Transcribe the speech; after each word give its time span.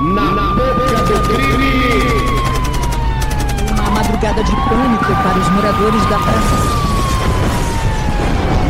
Na 0.00 0.54
boca 0.54 0.96
do 1.04 1.28
crime! 1.28 1.84
Uma 3.74 3.90
madrugada 3.90 4.42
de 4.42 4.50
pânico 4.50 5.04
para 5.04 5.38
os 5.38 5.48
moradores 5.50 6.02
da 6.06 6.18
praça. 6.18 6.56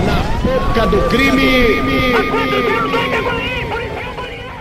Na 0.07 0.23
boca 0.43 0.87
do 0.89 1.09
crime! 1.09 2.15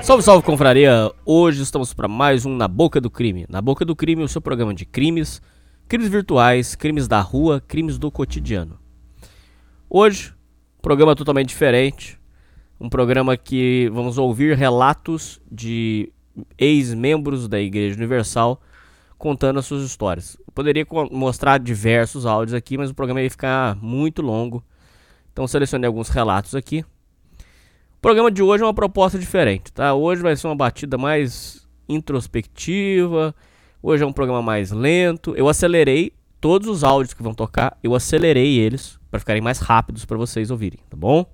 Salve, 0.04 0.22
salve, 0.22 0.46
confraria! 0.46 1.12
Hoje 1.26 1.64
estamos 1.64 1.92
para 1.92 2.08
mais 2.08 2.46
um 2.46 2.56
Na 2.56 2.68
Boca 2.68 3.02
do 3.02 3.10
Crime. 3.10 3.48
Na 3.50 3.64
Boca 3.64 3.84
do 3.84 3.96
Crime, 3.96 4.22
o 4.22 4.28
seu 4.28 4.40
programa 4.40 4.72
de 4.72 4.86
crimes, 4.86 5.42
crimes 5.88 6.08
virtuais, 6.08 6.76
crimes 6.76 7.08
da 7.08 7.20
rua, 7.20 7.60
crimes 7.68 7.98
do 7.98 8.12
cotidiano. 8.12 8.78
Hoje, 9.90 10.36
programa 10.84 11.16
totalmente 11.16 11.50
diferente. 11.50 12.20
Um 12.80 12.90
programa 12.90 13.36
que 13.36 13.90
vamos 13.92 14.20
ouvir 14.20 14.56
relatos 14.56 15.42
de 15.52 16.14
ex-membros 16.58 17.48
da 17.48 17.60
Igreja 17.60 17.96
Universal 17.96 18.62
contando 19.18 19.60
as 19.60 19.66
suas 19.66 19.84
histórias. 19.84 20.38
Eu 20.40 20.54
poderia 20.54 20.86
mostrar 21.12 21.60
diversos 21.60 22.26
áudios 22.26 22.54
aqui, 22.54 22.78
mas 22.78 22.90
o 22.90 22.96
programa 22.96 23.22
ia 23.22 23.30
ficar 23.30 23.76
muito 23.76 24.22
longo. 24.22 24.64
Então 25.32 25.48
selecionei 25.48 25.88
alguns 25.88 26.10
relatos 26.10 26.56
aqui. 26.56 26.86
O 27.98 28.02
programa 28.02 28.32
de 28.32 28.42
hoje 28.42 28.64
é 28.64 28.66
uma 28.66 28.74
proposta 28.74 29.20
diferente, 29.20 29.74
tá? 29.74 29.94
Hoje 29.94 30.22
vai 30.22 30.36
ser 30.36 30.48
uma 30.48 30.56
batida 30.56 30.98
mais 30.98 31.68
introspectiva. 31.88 33.36
Hoje 33.84 34.04
é 34.04 34.08
um 34.08 34.14
programa 34.14 34.42
mais 34.42 34.72
lento. 34.72 35.36
Eu 35.36 35.50
acelerei 35.50 36.14
todos 36.40 36.68
os 36.68 36.84
áudios 36.84 37.14
que 37.14 37.24
vão 37.24 37.34
tocar, 37.34 37.78
eu 37.84 37.94
acelerei 37.94 38.58
eles 38.58 39.00
para 39.12 39.20
ficarem 39.20 39.42
mais 39.42 39.60
rápidos 39.60 40.06
para 40.06 40.18
vocês 40.18 40.50
ouvirem, 40.50 40.80
tá 40.90 40.96
bom? 40.96 41.26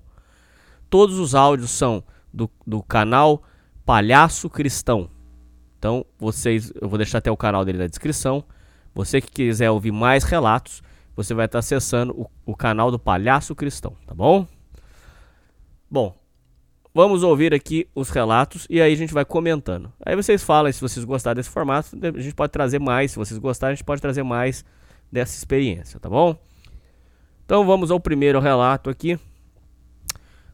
Todos 0.90 1.18
os 1.18 1.34
áudios 1.34 1.70
são 1.70 2.02
do, 2.32 2.50
do 2.66 2.82
canal 2.82 3.42
Palhaço 3.86 4.50
Cristão. 4.50 5.08
Então, 5.78 6.04
vocês, 6.18 6.72
eu 6.80 6.88
vou 6.88 6.98
deixar 6.98 7.18
até 7.18 7.30
o 7.30 7.36
canal 7.36 7.64
dele 7.64 7.78
na 7.78 7.86
descrição. 7.86 8.42
Você 8.92 9.20
que 9.20 9.30
quiser 9.30 9.70
ouvir 9.70 9.92
mais 9.92 10.24
relatos, 10.24 10.82
você 11.14 11.32
vai 11.32 11.46
estar 11.46 11.60
acessando 11.60 12.12
o, 12.20 12.26
o 12.44 12.56
canal 12.56 12.90
do 12.90 12.98
Palhaço 12.98 13.54
Cristão, 13.54 13.96
tá 14.04 14.12
bom? 14.12 14.44
Bom, 15.88 16.16
vamos 16.92 17.22
ouvir 17.22 17.54
aqui 17.54 17.88
os 17.94 18.10
relatos 18.10 18.66
e 18.68 18.80
aí 18.80 18.92
a 18.92 18.96
gente 18.96 19.14
vai 19.14 19.24
comentando. 19.24 19.92
Aí 20.04 20.16
vocês 20.16 20.42
falam 20.42 20.72
se 20.72 20.80
vocês 20.80 21.04
gostaram 21.04 21.36
desse 21.36 21.50
formato, 21.50 21.96
a 22.02 22.20
gente 22.20 22.34
pode 22.34 22.50
trazer 22.50 22.80
mais. 22.80 23.12
Se 23.12 23.16
vocês 23.16 23.38
gostarem, 23.38 23.74
a 23.74 23.76
gente 23.76 23.84
pode 23.84 24.02
trazer 24.02 24.24
mais 24.24 24.64
dessa 25.12 25.36
experiência, 25.36 26.00
tá 26.00 26.10
bom? 26.10 26.36
Então 27.44 27.64
vamos 27.64 27.92
ao 27.92 28.00
primeiro 28.00 28.40
relato 28.40 28.90
aqui. 28.90 29.16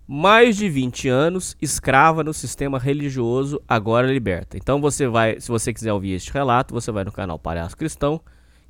Mais 0.07 0.57
de 0.57 0.69
20 0.69 1.09
anos 1.09 1.57
escrava 1.63 2.25
no 2.25 2.35
sistema 2.35 2.79
religioso, 2.79 3.61
agora 3.69 4.07
liberta. 4.07 4.57
Então 4.57 4.81
você 4.81 5.07
vai, 5.07 5.41
se 5.41 5.49
você 5.49 5.73
quiser 5.73 5.93
ouvir 5.93 6.15
este 6.15 6.33
relato, 6.33 6.75
você 6.75 6.91
vai 6.91 7.05
no 7.05 7.13
canal 7.13 7.39
Palhaço 7.39 7.77
Cristão 7.77 8.21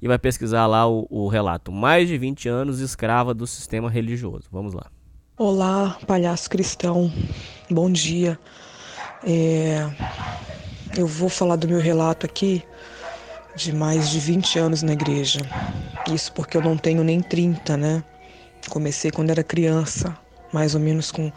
e 0.00 0.06
vai 0.06 0.18
pesquisar 0.18 0.66
lá 0.66 0.86
o, 0.86 1.06
o 1.08 1.28
relato. 1.28 1.72
Mais 1.72 2.06
de 2.06 2.18
20 2.18 2.48
anos 2.48 2.80
escrava 2.80 3.32
do 3.32 3.46
sistema 3.46 3.88
religioso. 3.88 4.48
Vamos 4.50 4.74
lá. 4.74 4.86
Olá, 5.38 5.96
Palhaço 6.06 6.50
Cristão. 6.50 7.10
Bom 7.70 7.90
dia. 7.90 8.38
É... 9.24 9.88
Eu 10.96 11.06
vou 11.06 11.30
falar 11.30 11.56
do 11.56 11.66
meu 11.66 11.80
relato 11.80 12.26
aqui 12.26 12.62
de 13.56 13.72
mais 13.72 14.10
de 14.10 14.18
20 14.18 14.58
anos 14.58 14.82
na 14.82 14.92
igreja. 14.92 15.40
Isso 16.12 16.32
porque 16.32 16.56
eu 16.56 16.62
não 16.62 16.76
tenho 16.76 17.02
nem 17.02 17.20
30, 17.22 17.76
né? 17.76 18.04
Comecei 18.68 19.10
quando 19.10 19.30
era 19.30 19.42
criança, 19.42 20.16
mais 20.52 20.74
ou 20.74 20.80
menos 20.80 21.10
com 21.10 21.32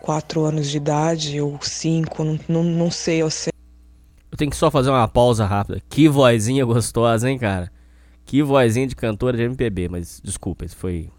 4 0.00 0.44
anos 0.44 0.70
de 0.70 0.76
idade, 0.76 1.40
ou 1.40 1.58
5, 1.60 2.24
não, 2.24 2.38
não, 2.48 2.64
não 2.64 2.90
sei 2.90 3.22
ao 3.22 3.30
certo. 3.30 3.54
Eu 4.30 4.36
tenho 4.36 4.50
que 4.50 4.56
só 4.56 4.70
fazer 4.70 4.90
uma 4.90 5.06
pausa 5.06 5.46
rápida. 5.46 5.80
Que 5.88 6.08
vozinha 6.08 6.64
gostosa, 6.64 7.30
hein, 7.30 7.38
cara? 7.38 7.70
Que 8.24 8.42
vozinha 8.42 8.86
de 8.86 8.96
cantora 8.96 9.36
de 9.36 9.44
MPB, 9.44 9.88
mas 9.88 10.20
desculpa, 10.22 10.64
isso 10.64 10.76
foi. 10.76 11.10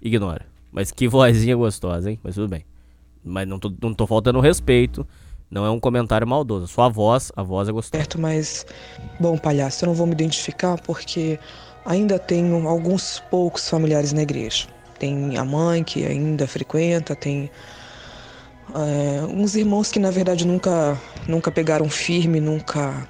Ignora. 0.00 0.46
Mas 0.70 0.90
que 0.90 1.08
vozinha 1.08 1.56
gostosa, 1.56 2.10
hein? 2.10 2.20
Mas 2.22 2.34
tudo 2.34 2.48
bem. 2.48 2.64
Mas 3.24 3.48
não 3.48 3.58
tô, 3.58 3.72
não 3.80 3.94
tô 3.94 4.06
faltando 4.06 4.38
respeito 4.38 5.06
não 5.54 5.64
é 5.64 5.70
um 5.70 5.78
comentário 5.78 6.26
maldoso. 6.26 6.66
Sua 6.66 6.88
voz, 6.88 7.30
a 7.36 7.42
voz 7.42 7.68
é 7.68 7.72
gostosa. 7.72 8.02
Certo, 8.02 8.20
mas, 8.20 8.66
bom, 9.20 9.38
palhaço, 9.38 9.84
eu 9.84 9.88
não 9.88 9.94
vou 9.94 10.06
me 10.06 10.12
identificar 10.12 10.76
porque 10.80 11.38
ainda 11.84 12.18
tenho 12.18 12.66
alguns 12.66 13.22
poucos 13.30 13.68
familiares 13.68 14.12
na 14.12 14.22
igreja. 14.22 14.66
Tem 15.04 15.36
a 15.36 15.44
mãe 15.44 15.84
que 15.84 16.02
ainda 16.06 16.46
frequenta, 16.46 17.14
tem 17.14 17.50
é, 18.74 19.22
uns 19.26 19.54
irmãos 19.54 19.92
que 19.92 19.98
na 19.98 20.10
verdade 20.10 20.46
nunca, 20.46 20.98
nunca 21.28 21.50
pegaram 21.50 21.90
firme, 21.90 22.40
nunca, 22.40 23.06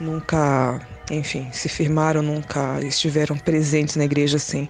nunca, 0.00 0.84
enfim, 1.08 1.48
se 1.52 1.68
firmaram, 1.68 2.22
nunca 2.22 2.80
estiveram 2.82 3.38
presentes 3.38 3.94
na 3.94 4.04
igreja 4.04 4.36
assim. 4.36 4.66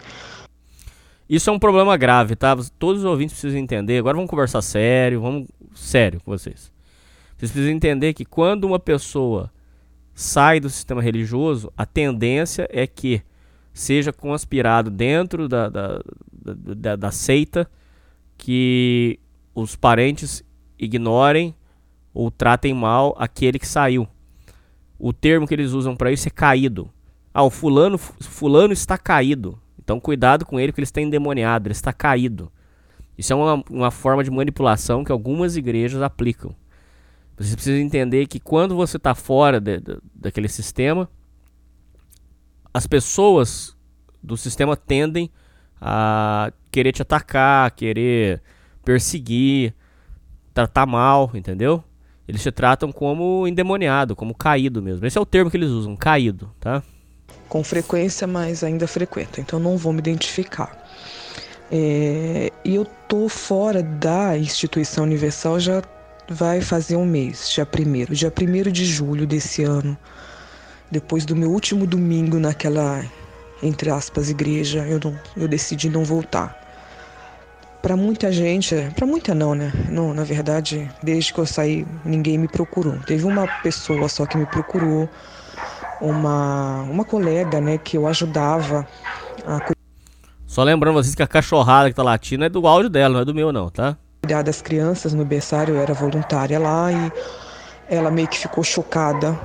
Isso 1.26 1.48
é 1.48 1.53
um 1.54 1.59
problema 1.59 1.97
grave, 1.97 2.36
tá? 2.36 2.54
Todos 2.78 3.00
os 3.00 3.06
ouvintes 3.06 3.41
precisam 3.41 3.59
entender. 3.59 3.97
Agora 3.97 4.15
vamos 4.15 4.28
conversar 4.28 4.60
sério, 4.60 5.22
vamos 5.22 5.48
sério 5.75 6.21
com 6.22 6.32
vocês. 6.32 6.71
Vocês 7.38 7.50
precisam 7.50 7.75
entender 7.75 8.12
que 8.12 8.26
quando 8.26 8.65
uma 8.65 8.78
pessoa 8.78 9.50
sai 10.15 10.60
do 10.60 10.69
sistema 10.69 11.00
religioso, 11.00 11.72
a 11.75 11.86
tendência 11.86 12.69
é 12.71 12.86
que 12.86 13.22
seja 13.75 14.12
conspirado 14.12 14.89
dentro 14.89 15.49
da, 15.49 15.69
da, 15.69 16.01
da, 16.33 16.97
da 16.97 17.11
seita 17.11 17.69
que 18.39 19.19
os 19.55 19.75
parentes 19.75 20.45
ignorem 20.79 21.55
ou 22.15 22.31
tratem 22.31 22.73
mal 22.73 23.15
aquele 23.19 23.59
que 23.59 23.67
saiu. 23.67 24.07
O 24.99 25.13
termo 25.13 25.47
que 25.47 25.53
eles 25.53 25.73
usam 25.73 25.97
para 25.97 26.13
isso 26.13 26.29
é 26.29 26.31
caído. 26.31 26.89
Ah, 27.33 27.43
o 27.43 27.51
fulano, 27.51 27.99
fulano 27.99 28.73
está 28.73 28.97
caído. 28.97 29.59
Então 29.77 29.99
cuidado 29.99 30.47
com 30.47 30.59
ele, 30.59 30.71
porque 30.71 30.81
ele 30.81 30.87
está 30.87 31.01
endemoniado, 31.01 31.67
ele 31.67 31.73
está 31.73 31.93
caído. 31.93 32.51
Isso 33.19 33.33
é 33.33 33.37
uma, 33.37 33.63
uma 33.69 33.91
forma 33.91 34.23
de 34.23 34.31
manipulação 34.31 35.05
que 35.05 35.13
algumas 35.13 35.57
igrejas 35.57 36.01
aplicam. 36.01 36.55
Você 37.37 37.55
precisa 37.55 37.81
entender 37.81 38.27
que 38.29 38.39
quando 38.39 38.77
você 38.77 38.97
está 38.97 39.15
fora 39.15 39.61
de, 39.61 39.81
de, 39.81 39.99
daquele 40.15 40.49
sistema, 40.49 41.09
as 42.75 42.87
pessoas 42.87 43.75
do 44.23 44.37
sistema 44.37 44.77
tendem 44.77 45.31
a 45.81 46.53
querer 46.71 46.93
te 46.93 47.01
atacar, 47.01 47.71
querer 47.71 48.43
perseguir, 48.85 49.73
tratar 50.53 50.84
mal, 50.84 51.31
entendeu? 51.33 51.83
Eles 52.29 52.43
te 52.43 52.51
tratam 52.51 52.91
como 52.91 53.47
endemoniado, 53.49 54.17
como 54.17 54.34
caído 54.34 54.83
mesmo. 54.83 55.07
Esse 55.07 55.17
é 55.17 55.21
o 55.21 55.27
termo 55.27 55.51
que 55.51 55.57
eles 55.57 55.71
usam, 55.71 55.97
caído, 55.97 56.51
tá? 56.59 56.83
com 57.49 57.63
frequência, 57.63 58.27
mas 58.27 58.65
ainda 58.65 58.87
frequento, 58.87 59.41
então 59.41 59.61
não 59.61 59.77
vou 59.77 59.93
me 59.93 60.01
identificar. 60.01 60.77
É, 61.71 62.51
e 62.65 62.75
eu 62.75 62.84
tô 63.09 63.29
fora 63.29 63.81
da 63.81 64.37
instituição 64.37 65.05
universal 65.05 65.61
já 65.61 65.81
vai 66.29 66.61
fazer 66.61 66.97
um 66.97 67.07
mês, 67.07 67.51
dia 67.51 67.65
primeiro, 67.65 68.15
dia 68.15 68.31
primeiro 68.31 68.73
de 68.73 68.84
julho 68.84 69.27
desse 69.27 69.63
ano, 69.63 69.97
depois 70.91 71.25
do 71.25 71.34
meu 71.34 71.50
último 71.50 71.87
domingo 71.87 72.39
naquela 72.39 73.05
entre 73.65 73.91
aspas 73.91 74.28
igreja, 74.28 74.84
eu 74.87 75.00
não, 75.03 75.19
eu 75.37 75.49
decidi 75.49 75.89
não 75.89 76.05
voltar. 76.05 76.61
Para 77.81 77.97
muita 77.97 78.33
gente, 78.33 78.75
para 78.95 79.06
muita 79.06 79.34
não, 79.34 79.55
né? 79.55 79.72
Não, 79.91 80.15
na 80.15 80.25
verdade, 80.25 80.91
desde 81.03 81.33
que 81.33 81.41
eu 81.41 81.47
saí, 81.47 81.87
ninguém 82.05 82.39
me 82.39 82.49
procurou. 82.49 82.97
Teve 83.06 83.25
uma 83.25 83.47
pessoa 83.62 84.09
só 84.09 84.25
que 84.25 84.39
me 84.39 84.47
procurou 84.47 85.09
uma, 86.00 86.83
uma 86.83 87.05
colega, 87.05 87.61
né, 87.61 87.78
que 87.78 87.97
eu 87.97 88.06
ajudava 88.06 88.87
a 89.47 89.61
Só 90.47 90.62
lembrando 90.62 90.95
vocês 90.95 91.15
que 91.15 91.22
a 91.22 91.27
cachorrada 91.27 91.89
que 91.91 91.97
tá 91.97 92.03
latindo 92.03 92.45
é 92.45 92.49
do 92.49 92.66
áudio 92.66 92.91
dela, 92.91 93.15
não 93.15 93.21
é 93.21 93.25
do 93.25 93.34
meu 93.34 93.53
não, 93.53 93.71
tá? 93.71 93.97
Cuidar 94.22 94.43
das 94.43 94.62
crianças 94.62 95.12
no 95.12 95.25
berçário, 95.25 95.75
eu 95.75 95.81
era 95.81 95.93
voluntária 95.93 96.59
lá 96.59 96.91
e 96.91 97.12
ela 97.89 98.11
meio 98.11 98.28
que 98.28 98.39
ficou 98.39 98.65
chocada 98.65 99.39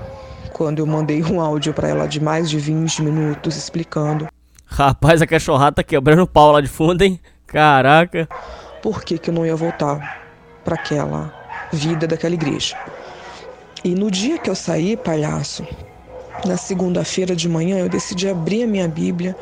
quando 0.54 0.80
eu 0.80 0.86
mandei 0.86 1.24
um 1.24 1.40
áudio 1.40 1.74
para 1.74 1.88
ela 1.88 2.08
de 2.08 2.20
mais 2.20 2.50
de 2.50 2.58
20 2.58 3.02
minutos 3.02 3.56
explicando. 3.56 4.28
Rapaz, 4.66 5.22
a 5.22 5.28
cachorrada 5.28 5.78
tá 5.78 5.84
quebrando 5.84 6.24
o 6.24 6.28
pau 6.28 6.52
lá 6.52 6.62
de 6.62 6.68
fundo, 6.68 7.02
hein? 7.02 7.20
Caraca. 7.48 8.28
Por 8.82 9.04
que, 9.04 9.18
que 9.18 9.30
eu 9.30 9.34
não 9.34 9.46
ia 9.46 9.56
voltar 9.56 10.22
para 10.64 10.76
aquela 10.76 11.34
vida 11.72 12.08
daquela 12.08 12.34
igreja? 12.34 12.78
E 13.84 13.96
no 13.96 14.12
dia 14.12 14.38
que 14.38 14.50
eu 14.50 14.56
saí, 14.56 14.96
palhaço, 14.96 15.66
na 16.46 16.58
segunda-feira 16.58 17.36
de 17.36 17.50
manhã, 17.50 17.80
eu 17.80 17.90
decidi 17.90 18.30
abrir 18.30 18.64
a 18.64 18.68
minha 18.68 18.88
Bíblia 18.88 19.36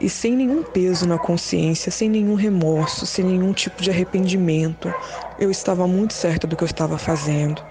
e 0.00 0.08
sem 0.08 0.36
nenhum 0.36 0.62
peso 0.62 1.06
na 1.06 1.18
consciência, 1.18 1.90
sem 1.90 2.08
nenhum 2.08 2.34
remorso, 2.34 3.04
sem 3.04 3.24
nenhum 3.24 3.52
tipo 3.52 3.82
de 3.82 3.90
arrependimento, 3.90 4.92
eu 5.38 5.50
estava 5.50 5.86
muito 5.86 6.14
certa 6.14 6.46
do 6.46 6.56
que 6.56 6.62
eu 6.62 6.66
estava 6.66 6.96
fazendo. 6.98 7.62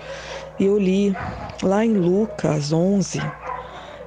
Eu 0.57 0.77
li 0.77 1.15
lá 1.61 1.85
em 1.85 1.93
Lucas 1.93 2.71
11, 2.71 3.31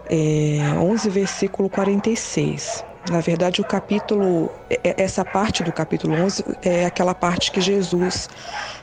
é, 0.08 0.74
11 0.76 1.08
versículo 1.10 1.70
46. 1.70 2.84
Na 3.10 3.20
verdade, 3.20 3.60
o 3.60 3.64
capítulo, 3.64 4.54
é, 4.68 4.80
é, 4.90 5.02
essa 5.02 5.24
parte 5.24 5.62
do 5.62 5.72
capítulo 5.72 6.16
11 6.16 6.44
é 6.62 6.84
aquela 6.86 7.14
parte 7.14 7.50
que 7.52 7.60
Jesus 7.60 8.28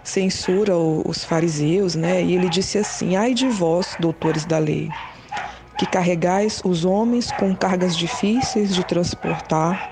censura 0.04 0.78
os 0.78 1.24
fariseus, 1.24 1.96
né? 1.96 2.24
E 2.24 2.34
ele 2.34 2.50
disse 2.50 2.78
assim: 2.78 3.16
Ai 3.16 3.34
de 3.34 3.50
vós, 3.50 3.96
doutores 4.00 4.46
da 4.46 4.58
lei, 4.60 4.96
que 5.78 5.86
carregais 5.88 6.62
os 6.66 6.86
homens 6.86 7.32
com 7.32 7.56
cargas 7.56 7.96
difíceis 7.96 8.74
de 8.76 8.84
transportar, 8.84 9.90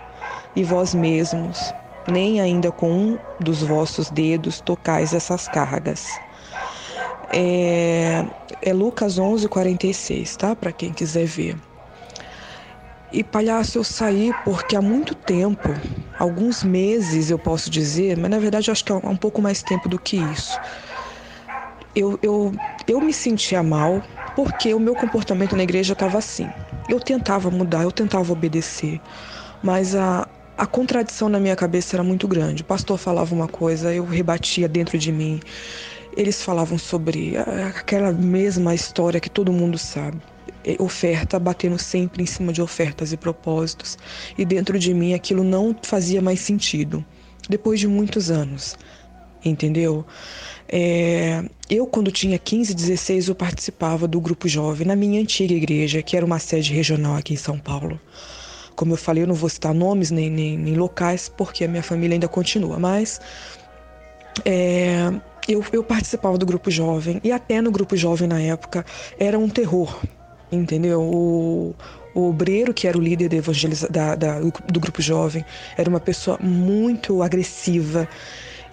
e 0.56 0.63
vós 0.63 0.94
mesmos, 0.95 1.75
nem 2.07 2.42
ainda 2.42 2.72
com 2.72 2.92
um 2.92 3.19
dos 3.39 3.62
vossos 3.62 4.10
dedos 4.12 4.62
tocais 4.62 5.13
essas 5.13 5.48
cargas. 5.48 6.22
É, 7.30 8.25
é 8.62 8.74
Lucas 8.74 9.18
11, 9.18 9.48
46, 9.48 10.36
tá? 10.38 10.56
Para 10.56 10.72
quem 10.74 10.94
quiser 10.94 11.25
ver. 11.25 11.57
E 13.12 13.24
palhaço, 13.24 13.77
eu 13.77 13.83
saí 13.83 14.33
porque 14.33 14.75
há 14.75 14.81
muito 14.81 15.16
tempo, 15.16 15.80
alguns 16.18 16.63
meses 16.63 17.30
eu 17.30 17.39
posso 17.39 17.69
dizer, 17.69 18.18
mas 18.18 18.30
na 18.30 18.39
verdade 18.39 18.69
eu 18.69 18.72
acho 18.72 18.83
que 18.83 18.92
é 18.92 18.95
um 18.95 19.16
pouco 19.16 19.42
mais 19.42 19.63
tempo 19.63 19.88
do 19.88 20.00
que 20.00 20.18
isso. 20.18 20.60
Eu, 21.94 22.19
eu, 22.22 22.51
eu 22.88 23.01
me 23.01 23.13
sentia 23.13 23.63
mal 23.63 24.04
porque 24.33 24.74
o 24.74 24.80
meu 24.80 24.95
comportamento 24.95 25.56
na 25.56 25.63
igreja 25.63 25.94
estava 25.94 26.18
assim. 26.18 26.51
Eu 26.88 27.00
tentava 27.00 27.50
mudar, 27.50 27.83
eu 27.83 27.92
tentava 27.92 28.31
obedecer, 28.33 29.01
mas 29.62 29.95
a, 29.95 30.27
a 30.57 30.68
contradição 30.68 31.30
na 31.30 31.39
minha 31.39 31.56
cabeça 31.56 31.95
era 31.95 32.04
muito 32.04 32.27
grande. 32.27 32.62
O 32.63 32.66
pastor 32.66 32.98
falava 32.98 33.33
uma 33.33 33.48
coisa, 33.48 33.94
eu 33.94 34.06
rebatia 34.06 34.68
dentro 34.68 34.98
de 34.98 35.12
mim. 35.12 35.39
Eles 36.15 36.41
falavam 36.41 36.77
sobre 36.77 37.33
aquela 37.67 38.12
mesma 38.12 38.73
história 38.73 39.19
que 39.19 39.29
todo 39.29 39.51
mundo 39.51 39.77
sabe. 39.77 40.17
Oferta 40.79 41.38
batendo 41.38 41.77
sempre 41.77 42.23
em 42.23 42.25
cima 42.25 42.53
de 42.53 42.62
ofertas 42.62 43.12
e 43.12 43.17
propósitos. 43.17 43.97
E 44.38 44.45
dentro 44.45 44.79
de 44.79 44.94
mim 44.94 45.13
aquilo 45.13 45.44
não 45.44 45.75
fazia 45.83 46.21
mais 46.21 46.39
sentido. 46.39 47.03
Depois 47.50 47.79
de 47.79 47.88
muitos 47.88 48.31
anos. 48.31 48.77
Entendeu? 49.44 50.06
É, 50.67 51.44
eu, 51.69 51.85
quando 51.85 52.12
tinha 52.12 52.39
15, 52.39 52.73
16, 52.73 53.27
eu 53.27 53.35
participava 53.35 54.07
do 54.07 54.19
grupo 54.19 54.47
jovem 54.47 54.88
na 54.88 54.95
minha 54.95 55.21
antiga 55.21 55.53
igreja, 55.53 56.01
que 56.01 56.17
era 56.17 56.25
uma 56.25 56.39
sede 56.39 56.73
regional 56.73 57.15
aqui 57.15 57.33
em 57.33 57.38
São 57.38 57.59
Paulo. 57.59 58.00
Como 58.75 58.94
eu 58.94 58.97
falei, 58.97 59.23
eu 59.23 59.27
não 59.27 59.35
vou 59.35 59.50
citar 59.50 59.73
nomes 59.73 60.12
nem, 60.12 60.29
nem, 60.29 60.57
nem 60.57 60.75
locais, 60.75 61.29
porque 61.29 61.63
a 61.63 61.67
minha 61.67 61.83
família 61.83 62.15
ainda 62.15 62.27
continua, 62.27 62.79
mas 62.79 63.21
é, 64.44 65.13
eu, 65.47 65.63
eu 65.71 65.83
participava 65.83 66.38
do 66.38 66.45
grupo 66.45 66.71
jovem, 66.71 67.19
e 67.24 67.31
até 67.31 67.62
no 67.62 67.71
grupo 67.71 67.95
jovem 67.95 68.27
na 68.27 68.39
época 68.39 68.86
era 69.19 69.38
um 69.38 69.50
terror, 69.50 70.00
entendeu? 70.51 71.01
O, 71.01 71.75
o 72.13 72.30
obreiro, 72.30 72.74
que 72.74 72.88
era 72.88 72.97
o 72.97 73.01
líder 73.01 73.30
da 73.89 74.15
da, 74.15 74.39
do 74.39 74.80
grupo 74.80 75.01
jovem, 75.01 75.45
era 75.77 75.89
uma 75.89 76.00
pessoa 76.00 76.38
muito 76.42 77.21
agressiva. 77.21 78.07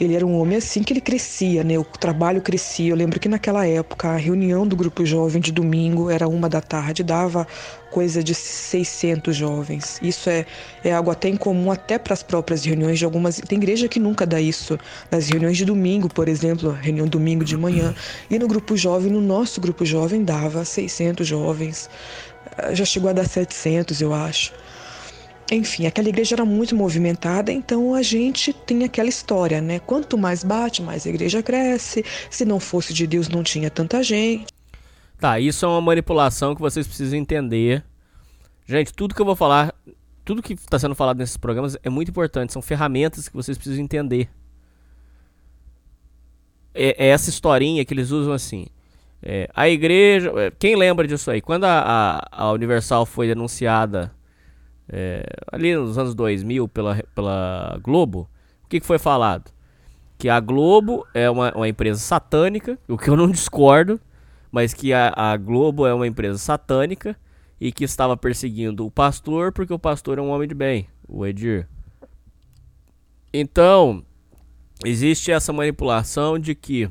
Ele 0.03 0.17
era 0.17 0.27
um 0.27 0.37
homem 0.37 0.59
assim 0.59 0.83
que 0.83 0.93
ele 0.93 1.01
crescia, 1.01 1.63
né? 1.63 1.79
O 1.79 1.85
trabalho 1.85 2.43
crescia. 2.43 2.91
Eu 2.91 2.97
lembro 2.97 3.21
que 3.21 3.29
naquela 3.29 3.65
época 3.65 4.09
a 4.09 4.17
reunião 4.17 4.67
do 4.67 4.75
grupo 4.75 5.07
jovem 5.07 5.41
de 5.41 5.53
domingo 5.53 6.11
era 6.11 6.27
uma 6.27 6.49
da 6.49 6.61
tarde, 6.61 7.05
dava 7.05 7.47
coisa 7.89 8.21
de 8.21 8.35
600 8.35 9.37
jovens. 9.37 10.01
Isso 10.03 10.29
é, 10.29 10.45
é 10.83 10.93
algo 10.93 11.13
até 11.13 11.29
incomum 11.29 11.71
até 11.71 12.01
para 12.01 12.15
as 12.15 12.23
próprias 12.25 12.65
reuniões 12.65 12.99
de 12.99 13.05
algumas. 13.05 13.37
Tem 13.37 13.57
igreja 13.57 13.87
que 13.87 14.01
nunca 14.01 14.27
dá 14.27 14.41
isso. 14.41 14.77
Nas 15.09 15.29
reuniões 15.29 15.57
de 15.57 15.65
domingo, 15.65 16.09
por 16.13 16.27
exemplo, 16.27 16.73
reunião 16.73 17.07
domingo 17.07 17.45
de 17.45 17.57
manhã. 17.57 17.95
E 18.29 18.41
no 18.41 18.49
grupo 18.49 18.77
jovem, 18.77 19.09
no 19.09 19.21
nosso 19.21 19.61
grupo 19.61 19.87
jovem, 19.87 20.25
dava 20.25 20.65
600 20.65 21.25
jovens. 21.25 21.89
Já 22.73 22.85
chegou 22.85 23.09
a 23.09 23.13
dar 23.13 23.29
700, 23.29 24.01
eu 24.01 24.13
acho. 24.13 24.53
Enfim, 25.55 25.85
aquela 25.87 26.09
igreja 26.09 26.35
era 26.35 26.47
muito 26.47 26.75
movimentada, 26.75 27.53
então 27.53 27.95
a 27.95 28.01
gente 28.01 28.55
tem 28.55 28.85
aquela 28.85 29.11
história, 29.11 29.61
né? 29.61 29.79
Quanto 29.79 30.17
mais 30.17 30.43
bate, 30.43 30.81
mais 30.81 31.07
a 31.07 31.11
igreja 31.11 31.43
cresce. 31.43 32.03
Se 32.31 32.47
não 32.47 32.59
fosse 32.59 32.95
de 32.95 33.07
Deus, 33.07 33.29
não 33.29 33.43
tinha 33.43 33.71
tanta 33.71 34.03
gente. 34.03 34.47
Tá, 35.21 35.39
isso 35.39 35.67
é 35.67 35.69
uma 35.69 35.81
manipulação 35.83 36.55
que 36.55 36.61
vocês 36.63 36.87
precisam 36.87 37.19
entender. 37.19 37.85
Gente, 38.65 38.95
tudo 38.95 39.15
que 39.15 39.21
eu 39.21 39.27
vou 39.27 39.37
falar, 39.37 39.75
tudo 40.25 40.43
que 40.43 40.55
está 40.55 40.79
sendo 40.79 40.95
falado 40.95 41.19
nesses 41.19 41.37
programas 41.37 41.77
é 41.83 41.91
muito 41.91 42.09
importante. 42.09 42.51
São 42.51 42.63
ferramentas 42.63 43.29
que 43.29 43.37
vocês 43.37 43.59
precisam 43.59 43.85
entender. 43.85 44.31
É, 46.75 47.07
é 47.07 47.09
essa 47.09 47.29
historinha 47.29 47.85
que 47.85 47.93
eles 47.93 48.11
usam 48.11 48.33
assim. 48.33 48.69
É, 49.23 49.51
a 49.55 49.69
igreja. 49.69 50.33
É, 50.35 50.51
quem 50.51 50.77
lembra 50.77 51.07
disso 51.07 51.31
aí? 51.31 51.43
Quando 51.43 51.65
a, 51.65 51.79
a, 52.33 52.45
a 52.45 52.53
Universal 52.53 53.05
foi 53.05 53.31
anunciada 53.31 54.11
é, 54.88 55.25
ali 55.50 55.75
nos 55.75 55.99
anos 55.99 56.14
2000 56.14 56.69
pela, 56.69 57.02
pela 57.14 57.79
Globo, 57.82 58.29
o 58.64 58.69
que, 58.69 58.81
que 58.81 58.87
foi 58.87 58.99
falado? 58.99 59.50
Que 60.19 60.29
a 60.29 60.38
Globo 60.40 61.06
é 61.14 61.29
uma, 61.29 61.52
uma 61.52 61.69
empresa 61.69 62.00
satânica, 62.00 62.79
o 62.88 62.96
que 62.96 63.11
eu 63.11 63.17
não 63.17 63.29
discordo 63.31 64.00
mas 64.52 64.75
que 64.75 64.93
a, 64.93 65.12
a 65.17 65.37
Globo 65.38 65.87
é 65.87 65.94
uma 65.94 66.06
empresa 66.06 66.37
satânica 66.37 67.17
e 67.58 67.73
que 67.73 67.84
estava 67.84 68.17
perseguindo 68.17 68.84
o 68.84 68.90
pastor 68.90 69.50
porque 69.50 69.73
o 69.73 69.79
pastor 69.79 70.19
é 70.19 70.23
um 70.23 70.29
homem 70.29 70.46
de 70.46 70.55
bem, 70.55 70.87
o 71.08 71.26
Edir. 71.26 71.67
Então, 73.32 74.05
existe 74.84 75.32
essa 75.32 75.55
manipulação 75.55 76.38
de 76.38 76.55
que 76.55 76.88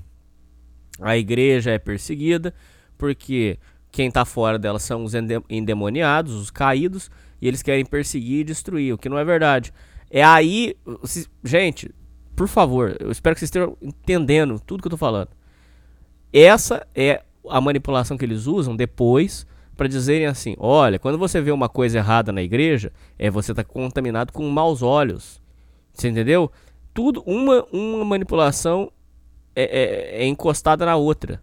a 1.00 1.16
igreja 1.16 1.70
é 1.70 1.78
perseguida 1.78 2.52
porque 2.98 3.60
quem 3.92 4.08
está 4.08 4.26
fora 4.26 4.58
dela 4.58 4.80
são 4.80 5.04
os 5.04 5.14
endemoniados, 5.48 6.34
os 6.34 6.50
caídos, 6.50 7.12
e 7.42 7.48
eles 7.48 7.62
querem 7.62 7.86
perseguir 7.86 8.42
e 8.42 8.44
destruir, 8.44 8.94
o 8.94 8.98
que 8.98 9.10
não 9.10 9.18
é 9.18 9.26
verdade. 9.26 9.74
É 10.10 10.24
aí, 10.24 10.76
gente, 11.44 11.90
por 12.36 12.48
favor, 12.48 12.96
eu 13.00 13.12
espero 13.12 13.36
que 13.36 13.40
vocês 13.40 13.48
estejam 13.48 13.78
entendendo 13.82 14.60
tudo 14.60 14.82
que 14.82 14.88
eu 14.88 14.90
estou 14.90 15.00
falando. 15.00 15.30
Essa 16.34 16.86
é 16.96 17.24
a 17.50 17.60
manipulação 17.60 18.18
que 18.18 18.26
eles 18.26 18.46
usam 18.46 18.76
depois 18.76 19.46
para 19.76 19.88
dizerem 19.88 20.28
assim: 20.28 20.56
olha, 20.60 21.00
quando 21.00 21.18
você 21.18 21.42
vê 21.42 21.52
uma 21.52 21.68
coisa 21.68 21.98
errada 21.98 22.32
na 22.32 22.42
igreja, 22.42 22.92
é 23.18 23.30
você 23.30 23.52
está 23.52 23.64
contaminado 23.64 24.32
com 24.32 24.48
maus 24.50 24.82
olhos. 24.82 25.42
Você 25.94 26.10
entendeu? 26.10 26.52
Tudo, 26.94 27.24
uma, 27.26 27.66
uma 27.72 28.06
manipulação 28.06 28.92
é, 29.56 29.64
é, 29.64 30.24
é 30.24 30.28
encostada 30.28 30.86
na 30.86 30.96
outra. 30.96 31.42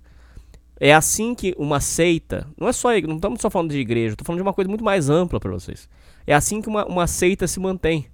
É 0.81 0.95
assim 0.95 1.35
que 1.35 1.55
uma 1.59 1.81
seita, 1.81 2.47
não 2.57 2.69
é 2.69 2.73
só, 2.73 2.91
não 3.01 3.17
estamos 3.17 3.41
só 3.41 3.51
falando 3.51 3.71
de 3.71 3.79
igreja, 3.79 4.15
estou 4.15 4.25
falando 4.25 4.39
de 4.39 4.47
uma 4.47 4.55
coisa 4.55 4.69
muito 4.69 4.85
mais 4.85 5.11
ampla 5.11 5.41
para 5.41 5.51
vocês. 5.51 5.89
É 6.27 6.35
assim 6.35 6.63
que 6.63 6.69
uma, 6.69 6.85
uma 6.87 7.07
seita 7.07 7.47
se 7.49 7.59
mantém, 7.59 8.07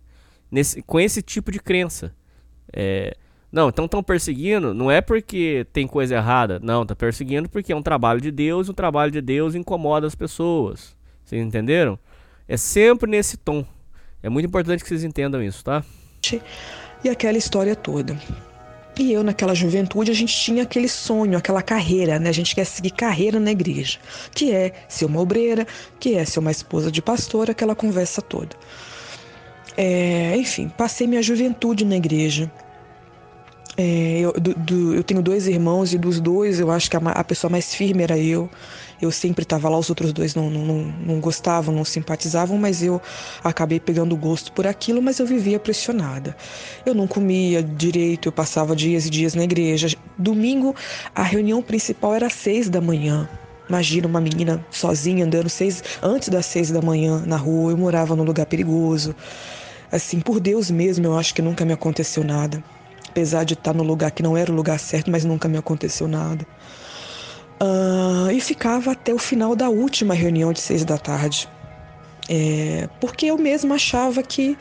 nesse, 0.50 0.80
com 0.82 0.98
esse 0.98 1.20
tipo 1.20 1.52
de 1.52 1.58
crença. 1.58 2.14
É, 2.72 3.16
não, 3.52 3.68
então 3.68 3.84
estão 3.84 4.02
perseguindo, 4.02 4.72
não 4.72 4.90
é 4.90 5.00
porque 5.00 5.66
tem 5.72 5.86
coisa 5.86 6.16
errada. 6.16 6.58
Não, 6.60 6.86
tá 6.86 6.96
perseguindo 6.96 7.48
porque 7.48 7.72
é 7.72 7.76
um 7.76 7.82
trabalho 7.82 8.20
de 8.20 8.30
Deus, 8.30 8.66
e 8.66 8.70
o 8.70 8.74
trabalho 8.74 9.12
de 9.12 9.20
Deus 9.20 9.54
incomoda 9.54 10.06
as 10.06 10.14
pessoas. 10.14 10.96
Vocês 11.24 11.44
entenderam? 11.44 11.98
É 12.48 12.56
sempre 12.56 13.10
nesse 13.10 13.36
tom. 13.36 13.64
É 14.22 14.28
muito 14.28 14.46
importante 14.46 14.82
que 14.82 14.88
vocês 14.88 15.04
entendam 15.04 15.42
isso, 15.42 15.62
tá? 15.62 15.84
E 17.04 17.08
aquela 17.08 17.36
história 17.36 17.76
toda. 17.76 18.18
E 18.98 19.12
eu, 19.12 19.24
naquela 19.24 19.54
juventude, 19.54 20.10
a 20.10 20.14
gente 20.14 20.32
tinha 20.34 20.62
aquele 20.62 20.88
sonho, 20.88 21.36
aquela 21.36 21.62
carreira, 21.62 22.18
né? 22.18 22.28
A 22.28 22.32
gente 22.32 22.54
quer 22.54 22.64
seguir 22.64 22.90
carreira 22.90 23.40
na 23.40 23.50
igreja, 23.50 23.98
que 24.32 24.52
é 24.52 24.72
ser 24.88 25.04
uma 25.06 25.20
obreira, 25.20 25.66
que 25.98 26.14
é 26.14 26.24
ser 26.24 26.38
uma 26.38 26.52
esposa 26.52 26.92
de 26.92 27.02
pastor, 27.02 27.50
aquela 27.50 27.74
conversa 27.74 28.22
toda. 28.22 28.56
É, 29.76 30.36
enfim, 30.36 30.68
passei 30.68 31.06
minha 31.06 31.22
juventude 31.22 31.84
na 31.84 31.96
igreja. 31.96 32.50
É, 33.76 34.20
eu, 34.20 34.32
do, 34.32 34.54
do, 34.54 34.94
eu, 34.94 35.02
tenho 35.02 35.20
dois 35.20 35.48
irmãos 35.48 35.92
e 35.92 35.98
dos 35.98 36.20
dois 36.20 36.60
eu 36.60 36.70
acho 36.70 36.88
que 36.88 36.96
a, 36.96 37.00
a 37.00 37.24
pessoa 37.24 37.50
mais 37.50 37.74
firme 37.74 38.04
era 38.04 38.16
eu. 38.16 38.48
Eu 39.00 39.10
sempre 39.10 39.42
estava 39.42 39.68
lá, 39.68 39.78
os 39.78 39.88
outros 39.88 40.12
dois 40.12 40.34
não, 40.34 40.48
não, 40.50 40.76
não, 40.84 41.20
gostavam, 41.20 41.74
não 41.74 41.84
simpatizavam, 41.84 42.56
mas 42.56 42.82
eu 42.82 43.00
acabei 43.42 43.80
pegando 43.80 44.16
gosto 44.16 44.52
por 44.52 44.66
aquilo, 44.66 45.02
mas 45.02 45.18
eu 45.18 45.26
vivia 45.26 45.58
pressionada. 45.58 46.36
Eu 46.86 46.94
não 46.94 47.06
comia 47.06 47.62
direito, 47.62 48.28
eu 48.28 48.32
passava 48.32 48.74
dias 48.74 49.06
e 49.06 49.10
dias 49.10 49.34
na 49.34 49.44
igreja. 49.44 49.88
Domingo, 50.16 50.74
a 51.14 51.22
reunião 51.22 51.62
principal 51.62 52.14
era 52.14 52.26
às 52.26 52.34
seis 52.34 52.68
da 52.68 52.80
manhã. 52.80 53.28
Imagina 53.68 54.06
uma 54.06 54.20
menina 54.20 54.64
sozinha 54.70 55.24
andando 55.24 55.48
seis, 55.48 55.82
antes 56.02 56.28
das 56.28 56.46
seis 56.46 56.70
da 56.70 56.82
manhã 56.82 57.22
na 57.26 57.36
rua. 57.36 57.72
Eu 57.72 57.76
morava 57.76 58.14
num 58.14 58.24
lugar 58.24 58.46
perigoso. 58.46 59.14
Assim, 59.90 60.20
por 60.20 60.40
Deus 60.40 60.70
mesmo, 60.70 61.06
eu 61.06 61.18
acho 61.18 61.34
que 61.34 61.42
nunca 61.42 61.64
me 61.64 61.72
aconteceu 61.72 62.22
nada 62.22 62.62
apesar 63.14 63.44
de 63.44 63.54
estar 63.54 63.72
no 63.72 63.84
lugar 63.84 64.10
que 64.10 64.24
não 64.24 64.36
era 64.36 64.50
o 64.50 64.54
lugar 64.54 64.76
certo, 64.80 65.08
mas 65.08 65.24
nunca 65.24 65.48
me 65.48 65.56
aconteceu 65.56 66.08
nada. 66.08 66.44
Uh, 67.60 68.30
e 68.32 68.40
ficava 68.40 68.92
até 68.92 69.14
o 69.14 69.18
final 69.18 69.54
da 69.54 69.68
última 69.68 70.12
reunião 70.12 70.52
de 70.52 70.60
seis 70.60 70.84
da 70.84 70.98
tarde. 70.98 71.48
É, 72.28 72.88
porque 73.00 73.26
eu 73.26 73.36
mesma 73.36 73.74
achava 73.74 74.22
que, 74.22 74.56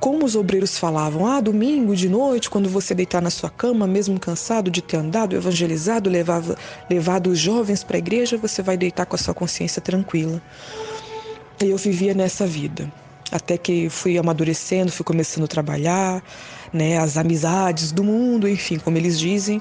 como 0.00 0.24
os 0.24 0.34
obreiros 0.34 0.76
falavam, 0.76 1.26
ah, 1.26 1.40
domingo 1.40 1.94
de 1.94 2.08
noite, 2.08 2.50
quando 2.50 2.68
você 2.68 2.94
deitar 2.94 3.22
na 3.22 3.30
sua 3.30 3.48
cama, 3.48 3.86
mesmo 3.86 4.18
cansado 4.18 4.70
de 4.70 4.82
ter 4.82 4.96
andado, 4.96 5.36
evangelizado, 5.36 6.10
levava, 6.10 6.56
levado 6.90 7.30
os 7.30 7.38
jovens 7.38 7.84
para 7.84 7.96
a 7.96 7.98
igreja, 7.98 8.36
você 8.36 8.60
vai 8.60 8.76
deitar 8.76 9.06
com 9.06 9.14
a 9.14 9.18
sua 9.18 9.34
consciência 9.34 9.80
tranquila. 9.80 10.42
E 11.62 11.70
eu 11.70 11.76
vivia 11.76 12.12
nessa 12.12 12.46
vida. 12.46 12.92
Até 13.30 13.56
que 13.56 13.88
fui 13.88 14.18
amadurecendo, 14.18 14.92
fui 14.92 15.04
começando 15.04 15.44
a 15.44 15.48
trabalhar, 15.48 16.22
né, 16.72 16.98
as 16.98 17.16
amizades 17.16 17.90
do 17.90 18.04
mundo, 18.04 18.48
enfim, 18.48 18.78
como 18.78 18.96
eles 18.96 19.18
dizem, 19.18 19.60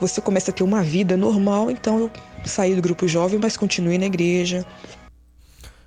você 0.00 0.20
começa 0.20 0.50
a 0.50 0.54
ter 0.54 0.62
uma 0.62 0.82
vida 0.82 1.16
normal. 1.16 1.70
Então 1.70 1.98
eu 1.98 2.10
saí 2.44 2.74
do 2.74 2.82
grupo 2.82 3.06
jovem, 3.06 3.38
mas 3.40 3.56
continuei 3.56 3.98
na 3.98 4.06
igreja. 4.06 4.64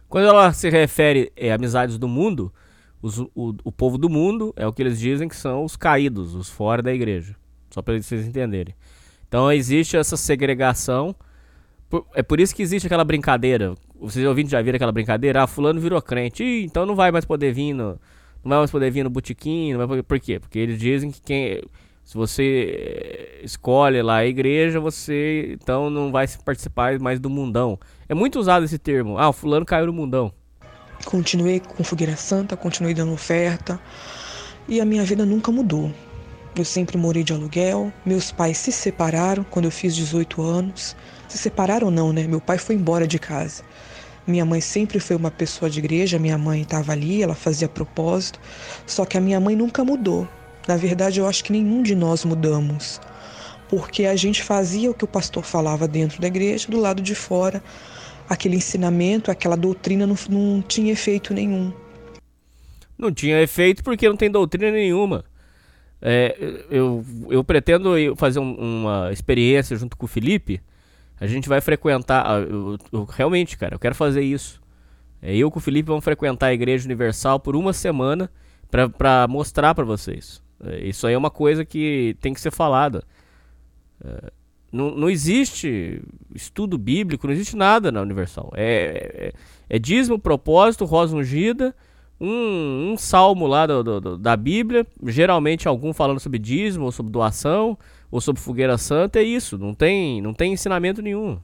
Quando 0.07 0.27
ela 0.27 0.53
se 0.53 0.69
refere 0.69 1.31
a 1.35 1.45
é, 1.45 1.51
amizades 1.51 1.97
do 1.97 2.07
mundo, 2.07 2.53
os, 3.01 3.17
o, 3.17 3.55
o 3.63 3.71
povo 3.71 3.97
do 3.97 4.09
mundo 4.09 4.53
é 4.55 4.65
o 4.67 4.71
que 4.71 4.81
eles 4.81 4.99
dizem 4.99 5.27
que 5.27 5.35
são 5.35 5.63
os 5.63 5.75
caídos, 5.75 6.35
os 6.35 6.49
fora 6.49 6.81
da 6.81 6.93
igreja. 6.93 7.35
Só 7.71 7.81
para 7.81 7.99
vocês 7.99 8.25
entenderem. 8.25 8.75
Então 9.27 9.51
existe 9.51 9.97
essa 9.97 10.15
segregação. 10.15 11.15
é 12.13 12.21
por 12.21 12.39
isso 12.39 12.55
que 12.55 12.61
existe 12.61 12.85
aquela 12.85 13.03
brincadeira. 13.03 13.73
Vocês 13.99 14.23
ouvintes 14.25 14.51
já 14.51 14.61
viram 14.61 14.75
aquela 14.75 14.91
brincadeira? 14.91 15.43
Ah, 15.43 15.47
fulano 15.47 15.81
virou 15.81 15.99
crente. 16.01 16.43
Ih, 16.43 16.63
então 16.63 16.85
não 16.85 16.95
vai 16.95 17.11
mais 17.11 17.25
poder 17.25 17.51
vir 17.51 17.73
no. 17.73 17.99
Não 18.43 18.49
vai 18.49 18.57
mais 18.59 18.71
poder 18.71 18.91
vir 18.91 19.03
no 19.03 19.11
por 19.11 20.19
quê? 20.19 20.39
Porque 20.39 20.59
eles 20.59 20.79
dizem 20.79 21.09
que 21.09 21.21
quem. 21.21 21.61
Se 22.03 22.15
você 22.15 23.39
eh, 23.41 23.45
escolhe 23.45 24.01
lá 24.01 24.17
a 24.17 24.25
igreja, 24.25 24.79
você 24.79 25.53
então 25.53 25.89
não 25.89 26.11
vai 26.11 26.27
participar 26.43 26.99
mais 26.99 27.19
do 27.19 27.29
mundão. 27.29 27.79
É 28.09 28.13
muito 28.13 28.39
usado 28.39 28.65
esse 28.65 28.77
termo. 28.77 29.17
Ah, 29.17 29.29
o 29.29 29.33
fulano 29.33 29.65
caiu 29.65 29.87
no 29.87 29.93
mundão. 29.93 30.31
Continuei 31.05 31.59
com 31.59 31.83
fogueira 31.83 32.15
santa, 32.15 32.57
continuei 32.57 32.93
dando 32.93 33.13
oferta. 33.13 33.79
E 34.67 34.79
a 34.79 34.85
minha 34.85 35.03
vida 35.03 35.25
nunca 35.25 35.51
mudou. 35.51 35.91
Eu 36.55 36.65
sempre 36.65 36.97
morei 36.97 37.23
de 37.23 37.33
aluguel. 37.33 37.91
Meus 38.05 38.31
pais 38.31 38.57
se 38.57 38.71
separaram 38.71 39.43
quando 39.43 39.65
eu 39.65 39.71
fiz 39.71 39.95
18 39.95 40.41
anos. 40.41 40.95
Se 41.27 41.37
separaram 41.37 41.89
não, 41.89 42.13
né? 42.13 42.27
Meu 42.27 42.39
pai 42.39 42.57
foi 42.57 42.75
embora 42.75 43.07
de 43.07 43.17
casa. 43.17 43.63
Minha 44.27 44.45
mãe 44.45 44.61
sempre 44.61 44.99
foi 44.99 45.15
uma 45.15 45.31
pessoa 45.31 45.69
de 45.69 45.79
igreja, 45.79 46.17
minha 46.17 46.37
mãe 46.37 46.61
estava 46.61 46.93
ali, 46.93 47.21
ela 47.21 47.35
fazia 47.35 47.67
propósito. 47.67 48.39
Só 48.85 49.03
que 49.03 49.17
a 49.17 49.21
minha 49.21 49.39
mãe 49.39 49.55
nunca 49.55 49.83
mudou. 49.83 50.27
Na 50.67 50.77
verdade, 50.77 51.19
eu 51.19 51.27
acho 51.27 51.43
que 51.43 51.51
nenhum 51.51 51.83
de 51.83 51.95
nós 51.95 52.23
mudamos. 52.23 52.99
Porque 53.69 54.05
a 54.05 54.15
gente 54.15 54.43
fazia 54.43 54.91
o 54.91 54.93
que 54.93 55.03
o 55.03 55.07
pastor 55.07 55.43
falava 55.43 55.87
dentro 55.87 56.21
da 56.21 56.27
igreja, 56.27 56.69
do 56.69 56.79
lado 56.79 57.01
de 57.01 57.15
fora, 57.15 57.63
aquele 58.29 58.55
ensinamento, 58.55 59.31
aquela 59.31 59.57
doutrina 59.57 60.05
não, 60.05 60.15
não 60.29 60.61
tinha 60.61 60.91
efeito 60.91 61.33
nenhum. 61.33 61.73
Não 62.97 63.11
tinha 63.11 63.41
efeito 63.41 63.83
porque 63.83 64.07
não 64.07 64.15
tem 64.15 64.29
doutrina 64.29 64.71
nenhuma. 64.71 65.25
É, 66.01 66.35
eu, 66.69 67.03
eu 67.29 67.43
pretendo 67.43 67.93
fazer 68.17 68.39
um, 68.39 68.55
uma 68.55 69.09
experiência 69.11 69.75
junto 69.77 69.95
com 69.95 70.05
o 70.05 70.09
Felipe. 70.09 70.61
A 71.19 71.25
gente 71.25 71.47
vai 71.47 71.61
frequentar. 71.61 72.25
Ah, 72.25 72.39
eu, 72.39 72.77
eu, 72.91 73.05
realmente, 73.05 73.57
cara, 73.57 73.75
eu 73.75 73.79
quero 73.79 73.95
fazer 73.95 74.21
isso. 74.21 74.61
É, 75.21 75.33
eu 75.33 75.49
com 75.49 75.59
o 75.59 75.61
Felipe 75.61 75.87
vamos 75.87 76.03
frequentar 76.03 76.47
a 76.47 76.53
Igreja 76.53 76.83
Universal 76.83 77.39
por 77.39 77.55
uma 77.55 77.71
semana 77.71 78.29
para 78.69 79.25
mostrar 79.29 79.73
para 79.73 79.85
vocês. 79.85 80.42
É, 80.65 80.79
isso 80.87 81.05
aí 81.05 81.13
é 81.13 81.17
uma 81.17 81.31
coisa 81.31 81.63
que 81.65 82.15
tem 82.21 82.33
que 82.33 82.41
ser 82.41 82.51
falada. 82.51 83.03
É, 84.03 84.31
não, 84.71 84.95
não 84.95 85.09
existe 85.09 86.01
estudo 86.33 86.77
bíblico, 86.77 87.27
não 87.27 87.33
existe 87.33 87.55
nada 87.55 87.91
na 87.91 88.01
Universal. 88.01 88.51
É, 88.55 89.31
é, 89.69 89.75
é 89.75 89.79
dízimo, 89.79 90.17
propósito, 90.17 90.85
rosa 90.85 91.15
ungida 91.15 91.75
um, 92.23 92.93
um 92.93 92.97
salmo 92.97 93.45
lá 93.47 93.65
do, 93.65 93.83
do, 93.99 94.17
da 94.17 94.37
Bíblia, 94.37 94.87
geralmente 95.07 95.67
algum 95.67 95.93
falando 95.93 96.21
sobre 96.21 96.39
dízimo, 96.39 96.85
ou 96.85 96.91
sobre 96.91 97.11
doação, 97.11 97.77
ou 98.09 98.21
sobre 98.21 98.41
fogueira 98.41 98.77
santa, 98.77 99.19
é 99.19 99.23
isso. 99.23 99.57
Não 99.57 99.73
tem, 99.73 100.21
não 100.21 100.33
tem 100.33 100.53
ensinamento 100.53 101.01
nenhum. 101.01 101.37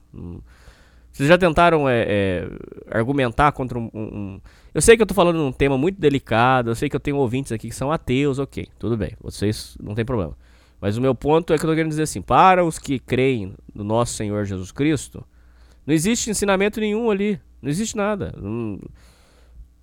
Vocês 1.12 1.28
já 1.28 1.36
tentaram 1.36 1.88
é, 1.88 2.04
é, 2.08 2.48
argumentar 2.90 3.52
contra 3.52 3.78
um, 3.78 3.90
um, 3.92 4.40
Eu 4.72 4.80
sei 4.80 4.96
que 4.96 5.02
eu 5.02 5.06
tô 5.06 5.14
falando 5.14 5.36
de 5.36 5.42
um 5.42 5.52
tema 5.52 5.76
muito 5.76 6.00
delicado, 6.00 6.70
eu 6.70 6.74
sei 6.74 6.88
que 6.88 6.94
eu 6.94 7.00
tenho 7.00 7.16
ouvintes 7.16 7.50
aqui 7.50 7.68
que 7.68 7.74
são 7.74 7.90
ateus, 7.90 8.38
ok, 8.38 8.68
tudo 8.78 8.96
bem, 8.96 9.12
vocês 9.20 9.76
não 9.82 9.94
tem 9.94 10.04
problema. 10.04 10.36
Mas 10.80 10.96
o 10.96 11.00
meu 11.00 11.14
ponto 11.14 11.52
é 11.52 11.58
que 11.58 11.64
eu 11.64 11.68
tô 11.68 11.74
querendo 11.74 11.90
dizer 11.90 12.04
assim, 12.04 12.22
para 12.22 12.64
os 12.64 12.78
que 12.78 12.98
creem 12.98 13.54
no 13.74 13.84
nosso 13.84 14.14
Senhor 14.14 14.44
Jesus 14.44 14.72
Cristo, 14.72 15.24
não 15.86 15.92
existe 15.92 16.30
ensinamento 16.30 16.80
nenhum 16.80 17.10
ali, 17.10 17.40
não 17.60 17.68
existe 17.68 17.96
nada. 17.96 18.32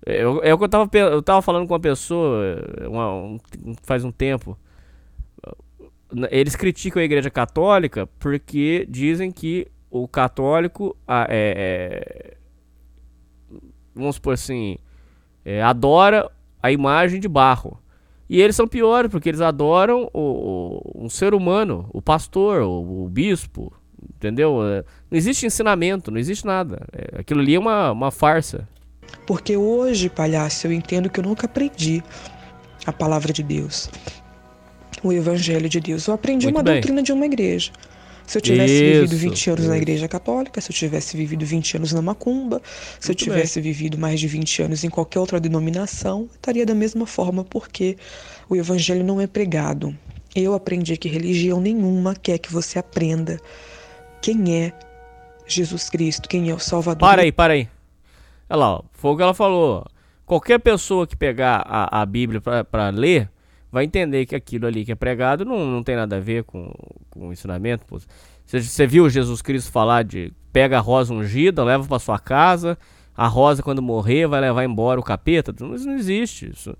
É, 0.06 0.22
é 0.22 0.54
o 0.54 0.58
que 0.58 0.64
eu 0.64 0.68
tava, 0.68 0.90
eu 0.96 1.22
tava 1.22 1.42
falando 1.42 1.66
com 1.66 1.74
uma 1.74 1.80
pessoa 1.80 2.42
é, 2.80 2.88
uma, 2.88 3.12
um, 3.12 3.38
faz 3.82 4.04
um 4.04 4.10
tempo. 4.10 4.58
Eles 6.30 6.56
criticam 6.56 7.02
a 7.02 7.04
igreja 7.04 7.30
católica 7.30 8.06
porque 8.18 8.86
dizem 8.88 9.30
que 9.30 9.66
o 9.90 10.08
católico 10.08 10.96
é, 11.06 11.26
é 11.28 12.36
vamos 13.98 14.16
supor 14.16 14.34
assim, 14.34 14.76
é, 15.44 15.62
adora 15.62 16.30
a 16.62 16.70
imagem 16.70 17.20
de 17.20 17.28
barro. 17.28 17.78
E 18.28 18.40
eles 18.40 18.54
são 18.54 18.68
piores, 18.68 19.10
porque 19.10 19.28
eles 19.28 19.40
adoram 19.40 20.10
o, 20.12 20.82
o 20.94 21.04
um 21.04 21.08
ser 21.08 21.32
humano, 21.32 21.88
o 21.92 22.02
pastor, 22.02 22.62
o, 22.62 23.04
o 23.04 23.08
bispo, 23.08 23.72
entendeu? 24.14 24.62
É, 24.62 24.84
não 25.10 25.16
existe 25.16 25.46
ensinamento, 25.46 26.10
não 26.10 26.18
existe 26.18 26.46
nada. 26.46 26.86
É, 26.92 27.20
aquilo 27.20 27.40
ali 27.40 27.54
é 27.54 27.58
uma, 27.58 27.90
uma 27.90 28.10
farsa. 28.10 28.68
Porque 29.26 29.56
hoje, 29.56 30.10
palhaço, 30.10 30.66
eu 30.66 30.72
entendo 30.72 31.08
que 31.08 31.20
eu 31.20 31.24
nunca 31.24 31.46
aprendi 31.46 32.02
a 32.84 32.92
palavra 32.92 33.32
de 33.32 33.42
Deus, 33.42 33.90
o 35.02 35.12
evangelho 35.12 35.68
de 35.68 35.80
Deus. 35.80 36.06
Eu 36.06 36.14
aprendi 36.14 36.46
Muito 36.46 36.56
uma 36.56 36.62
bem. 36.62 36.74
doutrina 36.74 37.02
de 37.02 37.12
uma 37.12 37.24
igreja. 37.24 37.72
Se 38.28 38.36
eu 38.36 38.42
tivesse 38.42 38.74
isso, 38.74 39.00
vivido 39.00 39.16
20 39.16 39.48
anos 39.48 39.60
isso. 39.62 39.70
na 39.70 39.76
igreja 39.78 40.06
católica, 40.06 40.60
se 40.60 40.70
eu 40.70 40.74
tivesse 40.74 41.16
vivido 41.16 41.46
20 41.46 41.78
anos 41.78 41.92
na 41.94 42.02
macumba, 42.02 42.60
se 43.00 43.08
Muito 43.08 43.08
eu 43.08 43.14
tivesse 43.14 43.58
bem. 43.58 43.72
vivido 43.72 43.96
mais 43.96 44.20
de 44.20 44.28
20 44.28 44.64
anos 44.64 44.84
em 44.84 44.90
qualquer 44.90 45.18
outra 45.18 45.40
denominação, 45.40 46.28
estaria 46.34 46.66
da 46.66 46.74
mesma 46.74 47.06
forma, 47.06 47.42
porque 47.42 47.96
o 48.46 48.54
evangelho 48.54 49.02
não 49.02 49.18
é 49.18 49.26
pregado. 49.26 49.96
Eu 50.36 50.52
aprendi 50.52 50.94
que 50.98 51.08
religião 51.08 51.58
nenhuma 51.58 52.14
quer 52.14 52.36
que 52.36 52.52
você 52.52 52.78
aprenda 52.78 53.40
quem 54.20 54.54
é 54.54 54.72
Jesus 55.46 55.88
Cristo, 55.88 56.28
quem 56.28 56.50
é 56.50 56.54
o 56.54 56.58
Salvador. 56.58 57.08
Para 57.08 57.22
aí, 57.22 57.32
para 57.32 57.54
aí. 57.54 57.66
Olha 58.50 58.58
lá, 58.58 58.74
ó, 58.74 58.82
foi 58.92 59.10
o 59.12 59.16
que 59.16 59.22
ela 59.22 59.32
falou. 59.32 59.86
Qualquer 60.26 60.58
pessoa 60.58 61.06
que 61.06 61.16
pegar 61.16 61.64
a, 61.66 62.02
a 62.02 62.04
Bíblia 62.04 62.42
para 62.42 62.90
ler 62.90 63.30
vai 63.70 63.84
entender 63.84 64.26
que 64.26 64.34
aquilo 64.34 64.66
ali 64.66 64.84
que 64.84 64.92
é 64.92 64.94
pregado 64.94 65.44
não, 65.44 65.66
não 65.66 65.82
tem 65.82 65.96
nada 65.96 66.16
a 66.16 66.20
ver 66.20 66.44
com, 66.44 66.72
com 67.10 67.28
o 67.28 67.32
ensinamento. 67.32 67.84
Você, 67.88 68.62
você 68.62 68.86
viu 68.86 69.08
Jesus 69.08 69.42
Cristo 69.42 69.70
falar 69.70 70.04
de 70.04 70.32
pega 70.52 70.78
a 70.78 70.80
rosa 70.80 71.12
ungida, 71.12 71.62
leva 71.62 71.86
para 71.86 71.98
sua 71.98 72.18
casa, 72.18 72.78
a 73.16 73.26
rosa 73.26 73.62
quando 73.62 73.82
morrer 73.82 74.26
vai 74.26 74.40
levar 74.40 74.64
embora 74.64 74.98
o 74.98 75.02
capeta? 75.02 75.52
Isso 75.52 75.86
não 75.86 75.96
existe. 75.96 76.50
Isso. 76.50 76.76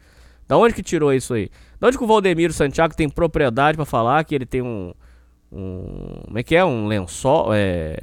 Da 0.47 0.57
onde 0.57 0.75
que 0.75 0.83
tirou 0.83 1.13
isso 1.13 1.35
aí? 1.35 1.51
Da 1.79 1.89
onde 1.89 1.99
que 1.99 2.05
o 2.05 2.07
Valdemiro 2.07 2.53
Santiago 2.53 2.95
tem 2.95 3.09
propriedade 3.09 3.77
para 3.77 3.85
falar 3.85 4.25
que 4.25 4.35
ele 4.35 4.47
tem 4.47 4.63
um, 4.63 4.95
um. 5.53 6.23
Como 6.25 6.39
é 6.39 6.43
que 6.43 6.57
é? 6.57 6.65
Um 6.65 6.87
lençol. 6.87 7.53
É, 7.53 7.99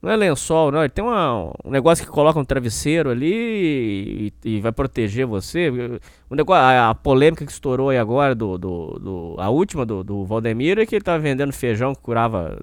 não 0.00 0.10
é 0.10 0.16
lençol, 0.16 0.70
não. 0.70 0.80
Ele 0.80 0.88
tem 0.88 1.04
uma, 1.04 1.52
um 1.64 1.70
negócio 1.70 2.04
que 2.04 2.10
coloca 2.10 2.38
um 2.38 2.44
travesseiro 2.44 3.10
ali 3.10 4.32
e, 4.44 4.56
e 4.56 4.60
vai 4.60 4.70
proteger 4.70 5.26
você. 5.26 5.70
O 6.30 6.34
negócio, 6.34 6.62
a, 6.62 6.90
a, 6.90 6.94
polêmica 6.94 7.44
que 7.44 7.50
estourou 7.50 7.90
aí 7.90 7.98
agora, 7.98 8.34
do, 8.34 8.56
do, 8.56 8.98
do 8.98 9.34
a 9.38 9.50
última 9.50 9.84
do, 9.84 10.04
do 10.04 10.24
Valdemiro, 10.24 10.80
é 10.80 10.86
que 10.86 10.94
ele 10.94 11.04
tava 11.04 11.18
vendendo 11.18 11.52
feijão 11.52 11.94
que 11.94 12.00
curava 12.00 12.58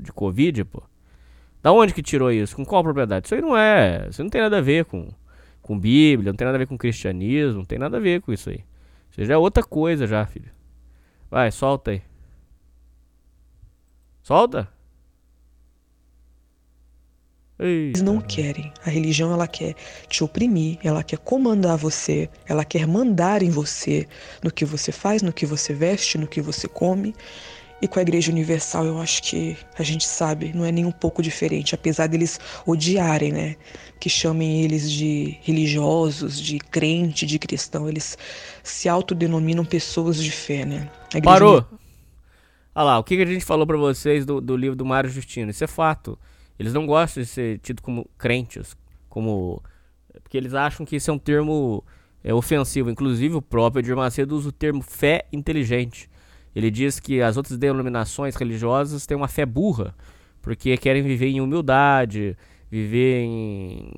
de 0.00 0.12
Covid, 0.12 0.64
pô. 0.64 0.82
Da 1.62 1.72
onde 1.72 1.92
que 1.92 2.02
tirou 2.02 2.30
isso? 2.30 2.56
Com 2.56 2.64
qual 2.64 2.82
propriedade? 2.82 3.26
Isso 3.26 3.34
aí 3.34 3.42
não 3.42 3.56
é. 3.56 4.06
Isso 4.08 4.22
não 4.22 4.30
tem 4.30 4.40
nada 4.40 4.58
a 4.58 4.62
ver 4.62 4.84
com, 4.84 5.08
com 5.60 5.78
Bíblia, 5.78 6.32
não 6.32 6.36
tem 6.36 6.46
nada 6.46 6.56
a 6.56 6.58
ver 6.58 6.66
com 6.66 6.78
cristianismo, 6.78 7.58
não 7.58 7.64
tem 7.64 7.78
nada 7.78 7.96
a 7.96 8.00
ver 8.00 8.22
com 8.22 8.32
isso 8.32 8.48
aí. 8.48 8.64
Isso 9.10 9.24
já 9.24 9.34
é 9.34 9.36
outra 9.36 9.62
coisa 9.62 10.06
já, 10.06 10.24
filho. 10.24 10.50
Vai, 11.28 11.50
solta 11.50 11.90
aí. 11.90 12.02
Solta? 14.22 14.68
Eles 17.60 18.02
não 18.02 18.20
querem. 18.20 18.72
A 18.84 18.90
religião 18.90 19.32
ela 19.32 19.46
quer 19.46 19.74
te 20.08 20.24
oprimir, 20.24 20.78
ela 20.82 21.02
quer 21.02 21.18
comandar 21.18 21.76
você, 21.76 22.28
ela 22.46 22.64
quer 22.64 22.86
mandar 22.86 23.42
em 23.42 23.50
você 23.50 24.06
no 24.42 24.50
que 24.50 24.64
você 24.64 24.90
faz, 24.90 25.20
no 25.20 25.32
que 25.32 25.44
você 25.44 25.74
veste, 25.74 26.16
no 26.16 26.26
que 26.26 26.40
você 26.40 26.66
come. 26.66 27.14
E 27.82 27.88
com 27.88 27.98
a 27.98 28.02
Igreja 28.02 28.30
Universal 28.30 28.84
eu 28.84 29.00
acho 29.00 29.22
que 29.22 29.56
a 29.78 29.82
gente 29.82 30.06
sabe, 30.06 30.52
não 30.54 30.64
é 30.64 30.72
nem 30.72 30.84
um 30.84 30.92
pouco 30.92 31.22
diferente, 31.22 31.74
apesar 31.74 32.08
deles 32.08 32.38
odiarem, 32.66 33.32
né? 33.32 33.56
Que 33.98 34.08
chamem 34.10 34.62
eles 34.62 34.90
de 34.90 35.38
religiosos, 35.42 36.38
de 36.40 36.58
crente, 36.58 37.24
de 37.24 37.38
cristão, 37.38 37.88
eles 37.88 38.18
se 38.62 38.88
autodenominam 38.88 39.64
pessoas 39.64 40.22
de 40.22 40.30
fé, 40.30 40.64
né? 40.64 40.90
Parou! 41.22 41.64
Olha 42.74 42.84
lá, 42.84 42.98
o 42.98 43.04
que 43.04 43.20
a 43.20 43.26
gente 43.26 43.44
falou 43.44 43.66
para 43.66 43.76
vocês 43.76 44.24
do, 44.24 44.40
do 44.40 44.56
livro 44.56 44.76
do 44.76 44.84
Mário 44.84 45.10
Justino? 45.10 45.50
Isso 45.50 45.64
é 45.64 45.66
fato. 45.66 46.18
Eles 46.60 46.74
não 46.74 46.86
gostam 46.86 47.22
de 47.22 47.28
ser 47.30 47.58
tido 47.60 47.80
como 47.80 48.06
crentes, 48.18 48.76
como 49.08 49.62
porque 50.22 50.36
eles 50.36 50.52
acham 50.52 50.84
que 50.84 50.94
isso 50.94 51.10
é 51.10 51.14
um 51.14 51.18
termo 51.18 51.82
é, 52.22 52.34
ofensivo. 52.34 52.90
Inclusive 52.90 53.34
o 53.34 53.40
próprio 53.40 53.80
Edir 53.80 53.96
Macedo 53.96 54.36
usa 54.36 54.50
o 54.50 54.52
termo 54.52 54.82
fé 54.82 55.24
inteligente. 55.32 56.06
Ele 56.54 56.70
diz 56.70 57.00
que 57.00 57.22
as 57.22 57.38
outras 57.38 57.56
denominações 57.56 58.36
religiosas 58.36 59.06
têm 59.06 59.16
uma 59.16 59.26
fé 59.26 59.46
burra, 59.46 59.94
porque 60.42 60.76
querem 60.76 61.02
viver 61.02 61.28
em 61.28 61.40
humildade, 61.40 62.36
viver 62.70 63.22
em, 63.22 63.90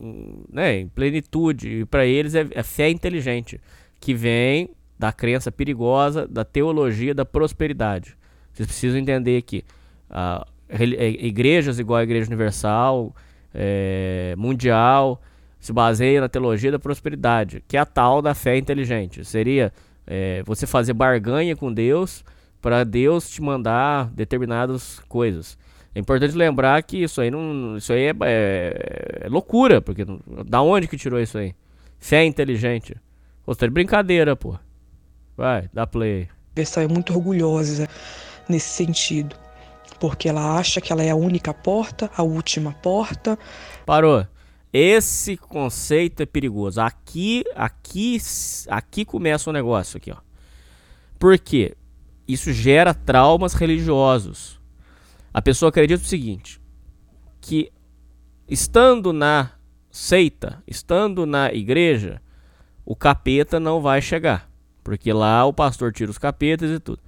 em, 0.00 0.44
né, 0.52 0.80
em 0.80 0.88
plenitude. 0.88 1.68
E 1.68 1.84
para 1.84 2.04
eles 2.04 2.34
é, 2.34 2.48
é 2.50 2.64
fé 2.64 2.90
inteligente, 2.90 3.60
que 4.00 4.12
vem 4.12 4.70
da 4.98 5.12
crença 5.12 5.52
perigosa, 5.52 6.26
da 6.26 6.44
teologia 6.44 7.14
da 7.14 7.24
prosperidade. 7.24 8.16
Vocês 8.52 8.66
precisam 8.66 8.98
entender 8.98 9.42
que 9.42 9.64
uh, 10.10 10.51
igrejas 10.80 11.78
igual 11.78 11.98
a 12.00 12.02
Igreja 12.02 12.26
Universal, 12.26 13.14
é, 13.54 14.34
Mundial, 14.36 15.20
se 15.58 15.72
baseiam 15.72 16.20
na 16.20 16.28
teologia 16.28 16.72
da 16.72 16.78
prosperidade, 16.78 17.62
que 17.68 17.76
é 17.76 17.80
a 17.80 17.86
tal 17.86 18.20
da 18.22 18.34
fé 18.34 18.56
inteligente. 18.56 19.24
Seria 19.24 19.72
é, 20.06 20.42
você 20.44 20.66
fazer 20.66 20.92
barganha 20.92 21.54
com 21.54 21.72
Deus 21.72 22.24
para 22.60 22.84
Deus 22.84 23.30
te 23.30 23.42
mandar 23.42 24.10
determinadas 24.10 25.00
coisas. 25.08 25.58
É 25.94 26.00
importante 26.00 26.34
lembrar 26.34 26.82
que 26.82 27.02
isso 27.02 27.20
aí 27.20 27.30
não, 27.30 27.76
isso 27.76 27.92
aí 27.92 28.04
é, 28.04 28.14
é, 28.22 29.20
é 29.22 29.28
loucura, 29.28 29.82
porque 29.82 30.06
da 30.46 30.62
onde 30.62 30.88
que 30.88 30.96
tirou 30.96 31.20
isso 31.20 31.36
aí? 31.36 31.54
Fé 31.98 32.24
inteligente. 32.24 32.96
Pô, 33.44 33.54
tá 33.54 33.66
de 33.66 33.72
brincadeira, 33.72 34.34
pô. 34.34 34.56
Vai, 35.36 35.68
dá 35.72 35.86
play. 35.86 36.28
Pessoa 36.54 36.84
é 36.84 36.88
muito 36.88 37.12
orgulhosa 37.12 37.88
nesse 38.48 38.68
sentido, 38.68 39.36
porque 40.02 40.28
ela 40.28 40.58
acha 40.58 40.80
que 40.80 40.92
ela 40.92 41.00
é 41.00 41.10
a 41.10 41.14
única 41.14 41.54
porta, 41.54 42.10
a 42.16 42.24
última 42.24 42.72
porta. 42.72 43.38
Parou. 43.86 44.26
Esse 44.72 45.36
conceito 45.36 46.24
é 46.24 46.26
perigoso. 46.26 46.80
Aqui, 46.80 47.44
aqui, 47.54 48.18
aqui 48.66 49.04
começa 49.04 49.48
o 49.48 49.52
negócio 49.52 49.98
aqui, 49.98 50.10
ó. 50.10 50.16
Por 51.20 51.38
quê? 51.38 51.76
Isso 52.26 52.52
gera 52.52 52.92
traumas 52.92 53.54
religiosos. 53.54 54.60
A 55.32 55.40
pessoa 55.40 55.68
acredita 55.68 56.02
o 56.02 56.06
seguinte: 56.06 56.60
que 57.40 57.70
estando 58.48 59.12
na 59.12 59.52
seita, 59.88 60.64
estando 60.66 61.24
na 61.24 61.52
igreja, 61.52 62.20
o 62.84 62.96
capeta 62.96 63.60
não 63.60 63.80
vai 63.80 64.02
chegar. 64.02 64.50
Porque 64.82 65.12
lá 65.12 65.44
o 65.44 65.52
pastor 65.52 65.92
tira 65.92 66.10
os 66.10 66.18
capetas 66.18 66.72
e 66.72 66.80
tudo. 66.80 67.00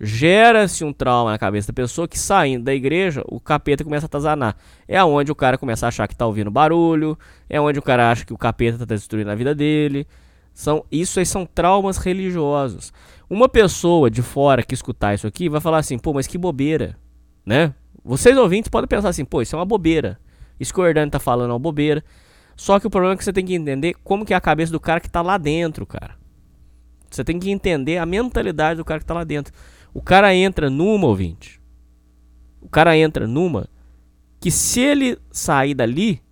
Gera-se 0.00 0.84
um 0.84 0.92
trauma 0.92 1.32
na 1.32 1.38
cabeça 1.38 1.68
da 1.68 1.72
pessoa 1.72 2.06
que 2.06 2.18
saindo 2.18 2.64
da 2.64 2.74
igreja, 2.74 3.22
o 3.26 3.40
capeta 3.40 3.82
começa 3.82 4.06
a 4.06 4.08
atazanar. 4.08 4.56
É 4.86 4.96
aonde 4.96 5.32
o 5.32 5.34
cara 5.34 5.58
começa 5.58 5.86
a 5.86 5.88
achar 5.88 6.06
que 6.06 6.14
está 6.14 6.26
ouvindo 6.26 6.50
barulho, 6.50 7.18
é 7.48 7.60
onde 7.60 7.78
o 7.78 7.82
cara 7.82 8.10
acha 8.10 8.24
que 8.24 8.32
o 8.32 8.38
capeta 8.38 8.76
está 8.76 8.84
destruindo 8.84 9.30
a 9.30 9.34
vida 9.34 9.54
dele. 9.54 10.06
São, 10.54 10.84
isso 10.90 11.18
aí 11.18 11.26
são 11.26 11.44
traumas 11.44 11.98
religiosos. 11.98 12.92
Uma 13.28 13.48
pessoa 13.48 14.10
de 14.10 14.22
fora 14.22 14.62
que 14.62 14.74
escutar 14.74 15.14
isso 15.14 15.26
aqui 15.26 15.48
vai 15.48 15.60
falar 15.60 15.78
assim, 15.78 15.98
pô, 15.98 16.12
mas 16.12 16.26
que 16.26 16.38
bobeira 16.38 16.96
né? 17.48 17.72
Vocês 18.04 18.36
ouvintes 18.36 18.68
podem 18.68 18.86
pensar 18.86 19.08
assim, 19.08 19.24
pô, 19.24 19.40
isso 19.40 19.56
é 19.56 19.58
uma 19.58 19.64
bobeira. 19.64 20.20
Isso 20.60 20.72
que 20.72 20.80
o 20.80 21.10
tá 21.10 21.18
falando 21.18 21.50
é 21.50 21.52
uma 21.54 21.58
bobeira. 21.58 22.04
Só 22.54 22.78
que 22.78 22.86
o 22.86 22.90
problema 22.90 23.14
é 23.14 23.16
que 23.16 23.24
você 23.24 23.32
tem 23.32 23.44
que 23.44 23.54
entender 23.54 23.94
como 24.04 24.24
que 24.26 24.34
é 24.34 24.36
a 24.36 24.40
cabeça 24.40 24.70
do 24.70 24.78
cara 24.78 25.00
que 25.00 25.08
tá 25.08 25.22
lá 25.22 25.38
dentro, 25.38 25.86
cara. 25.86 26.14
Você 27.10 27.24
tem 27.24 27.38
que 27.38 27.50
entender 27.50 27.96
a 27.96 28.04
mentalidade 28.04 28.76
do 28.76 28.84
cara 28.84 29.00
que 29.00 29.06
tá 29.06 29.14
lá 29.14 29.24
dentro. 29.24 29.54
O 29.92 30.02
cara 30.02 30.34
entra 30.34 30.70
numa, 30.70 31.06
ouvinte. 31.06 31.60
O 32.60 32.68
cara 32.68 32.96
entra 32.96 33.26
numa 33.26 33.68
que 34.40 34.50
se 34.50 34.80
ele 34.80 35.18
sair 35.30 35.74
dali, 35.74 36.22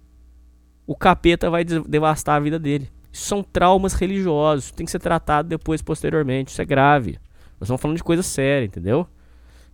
o 0.86 0.94
capeta 0.94 1.50
vai 1.50 1.64
devastar 1.64 2.36
a 2.36 2.40
vida 2.40 2.58
dele. 2.58 2.90
Isso 3.12 3.26
são 3.26 3.42
traumas 3.42 3.94
religiosos, 3.94 4.70
tem 4.70 4.84
que 4.84 4.92
ser 4.92 5.00
tratado 5.00 5.48
depois, 5.48 5.82
posteriormente. 5.82 6.50
Isso 6.50 6.62
é 6.62 6.64
grave. 6.64 7.18
Nós 7.58 7.62
estamos 7.62 7.80
falando 7.80 7.96
de 7.96 8.04
coisa 8.04 8.22
séria, 8.22 8.66
entendeu? 8.66 9.06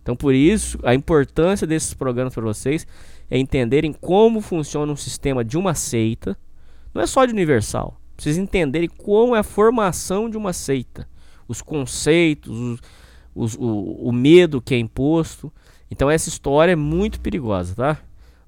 Então, 0.01 0.15
por 0.15 0.33
isso, 0.33 0.79
a 0.83 0.93
importância 0.95 1.67
desses 1.67 1.93
programas 1.93 2.33
para 2.33 2.43
vocês 2.43 2.87
é 3.29 3.37
entenderem 3.37 3.93
como 3.93 4.41
funciona 4.41 4.91
um 4.91 4.95
sistema 4.95 5.43
de 5.43 5.57
uma 5.57 5.73
seita. 5.73 6.37
Não 6.93 7.01
é 7.01 7.07
só 7.07 7.25
de 7.25 7.33
universal. 7.33 7.99
Vocês 8.17 8.37
entenderem 8.37 8.89
como 8.89 9.35
é 9.35 9.39
a 9.39 9.43
formação 9.43 10.29
de 10.29 10.37
uma 10.37 10.53
seita, 10.53 11.07
os 11.47 11.61
conceitos, 11.61 12.51
os, 12.51 12.79
os, 13.35 13.55
o, 13.55 14.07
o 14.07 14.11
medo 14.11 14.61
que 14.61 14.73
é 14.75 14.77
imposto. 14.77 15.51
Então, 15.89 16.09
essa 16.09 16.29
história 16.29 16.71
é 16.71 16.75
muito 16.75 17.19
perigosa, 17.19 17.75
tá? 17.75 17.97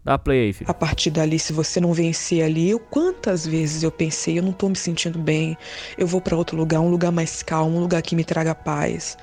Dá 0.03 0.19
play 0.19 0.41
aí, 0.45 0.53
filho. 0.53 0.69
A 0.69 0.73
partir 0.73 1.09
dali, 1.09 1.39
se 1.39 1.51
você 1.51 1.79
não 1.79 1.91
vencer 1.91 2.43
ali, 2.43 2.69
eu, 2.69 2.79
quantas 2.79 3.45
vezes 3.45 3.81
eu 3.81 3.91
pensei, 3.91 4.37
eu 4.37 4.43
não 4.43 4.51
tô 4.51 4.69
me 4.69 4.75
sentindo 4.75 5.17
bem, 5.17 5.57
eu 5.97 6.05
vou 6.05 6.21
para 6.21 6.37
outro 6.37 6.55
lugar, 6.55 6.79
um 6.79 6.89
lugar 6.89 7.11
mais 7.11 7.41
calmo, 7.41 7.77
um 7.77 7.79
lugar 7.79 8.03
que 8.03 8.15
me 8.15 8.23
traga 8.23 8.53
paz. 8.53 9.17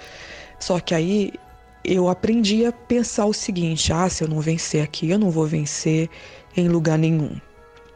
Só 0.58 0.80
que 0.80 0.92
aí 0.92 1.32
eu 1.84 2.08
aprendi 2.08 2.64
a 2.64 2.72
pensar 2.72 3.26
o 3.26 3.32
seguinte: 3.32 3.92
ah, 3.92 4.08
se 4.08 4.24
eu 4.24 4.28
não 4.28 4.40
vencer 4.40 4.82
aqui, 4.82 5.10
eu 5.10 5.18
não 5.18 5.30
vou 5.30 5.46
vencer 5.46 6.08
em 6.56 6.68
lugar 6.68 6.98
nenhum. 6.98 7.36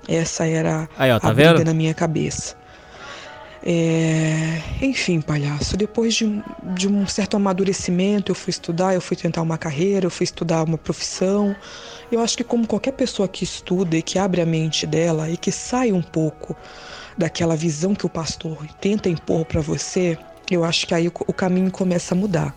Essa 0.09 0.47
era 0.47 0.89
Aí, 0.97 1.11
ó, 1.11 1.19
tá 1.19 1.29
a 1.29 1.33
vendo? 1.33 1.55
briga 1.55 1.65
na 1.65 1.75
minha 1.75 1.93
cabeça. 1.93 2.57
É... 3.69 4.63
Enfim, 4.81 5.21
palhaço, 5.21 5.77
depois 5.77 6.15
de, 6.15 6.41
de 6.77 6.87
um 6.87 7.05
certo 7.05 7.37
amadurecimento, 7.37 8.31
eu 8.31 8.35
fui 8.37 8.53
estudar, 8.53 8.95
eu 8.95 9.01
fui 9.01 9.17
tentar 9.17 9.43
uma 9.43 9.59
carreira, 9.59 10.07
eu 10.07 10.11
fui 10.11 10.23
estudar 10.23 10.63
uma 10.63 10.79
profissão. 10.79 11.57
Eu 12.13 12.21
acho 12.21 12.37
que, 12.37 12.45
como 12.45 12.65
qualquer 12.65 12.93
pessoa 12.93 13.27
que 13.27 13.43
estuda 13.43 13.97
e 13.97 14.03
que 14.03 14.21
abre 14.21 14.41
a 14.41 14.47
mente 14.47 14.87
dela 14.87 15.29
e 15.29 15.37
que 15.37 15.51
sai 15.51 15.91
um 15.91 16.01
pouco 16.01 16.55
daquela 17.19 17.57
visão 17.57 17.93
que 17.93 18.07
o 18.07 18.09
pastor 18.09 18.65
tenta 18.81 19.09
impor 19.09 19.45
para 19.45 19.61
você, 19.61 20.17
eu 20.49 20.63
acho 20.63 20.87
que 20.87 20.95
aí 20.95 21.09
o, 21.09 21.33
caminho 21.33 21.73
começa 21.73 22.15
a 22.15 22.17
mudar. 22.17 22.55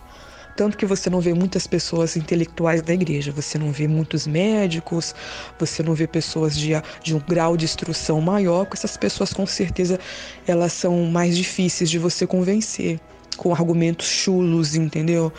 Tanto 0.56 0.76
que 0.76 0.86
você 0.86 1.08
não 1.08 1.20
vê 1.20 1.32
muitas 1.32 1.66
pessoas 1.66 2.16
intelectuais 2.16 2.82
da 2.82 2.92
igreja, 2.92 3.32
você 3.32 3.58
não 3.58 3.72
vê 3.72 3.88
muitos 3.88 4.26
médicos, 4.26 5.14
você 5.58 5.82
não 5.82 5.94
vê 5.94 6.06
pessoas 6.06 6.56
de, 6.56 6.72
de 7.02 7.14
um 7.14 7.18
grau 7.18 7.56
de 7.56 7.64
instrução 7.64 8.20
maior, 8.20 8.66
essas 8.72 8.96
pessoas 8.96 9.32
com 9.32 9.46
certeza 9.46 9.98
elas 10.46 10.72
são 10.72 11.04
mais 11.06 11.36
difíceis 11.36 11.88
de 11.88 11.98
você 11.98 12.26
convencer, 12.26 13.00
com 13.36 13.52
argumentos 13.52 14.06
chulos, 14.06 14.74
entendeu? 14.74 15.32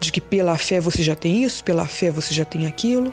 De 0.00 0.10
que 0.10 0.20
pela 0.20 0.58
fé 0.58 0.80
você 0.80 1.02
já 1.02 1.14
tem 1.14 1.44
isso, 1.44 1.62
pela 1.62 1.86
fé 1.86 2.10
você 2.10 2.34
já 2.34 2.44
tem 2.44 2.66
aquilo. 2.66 3.12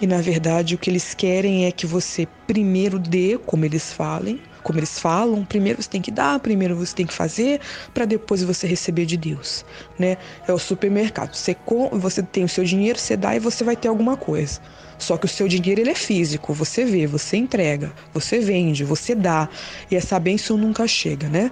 E 0.00 0.06
na 0.06 0.20
verdade 0.20 0.74
o 0.74 0.78
que 0.78 0.90
eles 0.90 1.14
querem 1.14 1.66
é 1.66 1.70
que 1.70 1.86
você 1.86 2.26
primeiro 2.46 2.98
dê, 2.98 3.38
como 3.46 3.64
eles 3.64 3.92
falem, 3.92 4.40
como 4.62 4.78
eles 4.78 4.98
falam, 4.98 5.44
primeiro 5.44 5.82
você 5.82 5.88
tem 5.88 6.00
que 6.00 6.10
dar, 6.10 6.38
primeiro 6.40 6.76
você 6.76 6.94
tem 6.94 7.06
que 7.06 7.12
fazer, 7.12 7.60
para 7.92 8.04
depois 8.04 8.42
você 8.42 8.66
receber 8.66 9.06
de 9.06 9.16
Deus, 9.16 9.64
né? 9.98 10.16
É 10.46 10.52
o 10.52 10.58
supermercado. 10.58 11.34
Você 11.34 11.54
com, 11.54 11.88
você 11.90 12.22
tem 12.22 12.44
o 12.44 12.48
seu 12.48 12.64
dinheiro, 12.64 12.98
você 12.98 13.16
dá 13.16 13.34
e 13.34 13.38
você 13.38 13.64
vai 13.64 13.76
ter 13.76 13.88
alguma 13.88 14.16
coisa. 14.16 14.60
Só 14.98 15.16
que 15.16 15.26
o 15.26 15.28
seu 15.28 15.48
dinheiro 15.48 15.80
ele 15.80 15.90
é 15.90 15.94
físico, 15.94 16.54
você 16.54 16.84
vê, 16.84 17.06
você 17.06 17.36
entrega, 17.36 17.92
você 18.14 18.38
vende, 18.38 18.84
você 18.84 19.14
dá 19.14 19.48
e 19.90 19.96
essa 19.96 20.18
bênção 20.18 20.56
nunca 20.56 20.86
chega, 20.86 21.28
né? 21.28 21.50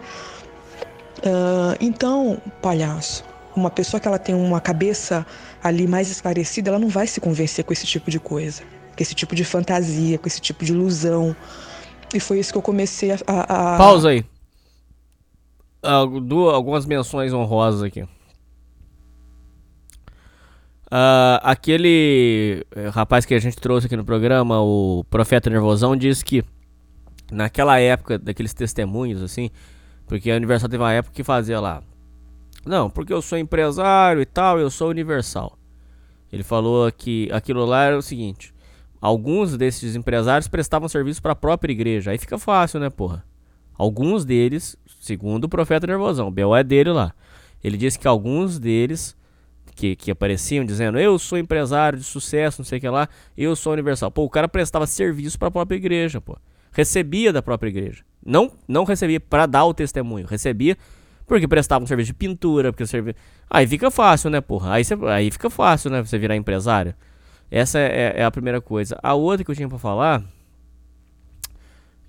Uh, 1.19 1.77
então, 1.81 2.41
palhaço, 2.63 3.25
uma 3.55 3.71
pessoa 3.71 4.01
que 4.01 4.07
ela 4.07 4.19
tem 4.19 4.35
uma 4.35 4.61
cabeça 4.61 5.27
ali 5.63 5.87
mais 5.87 6.11
esclarecida, 6.11 6.71
ela 6.71 6.79
não 6.79 6.89
vai 6.89 7.07
se 7.07 7.21
convencer 7.21 7.65
com 7.65 7.73
esse 7.73 7.87
tipo 7.87 8.11
de 8.11 8.21
coisa, 8.21 8.63
com 8.63 9.03
esse 9.03 9.15
tipo 9.15 9.35
de 9.35 9.45
fantasia, 9.45 10.19
com 10.19 10.27
esse 10.27 10.41
tipo 10.41 10.65
de 10.65 10.73
ilusão. 10.73 11.35
E 12.15 12.21
foi 12.21 12.39
isso 12.39 12.53
que 12.53 12.59
eu 12.59 12.63
comecei 12.63 13.13
a. 13.13 13.17
a... 13.27 13.79
Pausa 13.79 14.11
aí. 14.11 14.25
algumas 15.83 16.87
menções 16.87 17.33
honrosas 17.33 17.83
aqui. 17.83 18.03
Uh, 20.93 21.39
aquele 21.43 22.67
eh, 22.75 22.89
rapaz 22.89 23.25
que 23.25 23.33
a 23.33 23.39
gente 23.39 23.57
trouxe 23.57 23.87
aqui 23.87 23.97
no 23.97 24.05
programa, 24.05 24.61
o 24.61 25.05
Profeta 25.09 25.49
Nervosão, 25.49 25.95
disse 25.95 26.25
que 26.25 26.45
naquela 27.31 27.79
época, 27.79 28.19
daqueles 28.19 28.53
testemunhos, 28.53 29.23
assim, 29.23 29.51
porque 30.09 30.33
a 30.33 30.35
Universal 30.35 30.69
teve 30.69 30.83
uma 30.83 30.93
época 30.93 31.15
que 31.15 31.23
fazia 31.23 31.61
lá. 31.61 31.81
Não, 32.67 32.91
porque 32.91 33.13
eu 33.13 33.23
sou 33.23 33.39
empresário 33.39 34.21
e 34.21 34.27
tal, 34.27 34.59
eu 34.59 34.69
sou 34.69 34.91
universal. 34.91 35.57
Ele 36.33 36.43
falou 36.43 36.91
que 36.93 37.29
aquilo 37.33 37.65
lá 37.65 37.85
era 37.85 37.97
o 37.97 38.03
seguinte: 38.03 38.53
alguns 39.01 39.57
desses 39.57 39.97
empresários 39.97 40.49
prestavam 40.49 40.89
serviço 40.89 41.23
para 41.23 41.33
a 41.33 41.37
própria 41.37 41.73
igreja. 41.73 42.11
Aí 42.11 42.19
fica 42.19 42.39
fácil, 42.39 42.81
né, 42.81 42.91
porra? 42.91 43.25
Alguns 43.75 44.25
deles, 44.25 44.77
segundo 45.01 45.45
o 45.45 45.49
profeta 45.49 45.87
Nervosão, 45.87 46.29
o 46.29 46.31
B.O. 46.31 46.55
é 46.55 46.63
dele 46.63 46.91
lá. 46.91 47.15
Ele 47.63 47.77
disse 47.77 47.99
que 47.99 48.07
alguns 48.07 48.59
deles 48.59 49.17
que, 49.75 49.97
que 49.97 50.11
apareciam 50.11 50.65
dizendo 50.65 50.99
eu 50.99 51.19
sou 51.19 51.39
empresário 51.39 51.99
de 51.99 52.05
sucesso, 52.05 52.61
não 52.61 52.67
sei 52.67 52.79
o 52.79 52.81
que 52.81 52.89
lá, 52.89 53.09
eu 53.37 53.57
sou 53.57 53.73
universal. 53.73 54.11
Pô, 54.11 54.25
o 54.25 54.31
cara 54.31 54.47
prestava 54.47 54.87
serviço 54.87 55.39
para 55.39 55.49
a 55.49 55.51
própria 55.51 55.77
igreja, 55.77 56.21
pô. 56.21 56.37
Recebia 56.73 57.33
da 57.33 57.43
própria 57.43 57.71
igreja. 57.71 58.05
Não, 58.25 58.53
não 58.69 58.85
recebia 58.85 59.19
para 59.19 59.47
dar 59.47 59.65
o 59.65 59.73
testemunho, 59.73 60.27
recebia 60.27 60.77
porque 61.27 61.47
prestava 61.47 61.85
um 61.85 61.87
serviço 61.87 62.09
de 62.09 62.15
pintura, 62.15 62.73
porque 62.73 62.85
servia... 62.85 63.15
Aí 63.49 63.65
fica 63.65 63.89
fácil, 63.89 64.31
né, 64.31 64.41
porra? 64.41 64.73
Aí, 64.73 64.85
cê, 64.85 64.95
aí 65.07 65.31
fica 65.31 65.49
fácil, 65.49 65.89
né, 65.89 66.03
você 66.03 66.19
virar 66.19 66.35
empresário. 66.35 66.93
Essa 67.51 67.79
é, 67.79 68.15
é, 68.17 68.25
a 68.25 68.31
primeira 68.31 68.61
coisa. 68.61 68.99
A 69.03 69.15
outra 69.15 69.45
que 69.45 69.51
eu 69.51 69.55
tinha 69.55 69.69
para 69.69 69.79
falar 69.79 70.23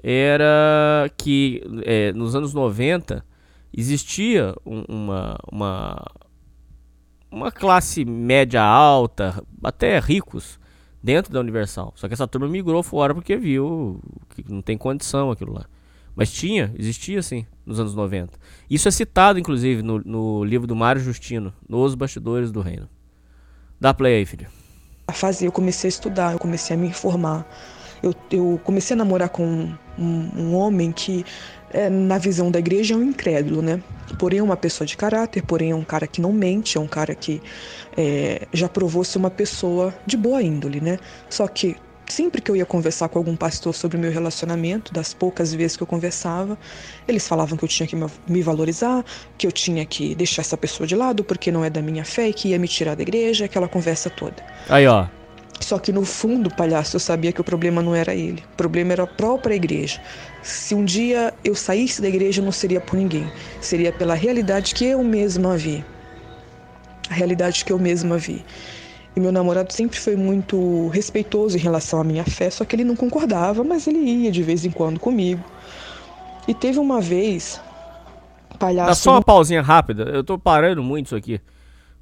era 0.03 1.11
que 1.17 1.63
é, 1.83 2.11
nos 2.13 2.35
anos 2.35 2.53
90 2.53 3.25
existia 3.75 4.53
um, 4.65 4.83
uma, 4.87 5.37
uma, 5.51 6.05
uma 7.31 7.51
classe 7.51 8.05
média 8.05 8.61
alta, 8.61 9.43
até 9.63 9.99
ricos, 9.99 10.59
dentro 11.01 11.33
da 11.33 11.39
Universal. 11.39 11.93
Só 11.95 12.07
que 12.07 12.13
essa 12.13 12.27
turma 12.27 12.47
migrou 12.47 12.83
fora 12.83 13.13
porque 13.13 13.35
viu 13.37 13.99
que 14.35 14.43
não 14.51 14.61
tem 14.61 14.77
condição 14.77 15.31
aquilo 15.31 15.53
lá. 15.53 15.65
Mas 16.15 16.31
tinha, 16.31 16.73
existia 16.77 17.21
sim, 17.23 17.45
nos 17.65 17.79
anos 17.79 17.95
90. 17.95 18.37
Isso 18.69 18.87
é 18.87 18.91
citado, 18.91 19.39
inclusive, 19.39 19.81
no, 19.81 19.99
no 19.99 20.43
livro 20.43 20.67
do 20.67 20.75
Mário 20.75 21.01
Justino, 21.01 21.53
Nos 21.67 21.95
Bastidores 21.95 22.51
do 22.51 22.61
Reino. 22.61 22.87
Dá 23.79 23.93
play 23.93 24.17
aí, 24.17 24.25
filho. 24.25 24.47
A 25.11 25.13
fazer, 25.13 25.45
eu 25.45 25.51
comecei 25.51 25.89
a 25.89 25.91
estudar, 25.91 26.31
eu 26.31 26.39
comecei 26.39 26.73
a 26.73 26.79
me 26.79 26.87
informar. 26.87 27.45
Eu, 28.01 28.15
eu 28.31 28.61
comecei 28.63 28.93
a 28.93 28.97
namorar 28.97 29.27
com 29.27 29.43
um, 29.99 30.29
um 30.37 30.55
homem 30.55 30.89
que, 30.89 31.25
é, 31.69 31.89
na 31.89 32.17
visão 32.17 32.49
da 32.49 32.59
igreja, 32.59 32.93
é 32.93 32.97
um 32.97 33.03
incrédulo, 33.03 33.61
né? 33.61 33.83
Porém, 34.17 34.39
é 34.39 34.43
uma 34.43 34.55
pessoa 34.55 34.87
de 34.87 34.95
caráter, 34.95 35.43
porém, 35.43 35.71
é 35.71 35.75
um 35.75 35.83
cara 35.83 36.07
que 36.07 36.21
não 36.21 36.31
mente, 36.31 36.77
é 36.77 36.79
um 36.79 36.87
cara 36.87 37.13
que 37.13 37.41
é, 37.97 38.47
já 38.53 38.69
provou 38.69 39.03
ser 39.03 39.17
uma 39.17 39.29
pessoa 39.29 39.93
de 40.05 40.15
boa 40.15 40.41
índole, 40.41 40.79
né? 40.79 40.97
Só 41.29 41.45
que 41.45 41.75
Sempre 42.11 42.41
que 42.41 42.51
eu 42.51 42.57
ia 42.57 42.65
conversar 42.65 43.07
com 43.07 43.17
algum 43.17 43.37
pastor 43.37 43.73
sobre 43.73 43.95
o 43.95 43.99
meu 43.99 44.11
relacionamento, 44.11 44.93
das 44.93 45.13
poucas 45.13 45.53
vezes 45.53 45.77
que 45.77 45.83
eu 45.83 45.87
conversava, 45.87 46.59
eles 47.07 47.25
falavam 47.25 47.57
que 47.57 47.63
eu 47.63 47.69
tinha 47.69 47.87
que 47.87 47.95
me 48.27 48.41
valorizar, 48.41 49.05
que 49.37 49.47
eu 49.47 49.51
tinha 49.51 49.85
que 49.85 50.13
deixar 50.13 50.41
essa 50.41 50.57
pessoa 50.57 50.85
de 50.85 50.93
lado 50.93 51.23
porque 51.23 51.49
não 51.53 51.63
é 51.63 51.69
da 51.69 51.81
minha 51.81 52.03
fé 52.03 52.27
e 52.27 52.33
que 52.33 52.49
ia 52.49 52.59
me 52.59 52.67
tirar 52.67 52.95
da 52.95 53.01
igreja, 53.01 53.45
aquela 53.45 53.65
conversa 53.65 54.09
toda. 54.09 54.35
Aí, 54.67 54.85
ó. 54.87 55.07
Só 55.61 55.79
que 55.79 55.93
no 55.93 56.03
fundo, 56.03 56.53
palhaço, 56.53 56.97
eu 56.97 56.99
sabia 56.99 57.31
que 57.31 57.39
o 57.39 57.45
problema 57.45 57.81
não 57.81 57.95
era 57.95 58.13
ele. 58.13 58.43
O 58.51 58.57
problema 58.57 58.91
era 58.91 59.03
a 59.03 59.07
própria 59.07 59.55
igreja. 59.55 60.01
Se 60.43 60.75
um 60.75 60.83
dia 60.83 61.33
eu 61.45 61.55
saísse 61.55 62.01
da 62.01 62.09
igreja, 62.09 62.41
não 62.41 62.51
seria 62.51 62.81
por 62.81 62.97
ninguém. 62.97 63.31
Seria 63.61 63.93
pela 63.93 64.15
realidade 64.15 64.75
que 64.75 64.83
eu 64.83 65.01
mesma 65.01 65.55
vi. 65.55 65.81
A 67.09 67.13
realidade 67.13 67.63
que 67.63 67.71
eu 67.71 67.79
mesma 67.79 68.17
vi. 68.17 68.43
E 69.15 69.19
meu 69.19 69.31
namorado 69.31 69.73
sempre 69.73 69.99
foi 69.99 70.15
muito 70.15 70.87
respeitoso 70.87 71.57
em 71.57 71.59
relação 71.59 71.99
à 71.99 72.03
minha 72.03 72.23
fé, 72.23 72.49
só 72.49 72.63
que 72.63 72.75
ele 72.75 72.83
não 72.83 72.95
concordava, 72.95 73.63
mas 73.63 73.85
ele 73.87 73.99
ia 73.99 74.31
de 74.31 74.41
vez 74.41 74.63
em 74.63 74.71
quando 74.71 74.99
comigo. 74.99 75.43
E 76.47 76.53
teve 76.53 76.79
uma 76.79 77.01
vez, 77.01 77.61
palhaço. 78.57 78.89
Dá 78.89 78.95
só 78.95 79.11
uma 79.11 79.21
pausinha 79.21 79.61
rápida, 79.61 80.03
eu 80.03 80.23
tô 80.23 80.37
parando 80.37 80.81
muito 80.81 81.07
isso 81.07 81.15
aqui. 81.15 81.41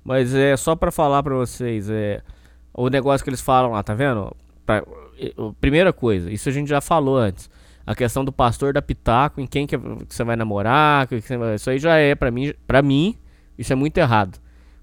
Mas 0.03 0.33
é 0.33 0.55
só 0.55 0.75
para 0.75 0.91
falar 0.91 1.23
para 1.23 1.35
vocês, 1.35 1.89
é 1.89 2.21
o 2.73 2.89
negócio 2.89 3.23
que 3.23 3.29
eles 3.29 3.41
falam 3.41 3.71
lá, 3.71 3.83
tá 3.83 3.93
vendo? 3.93 4.35
Pra, 4.65 4.83
primeira 5.59 5.91
coisa, 5.91 6.31
isso 6.31 6.47
a 6.47 6.51
gente 6.51 6.69
já 6.69 6.79
falou 6.79 7.17
antes. 7.17 7.49
A 7.85 7.95
questão 7.95 8.23
do 8.23 8.31
pastor 8.31 8.71
da 8.71 8.81
pitaco, 8.81 9.41
em 9.41 9.47
quem 9.47 9.65
que 9.65 9.75
você 9.75 10.23
vai 10.23 10.35
namorar, 10.35 11.07
que 11.07 11.19
você 11.19 11.37
vai, 11.37 11.55
isso 11.55 11.69
aí 11.71 11.79
já 11.79 11.97
é 11.97 12.13
para 12.13 12.29
mim, 12.29 12.53
para 12.67 12.83
mim, 12.83 13.17
isso 13.57 13.73
é 13.73 13.75
muito 13.75 13.97
errado. 13.97 14.39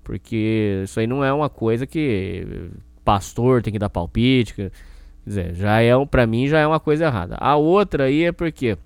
Porque 0.07 0.83
isso 0.85 1.01
aí 1.01 1.07
não 1.09 1.25
é 1.25 1.33
uma 1.33 1.51
coisa 1.51 1.85
que 1.85 2.47
pastor 3.05 3.61
tem 3.61 3.73
que 3.73 3.79
dar 3.79 3.91
palpite. 3.91 4.55
quer 4.55 4.71
dizer, 5.27 5.53
já 5.53 5.83
é, 5.83 5.93
para 6.07 6.25
mim, 6.29 6.47
já 6.47 6.61
é 6.61 6.67
uma 6.67 6.79
coisa 6.79 7.07
errada. 7.07 7.37
A 7.41 7.57
outra 7.57 8.05
aí 8.05 8.23
é 8.23 8.31
porque 8.31 8.79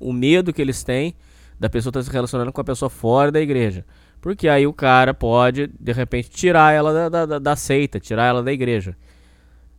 o 0.00 0.10
medo 0.10 0.54
que 0.54 0.62
eles 0.62 0.82
têm 0.82 1.14
da 1.60 1.68
pessoa 1.68 1.90
estar 1.90 2.00
tá 2.00 2.04
se 2.04 2.10
relacionando 2.10 2.50
com 2.50 2.62
a 2.62 2.64
pessoa 2.64 2.88
fora 2.88 3.30
da 3.30 3.42
igreja. 3.42 3.84
Porque 4.22 4.48
aí 4.48 4.66
o 4.66 4.72
cara 4.72 5.12
pode, 5.12 5.66
de 5.78 5.92
repente, 5.92 6.30
tirar 6.30 6.72
ela 6.72 7.10
da, 7.10 7.26
da, 7.26 7.38
da 7.38 7.56
seita, 7.56 8.00
tirar 8.00 8.24
ela 8.24 8.42
da 8.42 8.50
igreja. 8.50 8.96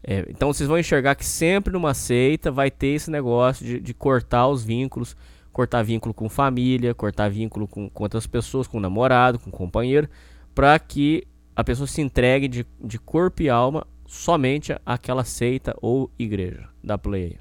É, 0.03 0.23
então 0.29 0.53
vocês 0.53 0.69
vão 0.69 0.77
enxergar 0.77 1.15
que 1.15 1.25
sempre 1.25 1.73
numa 1.73 1.95
seita 1.95 2.51
vai 2.51 2.69
ter 2.69 2.89
esse 2.89 3.09
negócio 3.09 3.65
de, 3.65 3.79
de 3.79 3.91
cortar 3.91 4.47
os 4.47 4.63
vínculos, 4.63 5.17
cortar 5.51 5.81
vínculo 5.81 6.13
com 6.13 6.29
família, 6.29 6.93
cortar 6.93 7.27
vínculo 7.27 7.67
com, 7.67 7.89
com 7.89 8.03
outras 8.03 8.27
pessoas, 8.27 8.67
com 8.67 8.79
namorado, 8.79 9.39
com 9.39 9.49
companheiro 9.49 10.07
para 10.55 10.79
que 10.79 11.27
a 11.53 11.63
pessoa 11.63 11.85
se 11.85 12.01
entregue 12.01 12.47
de, 12.47 12.65
de 12.81 12.97
corpo 12.97 13.43
e 13.43 13.49
alma 13.49 13.85
somente 14.07 14.75
àquela 14.85 15.25
seita 15.25 15.75
ou 15.81 16.09
igreja. 16.17 16.69
da 16.81 16.97
play 16.97 17.37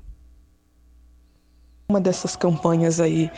Uma 1.89 2.01
dessas 2.01 2.35
campanhas 2.35 3.01
aí 3.01 3.31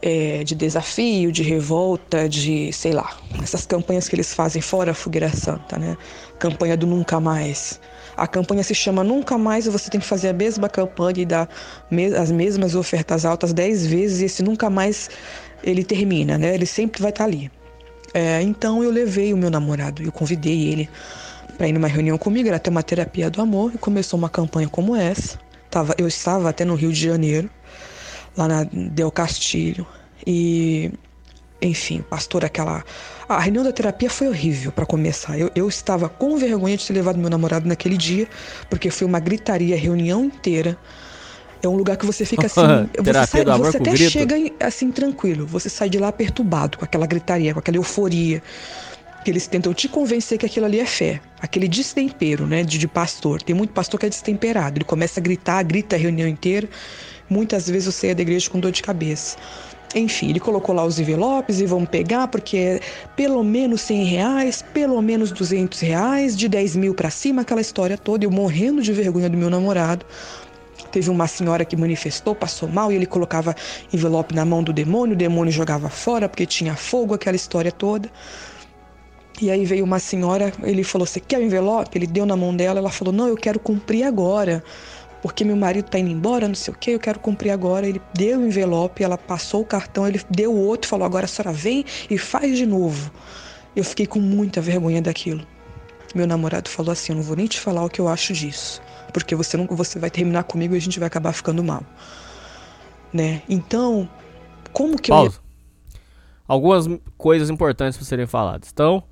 é, 0.00 0.42
de 0.44 0.54
desafio, 0.54 1.30
de 1.30 1.42
revolta, 1.42 2.28
de 2.28 2.72
sei 2.72 2.92
lá, 2.92 3.16
essas 3.42 3.66
campanhas 3.66 4.08
que 4.08 4.14
eles 4.14 4.34
fazem 4.34 4.60
fora 4.60 4.90
a 4.90 4.94
Fogueira 4.94 5.30
Santa, 5.30 5.78
né? 5.78 5.96
Campanha 6.38 6.76
do 6.76 6.86
Nunca 6.86 7.20
Mais. 7.20 7.80
A 8.16 8.26
campanha 8.26 8.62
se 8.62 8.74
chama 8.74 9.02
Nunca 9.02 9.38
Mais 9.38 9.66
e 9.66 9.70
você 9.70 9.88
tem 9.90 10.00
que 10.00 10.06
fazer 10.06 10.28
a 10.28 10.32
mesma 10.32 10.68
campanha 10.68 11.22
e 11.22 11.24
dar 11.24 11.48
as 12.20 12.30
mesmas 12.30 12.74
ofertas 12.74 13.24
altas 13.24 13.52
dez 13.52 13.86
vezes 13.86 14.20
e 14.20 14.24
esse 14.26 14.42
Nunca 14.42 14.68
Mais 14.68 15.08
ele 15.62 15.84
termina, 15.84 16.36
né? 16.36 16.54
Ele 16.54 16.66
sempre 16.66 17.00
vai 17.00 17.10
estar 17.10 17.24
tá 17.24 17.30
ali. 17.30 17.50
É, 18.14 18.42
então 18.42 18.82
eu 18.82 18.90
levei 18.90 19.32
o 19.32 19.36
meu 19.36 19.50
namorado, 19.50 20.02
eu 20.02 20.12
convidei 20.12 20.68
ele 20.68 20.88
para 21.56 21.68
ir 21.68 21.72
numa 21.72 21.88
reunião 21.88 22.18
comigo, 22.18 22.48
era 22.48 22.56
até 22.56 22.70
uma 22.70 22.82
terapia 22.82 23.30
do 23.30 23.40
amor, 23.40 23.72
e 23.74 23.78
começou 23.78 24.18
uma 24.18 24.28
campanha 24.28 24.68
como 24.68 24.94
essa. 24.94 25.38
Tava, 25.70 25.94
eu 25.96 26.06
estava 26.06 26.50
até 26.50 26.64
no 26.64 26.74
Rio 26.74 26.92
de 26.92 27.00
Janeiro, 27.00 27.48
lá 28.36 28.46
na 28.48 28.64
Del 28.64 29.10
Castilho, 29.10 29.86
e 30.26 30.92
enfim, 31.62 32.02
pastor, 32.02 32.44
aquela. 32.44 32.84
A 33.28 33.38
reunião 33.38 33.62
da 33.62 33.72
terapia 33.72 34.10
foi 34.10 34.28
horrível 34.28 34.72
para 34.72 34.84
começar. 34.84 35.38
Eu, 35.38 35.50
eu 35.54 35.68
estava 35.68 36.08
com 36.08 36.36
vergonha 36.36 36.76
de 36.76 36.86
ter 36.86 36.92
levado 36.92 37.18
meu 37.18 37.30
namorado 37.30 37.66
naquele 37.66 37.96
dia, 37.96 38.26
porque 38.68 38.90
foi 38.90 39.06
uma 39.06 39.20
gritaria 39.20 39.76
a 39.76 39.78
reunião 39.78 40.24
inteira. 40.24 40.76
É 41.62 41.68
um 41.68 41.76
lugar 41.76 41.96
que 41.96 42.04
você 42.04 42.24
fica 42.24 42.46
assim. 42.46 42.60
você 42.98 43.26
sai, 43.26 43.44
você 43.44 43.76
até 43.76 43.96
chega 43.96 44.36
assim 44.60 44.90
tranquilo. 44.90 45.46
Você 45.46 45.68
sai 45.68 45.88
de 45.88 45.98
lá 45.98 46.10
perturbado, 46.10 46.78
com 46.78 46.84
aquela 46.84 47.06
gritaria, 47.06 47.52
com 47.52 47.60
aquela 47.60 47.76
euforia. 47.76 48.42
Que 49.24 49.30
eles 49.30 49.46
tentam 49.46 49.72
te 49.72 49.88
convencer 49.88 50.36
que 50.36 50.44
aquilo 50.44 50.66
ali 50.66 50.80
é 50.80 50.86
fé. 50.86 51.20
Aquele 51.40 51.68
destempero, 51.68 52.44
né? 52.46 52.64
De, 52.64 52.76
de 52.76 52.88
pastor. 52.88 53.40
Tem 53.40 53.54
muito 53.54 53.72
pastor 53.72 54.00
que 54.00 54.06
é 54.06 54.08
destemperado. 54.08 54.78
Ele 54.78 54.84
começa 54.84 55.20
a 55.20 55.22
gritar, 55.22 55.62
grita 55.62 55.94
a 55.94 55.98
reunião 55.98 56.28
inteira. 56.28 56.68
Muitas 57.30 57.68
vezes 57.68 57.94
você 57.94 58.08
é 58.08 58.14
da 58.14 58.22
igreja 58.22 58.50
com 58.50 58.58
dor 58.58 58.72
de 58.72 58.82
cabeça. 58.82 59.36
Enfim, 59.94 60.30
ele 60.30 60.40
colocou 60.40 60.74
lá 60.74 60.84
os 60.84 60.98
envelopes 60.98 61.60
e 61.60 61.66
vamos 61.66 61.88
pegar, 61.88 62.26
porque 62.28 62.56
é 62.56 62.80
pelo 63.14 63.44
menos 63.44 63.82
100 63.82 64.04
reais, 64.04 64.64
pelo 64.72 65.00
menos 65.02 65.30
200 65.30 65.80
reais, 65.80 66.36
de 66.36 66.48
10 66.48 66.76
mil 66.76 66.94
para 66.94 67.10
cima, 67.10 67.42
aquela 67.42 67.60
história 67.60 67.98
toda. 67.98 68.24
Eu 68.24 68.30
morrendo 68.30 68.82
de 68.82 68.92
vergonha 68.92 69.28
do 69.28 69.36
meu 69.36 69.50
namorado, 69.50 70.04
Teve 70.92 71.08
uma 71.08 71.26
senhora 71.26 71.64
que 71.64 71.74
manifestou, 71.74 72.34
passou 72.34 72.68
mal 72.68 72.92
e 72.92 72.94
ele 72.94 73.06
colocava 73.06 73.56
envelope 73.90 74.34
na 74.34 74.44
mão 74.44 74.62
do 74.62 74.74
demônio, 74.74 75.14
o 75.14 75.18
demônio 75.18 75.50
jogava 75.50 75.88
fora 75.88 76.28
porque 76.28 76.44
tinha 76.44 76.76
fogo, 76.76 77.14
aquela 77.14 77.34
história 77.34 77.72
toda. 77.72 78.10
E 79.40 79.50
aí 79.50 79.64
veio 79.64 79.84
uma 79.84 79.98
senhora, 79.98 80.52
ele 80.62 80.84
falou: 80.84 81.06
Você 81.06 81.18
quer 81.18 81.38
o 81.38 81.42
envelope? 81.42 81.96
Ele 81.96 82.06
deu 82.06 82.26
na 82.26 82.36
mão 82.36 82.54
dela, 82.54 82.78
ela 82.78 82.90
falou: 82.90 83.10
Não, 83.10 83.26
eu 83.26 83.36
quero 83.36 83.58
cumprir 83.58 84.04
agora, 84.04 84.62
porque 85.22 85.44
meu 85.44 85.56
marido 85.56 85.88
tá 85.88 85.98
indo 85.98 86.10
embora, 86.10 86.46
não 86.46 86.54
sei 86.54 86.74
o 86.74 86.76
que, 86.76 86.90
eu 86.90 87.00
quero 87.00 87.18
cumprir 87.18 87.50
agora. 87.50 87.88
Ele 87.88 88.00
deu 88.12 88.40
o 88.40 88.46
envelope, 88.46 89.02
ela 89.02 89.16
passou 89.16 89.62
o 89.62 89.64
cartão, 89.64 90.06
ele 90.06 90.20
deu 90.28 90.52
o 90.52 90.62
outro, 90.62 90.90
falou: 90.90 91.06
Agora 91.06 91.24
a 91.24 91.28
senhora 91.28 91.54
vem 91.54 91.86
e 92.10 92.18
faz 92.18 92.58
de 92.58 92.66
novo. 92.66 93.10
Eu 93.74 93.82
fiquei 93.82 94.06
com 94.06 94.20
muita 94.20 94.60
vergonha 94.60 95.00
daquilo. 95.00 95.46
Meu 96.14 96.26
namorado 96.26 96.68
falou 96.68 96.92
assim: 96.92 97.12
Eu 97.12 97.16
não 97.16 97.22
vou 97.22 97.34
nem 97.34 97.46
te 97.46 97.58
falar 97.58 97.82
o 97.82 97.88
que 97.88 97.98
eu 97.98 98.08
acho 98.08 98.34
disso 98.34 98.82
porque 99.12 99.34
você 99.34 99.56
não 99.56 99.66
você 99.66 99.98
vai 99.98 100.10
terminar 100.10 100.44
comigo 100.44 100.74
e 100.74 100.76
a 100.76 100.80
gente 100.80 100.98
vai 100.98 101.06
acabar 101.06 101.32
ficando 101.32 101.62
mal. 101.62 101.82
Né? 103.12 103.42
Então, 103.48 104.08
como 104.72 104.96
que 104.96 105.10
Pausa. 105.10 105.36
eu 105.36 105.42
Algumas 106.48 106.86
coisas 107.16 107.48
importantes 107.48 107.96
para 107.96 108.06
serem 108.06 108.26
faladas. 108.26 108.70
Então, 108.72 109.02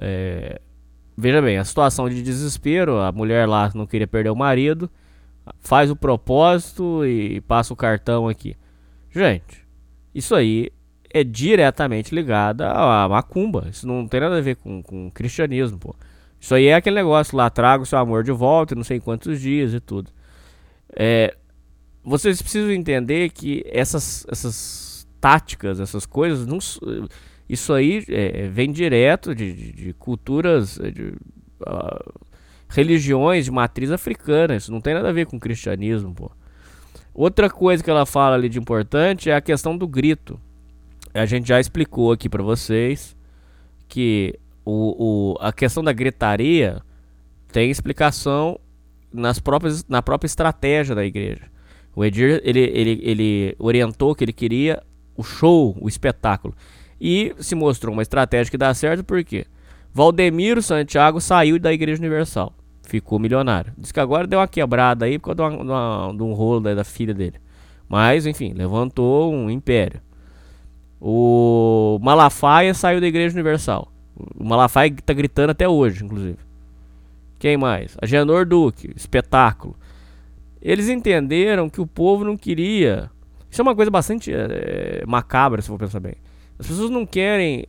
é, 0.00 0.60
veja 1.16 1.40
bem, 1.40 1.56
a 1.56 1.64
situação 1.64 2.08
de 2.08 2.22
desespero, 2.22 2.98
a 2.98 3.12
mulher 3.12 3.46
lá 3.46 3.70
não 3.74 3.86
queria 3.86 4.06
perder 4.06 4.30
o 4.30 4.36
marido, 4.36 4.90
faz 5.60 5.90
o 5.90 5.96
propósito 5.96 7.06
e 7.06 7.40
passa 7.42 7.72
o 7.72 7.76
cartão 7.76 8.28
aqui. 8.28 8.56
Gente, 9.10 9.66
isso 10.14 10.34
aí 10.34 10.70
é 11.10 11.24
diretamente 11.24 12.14
ligado 12.14 12.62
à 12.62 13.08
macumba. 13.08 13.66
Isso 13.70 13.86
não 13.86 14.06
tem 14.06 14.20
nada 14.20 14.38
a 14.38 14.40
ver 14.40 14.56
com, 14.56 14.82
com 14.82 15.10
cristianismo, 15.10 15.78
pô. 15.78 15.96
Isso 16.40 16.54
aí 16.54 16.66
é 16.66 16.74
aquele 16.74 16.96
negócio 16.96 17.36
lá, 17.36 17.50
traga 17.50 17.82
o 17.82 17.86
seu 17.86 17.98
amor 17.98 18.22
de 18.22 18.32
volta, 18.32 18.74
não 18.74 18.84
sei 18.84 19.00
quantos 19.00 19.40
dias 19.40 19.74
e 19.74 19.80
tudo. 19.80 20.10
É, 20.96 21.34
vocês 22.04 22.40
precisam 22.40 22.70
entender 22.70 23.30
que 23.30 23.62
essas, 23.66 24.26
essas 24.30 25.06
táticas, 25.20 25.80
essas 25.80 26.06
coisas, 26.06 26.46
não, 26.46 26.58
isso 27.48 27.72
aí 27.72 28.04
é, 28.08 28.48
vem 28.48 28.70
direto 28.70 29.34
de, 29.34 29.52
de, 29.52 29.72
de 29.72 29.92
culturas, 29.94 30.78
é, 30.80 30.90
de 30.90 31.14
uh, 31.60 32.28
religiões 32.68 33.46
de 33.46 33.50
matriz 33.50 33.90
africana. 33.90 34.56
Isso 34.56 34.70
não 34.70 34.80
tem 34.80 34.94
nada 34.94 35.08
a 35.08 35.12
ver 35.12 35.26
com 35.26 35.38
cristianismo, 35.40 36.14
pô. 36.14 36.30
Outra 37.14 37.50
coisa 37.50 37.82
que 37.82 37.90
ela 37.90 38.06
fala 38.06 38.36
ali 38.36 38.48
de 38.48 38.58
importante 38.58 39.28
é 39.28 39.34
a 39.34 39.40
questão 39.40 39.76
do 39.76 39.88
grito. 39.88 40.38
A 41.12 41.26
gente 41.26 41.48
já 41.48 41.58
explicou 41.58 42.12
aqui 42.12 42.28
para 42.28 42.42
vocês 42.42 43.16
que 43.88 44.38
o, 44.70 45.32
o, 45.32 45.36
a 45.40 45.50
questão 45.50 45.82
da 45.82 45.94
gritaria 45.94 46.82
tem 47.50 47.70
explicação 47.70 48.60
nas 49.10 49.38
próprias, 49.38 49.82
na 49.88 50.02
própria 50.02 50.26
estratégia 50.26 50.94
da 50.94 51.06
igreja. 51.06 51.44
O 51.96 52.04
Edir 52.04 52.42
ele, 52.44 52.60
ele, 52.60 53.00
ele 53.02 53.56
orientou 53.58 54.14
que 54.14 54.22
ele 54.22 54.32
queria 54.32 54.82
o 55.16 55.22
show, 55.22 55.74
o 55.80 55.88
espetáculo. 55.88 56.54
E 57.00 57.34
se 57.38 57.54
mostrou 57.54 57.94
uma 57.94 58.02
estratégia 58.02 58.50
que 58.50 58.58
dá 58.58 58.74
certo 58.74 59.02
porque 59.02 59.46
Valdemiro 59.94 60.60
Santiago 60.60 61.18
saiu 61.18 61.58
da 61.58 61.72
Igreja 61.72 61.98
Universal. 61.98 62.52
ficou 62.82 63.18
milionário. 63.18 63.72
Diz 63.78 63.90
que 63.90 64.00
agora 64.00 64.26
deu 64.26 64.38
uma 64.38 64.46
quebrada 64.46 65.06
aí 65.06 65.18
por 65.18 65.34
causa 65.34 65.56
de, 65.56 65.62
uma, 65.62 66.12
de 66.14 66.22
um 66.22 66.34
rolo 66.34 66.60
da, 66.60 66.74
da 66.74 66.84
filha 66.84 67.14
dele. 67.14 67.40
Mas, 67.88 68.26
enfim, 68.26 68.52
levantou 68.52 69.32
um 69.32 69.48
império. 69.48 70.02
O 71.00 71.98
Malafaia 72.02 72.74
saiu 72.74 73.00
da 73.00 73.06
Igreja 73.06 73.34
Universal. 73.34 73.90
O 74.36 74.44
Malafaia 74.44 74.92
tá 75.04 75.12
gritando 75.12 75.50
até 75.50 75.68
hoje, 75.68 76.04
inclusive. 76.04 76.38
Quem 77.38 77.56
mais? 77.56 77.96
A 78.02 78.06
Genor 78.06 78.44
Duque, 78.44 78.92
espetáculo. 78.96 79.76
Eles 80.60 80.88
entenderam 80.88 81.70
que 81.70 81.80
o 81.80 81.86
povo 81.86 82.24
não 82.24 82.36
queria. 82.36 83.10
Isso 83.48 83.60
é 83.60 83.62
uma 83.62 83.76
coisa 83.76 83.90
bastante 83.90 84.32
é, 84.32 85.04
macabra, 85.06 85.62
se 85.62 85.68
for 85.68 85.78
pensar 85.78 86.00
bem. 86.00 86.16
As 86.58 86.66
pessoas 86.66 86.90
não 86.90 87.06
querem. 87.06 87.66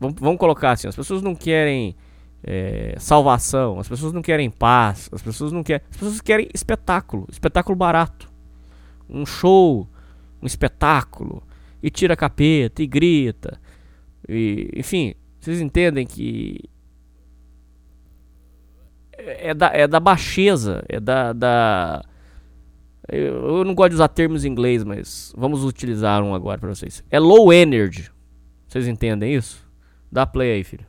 Vamos, 0.00 0.16
vamos 0.18 0.38
colocar 0.38 0.72
assim: 0.72 0.88
as 0.88 0.96
pessoas 0.96 1.20
não 1.20 1.34
querem 1.34 1.94
é, 2.42 2.94
salvação, 2.98 3.78
as 3.78 3.88
pessoas 3.88 4.12
não 4.12 4.22
querem 4.22 4.50
paz, 4.50 5.10
as 5.12 5.20
pessoas 5.20 5.52
não 5.52 5.62
querem. 5.62 5.84
As 5.90 5.96
pessoas 5.96 6.20
querem 6.22 6.48
espetáculo, 6.54 7.26
espetáculo 7.30 7.76
barato. 7.76 8.32
Um 9.08 9.26
show, 9.26 9.86
um 10.42 10.46
espetáculo. 10.46 11.42
E 11.82 11.90
tira 11.90 12.16
capeta, 12.16 12.82
e 12.82 12.86
grita. 12.86 13.60
E, 14.26 14.70
enfim, 14.74 15.14
vocês 15.44 15.60
entendem 15.60 16.06
que 16.06 16.58
é 19.18 19.52
da, 19.52 19.70
é 19.74 19.86
da 19.86 20.00
baixeza, 20.00 20.82
é 20.88 20.98
da, 20.98 21.32
da. 21.32 22.02
Eu 23.06 23.62
não 23.64 23.74
gosto 23.74 23.90
de 23.90 23.94
usar 23.96 24.08
termos 24.08 24.44
em 24.44 24.48
inglês, 24.48 24.82
mas 24.82 25.34
vamos 25.36 25.62
utilizar 25.62 26.22
um 26.22 26.34
agora 26.34 26.58
para 26.58 26.74
vocês. 26.74 27.04
É 27.10 27.18
low 27.18 27.52
energy. 27.52 28.10
Vocês 28.66 28.88
entendem 28.88 29.34
isso? 29.34 29.62
Dá 30.10 30.26
play 30.26 30.52
aí, 30.52 30.64
filho. 30.64 30.86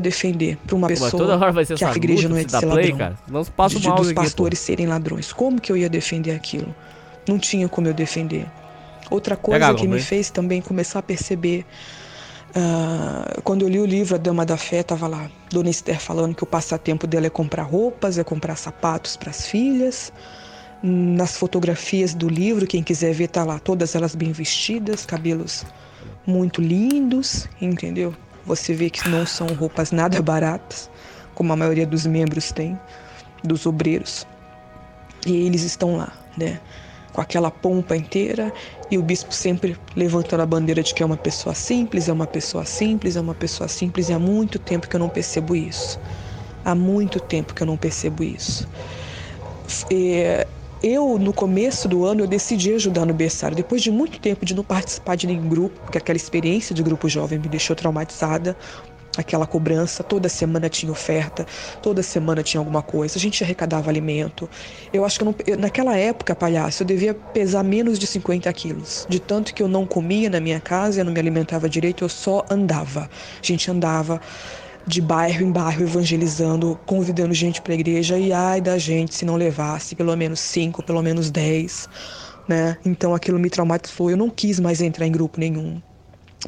Defender 0.00 0.56
para 0.66 0.76
uma 0.76 0.88
pessoa 0.88 1.10
toda 1.10 1.36
hora 1.36 1.52
vai 1.52 1.64
ser 1.64 1.76
que 1.76 1.84
a 1.84 1.92
igreja 1.94 2.28
não 2.28 2.36
é 2.36 2.44
de 2.44 2.52
ser 2.52 2.60
play, 2.60 2.90
ladrão, 2.90 2.96
cara. 2.98 3.18
Não 3.28 3.44
passa 3.44 3.78
de, 3.78 3.86
mal 3.86 3.96
dos 3.96 4.08
aqui, 4.08 4.14
pastores 4.14 4.58
serem 4.58 4.86
ladrões. 4.86 5.32
Como 5.32 5.60
que 5.60 5.70
eu 5.70 5.76
ia 5.76 5.88
defender 5.88 6.32
aquilo? 6.32 6.74
Não 7.28 7.38
tinha 7.38 7.68
como 7.68 7.86
eu 7.86 7.94
defender. 7.94 8.46
Outra 9.10 9.36
coisa 9.36 9.66
Pega 9.66 9.78
que 9.78 9.86
me 9.86 10.00
fez 10.00 10.30
também 10.30 10.60
começar 10.62 10.98
a 10.98 11.02
perceber 11.02 11.64
ah, 12.54 13.40
quando 13.44 13.62
eu 13.62 13.68
li 13.68 13.78
o 13.78 13.84
livro 13.84 14.14
A 14.14 14.18
Dama 14.18 14.46
da 14.46 14.56
Fé, 14.56 14.80
estava 14.80 15.06
lá 15.06 15.30
Dona 15.50 15.70
Esther 15.70 16.00
falando 16.00 16.34
que 16.34 16.44
o 16.44 16.46
passatempo 16.46 17.06
dela 17.06 17.26
é 17.26 17.30
comprar 17.30 17.64
roupas, 17.64 18.18
é 18.18 18.24
comprar 18.24 18.56
sapatos 18.56 19.16
para 19.16 19.30
as 19.30 19.46
filhas. 19.46 20.12
Nas 20.82 21.36
fotografias 21.36 22.14
do 22.14 22.28
livro, 22.28 22.66
quem 22.66 22.82
quiser 22.82 23.12
ver, 23.12 23.28
tá 23.28 23.44
lá, 23.44 23.58
todas 23.58 23.94
elas 23.94 24.14
bem 24.14 24.32
vestidas, 24.32 25.06
cabelos 25.06 25.64
muito 26.26 26.60
lindos, 26.60 27.48
entendeu? 27.60 28.14
Você 28.44 28.74
vê 28.74 28.90
que 28.90 29.08
não 29.08 29.26
são 29.26 29.46
roupas 29.48 29.90
nada 29.90 30.20
baratas, 30.22 30.90
como 31.34 31.52
a 31.52 31.56
maioria 31.56 31.86
dos 31.86 32.06
membros 32.06 32.52
tem, 32.52 32.78
dos 33.42 33.66
obreiros. 33.66 34.26
E 35.26 35.46
eles 35.46 35.62
estão 35.62 35.96
lá, 35.96 36.12
né? 36.36 36.60
Com 37.16 37.22
aquela 37.22 37.50
pompa 37.50 37.96
inteira 37.96 38.52
e 38.90 38.98
o 38.98 39.02
bispo 39.02 39.32
sempre 39.32 39.74
levantando 39.96 40.42
a 40.42 40.46
bandeira 40.46 40.82
de 40.82 40.92
que 40.92 41.02
é 41.02 41.06
uma 41.06 41.16
pessoa 41.16 41.54
simples, 41.54 42.10
é 42.10 42.12
uma 42.12 42.26
pessoa 42.26 42.66
simples, 42.66 43.16
é 43.16 43.20
uma 43.22 43.34
pessoa 43.34 43.68
simples. 43.68 44.10
E 44.10 44.12
há 44.12 44.18
muito 44.18 44.58
tempo 44.58 44.86
que 44.86 44.94
eu 44.94 45.00
não 45.00 45.08
percebo 45.08 45.56
isso. 45.56 45.98
Há 46.62 46.74
muito 46.74 47.18
tempo 47.18 47.54
que 47.54 47.62
eu 47.62 47.66
não 47.66 47.78
percebo 47.78 48.22
isso. 48.22 48.68
É, 49.90 50.46
eu, 50.82 51.18
no 51.18 51.32
começo 51.32 51.88
do 51.88 52.04
ano, 52.04 52.20
eu 52.20 52.26
decidi 52.26 52.74
ajudar 52.74 53.06
no 53.06 53.14
berçário. 53.14 53.56
Depois 53.56 53.80
de 53.80 53.90
muito 53.90 54.20
tempo 54.20 54.44
de 54.44 54.54
não 54.54 54.62
participar 54.62 55.16
de 55.16 55.26
nenhum 55.26 55.48
grupo, 55.48 55.80
porque 55.80 55.96
aquela 55.96 56.18
experiência 56.18 56.74
de 56.74 56.82
grupo 56.82 57.08
jovem 57.08 57.38
me 57.38 57.48
deixou 57.48 57.74
traumatizada. 57.74 58.54
Aquela 59.16 59.46
cobrança, 59.46 60.02
toda 60.02 60.28
semana 60.28 60.68
tinha 60.68 60.90
oferta, 60.92 61.46
toda 61.82 62.02
semana 62.02 62.42
tinha 62.42 62.60
alguma 62.60 62.82
coisa. 62.82 63.16
A 63.16 63.20
gente 63.20 63.42
arrecadava 63.42 63.90
alimento. 63.90 64.48
Eu 64.92 65.04
acho 65.04 65.18
que 65.18 65.22
eu 65.22 65.26
não, 65.26 65.34
eu, 65.46 65.56
naquela 65.56 65.96
época, 65.96 66.34
palhaço, 66.34 66.82
eu 66.82 66.86
devia 66.86 67.14
pesar 67.14 67.62
menos 67.62 67.98
de 67.98 68.06
50 68.06 68.52
quilos. 68.52 69.06
De 69.08 69.18
tanto 69.18 69.54
que 69.54 69.62
eu 69.62 69.68
não 69.68 69.86
comia 69.86 70.28
na 70.28 70.40
minha 70.40 70.60
casa, 70.60 71.00
eu 71.00 71.04
não 71.04 71.12
me 71.12 71.20
alimentava 71.20 71.68
direito, 71.68 72.04
eu 72.04 72.08
só 72.08 72.44
andava. 72.50 73.10
A 73.42 73.46
gente 73.46 73.70
andava 73.70 74.20
de 74.86 75.00
bairro 75.00 75.42
em 75.42 75.50
bairro 75.50 75.82
evangelizando, 75.82 76.78
convidando 76.86 77.34
gente 77.34 77.60
para 77.60 77.72
a 77.72 77.74
igreja 77.74 78.18
e 78.18 78.32
ai 78.32 78.60
da 78.60 78.78
gente 78.78 79.14
se 79.14 79.24
não 79.24 79.34
levasse 79.34 79.96
pelo 79.96 80.14
menos 80.16 80.38
cinco, 80.38 80.82
pelo 80.82 81.02
menos 81.02 81.28
dez, 81.28 81.88
né? 82.46 82.76
Então 82.84 83.12
aquilo 83.12 83.38
me 83.38 83.50
traumatizou. 83.50 84.10
Eu 84.10 84.16
não 84.16 84.30
quis 84.30 84.60
mais 84.60 84.80
entrar 84.80 85.06
em 85.06 85.12
grupo 85.12 85.40
nenhum. 85.40 85.82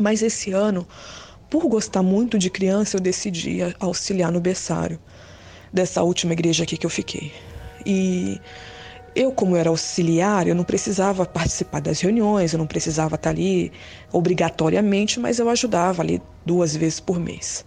Mas 0.01 0.23
esse 0.23 0.53
ano, 0.53 0.87
por 1.51 1.67
gostar 1.69 2.03
muito 2.03 2.39
de 2.39 2.51
criança, 2.51 2.97
eu 2.97 3.01
decidi 3.01 3.59
auxiliar 3.81 4.31
no 4.31 4.41
berçário 4.41 4.99
dessa 5.73 6.03
última 6.03 6.33
igreja 6.33 6.65
aqui 6.65 6.77
que 6.77 6.87
eu 6.87 6.91
fiquei. 6.91 7.33
E 7.85 8.41
eu, 9.15 9.33
como 9.33 9.57
era 9.57 9.71
auxiliar, 9.71 10.47
eu 10.47 10.55
não 10.55 10.65
precisava 10.65 11.25
participar 11.27 11.81
das 11.81 12.01
reuniões, 12.01 12.53
eu 12.53 12.59
não 12.59 12.67
precisava 12.67 13.17
estar 13.17 13.31
ali 13.31 13.73
obrigatoriamente, 14.13 15.19
mas 15.19 15.39
eu 15.39 15.49
ajudava 15.49 16.03
ali 16.03 16.23
duas 16.45 16.77
vezes 16.77 17.01
por 17.01 17.19
mês. 17.19 17.65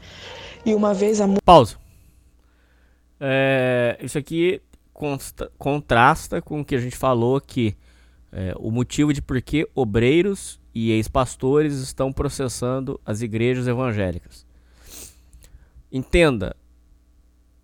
E 0.65 0.73
uma 0.73 0.93
vez 0.93 1.19
a 1.19 1.27
Pausa. 1.43 1.75
É, 3.19 3.97
isso 4.01 4.17
aqui 4.17 4.61
consta, 4.93 5.51
contrasta 5.57 6.41
com 6.41 6.61
o 6.61 6.65
que 6.65 6.75
a 6.75 6.79
gente 6.79 6.95
falou 6.95 7.41
que 7.41 7.75
é, 8.31 8.53
o 8.57 8.71
motivo 8.71 9.13
de 9.13 9.21
por 9.21 9.41
que 9.41 9.67
obreiros 9.75 10.60
e 10.73 10.91
ex-pastores 10.91 11.75
estão 11.75 12.11
processando 12.11 12.99
as 13.05 13.21
igrejas 13.21 13.67
evangélicas. 13.67 14.45
Entenda, 15.91 16.55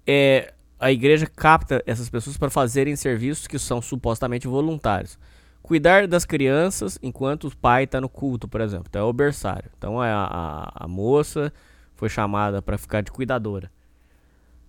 é, 0.06 0.54
a 0.80 0.92
igreja 0.92 1.26
capta 1.26 1.82
essas 1.86 2.10
pessoas 2.10 2.38
para 2.38 2.50
fazerem 2.50 2.96
serviços 2.96 3.48
que 3.48 3.58
são 3.58 3.82
supostamente 3.82 4.48
voluntários. 4.48 5.18
Cuidar 5.62 6.08
das 6.08 6.24
crianças 6.24 6.98
enquanto 7.02 7.48
o 7.48 7.58
pai 7.58 7.84
está 7.84 8.00
no 8.00 8.08
culto, 8.08 8.48
por 8.48 8.62
exemplo. 8.62 8.86
Então 8.90 9.02
é 9.02 9.10
o 9.10 9.14
berçário. 9.14 9.70
Então 9.78 10.04
é 10.04 10.12
a, 10.12 10.28
a, 10.30 10.86
a 10.86 10.88
moça 10.88 11.52
foi 11.96 12.10
chamada 12.10 12.62
para 12.62 12.78
ficar 12.78 13.02
de 13.02 13.12
cuidadora. 13.12 13.72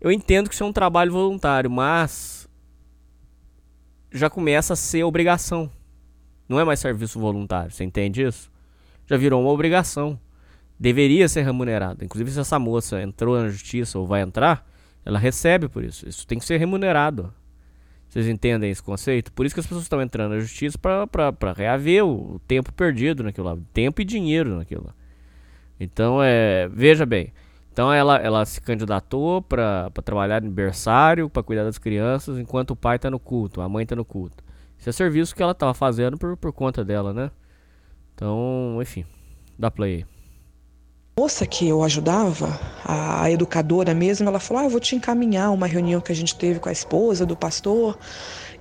Eu 0.01 0.11
entendo 0.11 0.48
que 0.48 0.55
isso 0.55 0.64
é 0.64 0.66
um 0.66 0.72
trabalho 0.72 1.12
voluntário, 1.12 1.70
mas 1.70 2.48
já 4.11 4.31
começa 4.31 4.72
a 4.72 4.77
ser 4.77 5.05
obrigação. 5.05 5.70
Não 6.49 6.59
é 6.59 6.65
mais 6.65 6.81
serviço 6.81 7.19
voluntário, 7.19 7.71
você 7.71 7.85
entende 7.85 8.23
isso? 8.23 8.51
Já 9.07 9.17
virou 9.17 9.43
uma 9.43 9.51
obrigação. 9.51 10.19
Deveria 10.79 11.29
ser 11.29 11.43
remunerado. 11.43 12.05
Inclusive, 12.05 12.31
se 12.31 12.41
essa 12.41 12.59
moça 12.59 13.03
entrou 13.03 13.37
na 13.37 13.49
justiça 13.49 13.99
ou 13.99 14.07
vai 14.07 14.23
entrar, 14.23 14.65
ela 15.05 15.19
recebe 15.19 15.69
por 15.69 15.83
isso. 15.83 16.09
Isso 16.09 16.27
tem 16.27 16.39
que 16.39 16.45
ser 16.45 16.57
remunerado. 16.59 17.33
Vocês 18.09 18.27
entendem 18.27 18.71
esse 18.71 18.83
conceito? 18.83 19.33
Por 19.33 19.45
isso 19.45 19.55
que 19.55 19.61
as 19.61 19.67
pessoas 19.67 19.83
estão 19.83 20.01
entrando 20.01 20.35
na 20.35 20.41
justiça 20.41 20.79
para 20.79 21.53
reaver 21.53 22.07
o 22.07 22.41
tempo 22.47 22.73
perdido 22.73 23.23
naquilo 23.23 23.49
lá. 23.49 23.59
Tempo 23.73 24.01
e 24.01 24.05
dinheiro 24.05 24.57
naquilo. 24.57 24.95
Então, 25.81 26.23
é, 26.23 26.69
veja 26.69 27.05
bem. 27.05 27.33
Então, 27.73 27.93
ela, 27.93 28.17
ela 28.17 28.45
se 28.45 28.61
candidatou 28.61 29.43
para 29.43 29.91
trabalhar 30.05 30.43
no 30.43 30.51
berçário, 30.51 31.29
para 31.29 31.43
cuidar 31.43 31.65
das 31.65 31.79
crianças, 31.79 32.39
enquanto 32.39 32.71
o 32.71 32.77
pai 32.77 32.97
está 32.97 33.11
no 33.11 33.19
culto, 33.19 33.61
a 33.61 33.69
mãe 33.69 33.83
está 33.83 33.95
no 33.95 34.05
culto. 34.05 34.43
Isso 34.79 34.88
é 34.88 34.93
serviço 34.93 35.35
que 35.35 35.43
ela 35.43 35.53
estava 35.53 35.75
fazendo 35.75 36.17
por, 36.17 36.37
por 36.37 36.53
conta 36.53 36.85
dela, 36.85 37.12
né? 37.12 37.31
Então, 38.14 38.79
enfim, 38.81 39.05
dá 39.59 39.71
play 39.71 39.97
aí. 39.97 40.07
moça 41.19 41.47
que 41.47 41.69
eu 41.69 41.83
ajudava, 41.83 42.59
a 42.85 43.31
educadora 43.31 43.95
mesmo, 43.95 44.29
ela 44.29 44.41
falou: 44.41 44.62
ah, 44.62 44.67
eu 44.67 44.71
vou 44.71 44.81
te 44.81 44.95
encaminhar 44.95 45.53
uma 45.53 45.67
reunião 45.67 46.01
que 46.01 46.12
a 46.12 46.14
gente 46.14 46.37
teve 46.37 46.61
com 46.61 46.69
a 46.69 46.73
esposa 46.73 47.27
do 47.27 47.37
pastor, 47.37 47.99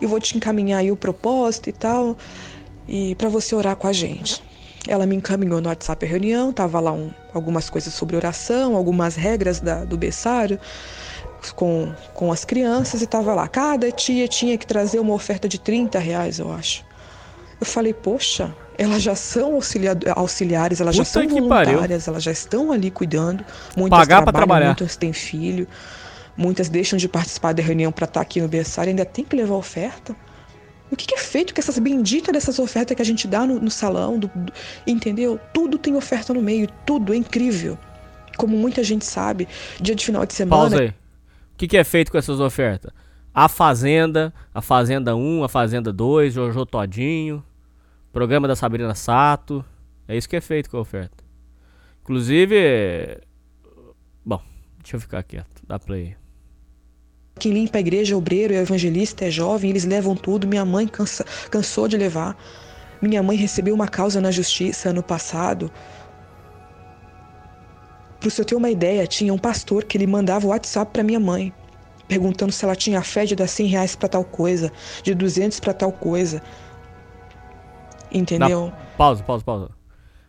e 0.02 0.06
vou 0.06 0.20
te 0.20 0.36
encaminhar 0.36 0.80
aí 0.80 0.92
o 0.92 0.98
propósito 0.98 1.70
e 1.70 1.74
tal, 1.74 2.18
e 2.88 3.16
para 3.16 3.30
você 3.30 3.56
orar 3.56 3.76
com 3.76 3.88
a 3.88 3.94
gente. 3.94 4.44
Ela 4.88 5.06
me 5.06 5.16
encaminhou 5.16 5.60
no 5.60 5.68
WhatsApp 5.68 6.06
a 6.06 6.10
reunião, 6.10 6.54
tava 6.54 6.80
lá 6.80 6.94
um, 6.94 7.12
algumas 7.34 7.70
coisas 7.70 7.94
sobre 7.94 8.16
oração, 8.16 8.76
algumas 8.76 9.16
regras 9.16 9.60
da, 9.60 9.84
do 9.84 9.98
berçário 9.98 10.60
com, 11.56 11.92
com 12.14 12.32
as 12.32 12.44
crianças 12.46 13.02
e 13.02 13.08
tava 13.08 13.34
lá. 13.34 13.48
Cada 13.48 13.92
tia 13.92 14.28
tinha 14.28 14.58
que 14.58 14.66
trazer 14.66 15.00
uma 15.00 15.14
oferta 15.14 15.48
de 15.48 15.60
30 15.60 15.98
reais, 16.00 16.40
eu 16.40 16.52
acho. 16.52 16.86
Eu 17.60 17.66
falei, 17.66 17.94
poxa, 17.94 18.54
elas 18.78 19.02
já 19.02 19.16
são 19.16 19.56
auxilia 19.56 19.98
auxiliares, 20.16 20.80
elas 20.80 20.96
Puta 20.96 21.06
já 21.06 21.12
são 21.12 21.28
voluntárias, 21.28 21.80
pariu. 21.80 22.04
elas 22.14 22.24
já 22.24 22.32
estão 22.32 22.72
ali 22.72 22.92
cuidando. 22.92 23.44
Muitas 23.76 23.98
Pagar 24.00 24.18
trabalham, 24.22 24.34
trabalhar. 24.46 24.66
muitas 24.68 24.96
têm 24.96 25.12
filho, 25.14 25.68
muitas 26.36 26.70
deixam 26.70 26.98
de 26.98 27.08
participar 27.10 27.54
da 27.54 27.64
reunião 27.64 27.92
para 27.92 28.06
estar 28.06 28.22
aqui 28.22 28.40
no 28.42 28.48
berçário, 28.48 28.90
ainda 28.92 29.06
tem 29.06 29.26
que 29.26 29.36
levar 29.36 29.56
oferta. 29.56 30.16
O 30.92 30.96
que, 30.96 31.06
que 31.08 31.16
é 31.16 31.18
feito 31.18 31.54
com 31.54 31.60
essas 31.60 31.78
benditas 31.80 32.32
dessas 32.32 32.60
ofertas 32.60 32.96
que 32.96 33.02
a 33.02 33.06
gente 33.06 33.28
dá 33.28 33.46
no, 33.46 33.60
no 33.60 33.70
salão, 33.72 34.18
do- 34.20 34.32
do- 34.34 34.54
entendeu? 34.86 35.38
Tudo 35.54 35.78
tem 35.78 35.96
oferta 35.96 36.34
no 36.34 36.42
meio, 36.42 36.70
tudo 36.86 37.14
é 37.14 37.18
incrível. 37.18 37.78
Como 38.38 38.56
muita 38.56 38.84
gente 38.84 39.04
sabe, 39.04 39.48
dia 39.82 39.96
de 39.96 40.06
final 40.06 40.26
de 40.26 40.34
semana, 40.34 40.62
Pausa 40.70 40.82
aí. 40.84 40.94
O 41.58 41.60
que, 41.60 41.68
que 41.68 41.78
é 41.78 41.84
feito 41.84 42.12
com 42.12 42.20
essas 42.20 42.40
ofertas? 42.40 42.92
A 43.34 43.50
Fazenda, 43.50 44.32
a 44.54 44.62
Fazenda 44.62 45.16
1, 45.16 45.44
a 45.44 45.50
Fazenda 45.50 45.92
2, 45.92 46.32
Jojo 46.32 46.68
Todinho, 46.68 47.44
programa 48.14 48.48
da 48.48 48.56
Sabrina 48.56 48.94
Sato. 48.94 49.66
É 50.08 50.16
isso 50.16 50.30
que 50.30 50.36
é 50.36 50.42
feito 50.42 50.70
com 50.70 50.78
a 50.78 50.82
oferta. 50.82 51.24
Inclusive. 52.04 53.20
Bom, 54.24 54.40
deixa 54.84 54.98
eu 54.98 55.02
ficar 55.02 55.24
quieto. 55.24 55.64
Dá 55.68 55.80
play. 55.80 56.16
Quem 57.40 57.54
limpa 57.54 57.80
a 57.80 57.82
igreja 57.82 58.14
é 58.14 58.16
obreiro, 58.16 58.54
é 58.54 58.58
evangelista, 58.58 59.26
é 59.26 59.32
jovem, 59.32 59.72
eles 59.72 59.84
levam 59.84 60.16
tudo. 60.16 60.48
Minha 60.48 60.64
mãe 60.64 60.88
cansa, 60.88 61.26
cansou 61.50 61.88
de 61.88 61.98
levar. 61.98 62.38
Minha 63.02 63.24
mãe 63.24 63.36
recebeu 63.36 63.74
uma 63.74 63.88
causa 63.88 64.22
na 64.22 64.30
justiça 64.30 64.90
ano 64.90 65.02
passado. 65.02 65.72
Para 68.20 68.30
senhor 68.30 68.46
ter 68.46 68.56
uma 68.56 68.70
ideia, 68.70 69.06
tinha 69.06 69.34
um 69.34 69.38
pastor 69.38 69.84
que 69.84 69.98
ele 69.98 70.08
mandava 70.08 70.46
o 70.46 70.50
WhatsApp 70.50 70.92
para 70.92 71.04
minha 71.04 71.20
mãe, 71.20 71.54
perguntando 72.08 72.52
se 72.52 72.64
ela 72.66 72.76
tinha 72.76 73.02
fé 73.04 73.26
de 73.26 73.36
dar 73.36 73.48
100 73.48 73.68
reais 73.68 73.96
para 73.96 74.10
tal 74.10 74.24
coisa, 74.24 74.72
de 75.04 75.14
200 75.14 75.60
para 75.60 75.74
tal 75.74 75.92
coisa. 75.92 76.42
Entendeu? 78.12 78.68
Dá- 78.72 78.78
pausa, 78.98 79.24
pausa, 79.24 79.44
pausa. 79.44 79.70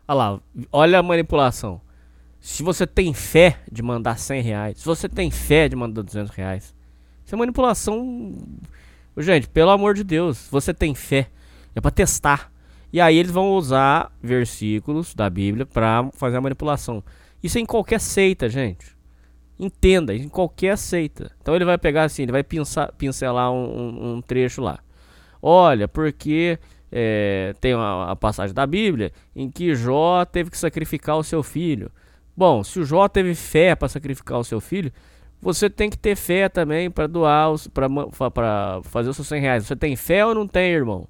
Olha 0.07 0.15
lá, 0.17 0.41
olha 0.73 0.99
a 0.99 1.03
manipulação. 1.03 1.81
Se 2.41 2.63
você 2.63 2.87
tem 2.87 3.13
fé 3.13 3.59
de 3.71 3.83
mandar 3.83 4.19
100 4.19 4.43
reais, 4.43 4.79
se 4.79 4.85
você 4.85 5.09
tem 5.09 5.31
fé 5.31 5.69
de 5.69 5.77
mandar 5.77 6.03
200 6.03 6.35
reais, 6.35 6.75
isso 7.25 7.35
é 7.35 7.39
manipulação. 7.39 8.33
Gente, 9.17 9.49
pelo 9.49 9.71
amor 9.71 9.95
de 9.95 10.05
Deus, 10.05 10.47
você 10.51 10.73
tem 10.73 10.95
fé, 10.95 11.29
é 11.75 11.81
pra 11.81 11.91
testar. 11.91 12.51
E 12.93 13.01
aí 13.01 13.17
eles 13.19 13.31
vão 13.31 13.51
usar 13.53 14.11
versículos 14.23 15.15
da 15.15 15.29
Bíblia 15.29 15.67
pra 15.67 16.09
fazer 16.15 16.37
a 16.37 16.41
manipulação. 16.41 17.03
Isso 17.43 17.59
é 17.59 17.61
em 17.61 17.67
qualquer 17.67 18.01
seita, 18.01 18.49
gente. 18.49 18.97
Entenda, 19.59 20.15
em 20.15 20.29
qualquer 20.29 20.77
seita. 20.79 21.33
Então 21.41 21.55
ele 21.55 21.65
vai 21.65 21.77
pegar 21.79 22.05
assim, 22.05 22.23
ele 22.23 22.33
vai 22.33 22.45
pinça- 22.45 22.93
pincelar 22.97 23.51
um, 23.53 23.57
um- 23.67 24.13
um 24.17 24.23
trecho 24.23 24.61
lá. 24.63 24.79
Olha, 25.43 25.89
porque 25.89 26.59
é, 26.93 27.55
tem 27.61 27.75
uma, 27.75 28.11
a 28.13 28.17
passagem 28.17 28.55
da 28.55 28.67
Bíblia 28.67 29.13
em 29.35 29.51
que 29.51 29.75
Jó 29.75 30.25
teve 30.25 30.51
que 30.51 30.59
sacrificar 30.59 31.17
o 31.17 31.25
seu 31.25 31.43
filho. 31.43 31.91
Bom, 32.37 32.63
se 32.63 32.79
o 32.81 32.85
Jó 32.85 33.09
teve 33.09 33.35
fé 33.35 33.75
para 33.75 33.89
sacrificar 33.89 34.39
o 34.39 34.45
seu 34.45 34.61
filho, 34.61 34.93
você 35.41 35.69
tem 35.69 35.91
que 35.91 35.99
ter 35.99 36.17
fé 36.17 36.49
também 36.49 36.91
para 36.91 37.07
doar, 37.07 37.51
para 37.73 38.81
fazer 38.85 39.11
os 39.11 39.17
seus 39.17 39.29
100 39.29 39.41
reais. 39.41 39.67
Você 39.67 39.77
tem 39.77 39.97
fé 39.97 40.25
ou 40.25 40.35
não 40.35 40.47
tem, 40.47 40.71
irmão? 40.73 41.09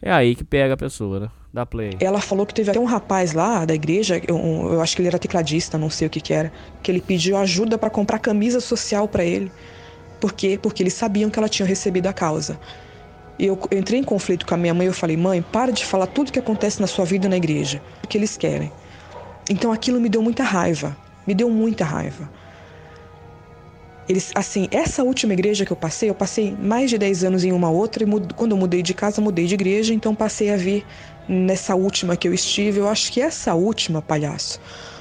É 0.00 0.10
aí 0.12 0.34
que 0.36 0.44
pega 0.44 0.74
a 0.74 0.76
pessoa, 0.76 1.20
né? 1.20 1.28
Dá 1.52 1.64
play. 1.64 1.96
Ela 1.98 2.20
falou 2.20 2.44
que 2.44 2.52
teve 2.52 2.70
até 2.70 2.78
um 2.78 2.84
rapaz 2.84 3.32
lá 3.32 3.64
da 3.64 3.74
igreja, 3.74 4.20
eu, 4.28 4.36
eu 4.72 4.80
acho 4.82 4.94
que 4.94 5.00
ele 5.00 5.08
era 5.08 5.18
tecladista, 5.18 5.78
não 5.78 5.88
sei 5.88 6.06
o 6.06 6.10
que 6.10 6.20
que 6.20 6.32
era, 6.32 6.52
que 6.82 6.90
ele 6.90 7.00
pediu 7.00 7.36
ajuda 7.36 7.78
para 7.78 7.88
comprar 7.88 8.18
camisa 8.18 8.60
social 8.60 9.08
para 9.08 9.24
ele. 9.24 9.50
Por 10.20 10.32
quê? 10.32 10.58
Porque 10.60 10.82
eles 10.82 10.94
sabiam 10.94 11.30
que 11.30 11.38
ela 11.38 11.48
tinha 11.48 11.66
recebido 11.66 12.06
a 12.06 12.12
causa. 12.12 12.58
E 13.38 13.46
eu 13.46 13.58
eu 13.70 13.78
entrei 13.78 14.00
em 14.00 14.04
conflito 14.04 14.44
com 14.46 14.54
a 14.54 14.56
minha 14.58 14.74
mãe, 14.74 14.86
eu 14.86 14.92
falei: 14.92 15.16
"Mãe, 15.16 15.40
para 15.40 15.72
de 15.72 15.84
falar 15.84 16.06
tudo 16.06 16.32
que 16.32 16.38
acontece 16.38 16.80
na 16.80 16.86
sua 16.86 17.04
vida 17.04 17.28
na 17.28 17.36
igreja, 17.36 17.80
o 18.02 18.06
que 18.06 18.18
eles 18.18 18.36
querem". 18.36 18.70
Então 19.48 19.72
aquilo 19.72 20.00
me 20.00 20.08
deu 20.08 20.20
muita 20.22 20.42
raiva, 20.42 20.96
me 21.26 21.34
deu 21.34 21.48
muita 21.48 21.84
raiva. 21.84 22.28
Eles, 24.08 24.32
assim, 24.34 24.68
essa 24.70 25.04
última 25.04 25.34
igreja 25.34 25.66
que 25.66 25.70
eu 25.70 25.76
passei, 25.76 26.08
eu 26.08 26.14
passei 26.14 26.56
mais 26.58 26.88
de 26.88 26.96
10 26.96 27.24
anos 27.24 27.44
em 27.44 27.52
uma 27.52 27.70
outra, 27.70 28.02
e 28.02 28.06
quando 28.34 28.52
eu 28.52 28.56
mudei 28.56 28.82
de 28.82 28.94
casa, 28.94 29.20
mudei 29.20 29.46
de 29.46 29.52
igreja, 29.52 29.92
então 29.92 30.14
passei 30.14 30.50
a 30.50 30.56
vir 30.56 30.86
nessa 31.28 31.74
última 31.74 32.16
que 32.16 32.26
eu 32.26 32.34
estive. 32.34 32.78
Eu 32.78 32.88
acho 32.88 33.12
que 33.12 33.20
essa 33.20 33.54
última, 33.54 34.00
palhaço, 34.00 34.60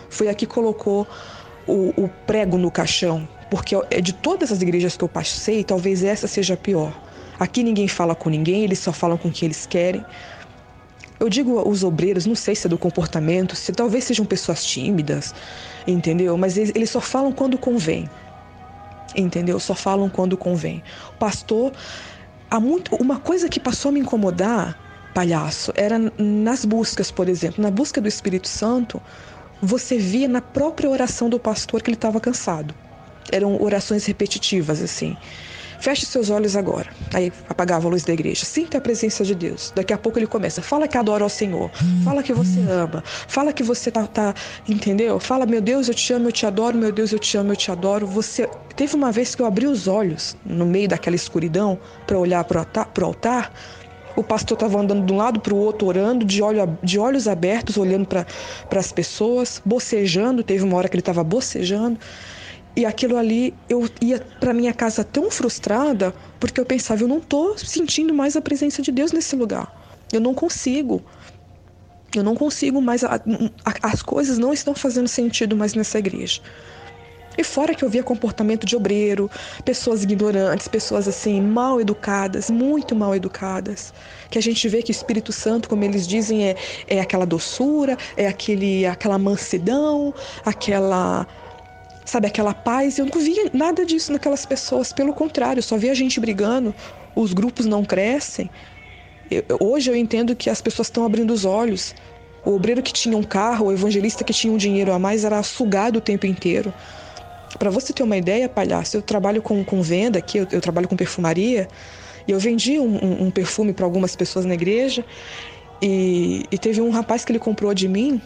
foi 0.09 0.27
a 0.27 0.33
que 0.33 0.45
colocou 0.45 1.07
o, 1.67 1.93
o 1.95 2.09
prego 2.25 2.57
no 2.57 2.71
caixão, 2.71 3.27
porque 3.49 3.75
é 3.89 4.01
de 4.01 4.13
todas 4.13 4.51
as 4.51 4.61
igrejas 4.61 4.97
que 4.97 5.03
eu 5.03 5.09
passei, 5.09 5.63
talvez 5.63 6.03
essa 6.03 6.27
seja 6.27 6.53
a 6.53 6.57
pior. 6.57 6.93
Aqui 7.39 7.63
ninguém 7.63 7.87
fala 7.87 8.15
com 8.15 8.29
ninguém, 8.29 8.63
eles 8.63 8.79
só 8.79 8.91
falam 8.91 9.17
com 9.17 9.31
quem 9.31 9.47
eles 9.47 9.65
querem. 9.65 10.03
Eu 11.19 11.29
digo 11.29 11.67
os 11.67 11.83
obreiros, 11.83 12.25
não 12.25 12.35
sei 12.35 12.55
se 12.55 12.67
é 12.67 12.69
do 12.69 12.77
comportamento, 12.77 13.55
se 13.55 13.71
talvez 13.71 14.03
sejam 14.03 14.25
pessoas 14.25 14.63
tímidas, 14.63 15.33
entendeu? 15.87 16.37
Mas 16.37 16.57
eles, 16.57 16.71
eles 16.75 16.89
só 16.89 17.01
falam 17.01 17.31
quando 17.31 17.57
convém 17.57 18.09
entendeu? 19.15 19.59
Só 19.59 19.73
falam 19.73 20.09
quando 20.09 20.37
convém. 20.37 20.83
O 21.09 21.17
pastor, 21.17 21.71
há 22.49 22.59
muito, 22.59 22.95
uma 22.95 23.19
coisa 23.19 23.49
que 23.49 23.59
passou 23.59 23.89
a 23.89 23.91
me 23.91 23.99
incomodar, 23.99 24.77
palhaço, 25.17 25.73
era 25.75 25.97
nas 26.19 26.63
buscas, 26.63 27.09
por 27.09 27.27
exemplo, 27.27 27.63
na 27.63 27.71
busca 27.71 27.99
do 27.99 28.07
Espírito 28.07 28.47
Santo, 28.47 29.01
você 29.59 29.97
via 29.97 30.27
na 30.27 30.41
própria 30.41 30.87
oração 30.87 31.27
do 31.27 31.39
pastor 31.39 31.81
que 31.81 31.89
ele 31.89 31.97
estava 31.97 32.19
cansado. 32.19 32.71
Eram 33.31 33.59
orações 33.59 34.05
repetitivas 34.05 34.79
assim. 34.79 35.17
Feche 35.79 36.05
seus 36.05 36.29
olhos 36.29 36.55
agora. 36.55 36.91
Aí 37.15 37.33
apagava 37.49 37.87
a 37.87 37.89
luz 37.89 38.03
da 38.03 38.13
igreja. 38.13 38.45
Sinta 38.45 38.77
a 38.77 38.81
presença 38.81 39.23
de 39.23 39.33
Deus. 39.33 39.73
Daqui 39.75 39.91
a 39.91 39.97
pouco 39.97 40.19
ele 40.19 40.27
começa. 40.27 40.61
Fala 40.61 40.87
que 40.87 40.97
adora 40.97 41.23
ao 41.23 41.29
Senhor. 41.29 41.71
Fala 42.03 42.21
que 42.21 42.33
você 42.33 42.59
ama. 42.69 43.03
Fala 43.07 43.51
que 43.51 43.63
você 43.63 43.89
tá, 43.89 44.05
tá. 44.05 44.35
Entendeu? 44.69 45.19
Fala, 45.19 45.47
meu 45.47 45.61
Deus, 45.61 45.87
eu 45.87 45.95
te 45.95 46.13
amo, 46.13 46.27
eu 46.27 46.31
te 46.31 46.45
adoro. 46.45 46.77
Meu 46.77 46.91
Deus, 46.91 47.11
eu 47.11 47.17
te 47.17 47.35
amo, 47.37 47.53
eu 47.53 47.55
te 47.55 47.71
adoro. 47.71 48.05
Você. 48.05 48.47
Teve 48.75 48.95
uma 48.95 49.11
vez 49.11 49.33
que 49.33 49.41
eu 49.41 49.47
abri 49.47 49.65
os 49.65 49.87
olhos 49.87 50.37
no 50.45 50.65
meio 50.65 50.87
daquela 50.87 51.15
escuridão 51.15 51.79
para 52.05 52.19
olhar 52.19 52.45
altar, 52.55 52.85
pro 52.85 53.05
altar. 53.07 53.51
O 54.17 54.23
pastor 54.23 54.55
estava 54.55 54.79
andando 54.81 55.05
de 55.05 55.13
um 55.13 55.17
lado 55.17 55.39
para 55.39 55.53
o 55.53 55.57
outro, 55.57 55.87
orando, 55.87 56.25
de, 56.25 56.41
olho, 56.41 56.77
de 56.81 56.97
olhos 56.97 57.27
abertos, 57.27 57.77
olhando 57.77 58.07
para 58.07 58.25
as 58.79 58.91
pessoas, 58.91 59.61
bocejando. 59.63 60.43
Teve 60.43 60.63
uma 60.63 60.75
hora 60.75 60.89
que 60.89 60.95
ele 60.95 61.01
estava 61.01 61.23
bocejando. 61.23 61.99
E 62.75 62.83
aquilo 62.83 63.15
ali, 63.15 63.53
eu 63.69 63.87
ia 64.01 64.19
para 64.39 64.53
minha 64.55 64.73
casa 64.73 65.03
tão 65.03 65.29
frustrada, 65.29 66.13
porque 66.39 66.59
eu 66.59 66.65
pensava, 66.65 67.03
eu 67.03 67.07
não 67.07 67.19
tô 67.19 67.55
sentindo 67.57 68.11
mais 68.11 68.35
a 68.35 68.41
presença 68.41 68.81
de 68.81 68.91
Deus 68.91 69.11
nesse 69.11 69.35
lugar. 69.35 69.71
Eu 70.11 70.19
não 70.19 70.33
consigo. 70.33 71.03
Eu 72.15 72.23
não 72.23 72.33
consigo 72.35 72.81
mais. 72.81 73.03
a- 73.03 73.15
a- 73.15 73.73
as 73.91 74.01
coisas 74.01 74.39
não 74.39 74.51
estão 74.51 74.73
fazendo 74.73 75.07
sentido 75.07 75.55
mais 75.55 75.75
nessa 75.75 75.99
igreja. 75.99 76.41
E 77.37 77.43
fora 77.43 77.75
que 77.75 77.83
eu 77.85 77.89
via 77.89 78.03
comportamento 78.03 78.65
de 78.65 78.75
obreiro, 78.75 79.29
pessoas 79.63 80.03
ignorantes, 80.03 80.67
pessoas 80.67 81.07
assim, 81.07 81.39
mal 81.41 81.79
educadas, 81.79 82.49
muito 82.49 82.95
mal 82.95 83.15
educadas. 83.15 83.93
Que 84.29 84.39
a 84.39 84.41
gente 84.41 84.67
vê 84.67 84.81
que 84.81 84.91
o 84.91 84.93
Espírito 84.93 85.31
Santo, 85.31 85.69
como 85.69 85.83
eles 85.83 86.07
dizem, 86.07 86.47
é, 86.47 86.55
é 86.87 86.99
aquela 86.99 87.25
doçura, 87.25 87.97
é 88.15 88.27
aquele, 88.27 88.85
aquela 88.85 89.17
mansidão, 89.19 90.13
aquela 90.43 91.27
sabe, 92.03 92.25
aquela 92.27 92.53
paz. 92.53 92.97
Eu 92.97 93.05
não 93.05 93.21
via 93.21 93.51
nada 93.53 93.85
disso 93.85 94.11
naquelas 94.11 94.45
pessoas, 94.45 94.91
pelo 94.93 95.13
contrário, 95.13 95.61
só 95.61 95.77
via 95.77 95.93
gente 95.93 96.19
brigando, 96.19 96.73
os 97.15 97.33
grupos 97.33 97.65
não 97.65 97.83
crescem. 97.83 98.49
Eu- 99.29 99.43
hoje 99.59 99.91
eu 99.91 99.95
entendo 99.95 100.35
que 100.35 100.49
as 100.49 100.61
pessoas 100.61 100.87
estão 100.87 101.05
abrindo 101.05 101.31
os 101.33 101.43
olhos. 101.45 101.93
O 102.45 102.55
obreiro 102.55 102.81
que 102.81 102.93
tinha 102.93 103.17
um 103.17 103.23
carro, 103.23 103.65
o 103.67 103.73
evangelista 103.73 104.23
que 104.23 104.33
tinha 104.33 104.53
um 104.53 104.57
dinheiro 104.57 104.93
a 104.93 104.97
mais 104.97 105.25
era 105.25 105.43
sugado 105.43 105.97
o 105.97 106.01
tempo 106.01 106.25
inteiro. 106.25 106.73
Para 107.57 107.69
você 107.69 107.93
ter 107.93 108.03
uma 108.03 108.17
ideia, 108.17 108.47
palhaço, 108.49 108.97
eu 108.97 109.01
trabalho 109.01 109.41
com, 109.41 109.63
com 109.63 109.81
venda 109.81 110.19
aqui, 110.19 110.37
eu, 110.39 110.47
eu 110.51 110.61
trabalho 110.61 110.87
com 110.87 110.95
perfumaria, 110.95 111.67
e 112.27 112.31
eu 112.31 112.39
vendi 112.39 112.77
um, 112.79 112.95
um- 113.03 113.23
um 113.25 113.31
perfume 113.31 113.73
para 113.73 113.85
algumas 113.85 114.15
pessoas 114.15 114.45
na 114.45 114.53
igreja, 114.53 115.03
e, 115.81 116.45
e 116.51 116.57
teve 116.57 116.81
um 116.81 116.89
rapaz 116.89 117.23
que 117.23 117.31
ele 117.31 117.39
comprou 117.39 117.73
de 117.73 117.87
mim, 117.87 118.21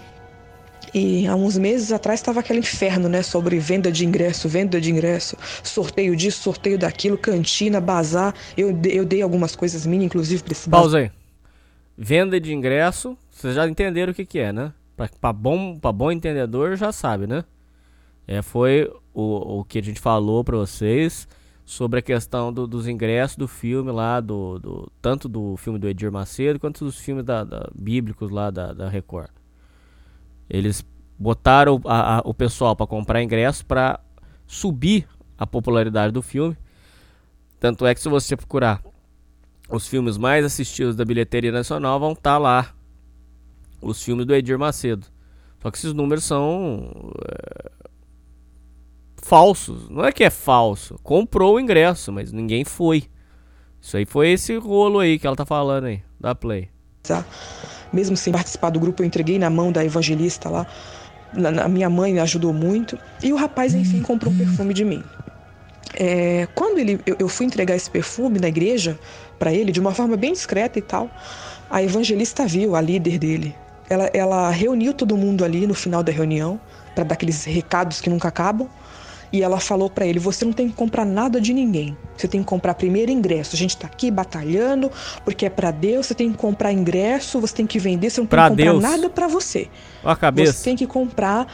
e 0.93 1.25
há 1.27 1.35
uns 1.35 1.57
meses 1.57 1.91
atrás 1.91 2.19
estava 2.19 2.39
aquele 2.41 2.59
inferno, 2.59 3.07
né? 3.07 3.21
Sobre 3.21 3.57
venda 3.59 3.89
de 3.91 4.05
ingresso, 4.05 4.49
venda 4.49 4.81
de 4.81 4.91
ingresso, 4.91 5.37
sorteio 5.63 6.15
disso, 6.15 6.41
sorteio 6.41 6.77
daquilo, 6.77 7.17
cantina, 7.17 7.79
bazar. 7.79 8.33
Eu, 8.57 8.77
eu 8.89 9.05
dei 9.05 9.21
algumas 9.21 9.55
coisas 9.55 9.85
minhas, 9.85 10.05
inclusive, 10.05 10.43
para 10.43 10.51
esse. 10.51 10.69
Pausa 10.69 10.97
aí. 10.97 11.11
Venda 11.97 12.41
de 12.41 12.53
ingresso, 12.53 13.17
vocês 13.29 13.55
já 13.55 13.65
entenderam 13.69 14.11
o 14.11 14.15
que, 14.15 14.25
que 14.25 14.39
é, 14.39 14.51
né? 14.51 14.73
Pra, 14.97 15.07
pra 15.21 15.31
bom, 15.31 15.77
pra 15.79 15.91
bom 15.93 16.11
entendedor 16.11 16.75
já 16.75 16.91
sabe, 16.91 17.25
né? 17.27 17.45
É, 18.27 18.41
foi 18.41 18.91
o, 19.13 19.59
o 19.59 19.63
que 19.65 19.79
a 19.79 19.83
gente 19.83 19.99
falou 19.99 20.43
pra 20.43 20.57
vocês 20.57 21.27
sobre 21.65 21.99
a 21.99 22.01
questão 22.01 22.51
do- 22.51 22.67
dos 22.67 22.87
ingressos 22.87 23.37
do 23.37 23.47
filme 23.47 23.91
lá, 23.91 24.19
do, 24.19 24.59
do- 24.59 24.91
tanto 25.01 25.29
do 25.29 25.55
filme 25.57 25.79
do 25.79 25.87
Edir 25.87 26.11
Macedo 26.11 26.59
quanto 26.59 26.83
dos 26.85 26.97
filmes 26.99 27.23
da, 27.23 27.43
da- 27.43 27.69
bíblicos 27.73 28.29
lá 28.29 28.49
da, 28.49 28.73
da 28.73 28.89
Record. 28.89 29.29
Eles 30.49 30.83
botaram 31.17 31.79
a- 31.85 32.17
a- 32.17 32.21
o 32.25 32.33
pessoal 32.33 32.75
pra 32.75 32.87
comprar 32.87 33.21
ingresso 33.23 33.65
pra 33.65 33.99
subir 34.47 35.07
a 35.37 35.47
popularidade 35.47 36.11
do 36.11 36.21
filme. 36.21 36.57
Tanto 37.59 37.85
é 37.85 37.93
que 37.93 38.01
se 38.01 38.09
você 38.09 38.35
procurar 38.35 38.81
os 39.69 39.87
filmes 39.87 40.17
mais 40.17 40.43
assistidos 40.43 40.95
da 40.95 41.05
bilheteria 41.05 41.51
nacional 41.51 41.99
vão 41.99 42.11
estar 42.13 42.37
lá. 42.37 42.73
Os 43.81 44.03
filmes 44.03 44.25
do 44.25 44.35
Edir 44.35 44.59
Macedo. 44.59 45.07
Só 45.61 45.71
que 45.71 45.77
esses 45.77 45.93
números 45.93 46.23
são 46.23 46.91
é, 47.27 47.71
falsos. 49.21 49.89
Não 49.89 50.03
é 50.03 50.11
que 50.11 50.23
é 50.23 50.29
falso. 50.29 50.99
Comprou 51.03 51.55
o 51.55 51.59
ingresso, 51.59 52.11
mas 52.11 52.31
ninguém 52.31 52.63
foi. 52.65 53.03
Isso 53.79 53.97
aí 53.97 54.05
foi 54.05 54.31
esse 54.31 54.55
rolo 54.57 54.99
aí 54.99 55.17
que 55.17 55.25
ela 55.25 55.35
tá 55.35 55.45
falando 55.45 55.85
aí. 55.85 56.01
Da 56.19 56.35
Play. 56.35 56.69
tá? 57.03 57.25
Mesmo 57.91 58.15
sem 58.15 58.31
participar 58.31 58.69
do 58.69 58.79
grupo, 58.79 59.01
eu 59.01 59.07
entreguei 59.07 59.39
na 59.39 59.49
mão 59.49 59.71
da 59.71 59.83
evangelista 59.83 60.49
lá. 60.49 60.67
Na, 61.33 61.67
minha 61.67 61.89
mãe 61.89 62.13
me 62.13 62.19
ajudou 62.19 62.53
muito. 62.53 62.97
E 63.23 63.31
o 63.33 63.35
rapaz, 63.35 63.73
enfim, 63.73 64.01
comprou 64.01 64.33
um 64.33 64.37
perfume 64.37 64.73
de 64.73 64.85
mim. 64.85 65.03
É, 65.93 66.47
quando 66.55 66.77
ele, 66.79 66.99
eu, 67.05 67.15
eu 67.19 67.27
fui 67.27 67.45
entregar 67.45 67.75
esse 67.75 67.89
perfume 67.89 68.39
na 68.39 68.47
igreja 68.47 68.99
para 69.37 69.51
ele, 69.51 69.71
de 69.71 69.79
uma 69.79 69.93
forma 69.93 70.15
bem 70.15 70.31
discreta 70.31 70.77
e 70.79 70.81
tal, 70.81 71.09
a 71.69 71.81
evangelista 71.81 72.45
viu, 72.45 72.75
a 72.75 72.81
líder 72.81 73.17
dele. 73.17 73.55
Ela, 73.89 74.09
ela 74.13 74.49
reuniu 74.51 74.93
todo 74.93 75.17
mundo 75.17 75.43
ali 75.43 75.67
no 75.67 75.73
final 75.73 76.03
da 76.03 76.11
reunião, 76.11 76.59
para 76.95 77.03
dar 77.03 77.13
aqueles 77.13 77.43
recados 77.43 77.99
que 77.99 78.09
nunca 78.09 78.27
acabam. 78.27 78.69
E 79.33 79.41
ela 79.41 79.59
falou 79.59 79.89
para 79.89 80.05
ele: 80.05 80.19
"Você 80.19 80.43
não 80.45 80.53
tem 80.53 80.67
que 80.69 80.75
comprar 80.75 81.05
nada 81.05 81.39
de 81.39 81.53
ninguém. 81.53 81.97
Você 82.17 82.27
tem 82.27 82.41
que 82.41 82.47
comprar 82.47 82.73
primeiro 82.75 83.11
ingresso. 83.11 83.55
A 83.55 83.57
gente 83.57 83.77
tá 83.77 83.87
aqui 83.87 84.11
batalhando 84.11 84.91
porque 85.23 85.45
é 85.45 85.49
para 85.49 85.71
Deus. 85.71 86.05
Você 86.07 86.13
tem 86.13 86.31
que 86.31 86.37
comprar 86.37 86.71
ingresso, 86.71 87.39
você 87.39 87.55
tem 87.55 87.65
que 87.65 87.79
vender, 87.79 88.09
você 88.09 88.21
não 88.21 88.27
Pra 88.27 88.47
tem 88.49 88.57
que 88.57 88.63
comprar 88.63 88.89
Deus. 88.89 88.91
nada 89.01 89.09
para 89.09 89.27
você. 89.27 89.67
A 90.03 90.15
cabeça. 90.15 90.53
Você 90.53 90.63
tem 90.63 90.75
que 90.75 90.85
comprar 90.87 91.47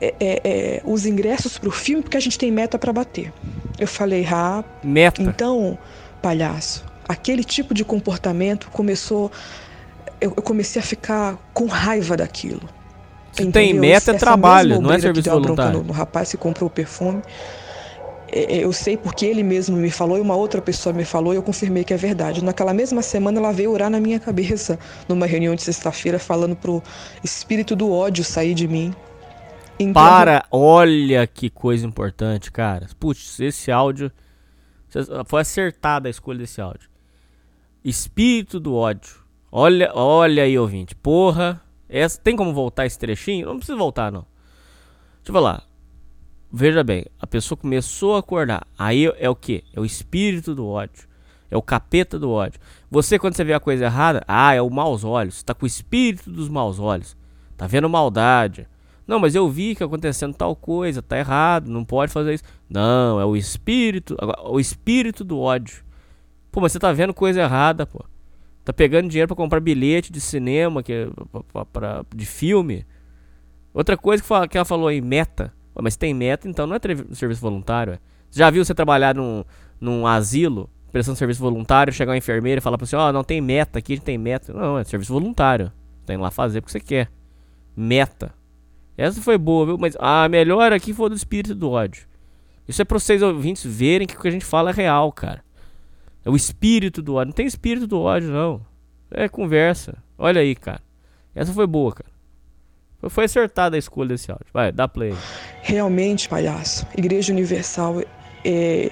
é, 0.00 0.14
é, 0.20 0.40
é, 0.44 0.82
os 0.84 1.06
ingressos 1.06 1.56
pro 1.58 1.70
filme 1.70 2.02
porque 2.02 2.16
a 2.16 2.20
gente 2.20 2.38
tem 2.38 2.50
meta 2.50 2.78
para 2.78 2.92
bater." 2.92 3.32
Eu 3.78 3.86
falei: 3.86 4.26
"Ah, 4.30 4.64
Meta. 4.82 5.22
então, 5.22 5.78
palhaço, 6.22 6.84
aquele 7.08 7.44
tipo 7.44 7.74
de 7.74 7.84
comportamento 7.84 8.68
começou. 8.70 9.30
Eu, 10.20 10.32
eu 10.34 10.42
comecei 10.42 10.80
a 10.80 10.84
ficar 10.84 11.36
com 11.52 11.66
raiva 11.66 12.16
daquilo. 12.16 12.66
Se 13.36 13.52
tem 13.52 13.74
meta, 13.74 14.12
é 14.12 14.14
trabalho, 14.14 14.80
não 14.80 14.92
é 14.92 14.98
serviço 14.98 15.30
voluntário. 15.30 15.78
No, 15.80 15.84
no 15.84 15.92
rapaz 15.92 16.30
que 16.30 16.36
comprou 16.36 16.68
o 16.68 16.70
perfume. 16.70 17.22
é, 18.28 18.56
é, 18.58 18.64
Eu 18.64 18.72
sei 18.72 18.96
porque 18.96 19.26
ele 19.26 19.42
mesmo 19.42 19.76
me 19.76 19.90
falou 19.90 20.18
e 20.18 20.20
uma 20.20 20.34
outra 20.34 20.60
pessoa 20.62 20.92
me 20.92 21.04
falou 21.04 21.32
e 21.32 21.36
eu 21.36 21.42
confirmei 21.42 21.84
que 21.84 21.94
é 21.94 21.96
verdade. 21.96 22.42
Naquela 22.42 22.72
mesma 22.74 23.02
semana 23.02 23.38
ela 23.38 23.52
veio 23.52 23.70
orar 23.72 23.90
na 23.90 24.00
minha 24.00 24.18
cabeça, 24.18 24.78
numa 25.08 25.26
reunião 25.26 25.54
de 25.54 25.62
sexta-feira, 25.62 26.18
falando 26.18 26.56
pro 26.56 26.82
espírito 27.22 27.76
do 27.76 27.92
ódio 27.92 28.24
sair 28.24 28.54
de 28.54 28.66
mim. 28.66 28.94
Então, 29.78 30.02
Para, 30.02 30.44
olha 30.50 31.26
que 31.26 31.50
coisa 31.50 31.86
importante, 31.86 32.50
cara. 32.50 32.86
Putz, 32.98 33.38
esse 33.40 33.70
áudio. 33.70 34.10
Foi 35.26 35.42
acertada 35.42 36.08
a 36.08 36.10
escolha 36.10 36.38
desse 36.38 36.60
áudio. 36.60 36.88
Espírito 37.84 38.58
do 38.58 38.74
ódio. 38.74 39.16
Olha, 39.52 39.92
olha 39.94 40.42
aí, 40.44 40.58
ouvinte. 40.58 40.94
Porra. 40.94 41.60
Essa, 41.88 42.20
tem 42.20 42.36
como 42.36 42.52
voltar 42.52 42.86
esse 42.86 42.98
trechinho? 42.98 43.46
Não 43.46 43.56
precisa 43.56 43.76
voltar, 43.76 44.10
não. 44.10 44.26
Deixa 45.16 45.28
eu 45.28 45.32
falar. 45.32 45.64
Veja 46.52 46.82
bem, 46.82 47.04
a 47.18 47.26
pessoa 47.26 47.58
começou 47.58 48.16
a 48.16 48.20
acordar. 48.20 48.66
Aí 48.78 49.04
é 49.18 49.28
o 49.28 49.34
que? 49.34 49.64
É 49.74 49.80
o 49.80 49.84
espírito 49.84 50.54
do 50.54 50.66
ódio. 50.66 51.06
É 51.50 51.56
o 51.56 51.62
capeta 51.62 52.18
do 52.18 52.30
ódio. 52.30 52.60
Você, 52.90 53.18
quando 53.18 53.34
você 53.36 53.44
vê 53.44 53.52
a 53.52 53.60
coisa 53.60 53.84
errada, 53.84 54.22
ah, 54.26 54.54
é 54.54 54.62
o 54.62 54.70
maus 54.70 55.04
olhos. 55.04 55.36
Você 55.36 55.44
tá 55.44 55.54
com 55.54 55.64
o 55.64 55.66
espírito 55.66 56.30
dos 56.30 56.48
maus 56.48 56.78
olhos. 56.78 57.16
Tá 57.56 57.66
vendo 57.66 57.88
maldade. 57.88 58.66
Não, 59.06 59.20
mas 59.20 59.34
eu 59.34 59.48
vi 59.48 59.74
que 59.74 59.84
acontecendo 59.84 60.34
tal 60.34 60.56
coisa, 60.56 61.00
tá 61.00 61.16
errado, 61.16 61.70
não 61.70 61.84
pode 61.84 62.12
fazer 62.12 62.34
isso. 62.34 62.44
Não, 62.68 63.20
é 63.20 63.24
o 63.24 63.36
espírito, 63.36 64.16
o 64.44 64.58
espírito 64.58 65.22
do 65.22 65.38
ódio. 65.38 65.84
Pô, 66.50 66.60
mas 66.60 66.72
você 66.72 66.78
tá 66.78 66.92
vendo 66.92 67.14
coisa 67.14 67.40
errada, 67.40 67.86
pô. 67.86 68.04
Tá 68.66 68.72
pegando 68.72 69.08
dinheiro 69.08 69.28
pra 69.28 69.36
comprar 69.36 69.60
bilhete 69.60 70.10
de 70.12 70.20
cinema, 70.20 70.82
que 70.82 70.92
é 70.92 71.06
de 72.12 72.26
filme. 72.26 72.84
Outra 73.72 73.96
coisa 73.96 74.20
que, 74.20 74.28
fala- 74.28 74.48
que 74.48 74.58
ela 74.58 74.64
falou 74.64 74.88
aí, 74.88 75.00
meta. 75.00 75.54
Ué, 75.76 75.82
mas 75.84 75.94
tem 75.96 76.12
meta, 76.12 76.48
então 76.48 76.66
não 76.66 76.74
é 76.74 76.80
serviço 77.14 77.40
voluntário. 77.40 77.96
Você 78.28 78.40
já 78.40 78.50
viu 78.50 78.64
você 78.64 78.74
trabalhar 78.74 79.14
num, 79.14 79.44
num 79.80 80.04
asilo, 80.04 80.68
prestando 80.90 81.16
serviço 81.16 81.38
voluntário, 81.40 81.92
chegar 81.92 82.10
uma 82.10 82.18
enfermeira 82.18 82.58
e 82.58 82.60
falar 82.60 82.76
pra 82.76 82.84
você, 82.88 82.96
ó, 82.96 83.12
não 83.12 83.22
tem 83.22 83.40
meta, 83.40 83.78
aqui 83.78 83.92
a 83.92 83.96
gente 83.96 84.04
tem 84.04 84.18
meta. 84.18 84.52
Não, 84.52 84.76
é 84.76 84.82
serviço 84.82 85.12
voluntário. 85.12 85.70
Tem 86.04 86.16
lá 86.16 86.32
fazer 86.32 86.60
porque 86.60 86.72
você 86.72 86.80
quer. 86.80 87.08
Meta. 87.76 88.34
Essa 88.98 89.22
foi 89.22 89.38
boa, 89.38 89.64
viu? 89.64 89.78
Mas 89.78 89.96
a 90.00 90.28
melhor 90.28 90.72
aqui 90.72 90.92
foi 90.92 91.08
do 91.08 91.14
espírito 91.14 91.54
do 91.54 91.70
ódio. 91.70 92.04
Isso 92.66 92.82
é 92.82 92.84
pra 92.84 92.98
vocês 92.98 93.22
ouvintes 93.22 93.64
verem 93.64 94.08
que 94.08 94.16
o 94.16 94.20
que 94.20 94.26
a 94.26 94.30
gente 94.32 94.44
fala 94.44 94.70
é 94.70 94.72
real, 94.72 95.12
cara. 95.12 95.44
É 96.26 96.30
o 96.30 96.34
espírito 96.34 97.00
do 97.00 97.14
ódio. 97.14 97.28
Não 97.28 97.32
tem 97.32 97.46
espírito 97.46 97.86
do 97.86 98.00
ódio, 98.00 98.30
não. 98.30 98.60
É 99.12 99.28
conversa. 99.28 99.96
Olha 100.18 100.40
aí, 100.40 100.56
cara. 100.56 100.80
Essa 101.32 101.52
foi 101.52 101.68
boa, 101.68 101.92
cara. 101.92 102.10
Foi- 103.08 103.26
acertada 103.26 103.76
a 103.76 103.78
escolha 103.78 104.08
desse 104.08 104.32
áudio. 104.32 104.46
Vai, 104.52 104.72
dá 104.72 104.88
play. 104.88 105.14
Realmente, 105.62 106.28
palhaço, 106.28 106.84
Igreja 106.96 107.32
Universal, 107.32 108.02
é, 108.44 108.90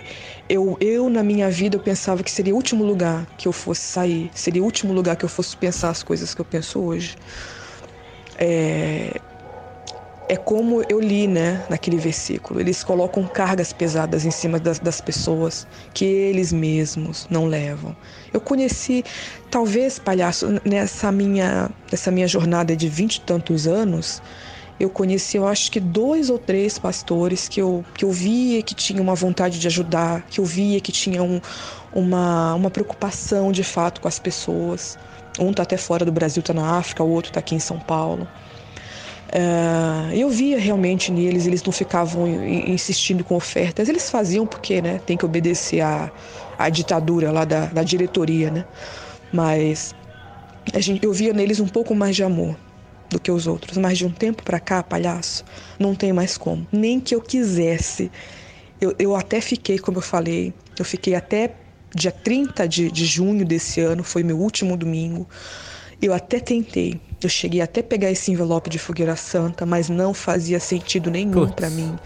eu, 0.48 0.76
eu 0.80 1.10
na 1.10 1.24
minha 1.24 1.50
vida 1.50 1.74
eu 1.76 1.80
pensava 1.80 2.22
que 2.22 2.30
seria 2.30 2.52
o 2.52 2.56
último 2.56 2.84
lugar 2.84 3.26
que 3.36 3.48
eu 3.48 3.52
fosse 3.52 3.80
sair, 3.80 4.30
seria 4.32 4.62
o 4.62 4.64
último 4.64 4.92
lugar 4.92 5.16
que 5.16 5.24
eu 5.24 5.28
fosse 5.28 5.56
pensar 5.56 5.90
as 5.90 6.04
coisas 6.04 6.34
que 6.34 6.40
eu 6.40 6.44
penso 6.44 6.78
hoje. 6.78 7.16
É, 8.38 9.20
é 10.28 10.36
como 10.36 10.82
eu 10.88 11.00
li, 11.00 11.26
né, 11.26 11.62
naquele 11.68 11.98
versículo. 11.98 12.60
Eles 12.60 12.82
colocam 12.82 13.26
cargas 13.26 13.72
pesadas 13.72 14.24
em 14.24 14.30
cima 14.30 14.58
das, 14.58 14.78
das 14.78 15.00
pessoas 15.00 15.66
que 15.92 16.04
eles 16.04 16.52
mesmos 16.52 17.26
não 17.30 17.46
levam. 17.46 17.94
Eu 18.32 18.40
conheci, 18.40 19.04
talvez, 19.50 19.98
palhaço, 19.98 20.60
nessa 20.64 21.12
minha, 21.12 21.70
nessa 21.90 22.10
minha 22.10 22.26
jornada 22.26 22.74
de 22.74 22.88
vinte 22.88 23.16
e 23.16 23.20
tantos 23.20 23.66
anos, 23.66 24.22
eu 24.80 24.90
conheci, 24.90 25.36
eu 25.36 25.46
acho 25.46 25.70
que 25.70 25.78
dois 25.78 26.30
ou 26.30 26.38
três 26.38 26.78
pastores 26.78 27.46
que 27.46 27.60
eu, 27.60 27.84
que 27.94 28.04
eu 28.04 28.10
via 28.10 28.62
que 28.62 28.74
tinham 28.74 29.02
uma 29.02 29.14
vontade 29.14 29.58
de 29.58 29.66
ajudar, 29.68 30.22
que 30.22 30.40
eu 30.40 30.44
via 30.44 30.80
que 30.80 30.90
tinham 30.90 31.40
uma, 31.92 32.54
uma 32.54 32.70
preocupação 32.70 33.52
de 33.52 33.62
fato 33.62 34.00
com 34.00 34.08
as 34.08 34.18
pessoas. 34.18 34.98
Um 35.38 35.52
tá 35.52 35.62
até 35.62 35.76
fora 35.76 36.04
do 36.04 36.12
Brasil, 36.12 36.42
tá 36.42 36.52
na 36.52 36.76
África, 36.76 37.02
o 37.04 37.10
outro 37.10 37.30
tá 37.32 37.40
aqui 37.40 37.54
em 37.54 37.60
São 37.60 37.78
Paulo. 37.78 38.26
É, 39.36 40.16
eu 40.16 40.30
via 40.30 40.58
realmente 40.60 41.10
neles, 41.10 41.44
eles 41.46 41.62
não 41.64 41.72
ficavam 41.72 42.26
in- 42.28 42.70
insistindo 42.72 43.24
com 43.24 43.34
ofertas, 43.34 43.88
eles 43.88 44.08
faziam 44.08 44.46
porque 44.46 44.80
né, 44.80 45.00
tem 45.00 45.16
que 45.16 45.24
obedecer 45.24 45.80
à, 45.80 46.12
ditadura 46.70 47.32
lá 47.32 47.44
da, 47.44 47.66
da 47.66 47.82
diretoria, 47.82 48.48
né? 48.50 48.64
Mas 49.32 49.92
a 50.72 50.80
gente, 50.80 51.04
eu 51.04 51.12
via 51.12 51.32
neles 51.32 51.60
um 51.60 51.68
pouco 51.68 51.94
mais 51.94 52.16
de 52.16 52.22
amor 52.24 52.58
do 53.10 53.20
que 53.20 53.30
os 53.30 53.46
outros. 53.46 53.78
Mas 53.78 53.98
de 53.98 54.06
um 54.06 54.10
tempo 54.12 54.42
pra 54.42 54.60
cá, 54.60 54.82
palhaço, 54.82 55.44
não 55.78 55.94
tem 55.94 56.12
mais 56.12 56.36
como. 56.38 56.66
Nem 56.72 57.00
que 57.00 57.14
eu 57.14 57.20
quisesse. 57.22 58.12
Eu, 58.80 58.94
eu 58.98 59.16
até 59.16 59.40
fiquei, 59.40 59.78
como 59.78 59.98
eu 59.98 60.02
falei, 60.02 60.54
eu 60.78 60.84
fiquei 60.84 61.14
até 61.14 61.56
dia 61.94 62.12
30 62.12 62.68
de, 62.68 62.90
de 62.90 63.06
junho 63.06 63.44
desse 63.44 63.80
ano, 63.80 64.04
foi 64.04 64.22
meu 64.22 64.38
último 64.38 64.76
domingo. 64.76 65.28
Eu 66.00 66.12
até 66.12 66.40
tentei. 66.40 67.00
Eu 67.26 67.30
cheguei 67.30 67.60
até 67.60 67.82
pegar 67.82 68.10
esse 68.10 68.30
envelope 68.30 68.68
de 68.68 68.78
fogueira 68.78 69.16
santa, 69.16 69.64
mas 69.64 69.88
não 69.88 70.12
fazia 70.12 70.60
sentido 70.60 71.10
nenhum 71.10 71.48
pra 71.48 71.70
mim. 71.70 71.98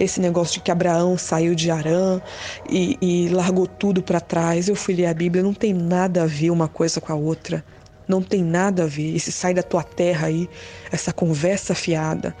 Esse 0.00 0.20
negócio 0.20 0.54
de 0.54 0.60
que 0.60 0.70
Abraão 0.70 1.16
saiu 1.16 1.54
de 1.54 1.70
Arã 1.70 2.20
e, 2.68 2.98
e 3.00 3.28
largou 3.28 3.66
tudo 3.66 4.02
pra 4.02 4.20
trás. 4.20 4.68
Eu 4.68 4.74
fui 4.74 4.94
ler 4.94 5.06
a 5.06 5.14
Bíblia, 5.14 5.42
não 5.42 5.54
tem 5.54 5.72
nada 5.72 6.24
a 6.24 6.26
ver 6.26 6.50
uma 6.50 6.66
coisa 6.66 7.00
com 7.00 7.12
a 7.12 7.16
outra. 7.16 7.64
Não 8.08 8.20
tem 8.20 8.42
nada 8.42 8.82
a 8.82 8.86
ver. 8.86 9.14
Esse 9.14 9.30
sai 9.30 9.54
da 9.54 9.62
tua 9.62 9.82
terra 9.82 10.26
aí, 10.26 10.48
essa 10.90 11.12
conversa 11.12 11.74
fiada. 11.74 12.34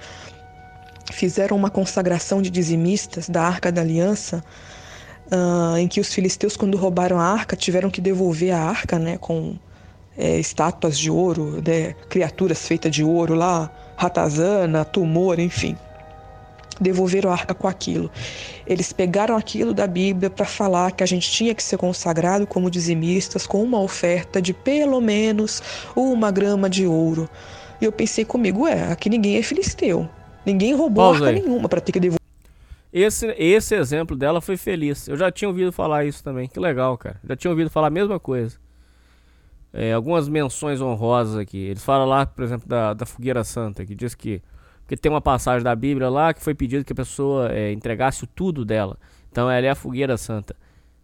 Fizeram 1.12 1.56
uma 1.56 1.70
consagração 1.70 2.42
de 2.42 2.50
dizimistas 2.50 3.28
da 3.28 3.42
Arca 3.42 3.70
da 3.70 3.80
Aliança, 3.80 4.42
ah, 5.30 5.74
em 5.78 5.86
que 5.86 6.00
os 6.00 6.12
filisteus, 6.12 6.56
quando 6.56 6.76
roubaram 6.76 7.18
a 7.18 7.24
arca, 7.24 7.54
tiveram 7.54 7.90
que 7.90 8.00
devolver 8.00 8.52
a 8.52 8.60
arca, 8.60 8.98
né, 8.98 9.18
com 9.18 9.56
é, 10.16 10.38
estátuas 10.38 10.98
de 10.98 11.10
ouro, 11.10 11.62
né, 11.66 11.94
criaturas 12.08 12.66
feitas 12.66 12.90
de 12.90 13.02
ouro 13.02 13.34
lá, 13.34 13.70
ratazana, 13.96 14.84
tumor, 14.84 15.38
enfim. 15.38 15.76
Devolveram 16.80 17.30
a 17.30 17.34
arca 17.34 17.54
com 17.54 17.68
aquilo. 17.68 18.10
Eles 18.66 18.92
pegaram 18.92 19.36
aquilo 19.36 19.72
da 19.72 19.86
Bíblia 19.86 20.28
para 20.28 20.44
falar 20.44 20.90
que 20.90 21.04
a 21.04 21.06
gente 21.06 21.30
tinha 21.30 21.54
que 21.54 21.62
ser 21.62 21.76
consagrado 21.76 22.46
como 22.46 22.70
dizimistas 22.70 23.46
com 23.46 23.62
uma 23.62 23.80
oferta 23.80 24.42
de 24.42 24.52
pelo 24.52 25.00
menos 25.00 25.62
uma 25.94 26.32
grama 26.32 26.68
de 26.68 26.84
ouro. 26.84 27.28
E 27.80 27.84
eu 27.84 27.92
pensei 27.92 28.24
comigo, 28.24 28.64
ué, 28.64 28.90
aqui 28.90 29.08
ninguém 29.08 29.36
é 29.36 29.42
filisteu. 29.42 30.08
Ninguém 30.44 30.74
roubou 30.74 31.04
Pausa 31.04 31.26
arca 31.26 31.38
aí. 31.38 31.42
nenhuma 31.42 31.68
para 31.68 31.80
ter 31.80 31.92
que 31.92 32.00
devolver. 32.00 32.20
Esse, 32.92 33.26
esse 33.38 33.74
exemplo 33.74 34.16
dela 34.16 34.40
foi 34.40 34.56
feliz. 34.56 35.08
Eu 35.08 35.16
já 35.16 35.30
tinha 35.30 35.48
ouvido 35.48 35.72
falar 35.72 36.04
isso 36.04 36.22
também. 36.22 36.48
Que 36.48 36.60
legal, 36.60 36.96
cara. 36.96 37.20
Já 37.28 37.36
tinha 37.36 37.50
ouvido 37.50 37.70
falar 37.70 37.88
a 37.88 37.90
mesma 37.90 38.20
coisa. 38.20 38.56
É, 39.76 39.92
algumas 39.92 40.28
menções 40.28 40.80
honrosas 40.80 41.36
aqui. 41.36 41.58
Eles 41.58 41.84
falam 41.84 42.06
lá, 42.06 42.24
por 42.24 42.44
exemplo, 42.44 42.68
da, 42.68 42.94
da 42.94 43.04
fogueira 43.04 43.42
santa, 43.42 43.84
que 43.84 43.92
diz 43.92 44.14
que. 44.14 44.40
Porque 44.82 44.96
tem 44.96 45.10
uma 45.10 45.20
passagem 45.20 45.64
da 45.64 45.74
Bíblia 45.74 46.08
lá 46.08 46.32
que 46.32 46.42
foi 46.42 46.54
pedido 46.54 46.84
que 46.84 46.92
a 46.92 46.96
pessoa 46.96 47.50
é, 47.50 47.72
entregasse 47.72 48.22
o 48.22 48.26
tudo 48.26 48.64
dela. 48.64 48.96
Então 49.32 49.50
ela 49.50 49.66
é 49.66 49.70
a 49.70 49.74
fogueira 49.74 50.16
santa. 50.16 50.54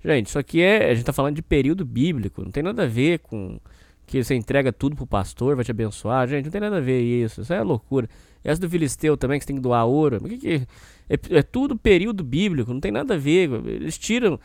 Gente, 0.04 0.28
isso 0.28 0.38
aqui 0.38 0.62
é. 0.62 0.88
A 0.90 0.94
gente 0.94 1.04
tá 1.04 1.12
falando 1.12 1.34
de 1.34 1.42
período 1.42 1.84
bíblico. 1.84 2.44
Não 2.44 2.50
tem 2.52 2.62
nada 2.62 2.84
a 2.84 2.86
ver 2.86 3.18
com 3.18 3.58
que 4.06 4.22
você 4.22 4.36
entrega 4.36 4.72
tudo 4.72 4.94
pro 4.94 5.06
pastor, 5.06 5.56
vai 5.56 5.64
te 5.64 5.72
abençoar. 5.72 6.28
Gente, 6.28 6.44
não 6.44 6.52
tem 6.52 6.60
nada 6.60 6.76
a 6.76 6.80
ver 6.80 7.00
isso. 7.00 7.40
Isso 7.40 7.52
é 7.52 7.60
loucura. 7.62 8.08
Essa 8.44 8.60
do 8.60 8.70
Filisteu 8.70 9.16
também, 9.16 9.38
que 9.38 9.44
você 9.44 9.48
tem 9.48 9.56
que 9.56 9.62
doar 9.62 9.84
ouro. 9.84 10.20
Que 10.20 10.38
que. 10.38 10.66
É, 11.08 11.38
é 11.38 11.42
tudo 11.42 11.76
período 11.76 12.22
bíblico, 12.22 12.72
não 12.72 12.80
tem 12.80 12.92
nada 12.92 13.14
a 13.14 13.18
ver. 13.18 13.50
Eles 13.66 13.98
tiram. 13.98 14.38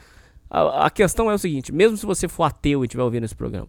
A, 0.50 0.88
a 0.88 0.90
questão 0.90 1.30
é 1.30 1.36
o 1.36 1.38
seguinte: 1.38 1.72
mesmo 1.72 1.96
se 1.96 2.08
você 2.08 2.28
for 2.28 2.44
ateu 2.46 2.84
e 2.84 2.88
estiver 2.88 3.04
ouvindo 3.04 3.26
esse 3.26 3.36
programa, 3.36 3.68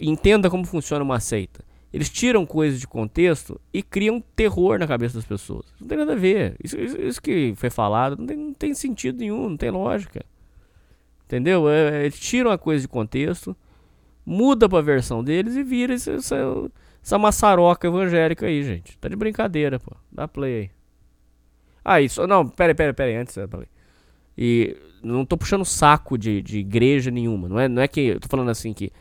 entenda 0.00 0.48
como 0.50 0.64
funciona 0.64 1.04
uma 1.04 1.20
seita. 1.20 1.64
Eles 1.92 2.10
tiram 2.10 2.44
coisas 2.44 2.78
de 2.78 2.86
contexto 2.86 3.58
e 3.72 3.82
criam 3.82 4.22
terror 4.34 4.78
na 4.78 4.86
cabeça 4.86 5.14
das 5.14 5.24
pessoas. 5.24 5.64
Não 5.80 5.88
tem 5.88 5.96
nada 5.96 6.12
a 6.12 6.16
ver. 6.16 6.56
Isso, 6.62 6.78
isso- 6.78 7.00
isso 7.00 7.22
que 7.22 7.54
foi 7.56 7.70
falado 7.70 8.16
não 8.18 8.26
tem, 8.26 8.36
não 8.36 8.52
tem 8.52 8.74
sentido 8.74 9.18
nenhum, 9.20 9.48
não 9.50 9.56
tem 9.56 9.70
lógica. 9.70 10.24
Entendeu? 11.24 11.68
É, 11.68 12.02
eles 12.04 12.18
tiram 12.20 12.50
a 12.50 12.58
coisa 12.58 12.82
de 12.82 12.88
contexto, 12.88 13.56
muda 14.24 14.68
pra 14.68 14.80
versão 14.80 15.24
deles 15.24 15.56
e 15.56 15.62
vira 15.62 15.94
esse- 15.94 16.10
essa, 16.10 16.36
essa 17.02 17.18
maçaroca 17.18 17.86
evangélica 17.88 18.46
aí, 18.46 18.62
gente. 18.62 18.98
Tá 18.98 19.08
de 19.08 19.16
brincadeira, 19.16 19.78
pô. 19.80 19.96
Dá 20.12 20.28
play 20.28 20.54
aí. 20.60 20.70
Ah, 21.84 22.00
isso. 22.00 22.26
Não, 22.26 22.46
pera 22.46 22.72
aí, 22.72 22.74
pera 22.74 23.04
aí, 23.10 23.16
antes. 23.16 23.34
Pera 23.34 23.48
aí. 23.60 23.66
E 24.36 24.76
não 25.02 25.24
tô 25.24 25.36
puxando 25.36 25.64
saco 25.64 26.18
de, 26.18 26.42
de 26.42 26.58
igreja 26.58 27.10
nenhuma. 27.10 27.48
Não 27.48 27.58
é, 27.58 27.68
não 27.68 27.80
é 27.80 27.88
que. 27.88 28.00
Eu 28.00 28.20
tô 28.20 28.28
falando 28.28 28.50
assim 28.50 28.72
que 28.74 28.92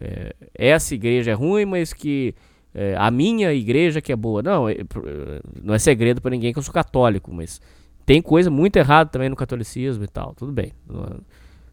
é, 0.00 0.34
essa 0.54 0.94
igreja 0.94 1.30
é 1.32 1.34
ruim, 1.34 1.64
mas 1.64 1.92
que 1.92 2.34
é, 2.74 2.94
a 2.96 3.10
minha 3.10 3.52
igreja 3.52 4.00
que 4.00 4.12
é 4.12 4.16
boa. 4.16 4.42
Não, 4.42 4.68
é, 4.68 4.76
não 5.62 5.74
é 5.74 5.78
segredo 5.78 6.20
para 6.20 6.30
ninguém 6.30 6.52
que 6.52 6.58
eu 6.58 6.62
sou 6.62 6.72
católico, 6.72 7.32
mas 7.32 7.60
tem 8.06 8.22
coisa 8.22 8.50
muito 8.50 8.76
errada 8.76 9.10
também 9.10 9.28
no 9.28 9.36
catolicismo 9.36 10.04
e 10.04 10.08
tal. 10.08 10.34
Tudo 10.34 10.52
bem. 10.52 10.72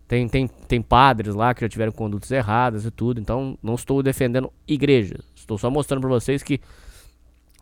Tem, 0.07 0.27
tem, 0.27 0.47
tem 0.47 0.81
padres 0.81 1.33
lá 1.33 1.53
que 1.53 1.61
já 1.61 1.69
tiveram 1.69 1.91
condutas 1.91 2.29
erradas 2.31 2.85
e 2.85 2.91
tudo. 2.91 3.19
Então 3.19 3.57
não 3.61 3.75
estou 3.75 4.01
defendendo 4.01 4.51
igrejas. 4.67 5.21
Estou 5.35 5.57
só 5.57 5.69
mostrando 5.69 6.01
para 6.01 6.09
vocês 6.09 6.41
que 6.43 6.59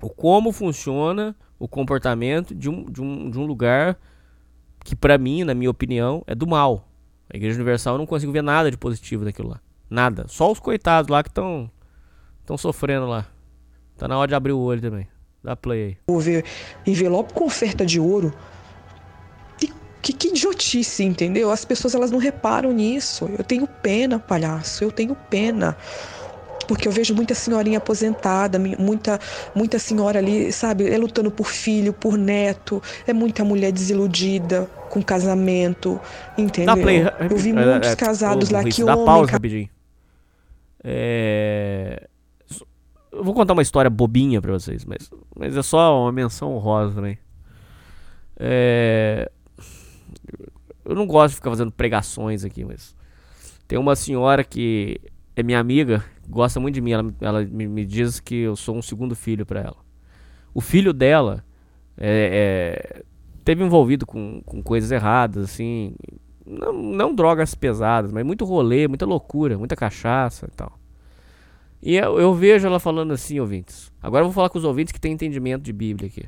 o 0.01 0.09
como 0.09 0.51
funciona 0.51 1.35
o 1.59 1.67
comportamento 1.67 2.53
de 2.53 2.69
um, 2.69 2.85
de 2.85 3.01
um, 3.01 3.29
de 3.29 3.39
um 3.39 3.45
lugar 3.45 3.97
que 4.83 4.95
para 4.95 5.17
mim, 5.17 5.43
na 5.43 5.53
minha 5.53 5.69
opinião, 5.69 6.23
é 6.27 6.35
do 6.35 6.45
mal. 6.45 6.87
A 7.33 7.37
Igreja 7.37 7.55
Universal 7.55 7.95
eu 7.95 7.99
não 7.99 8.05
consigo 8.05 8.31
ver 8.31 8.43
nada 8.43 8.69
de 8.69 8.77
positivo 8.77 9.23
daquilo 9.23 9.49
lá. 9.49 9.61
Nada. 9.93 10.25
Só 10.27 10.51
os 10.51 10.59
coitados 10.59 11.07
lá 11.07 11.21
que 11.21 11.29
estão 11.29 11.69
estão 12.41 12.57
sofrendo 12.57 13.05
lá. 13.05 13.27
Tá 13.95 14.07
na 14.07 14.17
hora 14.17 14.27
de 14.27 14.33
abrir 14.33 14.51
o 14.51 14.59
olho 14.59 14.81
também. 14.81 15.07
Dá 15.43 15.55
play 15.55 15.83
aí. 15.83 15.97
Vou 16.07 16.19
ver 16.19 16.43
envelope 16.83 17.31
com 17.31 17.45
oferta 17.45 17.85
de 17.85 17.99
ouro. 17.99 18.33
Que, 20.01 20.11
que 20.11 20.29
idiotice, 20.29 21.03
entendeu? 21.03 21.51
As 21.51 21.63
pessoas 21.63 21.93
elas 21.93 22.09
não 22.09 22.17
reparam 22.17 22.71
nisso. 22.71 23.29
Eu 23.37 23.43
tenho 23.43 23.67
pena, 23.67 24.17
palhaço. 24.17 24.83
Eu 24.83 24.91
tenho 24.91 25.15
pena 25.15 25.77
porque 26.67 26.87
eu 26.87 26.91
vejo 26.91 27.13
muita 27.13 27.35
senhorinha 27.35 27.77
aposentada, 27.77 28.57
muita, 28.57 29.19
muita 29.53 29.77
senhora 29.77 30.19
ali, 30.19 30.51
sabe, 30.51 30.89
é 30.89 30.97
lutando 30.97 31.29
por 31.29 31.47
filho, 31.47 31.93
por 31.93 32.17
neto, 32.17 32.81
é 33.05 33.13
muita 33.13 33.43
mulher 33.43 33.71
desiludida 33.71 34.67
com 34.89 35.03
casamento, 35.03 35.99
entendeu? 36.37 36.77
play, 36.77 37.03
eu 37.29 37.37
vi 37.37 37.49
é, 37.49 37.53
muitos 37.53 37.89
é, 37.89 37.95
casados 37.95 38.49
lá 38.49 38.63
que 38.63 38.83
dá 38.83 38.93
homem... 38.93 39.05
pausa 39.05 39.31
rapidinho. 39.33 39.69
É... 40.83 42.07
Eu 43.11 43.23
vou 43.23 43.33
contar 43.33 43.53
uma 43.53 43.61
história 43.61 43.89
bobinha 43.89 44.41
pra 44.41 44.53
vocês, 44.53 44.83
mas, 44.85 45.09
mas 45.35 45.55
é 45.55 45.61
só 45.61 46.01
uma 46.01 46.11
menção 46.11 46.55
honrosa 46.55 46.95
também. 46.95 47.17
É... 48.37 49.31
Eu 50.83 50.95
não 50.95 51.07
gosto 51.07 51.29
de 51.29 51.35
ficar 51.35 51.49
fazendo 51.49 51.71
pregações 51.71 52.43
aqui, 52.43 52.65
mas 52.65 52.95
tem 53.67 53.79
uma 53.79 53.95
senhora 53.95 54.43
que 54.43 54.99
é 55.35 55.41
minha 55.41 55.59
amiga, 55.59 56.03
gosta 56.27 56.59
muito 56.59 56.75
de 56.75 56.81
mim. 56.81 56.91
Ela, 56.91 57.13
ela 57.21 57.45
me, 57.45 57.67
me 57.67 57.85
diz 57.85 58.19
que 58.19 58.35
eu 58.35 58.55
sou 58.55 58.75
um 58.75 58.81
segundo 58.81 59.15
filho 59.15 59.45
para 59.45 59.61
ela. 59.61 59.77
O 60.53 60.61
filho 60.61 60.93
dela 60.93 61.43
é, 61.97 62.99
é, 62.99 63.03
teve 63.43 63.63
envolvido 63.63 64.05
com, 64.05 64.41
com 64.45 64.61
coisas 64.61 64.91
erradas, 64.91 65.45
assim. 65.45 65.95
Não, 66.45 66.73
não 66.73 67.15
drogas 67.15 67.55
pesadas, 67.55 68.11
mas 68.11 68.25
muito 68.25 68.43
rolê, 68.43 68.87
muita 68.87 69.05
loucura, 69.05 69.57
muita 69.57 69.75
cachaça 69.75 70.47
e 70.51 70.55
tal. 70.55 70.77
E 71.81 71.95
eu, 71.95 72.19
eu, 72.19 72.33
vejo 72.33 72.65
ela 72.65 72.79
falando 72.79 73.11
assim, 73.11 73.39
ouvintes. 73.39 73.91
Agora 74.01 74.21
eu 74.21 74.27
vou 74.27 74.33
falar 74.33 74.49
com 74.49 74.57
os 74.57 74.63
ouvintes 74.63 74.91
que 74.91 74.99
têm 74.99 75.13
entendimento 75.13 75.63
de 75.63 75.73
Bíblia 75.73 76.07
aqui. 76.07 76.25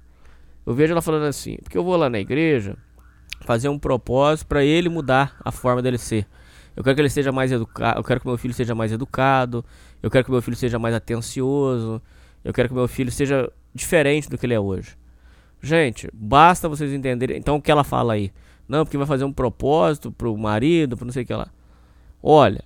Eu 0.66 0.74
vejo 0.74 0.92
ela 0.92 1.02
falando 1.02 1.24
assim, 1.24 1.58
porque 1.64 1.78
eu 1.78 1.84
vou 1.84 1.96
lá 1.96 2.10
na 2.10 2.20
igreja 2.20 2.78
fazer 3.42 3.70
um 3.70 3.80
propósito 3.80 4.48
para 4.48 4.64
ele 4.64 4.90
mudar 4.90 5.38
a 5.44 5.52
forma 5.52 5.82
dele 5.82 5.98
ser. 5.98 6.28
Eu 6.76 6.84
quero 6.84 6.96
que 6.96 7.02
ele 7.02 7.10
seja 7.10 7.32
mais 7.32 7.52
educado. 7.52 8.00
Eu 8.00 8.04
quero 8.04 8.20
que 8.20 8.28
meu 8.28 8.38
filho 8.38 8.54
seja 8.54 8.76
mais 8.76 8.92
educado. 8.92 9.64
Eu 10.04 10.12
quero 10.12 10.26
que 10.26 10.32
meu 10.32 10.42
filho 10.42 10.58
seja 10.58 10.78
mais 10.78 10.94
atencioso. 10.94 12.02
Eu 12.44 12.52
quero 12.52 12.68
que 12.68 12.76
meu 12.76 12.88
filho 12.88 13.12
seja 13.12 13.50
diferente 13.74 14.30
do 14.30 14.38
que 14.38 14.46
ele 14.46 14.54
é 14.54 14.60
hoje. 14.60 14.98
Gente, 15.62 16.10
basta 16.14 16.68
vocês 16.68 16.92
entenderem. 16.92 17.38
Então 17.38 17.56
o 17.56 17.62
que 17.62 17.72
ela 17.72 17.84
fala 17.84 18.14
aí? 18.14 18.32
Não, 18.68 18.84
porque 18.84 18.98
vai 18.98 19.08
fazer 19.08 19.24
um 19.24 19.34
propósito 19.34 20.12
pro 20.12 20.36
marido, 20.38 20.98
pro 20.98 21.06
não 21.06 21.14
sei 21.14 21.24
o 21.24 21.26
que 21.26 21.34
lá. 21.34 21.50
Olha, 22.22 22.64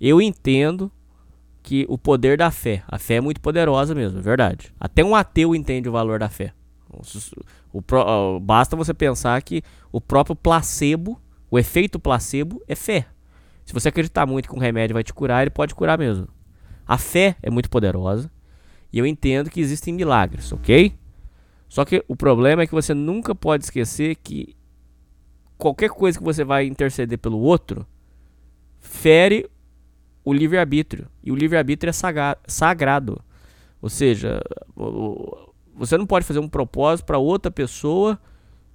eu 0.00 0.20
entendo 0.20 0.90
que 1.62 1.84
o 1.88 1.98
poder 1.98 2.38
da 2.38 2.50
fé, 2.50 2.82
a 2.88 2.98
fé 2.98 3.16
é 3.16 3.20
muito 3.20 3.40
poderosa 3.40 3.94
mesmo, 3.94 4.18
é 4.18 4.22
verdade. 4.22 4.72
Até 4.80 5.04
um 5.04 5.14
ateu 5.14 5.54
entende 5.54 5.88
o 5.88 5.92
valor 5.92 6.18
da 6.18 6.28
fé. 6.28 6.52
O, 7.72 7.78
o, 7.78 8.40
basta 8.40 8.74
você 8.74 8.94
pensar 8.94 9.40
que 9.42 9.62
o 9.92 10.00
próprio 10.00 10.34
placebo, 10.34 11.20
o 11.50 11.58
efeito 11.58 12.00
placebo 12.00 12.62
é 12.66 12.74
fé. 12.74 13.06
Se 13.64 13.72
você 13.72 13.88
acreditar 13.88 14.26
muito 14.26 14.48
que 14.48 14.54
um 14.54 14.58
remédio 14.58 14.94
vai 14.94 15.04
te 15.04 15.12
curar, 15.12 15.42
ele 15.42 15.50
pode 15.50 15.74
curar 15.74 15.98
mesmo. 15.98 16.26
A 16.86 16.98
fé 16.98 17.36
é 17.42 17.50
muito 17.50 17.70
poderosa 17.70 18.30
e 18.92 18.98
eu 18.98 19.06
entendo 19.06 19.50
que 19.50 19.60
existem 19.60 19.94
milagres, 19.94 20.52
ok? 20.52 20.92
Só 21.68 21.84
que 21.84 22.04
o 22.08 22.16
problema 22.16 22.62
é 22.62 22.66
que 22.66 22.74
você 22.74 22.92
nunca 22.94 23.32
pode 23.34 23.64
esquecer 23.64 24.16
que 24.16 24.56
qualquer 25.60 25.90
coisa 25.90 26.18
que 26.18 26.24
você 26.24 26.42
vai 26.42 26.66
interceder 26.66 27.18
pelo 27.18 27.38
outro 27.38 27.86
fere 28.80 29.48
o 30.24 30.32
livre-arbítrio. 30.32 31.06
E 31.22 31.30
o 31.30 31.34
livre-arbítrio 31.36 31.90
é 31.90 32.36
sagrado. 32.48 33.22
Ou 33.80 33.88
seja, 33.88 34.42
você 35.74 35.96
não 35.96 36.06
pode 36.06 36.24
fazer 36.24 36.40
um 36.40 36.48
propósito 36.48 37.06
para 37.06 37.18
outra 37.18 37.50
pessoa 37.50 38.18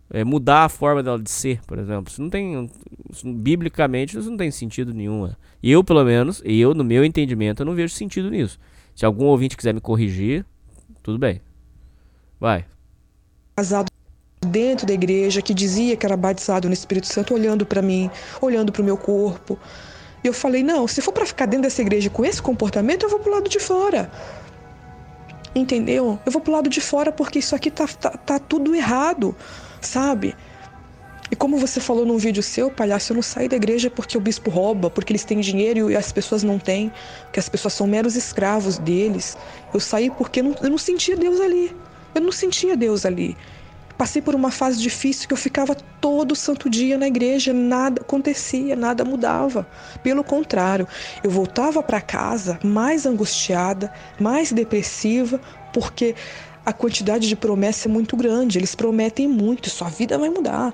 é, 0.09 0.23
mudar 0.23 0.65
a 0.65 0.69
forma 0.69 1.01
dela 1.01 1.19
de 1.19 1.29
ser, 1.29 1.61
por 1.65 1.77
exemplo. 1.77 2.11
Isso 2.11 2.21
não 2.21 2.29
tem. 2.29 2.69
Isso, 3.11 3.31
biblicamente, 3.33 4.17
isso 4.17 4.29
não 4.29 4.37
tem 4.37 4.51
sentido 4.51 4.93
nenhum. 4.93 5.29
Eu, 5.61 5.83
pelo 5.83 6.03
menos, 6.03 6.41
eu, 6.45 6.73
no 6.73 6.83
meu 6.83 7.03
entendimento, 7.03 7.61
eu 7.61 7.65
não 7.65 7.75
vejo 7.75 7.93
sentido 7.93 8.29
nisso. 8.29 8.59
Se 8.95 9.05
algum 9.05 9.25
ouvinte 9.25 9.57
quiser 9.57 9.73
me 9.73 9.81
corrigir, 9.81 10.45
tudo 11.01 11.17
bem. 11.17 11.41
Vai. 12.39 12.65
Casado 13.55 13.94
dentro 14.45 14.85
da 14.85 14.93
igreja 14.93 15.41
que 15.41 15.53
dizia 15.53 15.97
que 15.97 16.05
era 16.05 16.15
batizado 16.15 16.67
no 16.67 16.73
Espírito 16.73 17.07
Santo, 17.07 17.33
olhando 17.33 17.65
para 17.65 17.81
mim, 17.81 18.09
olhando 18.39 18.71
para 18.71 18.81
o 18.81 18.85
meu 18.85 18.97
corpo. 18.97 19.57
E 20.23 20.27
eu 20.27 20.33
falei: 20.33 20.63
não, 20.63 20.87
se 20.87 21.01
for 21.01 21.11
para 21.11 21.25
ficar 21.25 21.45
dentro 21.45 21.63
dessa 21.63 21.81
igreja 21.81 22.09
com 22.09 22.23
esse 22.23 22.41
comportamento, 22.41 23.03
eu 23.03 23.09
vou 23.09 23.19
pro 23.19 23.31
lado 23.31 23.49
de 23.49 23.59
fora. 23.59 24.09
Entendeu? 25.53 26.19
Eu 26.25 26.31
vou 26.31 26.41
pro 26.41 26.51
lado 26.51 26.69
de 26.69 26.81
fora 26.81 27.11
porque 27.11 27.39
isso 27.39 27.55
aqui 27.55 27.71
tá, 27.71 27.87
tá, 27.87 28.11
tá 28.11 28.39
tudo 28.39 28.75
errado 28.75 29.35
sabe? 29.85 30.35
E 31.31 31.35
como 31.35 31.57
você 31.57 31.79
falou 31.79 32.05
num 32.05 32.17
vídeo 32.17 32.43
seu, 32.43 32.69
palhaço, 32.69 33.11
eu 33.11 33.15
não 33.15 33.23
saí 33.23 33.47
da 33.47 33.55
igreja 33.55 33.89
porque 33.89 34.17
o 34.17 34.21
bispo 34.21 34.49
rouba, 34.51 34.89
porque 34.89 35.11
eles 35.11 35.23
têm 35.23 35.39
dinheiro 35.39 35.89
e 35.89 35.95
as 35.95 36.11
pessoas 36.11 36.43
não 36.43 36.59
têm, 36.59 36.91
que 37.31 37.39
as 37.39 37.49
pessoas 37.49 37.73
são 37.73 37.87
meros 37.87 38.15
escravos 38.15 38.77
deles. 38.77 39.37
Eu 39.73 39.79
saí 39.79 40.09
porque 40.11 40.41
não, 40.41 40.55
eu 40.61 40.69
não 40.69 40.77
sentia 40.77 41.15
Deus 41.15 41.39
ali. 41.39 41.75
Eu 42.13 42.21
não 42.21 42.31
sentia 42.31 42.77
Deus 42.77 43.05
ali. 43.05 43.35
Passei 43.97 44.21
por 44.21 44.35
uma 44.35 44.51
fase 44.51 44.77
difícil 44.81 45.27
que 45.27 45.33
eu 45.33 45.37
ficava 45.37 45.73
todo 45.73 46.35
santo 46.35 46.69
dia 46.69 46.97
na 46.97 47.07
igreja, 47.07 47.53
nada 47.53 48.01
acontecia, 48.01 48.75
nada 48.75 49.05
mudava. 49.05 49.65
Pelo 50.03 50.23
contrário, 50.23 50.87
eu 51.23 51.31
voltava 51.31 51.81
para 51.81 52.01
casa 52.01 52.59
mais 52.63 53.05
angustiada, 53.05 53.93
mais 54.19 54.51
depressiva, 54.51 55.39
porque 55.73 56.13
a 56.65 56.73
quantidade 56.73 57.27
de 57.27 57.35
promessa 57.37 57.87
é 57.87 57.91
muito 57.91 58.17
grande. 58.17 58.57
Eles 58.57 58.75
prometem 58.75 59.27
muito, 59.27 59.69
sua 59.69 59.87
vida 59.87 60.17
vai 60.17 60.29
mudar. 60.29 60.73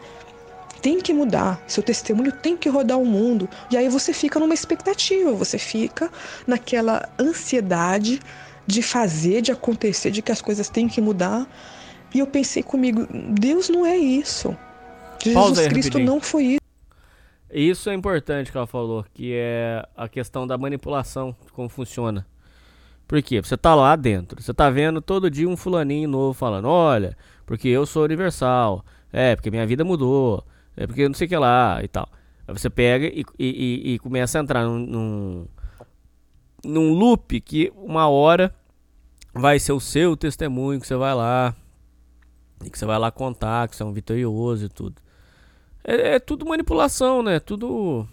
Tem 0.82 1.00
que 1.00 1.14
mudar, 1.14 1.62
seu 1.68 1.84
testemunho 1.84 2.32
tem 2.32 2.58
que 2.58 2.68
rodar 2.68 3.00
o 3.00 3.06
mundo. 3.06 3.48
E 3.70 3.78
aí 3.78 3.88
você 3.88 4.14
fica 4.14 4.40
numa 4.40 4.54
expectativa, 4.54 5.32
você 5.32 5.60
fica 5.60 6.10
naquela 6.48 7.08
ansiedade 7.20 8.20
de 8.66 8.82
fazer, 8.82 9.42
de 9.42 9.52
acontecer, 9.52 10.10
de 10.10 10.24
que 10.24 10.32
as 10.32 10.42
coisas 10.42 10.70
têm 10.70 10.88
que 10.88 11.00
mudar. 11.00 11.48
E 12.14 12.20
eu 12.20 12.28
pensei 12.28 12.62
comigo, 12.62 13.07
Deus 13.39 13.70
não 13.70 13.86
é 13.86 13.97
isso. 13.97 14.55
Jesus 15.24 15.59
aí, 15.59 15.70
Cristo 15.70 15.99
não 15.99 16.20
foi 16.20 16.43
isso. 16.43 16.62
Isso 17.53 17.89
é 17.89 17.93
importante 17.93 18.51
que 18.51 18.57
ela 18.57 18.68
falou, 18.68 19.05
que 19.14 19.34
é 19.34 19.86
a 19.95 20.07
questão 20.07 20.47
da 20.47 20.57
manipulação, 20.57 21.36
como 21.53 21.68
funciona. 21.68 22.26
Por 23.07 23.22
quê? 23.22 23.41
Você 23.41 23.57
tá 23.57 23.76
lá 23.76 23.95
dentro, 23.95 24.41
você 24.41 24.53
tá 24.53 24.70
vendo 24.70 25.01
todo 25.01 25.30
dia 25.30 25.47
um 25.47 25.57
fulaninho 25.57 26.07
novo 26.07 26.34
falando, 26.34 26.70
olha, 26.70 27.16
porque 27.45 27.68
eu 27.68 27.86
sou 27.86 28.05
universal, 28.05 28.86
é, 29.12 29.36
porque 29.36 29.51
minha 29.51 29.68
vida 29.68 29.84
mudou, 29.84 30.45
é 30.78 30.88
porque 30.88 31.05
não 31.05 31.14
sei 31.14 31.28
o 31.28 31.30
que 31.30 31.36
lá 31.36 31.82
e 31.84 31.89
tal. 31.89 32.07
Aí 32.47 32.57
você 32.57 32.70
pega 32.70 33.07
e, 33.07 33.26
e, 33.38 33.93
e 33.93 33.99
começa 33.99 34.39
a 34.39 34.41
entrar 34.41 34.64
num, 34.64 34.80
num, 34.80 35.47
num 36.64 36.93
loop 36.93 37.41
que 37.41 37.72
uma 37.76 38.07
hora 38.07 38.55
vai 39.34 39.59
ser 39.59 39.74
o 39.74 39.80
seu 39.80 40.16
testemunho 40.16 40.80
que 40.80 40.88
você 40.88 40.95
vai 40.95 41.14
lá 41.14 41.53
e 42.64 42.70
que 42.70 42.78
você 42.78 42.86
vai 42.86 42.97
lá 42.99 43.12
contar 43.12 43.68
que 43.68 43.76
você 43.76 43.84
é 43.84 43.86
um 43.86 43.93
vitorioso 43.93 44.66
e 44.66 44.70
tudo. 44.70 45.01
É, 45.84 46.16
é 46.16 46.20
tudo 46.20 46.45
manipulação, 46.45 47.24
né? 47.24 47.39
Tudo 47.39 48.07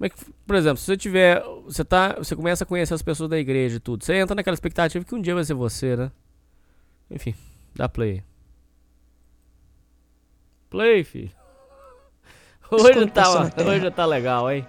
como 0.00 0.06
é 0.06 0.08
que, 0.08 0.16
por 0.46 0.56
exemplo, 0.56 0.78
se 0.78 0.86
você 0.86 0.96
tiver. 0.96 1.42
Você 1.66 1.84
tá. 1.84 2.14
Você 2.16 2.34
começa 2.34 2.64
a 2.64 2.66
conhecer 2.66 2.94
as 2.94 3.02
pessoas 3.02 3.28
da 3.28 3.38
igreja 3.38 3.76
e 3.76 3.80
tudo. 3.80 4.02
Você 4.02 4.14
entra 4.14 4.34
naquela 4.34 4.54
expectativa 4.54 5.04
que 5.04 5.14
um 5.14 5.20
dia 5.20 5.34
vai 5.34 5.44
ser 5.44 5.52
você, 5.52 5.94
né? 5.94 6.10
Enfim, 7.10 7.34
dá 7.74 7.86
play. 7.86 8.24
Play, 10.70 11.04
filho. 11.04 11.30
Hoje 12.72 13.06
tá, 13.08 13.50
hoje 13.66 13.90
tá 13.90 14.06
legal, 14.06 14.50
hein? 14.50 14.66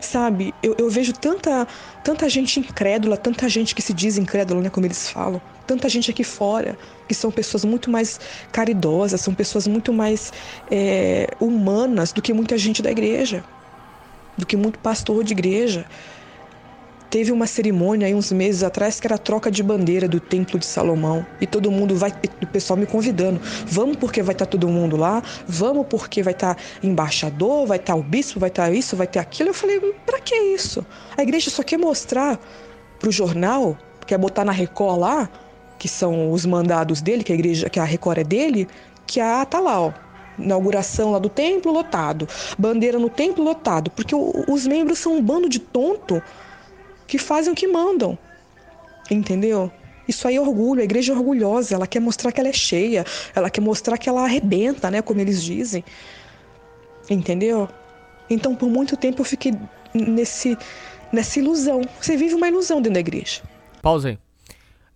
Sabe, 0.00 0.54
eu, 0.62 0.74
eu 0.78 0.90
vejo 0.90 1.12
tanta, 1.12 1.66
tanta 2.02 2.28
gente 2.28 2.60
incrédula, 2.60 3.16
tanta 3.16 3.48
gente 3.48 3.74
que 3.74 3.82
se 3.82 3.92
diz 3.92 4.18
incrédula, 4.18 4.60
né, 4.62 4.70
como 4.70 4.86
eles 4.86 5.08
falam, 5.08 5.40
tanta 5.66 5.88
gente 5.88 6.10
aqui 6.10 6.24
fora, 6.24 6.78
que 7.08 7.14
são 7.14 7.30
pessoas 7.30 7.64
muito 7.64 7.90
mais 7.90 8.18
caridosas, 8.52 9.20
são 9.20 9.34
pessoas 9.34 9.66
muito 9.66 9.92
mais 9.92 10.32
é, 10.70 11.26
humanas 11.40 12.12
do 12.12 12.22
que 12.22 12.32
muita 12.32 12.58
gente 12.58 12.82
da 12.82 12.90
igreja, 12.90 13.44
do 14.36 14.46
que 14.46 14.56
muito 14.56 14.78
pastor 14.78 15.24
de 15.24 15.32
igreja. 15.32 15.86
Teve 17.14 17.30
uma 17.30 17.46
cerimônia 17.46 18.08
aí 18.08 18.12
uns 18.12 18.32
meses 18.32 18.64
atrás 18.64 18.98
que 18.98 19.06
era 19.06 19.14
a 19.14 19.18
troca 19.18 19.48
de 19.48 19.62
bandeira 19.62 20.08
do 20.08 20.18
Templo 20.18 20.58
de 20.58 20.66
Salomão. 20.66 21.24
E 21.40 21.46
todo 21.46 21.70
mundo 21.70 21.94
vai, 21.94 22.12
o 22.42 22.46
pessoal 22.48 22.76
me 22.76 22.86
convidando. 22.86 23.40
Vamos 23.66 23.98
porque 23.98 24.20
vai 24.20 24.34
estar 24.34 24.46
tá 24.46 24.50
todo 24.50 24.66
mundo 24.66 24.96
lá, 24.96 25.22
vamos 25.46 25.86
porque 25.88 26.24
vai 26.24 26.32
estar 26.32 26.56
tá 26.56 26.62
embaixador, 26.82 27.68
vai 27.68 27.78
estar 27.78 27.92
tá 27.92 27.98
o 28.00 28.02
bispo, 28.02 28.40
vai 28.40 28.48
estar 28.48 28.74
isso, 28.74 28.96
vai 28.96 29.06
ter 29.06 29.20
aquilo. 29.20 29.50
Eu 29.50 29.54
falei, 29.54 29.78
para 30.04 30.18
que 30.18 30.34
isso? 30.34 30.84
A 31.16 31.22
igreja 31.22 31.50
só 31.50 31.62
quer 31.62 31.78
mostrar 31.78 32.36
pro 32.98 33.12
jornal, 33.12 33.78
quer 34.08 34.18
botar 34.18 34.44
na 34.44 34.50
Record 34.50 34.98
lá, 34.98 35.30
que 35.78 35.86
são 35.86 36.32
os 36.32 36.44
mandados 36.44 37.00
dele, 37.00 37.22
que 37.22 37.30
a 37.30 37.36
igreja, 37.36 37.70
que 37.70 37.78
a 37.78 37.84
Record 37.84 38.18
é 38.18 38.24
dele, 38.24 38.66
que 39.06 39.20
a 39.20 39.44
tá 39.44 39.60
lá, 39.60 39.80
ó, 39.80 39.92
inauguração 40.36 41.12
lá 41.12 41.20
do 41.20 41.28
templo 41.28 41.70
lotado, 41.70 42.26
bandeira 42.58 42.98
no 42.98 43.08
templo 43.08 43.44
lotado, 43.44 43.88
porque 43.92 44.16
os 44.16 44.66
membros 44.66 44.98
são 44.98 45.14
um 45.16 45.22
bando 45.22 45.48
de 45.48 45.60
tonto 45.60 46.20
que 47.06 47.18
fazem 47.18 47.52
o 47.52 47.56
que 47.56 47.66
mandam. 47.66 48.18
Entendeu? 49.10 49.70
Isso 50.06 50.28
aí 50.28 50.36
é 50.36 50.40
orgulho, 50.40 50.80
a 50.80 50.84
igreja 50.84 51.12
é 51.12 51.16
orgulhosa, 51.16 51.74
ela 51.74 51.86
quer 51.86 52.00
mostrar 52.00 52.30
que 52.30 52.40
ela 52.40 52.48
é 52.48 52.52
cheia, 52.52 53.04
ela 53.34 53.48
quer 53.48 53.60
mostrar 53.60 53.96
que 53.96 54.08
ela 54.08 54.22
arrebenta, 54.24 54.90
né, 54.90 55.00
como 55.00 55.20
eles 55.20 55.42
dizem. 55.42 55.84
Entendeu? 57.08 57.68
Então, 58.28 58.54
por 58.54 58.68
muito 58.68 58.96
tempo 58.96 59.20
eu 59.20 59.24
fiquei 59.24 59.52
nesse 59.94 60.56
nessa 61.12 61.38
ilusão. 61.38 61.82
Você 62.00 62.16
vive 62.16 62.34
uma 62.34 62.48
ilusão 62.48 62.78
dentro 62.78 62.94
da 62.94 63.00
igreja. 63.00 63.42
Pausa 63.80 64.08
aí. 64.08 64.18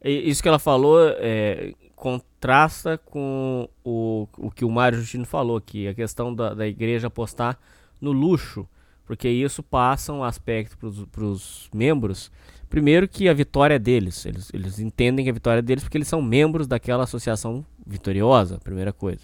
Isso 0.03 0.43
que 0.43 0.49
ela 0.49 0.59
falou 0.59 0.99
é, 1.19 1.73
contrasta 1.95 2.99
com 2.99 3.69
o, 3.85 4.27
o 4.37 4.51
que 4.51 4.65
o 4.65 4.71
Mário 4.71 4.99
Justino 4.99 5.25
falou 5.25 5.57
aqui, 5.57 5.89
a 5.89 5.95
questão 5.95 6.35
da, 6.35 6.55
da 6.55 6.67
igreja 6.67 7.09
apostar 7.09 7.59
no 8.01 8.13
luxo 8.13 8.67
porque 9.09 9.27
isso 9.27 9.63
passa 9.63 10.13
um 10.13 10.23
aspecto 10.23 10.77
para 11.11 11.25
os 11.25 11.71
membros. 11.73 12.31
Primeiro 12.69 13.09
que 13.09 13.27
a 13.27 13.33
vitória 13.33 13.77
é 13.77 13.79
deles, 13.79 14.27
eles, 14.27 14.51
eles 14.53 14.79
entendem 14.79 15.25
que 15.25 15.31
a 15.31 15.33
vitória 15.33 15.61
é 15.61 15.63
deles 15.63 15.83
porque 15.83 15.97
eles 15.97 16.07
são 16.07 16.21
membros 16.21 16.67
daquela 16.67 17.05
associação 17.05 17.65
vitoriosa, 17.87 18.59
primeira 18.59 18.93
coisa. 18.93 19.23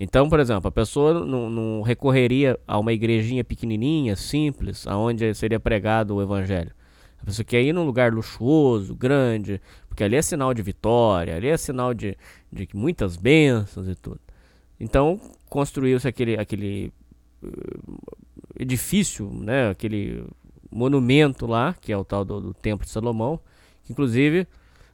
Então, 0.00 0.28
por 0.28 0.40
exemplo, 0.40 0.66
a 0.66 0.72
pessoa 0.72 1.24
não, 1.24 1.48
não 1.48 1.82
recorreria 1.82 2.58
a 2.66 2.76
uma 2.76 2.92
igrejinha 2.92 3.44
pequenininha, 3.44 4.16
simples, 4.16 4.84
aonde 4.84 5.32
seria 5.32 5.60
pregado 5.60 6.16
o 6.16 6.20
evangelho. 6.20 6.72
A 7.22 7.24
pessoa 7.24 7.44
quer 7.44 7.62
ir 7.62 7.72
num 7.72 7.86
lugar 7.86 8.12
luxuoso, 8.12 8.96
grande, 8.96 9.62
porque 9.88 10.02
ali 10.02 10.16
é 10.16 10.22
sinal 10.22 10.52
de 10.52 10.60
vitória, 10.60 11.36
ali 11.36 11.46
é 11.46 11.56
sinal 11.56 11.94
de, 11.94 12.18
de 12.52 12.68
muitas 12.74 13.16
bênçãos 13.16 13.86
e 13.86 13.94
tudo. 13.94 14.18
Então, 14.80 15.20
construiu-se 15.48 16.08
aquele, 16.08 16.36
aquele 16.36 16.92
edifício, 18.58 19.30
né, 19.32 19.70
aquele 19.70 20.24
monumento 20.70 21.46
lá, 21.46 21.74
que 21.80 21.92
é 21.92 21.96
o 21.96 22.04
tal 22.04 22.24
do, 22.24 22.40
do 22.40 22.54
Templo 22.54 22.84
de 22.84 22.90
Salomão, 22.92 23.38
que 23.84 23.92
inclusive 23.92 24.46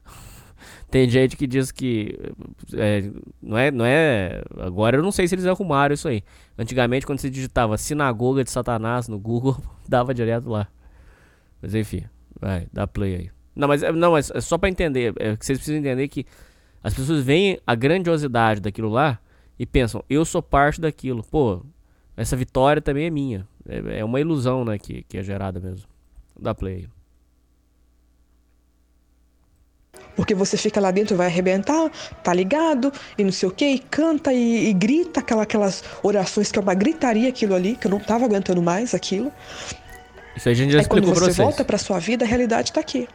tem 0.90 1.08
gente 1.08 1.36
que 1.36 1.46
diz 1.46 1.72
que 1.72 2.18
é, 2.74 3.10
não 3.42 3.56
é, 3.58 3.70
não 3.70 3.84
é. 3.84 4.42
Agora 4.58 4.96
eu 4.96 5.02
não 5.02 5.10
sei 5.10 5.26
se 5.26 5.34
eles 5.34 5.46
arrumaram 5.46 5.94
isso 5.94 6.08
aí. 6.08 6.22
Antigamente, 6.58 7.06
quando 7.06 7.18
se 7.18 7.30
digitava 7.30 7.78
sinagoga 7.78 8.44
de 8.44 8.50
Satanás 8.50 9.08
no 9.08 9.18
Google, 9.18 9.56
dava 9.88 10.12
direto 10.12 10.48
lá. 10.48 10.68
Mas 11.62 11.74
enfim, 11.74 12.04
vai, 12.38 12.66
dá 12.72 12.86
play 12.86 13.14
aí. 13.14 13.30
Não, 13.54 13.68
mas 13.68 13.82
não, 13.82 14.12
mas 14.12 14.30
é 14.30 14.40
só 14.40 14.56
para 14.56 14.68
entender, 14.68 15.12
é 15.18 15.36
que 15.36 15.44
vocês 15.44 15.58
precisam 15.58 15.80
entender 15.80 16.08
que 16.08 16.24
as 16.82 16.94
pessoas 16.94 17.22
veem 17.22 17.58
a 17.66 17.74
grandiosidade 17.74 18.60
daquilo 18.60 18.88
lá 18.88 19.18
e 19.58 19.66
pensam, 19.66 20.02
eu 20.08 20.24
sou 20.24 20.42
parte 20.42 20.80
daquilo. 20.80 21.22
Pô, 21.22 21.62
essa 22.16 22.36
vitória 22.36 22.82
também 22.82 23.06
é 23.06 23.10
minha. 23.10 23.46
É, 23.68 24.00
é 24.00 24.04
uma 24.04 24.20
ilusão, 24.20 24.64
né, 24.64 24.78
que, 24.78 25.02
que 25.02 25.18
é 25.18 25.22
gerada 25.22 25.60
mesmo. 25.60 25.86
Da 26.38 26.54
play. 26.54 26.88
Porque 30.16 30.34
você 30.34 30.56
fica 30.56 30.80
lá 30.80 30.90
dentro, 30.90 31.16
vai 31.16 31.26
arrebentar, 31.26 31.90
tá 32.22 32.34
ligado, 32.34 32.92
e 33.16 33.24
não 33.24 33.32
sei 33.32 33.48
o 33.48 33.52
que, 33.52 33.64
e 33.64 33.78
canta 33.78 34.32
e, 34.32 34.68
e, 34.68 34.72
grita 34.72 35.20
aquela, 35.20 35.42
aquelas 35.42 35.82
orações 36.02 36.52
que 36.52 36.58
é 36.58 36.62
uma 36.62 36.74
gritaria 36.74 37.28
aquilo 37.28 37.54
ali, 37.54 37.76
que 37.76 37.86
eu 37.86 37.90
não 37.90 38.00
tava 38.00 38.24
aguentando 38.24 38.60
mais 38.60 38.94
aquilo. 38.94 39.32
Isso 40.36 40.48
aí 40.48 40.54
a 40.54 40.56
gente 40.56 40.72
já 40.72 40.80
aí 40.80 40.86
quando 40.86 41.06
você 41.06 41.32
pra 41.32 41.44
volta 41.44 41.64
pra 41.64 41.78
sua 41.78 41.98
vida, 41.98 42.24
a 42.24 42.28
realidade 42.28 42.72
tá 42.72 42.80
aqui. 42.80 43.08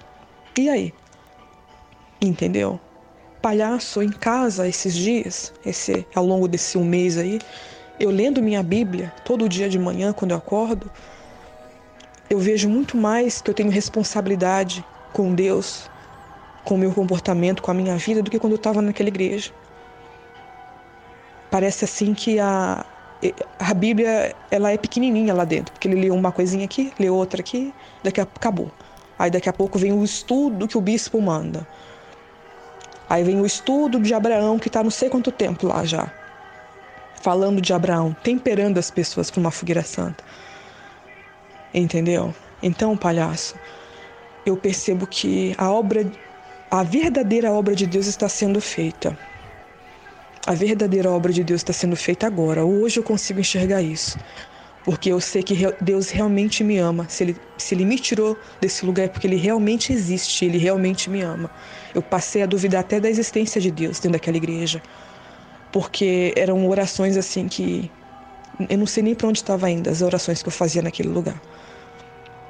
E 0.57 0.69
aí? 0.69 0.93
Entendeu? 2.21 2.79
Palhaço 3.41 4.01
em 4.01 4.09
casa 4.09 4.67
esses 4.67 4.95
dias, 4.95 5.53
esse 5.65 6.07
ao 6.15 6.25
longo 6.25 6.47
desse 6.47 6.77
um 6.77 6.83
mês 6.83 7.17
aí, 7.17 7.39
eu 7.99 8.09
lendo 8.09 8.41
minha 8.41 8.61
Bíblia 8.61 9.13
todo 9.23 9.47
dia 9.47 9.69
de 9.69 9.79
manhã 9.79 10.11
quando 10.11 10.31
eu 10.31 10.37
acordo, 10.37 10.91
eu 12.29 12.39
vejo 12.39 12.67
muito 12.67 12.97
mais 12.97 13.41
que 13.41 13.49
eu 13.49 13.53
tenho 13.53 13.69
responsabilidade 13.69 14.83
com 15.13 15.33
Deus, 15.33 15.89
com 16.63 16.75
o 16.75 16.77
meu 16.77 16.91
comportamento, 16.91 17.61
com 17.61 17.71
a 17.71 17.73
minha 17.73 17.95
vida, 17.97 18.21
do 18.21 18.29
que 18.29 18.39
quando 18.39 18.53
eu 18.53 18.57
estava 18.57 18.81
naquela 18.81 19.07
igreja. 19.07 19.51
Parece 21.49 21.85
assim 21.85 22.13
que 22.13 22.39
a, 22.39 22.85
a 23.59 23.73
Bíblia 23.73 24.35
ela 24.51 24.71
é 24.71 24.77
pequenininha 24.77 25.33
lá 25.33 25.45
dentro, 25.45 25.71
porque 25.71 25.87
ele 25.87 26.01
lê 26.01 26.09
uma 26.09 26.31
coisinha 26.31 26.65
aqui, 26.65 26.91
lê 26.99 27.09
outra 27.09 27.41
aqui, 27.41 27.73
daqui 28.03 28.19
a 28.19 28.23
acabou. 28.23 28.71
Aí 29.17 29.31
daqui 29.31 29.47
a 29.47 29.53
pouco 29.53 29.79
vem 29.79 29.93
o 29.93 30.03
estudo 30.03 30.67
que 30.67 30.77
o 30.77 30.81
bispo 30.81 31.21
manda. 31.21 31.65
Aí 33.07 33.23
vem 33.23 33.39
o 33.39 33.45
estudo 33.45 34.01
de 34.01 34.13
Abraão, 34.13 34.59
que 34.59 34.67
está 34.67 34.83
não 34.83 34.89
sei 34.89 35.09
quanto 35.09 35.31
tempo 35.31 35.67
lá 35.67 35.85
já 35.85 36.11
falando 37.25 37.59
de 37.59 37.73
Abraão, 37.73 38.15
temperando 38.21 38.77
as 38.77 38.91
pessoas 38.91 39.31
para 39.31 39.39
uma 39.39 39.49
fogueira 39.49 39.81
santa. 39.81 40.23
Entendeu? 41.73 42.35
Então, 42.61 42.95
palhaço, 42.95 43.55
eu 44.45 44.55
percebo 44.55 45.07
que 45.07 45.55
a 45.57 45.71
obra, 45.71 46.05
a 46.69 46.83
verdadeira 46.83 47.51
obra 47.51 47.73
de 47.73 47.87
Deus 47.87 48.05
está 48.05 48.29
sendo 48.29 48.61
feita. 48.61 49.17
A 50.45 50.53
verdadeira 50.53 51.09
obra 51.09 51.33
de 51.33 51.43
Deus 51.43 51.61
está 51.61 51.73
sendo 51.73 51.95
feita 51.95 52.27
agora. 52.27 52.63
Hoje 52.63 52.99
eu 52.99 53.03
consigo 53.03 53.39
enxergar 53.39 53.81
isso. 53.81 54.19
Porque 54.83 55.11
eu 55.11 55.19
sei 55.19 55.41
que 55.41 55.55
Deus 55.81 56.11
realmente 56.11 56.63
me 56.63 56.77
ama. 56.77 57.07
Se 57.09 57.23
ele, 57.23 57.37
se 57.57 57.73
ele 57.73 57.85
me 57.85 57.97
tirou 57.97 58.37
desse 58.61 58.85
lugar 58.85 59.05
é 59.05 59.07
porque 59.07 59.25
Ele 59.25 59.35
realmente 59.35 59.91
existe, 59.91 60.45
Ele 60.45 60.59
realmente 60.59 61.09
me 61.09 61.23
ama. 61.23 61.49
Eu 61.91 62.03
passei 62.03 62.43
a 62.43 62.45
duvidar 62.45 62.81
até 62.81 62.99
da 62.99 63.09
existência 63.09 63.59
de 63.59 63.71
Deus 63.71 63.97
dentro 63.97 64.11
daquela 64.11 64.37
igreja 64.37 64.79
porque 65.75 66.33
eram 66.37 66.65
orações 66.69 67.17
assim 67.17 67.49
que 67.49 67.91
eu 68.69 68.77
não 68.77 68.85
sei 68.85 69.03
nem 69.03 69.13
para 69.13 69.27
onde 69.27 69.39
estava 69.39 69.69
indo 69.69 69.89
as 69.89 70.01
orações 70.01 70.41
que 70.41 70.47
eu 70.47 70.51
fazia 70.53 70.81
naquele 70.81 71.09
lugar. 71.09 71.35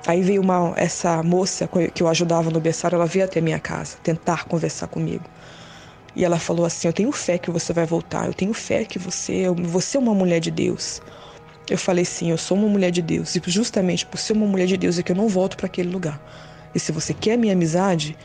Aí 0.06 0.22
veio 0.22 0.44
uma 0.44 0.76
essa 0.78 1.24
moça 1.24 1.68
que 1.92 2.04
eu 2.04 2.08
ajudava 2.08 2.52
no 2.52 2.60
berçário, 2.60 2.98
ela 2.98 3.08
veio 3.08 3.26
até 3.26 3.42
minha 3.42 3.58
casa 3.58 3.98
tentar 4.04 4.44
conversar 4.44 4.86
comigo. 4.90 5.24
E 6.16 6.24
ela 6.24 6.38
falou 6.38 6.68
assim: 6.68 6.88
"Eu 6.88 6.94
tenho 6.94 7.12
fé 7.12 7.40
que 7.40 7.50
você 7.50 7.74
vai 7.74 7.88
voltar. 7.88 8.28
Eu 8.28 8.34
tenho 8.36 8.54
fé 8.54 8.86
que 8.86 9.00
você, 9.00 9.50
você 9.58 9.98
é 9.98 10.00
uma 10.00 10.14
mulher 10.14 10.40
de 10.40 10.52
Deus." 10.52 11.02
Eu 11.68 11.80
falei: 11.80 12.06
"Sim, 12.06 12.30
eu 12.30 12.38
sou 12.38 12.56
uma 12.56 12.68
mulher 12.68 12.92
de 12.92 13.02
Deus. 13.02 13.36
E 13.36 13.42
justamente 13.48 14.06
por 14.06 14.20
ser 14.20 14.34
uma 14.34 14.46
mulher 14.46 14.68
de 14.68 14.78
Deus 14.78 15.00
é 15.00 15.02
que 15.02 15.12
eu 15.12 15.16
não 15.16 15.28
volto 15.28 15.58
para 15.58 15.66
aquele 15.66 15.90
lugar. 15.90 16.22
E 16.76 16.80
se 16.80 16.92
você 16.92 17.12
quer 17.12 17.40
minha 17.40 17.54
amizade, 17.54 18.16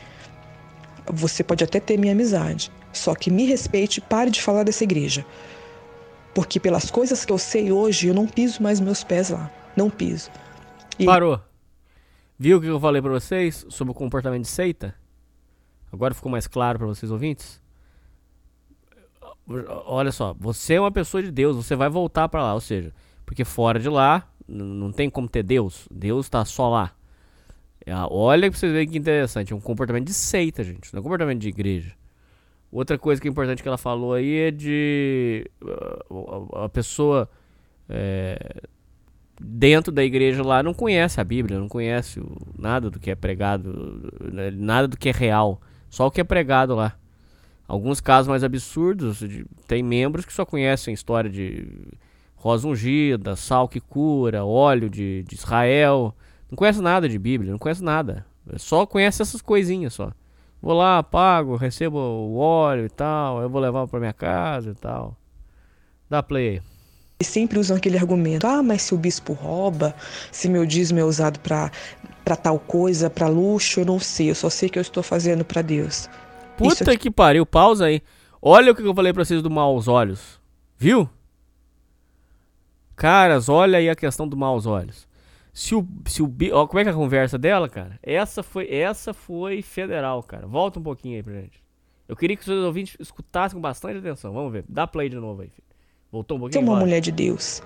você 1.05 1.43
pode 1.43 1.63
até 1.63 1.79
ter 1.79 1.97
minha 1.97 2.13
amizade, 2.13 2.71
só 2.91 3.15
que 3.15 3.31
me 3.31 3.45
respeite 3.45 3.99
e 3.99 4.01
pare 4.01 4.29
de 4.29 4.41
falar 4.41 4.63
dessa 4.63 4.83
igreja. 4.83 5.25
Porque 6.33 6.59
pelas 6.59 6.89
coisas 6.89 7.25
que 7.25 7.31
eu 7.31 7.37
sei 7.37 7.71
hoje, 7.71 8.07
eu 8.07 8.13
não 8.13 8.27
piso 8.27 8.63
mais 8.63 8.79
meus 8.79 9.03
pés 9.03 9.29
lá. 9.29 9.51
Não 9.75 9.89
piso. 9.89 10.29
E... 10.97 11.05
Parou. 11.05 11.39
Viu 12.37 12.57
o 12.57 12.61
que 12.61 12.67
eu 12.67 12.79
falei 12.79 13.01
para 13.01 13.11
vocês 13.11 13.65
sobre 13.69 13.91
o 13.91 13.95
comportamento 13.95 14.43
de 14.43 14.49
seita? 14.49 14.95
Agora 15.91 16.13
ficou 16.13 16.31
mais 16.31 16.47
claro 16.47 16.79
para 16.79 16.87
vocês 16.87 17.11
ouvintes? 17.11 17.61
Olha 19.85 20.11
só, 20.11 20.33
você 20.39 20.75
é 20.75 20.79
uma 20.79 20.91
pessoa 20.91 21.21
de 21.21 21.29
Deus, 21.29 21.57
você 21.57 21.75
vai 21.75 21.89
voltar 21.89 22.29
para 22.29 22.41
lá, 22.41 22.53
ou 22.53 22.61
seja, 22.61 22.93
porque 23.25 23.43
fora 23.43 23.77
de 23.79 23.89
lá 23.89 24.27
não 24.47 24.91
tem 24.91 25.09
como 25.09 25.27
ter 25.27 25.43
Deus. 25.43 25.87
Deus 25.91 26.25
está 26.25 26.45
só 26.45 26.69
lá. 26.69 26.93
Olha 28.09 28.49
pra 28.49 28.59
vocês 28.59 28.71
verem 28.71 28.87
que 28.87 28.97
interessante. 28.97 29.53
É 29.53 29.55
um 29.55 29.61
comportamento 29.61 30.05
de 30.05 30.13
seita, 30.13 30.63
gente. 30.63 30.93
Não 30.93 30.99
é 30.99 31.01
um 31.01 31.03
comportamento 31.03 31.39
de 31.39 31.49
igreja. 31.49 31.93
Outra 32.71 32.97
coisa 32.97 33.21
que 33.21 33.27
é 33.27 33.31
importante 33.31 33.61
que 33.61 33.67
ela 33.67 33.77
falou 33.77 34.13
aí 34.13 34.37
é 34.37 34.51
de 34.51 35.49
uh, 35.61 36.63
a 36.63 36.69
pessoa 36.69 37.29
é, 37.89 38.61
dentro 39.39 39.91
da 39.91 40.03
igreja 40.03 40.41
lá 40.41 40.63
não 40.63 40.73
conhece 40.73 41.19
a 41.19 41.23
Bíblia, 41.23 41.59
não 41.59 41.67
conhece 41.67 42.19
o, 42.21 42.37
nada 42.57 42.89
do 42.89 42.97
que 42.97 43.11
é 43.11 43.15
pregado, 43.15 44.09
né, 44.31 44.51
nada 44.51 44.87
do 44.87 44.95
que 44.95 45.09
é 45.09 45.11
real, 45.11 45.59
só 45.89 46.07
o 46.07 46.11
que 46.11 46.21
é 46.21 46.23
pregado 46.23 46.75
lá. 46.75 46.95
Alguns 47.67 47.99
casos 47.99 48.27
mais 48.29 48.43
absurdos, 48.43 49.19
de, 49.19 49.45
tem 49.67 49.83
membros 49.83 50.25
que 50.25 50.33
só 50.33 50.45
conhecem 50.45 50.93
história 50.93 51.29
de 51.29 51.67
rosa 52.35 52.67
ungida, 52.67 53.35
sal 53.35 53.67
que 53.67 53.79
cura, 53.79 54.45
óleo 54.45 54.89
de, 54.89 55.23
de 55.23 55.35
Israel, 55.35 56.15
Não 56.51 56.57
conhece 56.57 56.81
nada 56.81 57.07
de 57.07 57.17
Bíblia, 57.17 57.51
não 57.51 57.57
conhece 57.57 57.81
nada. 57.81 58.25
Só 58.57 58.85
conhece 58.85 59.21
essas 59.21 59.41
coisinhas 59.41 59.93
só. 59.93 60.11
Vou 60.61 60.73
lá, 60.73 61.01
pago, 61.01 61.55
recebo 61.55 61.97
o 61.97 62.35
óleo 62.35 62.85
e 62.85 62.89
tal, 62.89 63.41
eu 63.41 63.49
vou 63.49 63.61
levar 63.61 63.87
para 63.87 63.99
minha 63.99 64.13
casa 64.13 64.71
e 64.71 64.75
tal. 64.75 65.17
Dá 66.09 66.21
play. 66.21 66.61
E 67.21 67.23
sempre 67.23 67.57
usam 67.57 67.77
aquele 67.77 67.97
argumento: 67.97 68.45
ah, 68.45 68.61
mas 68.61 68.81
se 68.81 68.93
o 68.93 68.97
bispo 68.97 69.33
rouba, 69.33 69.95
se 70.31 70.49
meu 70.49 70.65
dízimo 70.65 70.99
é 70.99 71.03
usado 71.03 71.39
para 71.39 71.71
para 72.23 72.35
tal 72.35 72.59
coisa, 72.59 73.09
para 73.09 73.27
luxo, 73.27 73.79
eu 73.79 73.85
não 73.85 73.99
sei, 73.99 74.29
eu 74.29 74.35
só 74.35 74.49
sei 74.49 74.69
que 74.69 74.77
eu 74.77 74.81
estou 74.81 75.01
fazendo 75.01 75.43
para 75.43 75.61
Deus. 75.63 76.07
Puta 76.55 76.95
que 76.95 77.09
pariu, 77.09 77.45
pausa 77.45 77.85
aí. 77.85 78.03
Olha 78.39 78.71
o 78.71 78.75
que 78.75 78.83
eu 78.83 78.93
falei 78.93 79.11
pra 79.11 79.25
vocês 79.25 79.41
do 79.41 79.49
maus 79.49 79.87
olhos. 79.87 80.39
Viu? 80.77 81.09
Caras, 82.95 83.49
olha 83.49 83.79
aí 83.79 83.89
a 83.89 83.95
questão 83.95 84.27
do 84.27 84.37
maus 84.37 84.67
olhos. 84.67 85.07
Se 85.53 85.75
o, 85.75 85.85
se 86.05 86.21
o 86.21 86.33
ó, 86.53 86.65
como 86.65 86.79
é 86.79 86.83
que 86.83 86.89
é 86.89 86.93
a 86.93 86.95
conversa 86.95 87.37
dela, 87.37 87.67
cara? 87.67 87.99
Essa 88.01 88.41
foi, 88.41 88.71
essa 88.73 89.13
foi 89.13 89.61
federal, 89.61 90.23
cara. 90.23 90.47
Volta 90.47 90.79
um 90.79 90.83
pouquinho 90.83 91.17
aí 91.17 91.23
pra 91.23 91.33
gente. 91.33 91.61
Eu 92.07 92.15
queria 92.15 92.35
que 92.35 92.43
os 92.43 92.65
ouvintes 92.65 92.95
escutassem 92.99 93.55
com 93.55 93.61
bastante 93.61 93.97
atenção. 93.97 94.33
Vamos 94.33 94.51
ver. 94.51 94.65
Dá 94.67 94.87
play 94.87 95.09
de 95.09 95.17
novo 95.17 95.41
aí, 95.41 95.49
filho. 95.49 95.67
Voltou 96.11 96.37
um 96.37 96.41
pouquinho. 96.41 96.61
Você 96.63 96.69
é 96.69 96.71
uma 96.73 96.79
mulher 96.79 96.99
de 97.01 97.11
Deus. 97.11 97.61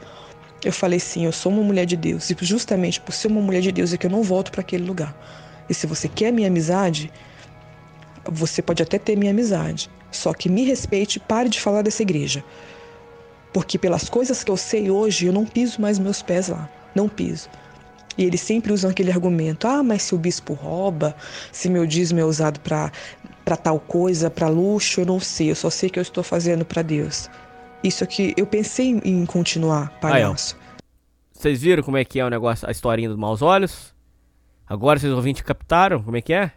Eu 0.63 0.71
falei 0.71 0.99
sim, 0.99 1.25
eu 1.25 1.31
sou 1.31 1.51
uma 1.51 1.63
mulher 1.63 1.85
de 1.85 1.95
Deus. 1.95 2.29
E 2.29 2.37
justamente 2.41 2.99
por 3.01 3.11
ser 3.11 3.27
uma 3.27 3.41
mulher 3.41 3.61
de 3.61 3.71
Deus 3.71 3.93
é 3.93 3.97
que 3.97 4.05
eu 4.05 4.11
não 4.11 4.23
volto 4.23 4.51
para 4.51 4.61
aquele 4.61 4.83
lugar. 4.83 5.15
E 5.69 5.73
se 5.73 5.87
você 5.87 6.07
quer 6.07 6.31
minha 6.31 6.47
amizade, 6.47 7.11
você 8.23 8.61
pode 8.61 8.81
até 8.81 8.97
ter 8.97 9.15
minha 9.15 9.31
amizade. 9.31 9.89
Só 10.11 10.33
que 10.33 10.49
me 10.49 10.63
respeite 10.63 11.17
e 11.17 11.19
pare 11.19 11.49
de 11.49 11.59
falar 11.59 11.81
dessa 11.81 12.01
igreja. 12.01 12.43
Porque 13.53 13.77
pelas 13.77 14.09
coisas 14.09 14.43
que 14.43 14.51
eu 14.51 14.57
sei 14.57 14.89
hoje, 14.89 15.27
eu 15.27 15.33
não 15.33 15.45
piso 15.45 15.81
mais 15.81 15.99
meus 15.99 16.21
pés 16.21 16.49
lá. 16.49 16.69
Não 16.93 17.09
piso. 17.09 17.49
E 18.17 18.23
eles 18.23 18.41
sempre 18.41 18.71
usam 18.71 18.89
aquele 18.89 19.11
argumento: 19.11 19.67
ah, 19.67 19.83
mas 19.83 20.03
se 20.03 20.15
o 20.15 20.17
bispo 20.17 20.53
rouba, 20.53 21.15
se 21.51 21.69
meu 21.69 21.85
dízimo 21.85 22.19
é 22.19 22.25
usado 22.25 22.59
para 22.59 23.57
tal 23.57 23.79
coisa, 23.79 24.29
para 24.29 24.47
luxo, 24.47 25.01
eu 25.01 25.05
não 25.05 25.19
sei. 25.19 25.51
Eu 25.51 25.55
só 25.55 25.69
sei 25.69 25.89
que 25.89 25.99
eu 25.99 26.03
estou 26.03 26.23
fazendo 26.23 26.65
para 26.65 26.81
Deus. 26.81 27.29
Isso 27.83 28.03
aqui, 28.03 28.33
eu 28.35 28.47
pensei 28.47 28.99
em 29.03 29.25
continuar, 29.25 29.99
palhaço. 29.99 30.57
Vocês 31.31 31.61
viram 31.61 31.83
como 31.83 31.97
é 31.97 32.05
que 32.05 32.19
é 32.19 32.25
o 32.25 32.29
negócio, 32.29 32.67
a 32.67 32.71
historinha 32.71 33.09
dos 33.09 33.17
maus 33.17 33.41
olhos? 33.41 33.93
Agora 34.67 34.97
vocês 34.97 35.13
ouvintes 35.13 35.43
captaram 35.43 36.01
como 36.01 36.17
é 36.17 36.21
que 36.21 36.33
é? 36.33 36.51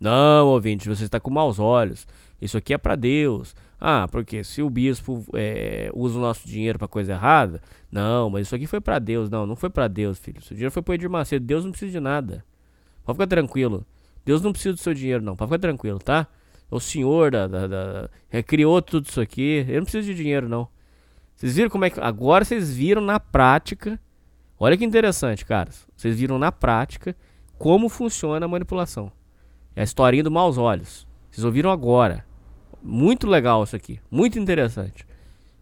Não, 0.00 0.46
ouvinte, 0.46 0.88
você 0.88 1.04
está 1.04 1.20
com 1.20 1.30
maus 1.30 1.58
olhos. 1.58 2.06
Isso 2.40 2.56
aqui 2.56 2.72
é 2.72 2.78
para 2.78 2.94
Deus. 2.94 3.54
Ah, 3.80 4.08
porque 4.10 4.42
se 4.42 4.62
o 4.62 4.70
bispo 4.70 5.24
é, 5.34 5.90
usa 5.92 6.18
o 6.18 6.20
nosso 6.20 6.46
dinheiro 6.48 6.78
para 6.78 6.88
coisa 6.88 7.12
errada, 7.12 7.60
não, 7.90 8.28
mas 8.28 8.46
isso 8.46 8.54
aqui 8.54 8.66
foi 8.66 8.80
para 8.80 8.98
Deus. 8.98 9.30
Não, 9.30 9.46
não 9.46 9.56
foi 9.56 9.70
para 9.70 9.88
Deus, 9.88 10.18
filho. 10.18 10.42
Seu 10.42 10.54
dinheiro 10.54 10.72
foi 10.72 10.82
para 10.82 10.94
Edir 10.94 11.08
Macedo. 11.08 11.44
Deus 11.44 11.64
não 11.64 11.70
precisa 11.70 11.92
de 11.92 12.00
nada. 12.00 12.44
Pode 13.04 13.16
ficar 13.16 13.26
tranquilo. 13.26 13.86
Deus 14.24 14.42
não 14.42 14.52
precisa 14.52 14.74
do 14.74 14.80
seu 14.80 14.92
dinheiro, 14.92 15.22
não. 15.22 15.34
Pode 15.34 15.48
ficar 15.48 15.58
tranquilo, 15.58 15.98
tá? 15.98 16.26
O 16.70 16.78
senhor 16.78 17.30
da, 17.30 17.46
da, 17.46 17.66
da, 17.66 18.10
criou 18.46 18.82
tudo 18.82 19.06
isso 19.06 19.20
aqui. 19.20 19.64
Ele 19.66 19.78
não 19.78 19.84
precisa 19.84 20.06
de 20.06 20.14
dinheiro, 20.14 20.48
não. 20.48 20.68
Vocês 21.34 21.56
viram 21.56 21.70
como 21.70 21.84
é 21.86 21.90
que. 21.90 21.98
Agora 21.98 22.44
vocês 22.44 22.74
viram 22.74 23.00
na 23.00 23.18
prática. 23.18 23.98
Olha 24.60 24.76
que 24.76 24.84
interessante, 24.84 25.46
caras. 25.46 25.86
Vocês 25.96 26.18
viram 26.18 26.38
na 26.38 26.52
prática 26.52 27.16
como 27.56 27.88
funciona 27.88 28.44
a 28.44 28.48
manipulação. 28.48 29.10
É 29.74 29.80
a 29.80 29.84
historinha 29.84 30.22
do 30.22 30.30
maus 30.30 30.58
olhos. 30.58 31.06
Vocês 31.30 31.44
ouviram 31.44 31.70
agora. 31.70 32.26
Muito 32.82 33.26
legal 33.26 33.64
isso 33.64 33.76
aqui. 33.76 33.98
Muito 34.10 34.38
interessante. 34.38 35.06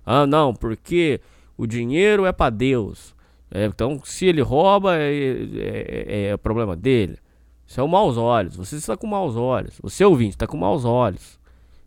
Ah, 0.05 0.27
não, 0.27 0.55
porque 0.55 1.21
o 1.57 1.67
dinheiro 1.67 2.27
é 2.27 2.33
para 2.33 2.51
Deus. 2.51 3.15
É, 3.51 3.65
então, 3.65 4.01
se 4.05 4.27
ele 4.27 4.43
rouba, 4.43 4.97
é, 4.97 5.13
é, 5.15 6.25
é, 6.29 6.37
problema 6.37 6.77
dele. 6.77 7.19
Isso 7.67 7.81
é 7.81 7.83
o 7.83 7.89
maus 7.89 8.17
olhos. 8.17 8.57
Você 8.57 8.77
está 8.77 8.97
com 8.97 9.07
maus 9.07 9.37
olhos. 9.37 9.79
Você 9.83 10.05
ouvinte 10.05 10.31
está 10.31 10.47
com 10.47 10.57
maus 10.57 10.85
olhos. 10.85 11.39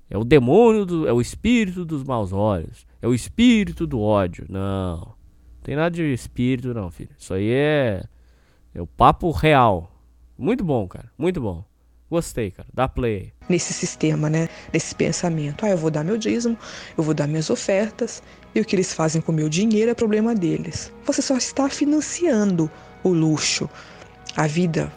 É 0.09 0.17
o 0.17 0.24
demônio, 0.24 0.86
do, 0.86 1.07
é 1.07 1.13
o 1.13 1.22
espírito 1.22 1.86
dos 1.86 2.03
maus 2.03 2.34
olhos. 2.34 2.86
É 3.01 3.07
o 3.07 3.13
espírito 3.13 3.86
do 3.86 4.01
ódio. 4.01 4.45
Não. 4.49 4.97
Não 4.97 5.63
tem 5.63 5.76
nada 5.76 5.91
de 5.91 6.03
espírito, 6.13 6.74
não, 6.74 6.89
filho. 6.89 7.11
Isso 7.17 7.34
aí 7.34 7.49
é, 7.51 8.03
é 8.74 8.82
o 8.82 8.88
papo 8.88 9.30
real. 9.32 9.91
Muito 10.38 10.63
bom, 10.63 10.88
cara. 10.88 11.11
Muito 11.17 11.39
bom. 11.39 11.63
Gostei, 12.09 12.49
cara. 12.49 12.67
Dá 12.74 12.88
play. 12.88 13.32
Nesse 13.47 13.72
sistema, 13.72 14.30
né? 14.30 14.49
Nesse 14.74 14.95
pensamento. 14.95 15.63
Ah, 15.63 15.70
eu 15.70 15.78
vou 15.78 15.91
dar 15.91 16.03
meu 16.03 16.17
dízimo, 16.17 16.57
eu 16.97 17.03
vou 17.03 17.13
dar 17.13 17.28
minhas 17.28 17.51
ofertas, 17.51 18.24
e 18.54 18.60
o 18.60 18.66
que 18.66 18.76
eles 18.76 18.93
fazem 18.93 19.22
com 19.22 19.32
o 19.32 19.36
meu 19.36 19.50
dinheiro 19.50 19.91
é 19.91 19.93
problema 19.93 20.34
deles. 20.34 20.91
Você 21.06 21.22
só 21.22 21.38
está 21.38 21.70
financiando 21.70 22.70
o 23.04 23.10
luxo, 23.10 23.70
a 24.36 24.47
vida, 24.47 24.91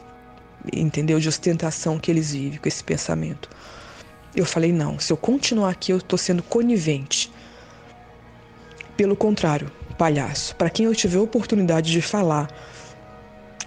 entendeu? 0.73 1.19
De 1.21 1.29
ostentação 1.29 1.99
que 1.99 2.11
eles 2.11 2.33
vivem 2.33 2.59
com 2.59 2.69
esse 2.69 2.83
pensamento. 2.83 3.49
Eu 4.35 4.47
falei, 4.47 4.73
não, 4.73 4.99
se 4.99 5.13
eu 5.13 5.17
continuar 5.17 5.71
aqui, 5.71 5.93
eu 5.93 5.99
estou 5.99 6.19
sendo 6.19 6.43
conivente. 6.43 7.31
Pelo 8.97 9.15
contrário, 9.15 9.71
palhaço, 9.99 10.57
para 10.57 10.71
quem 10.71 10.87
eu 10.87 10.95
tiver 10.95 11.19
oportunidade 11.19 11.91
de 11.91 12.01
falar 12.01 12.49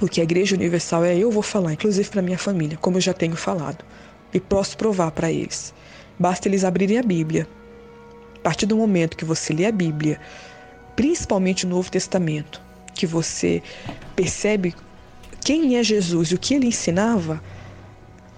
o 0.01 0.07
que 0.07 0.19
a 0.19 0.23
Igreja 0.23 0.55
Universal 0.55 1.05
é, 1.05 1.17
eu 1.17 1.31
vou 1.31 1.43
falar, 1.43 1.73
inclusive 1.73 2.09
para 2.09 2.21
minha 2.21 2.37
família, 2.37 2.77
como 2.81 2.97
eu 2.97 3.01
já 3.01 3.13
tenho 3.13 3.35
falado. 3.35 3.85
E 4.33 4.39
posso 4.39 4.75
provar 4.75 5.11
para 5.11 5.31
eles. 5.31 5.73
Basta 6.19 6.47
eles 6.47 6.63
abrirem 6.63 6.97
a 6.97 7.03
Bíblia. 7.03 7.47
Partir 8.45 8.67
do 8.67 8.77
momento 8.77 9.17
que 9.17 9.25
você 9.25 9.51
lê 9.51 9.65
a 9.65 9.71
Bíblia, 9.71 10.19
principalmente 10.95 11.65
o 11.65 11.67
Novo 11.67 11.89
Testamento, 11.89 12.61
que 12.93 13.07
você 13.07 13.63
percebe 14.15 14.75
quem 15.43 15.77
é 15.77 15.83
Jesus 15.83 16.29
e 16.29 16.35
o 16.35 16.37
que 16.37 16.53
ele 16.53 16.67
ensinava, 16.67 17.41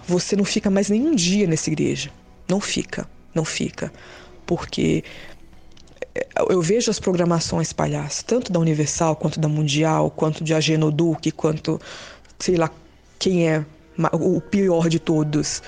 você 0.08 0.34
não 0.38 0.46
fica 0.46 0.72
mais 0.72 0.90
nenhum 0.90 1.14
dia 1.14 1.46
nessa 1.46 1.70
igreja. 1.70 2.10
Não 2.48 2.62
fica, 2.62 3.06
não 3.36 3.44
fica. 3.44 3.92
Porque 4.46 5.04
eu 6.50 6.62
vejo 6.62 6.90
as 6.90 7.02
programações 7.02 7.74
palhaças, 7.74 8.24
tanto 8.24 8.50
da 8.50 8.62
Universal, 8.62 9.14
quanto 9.14 9.42
da 9.42 9.50
Mundial, 9.50 10.10
quanto 10.10 10.42
de 10.42 10.54
Agenoduc, 10.54 11.32
quanto, 11.32 11.82
sei 12.40 12.56
lá, 12.56 12.72
quem 13.20 13.50
é 13.50 13.66
o 14.14 14.40
pior 14.40 14.88
de 14.88 15.00
todos. 15.00 15.62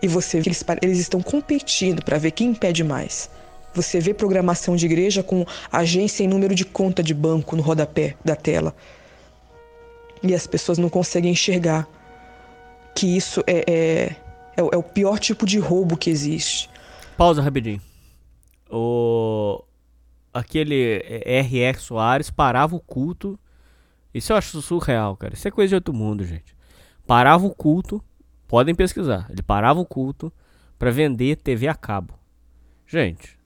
E 0.00 0.08
você 0.08 0.38
eles, 0.38 0.64
eles 0.80 0.98
estão 0.98 1.20
competindo 1.20 2.02
para 2.02 2.16
ver 2.16 2.30
quem 2.30 2.54
pede 2.54 2.82
mais. 2.82 3.28
Você 3.74 4.00
vê 4.00 4.12
programação 4.12 4.76
de 4.76 4.86
igreja 4.86 5.22
com 5.22 5.46
agência 5.70 6.22
em 6.22 6.28
número 6.28 6.54
de 6.54 6.64
conta 6.64 7.02
de 7.02 7.14
banco 7.14 7.56
no 7.56 7.62
rodapé 7.62 8.16
da 8.24 8.36
tela. 8.36 8.74
E 10.22 10.34
as 10.34 10.46
pessoas 10.46 10.78
não 10.78 10.88
conseguem 10.88 11.32
enxergar 11.32 11.88
que 12.94 13.16
isso 13.16 13.42
é, 13.46 13.64
é, 13.66 14.16
é, 14.56 14.60
é 14.60 14.76
o 14.76 14.82
pior 14.82 15.18
tipo 15.18 15.46
de 15.46 15.58
roubo 15.58 15.96
que 15.96 16.10
existe. 16.10 16.68
Pausa 17.16 17.42
rapidinho. 17.42 17.80
O 18.70 19.62
aquele 20.32 21.02
é, 21.04 21.38
R.R. 21.40 21.78
Soares 21.78 22.30
parava 22.30 22.74
o 22.74 22.80
culto. 22.80 23.38
Isso 24.14 24.32
eu 24.32 24.36
acho 24.36 24.60
surreal, 24.62 25.16
cara. 25.16 25.34
Isso 25.34 25.48
é 25.48 25.50
coisa 25.50 25.70
de 25.70 25.74
outro 25.74 25.94
mundo, 25.94 26.24
gente. 26.24 26.54
Parava 27.06 27.46
o 27.46 27.54
culto, 27.54 28.02
podem 28.46 28.74
pesquisar. 28.74 29.26
Ele 29.30 29.42
parava 29.42 29.80
o 29.80 29.86
culto 29.86 30.32
para 30.78 30.90
vender 30.90 31.36
TV 31.36 31.68
a 31.68 31.74
cabo. 31.74 32.14
Gente, 32.86 33.38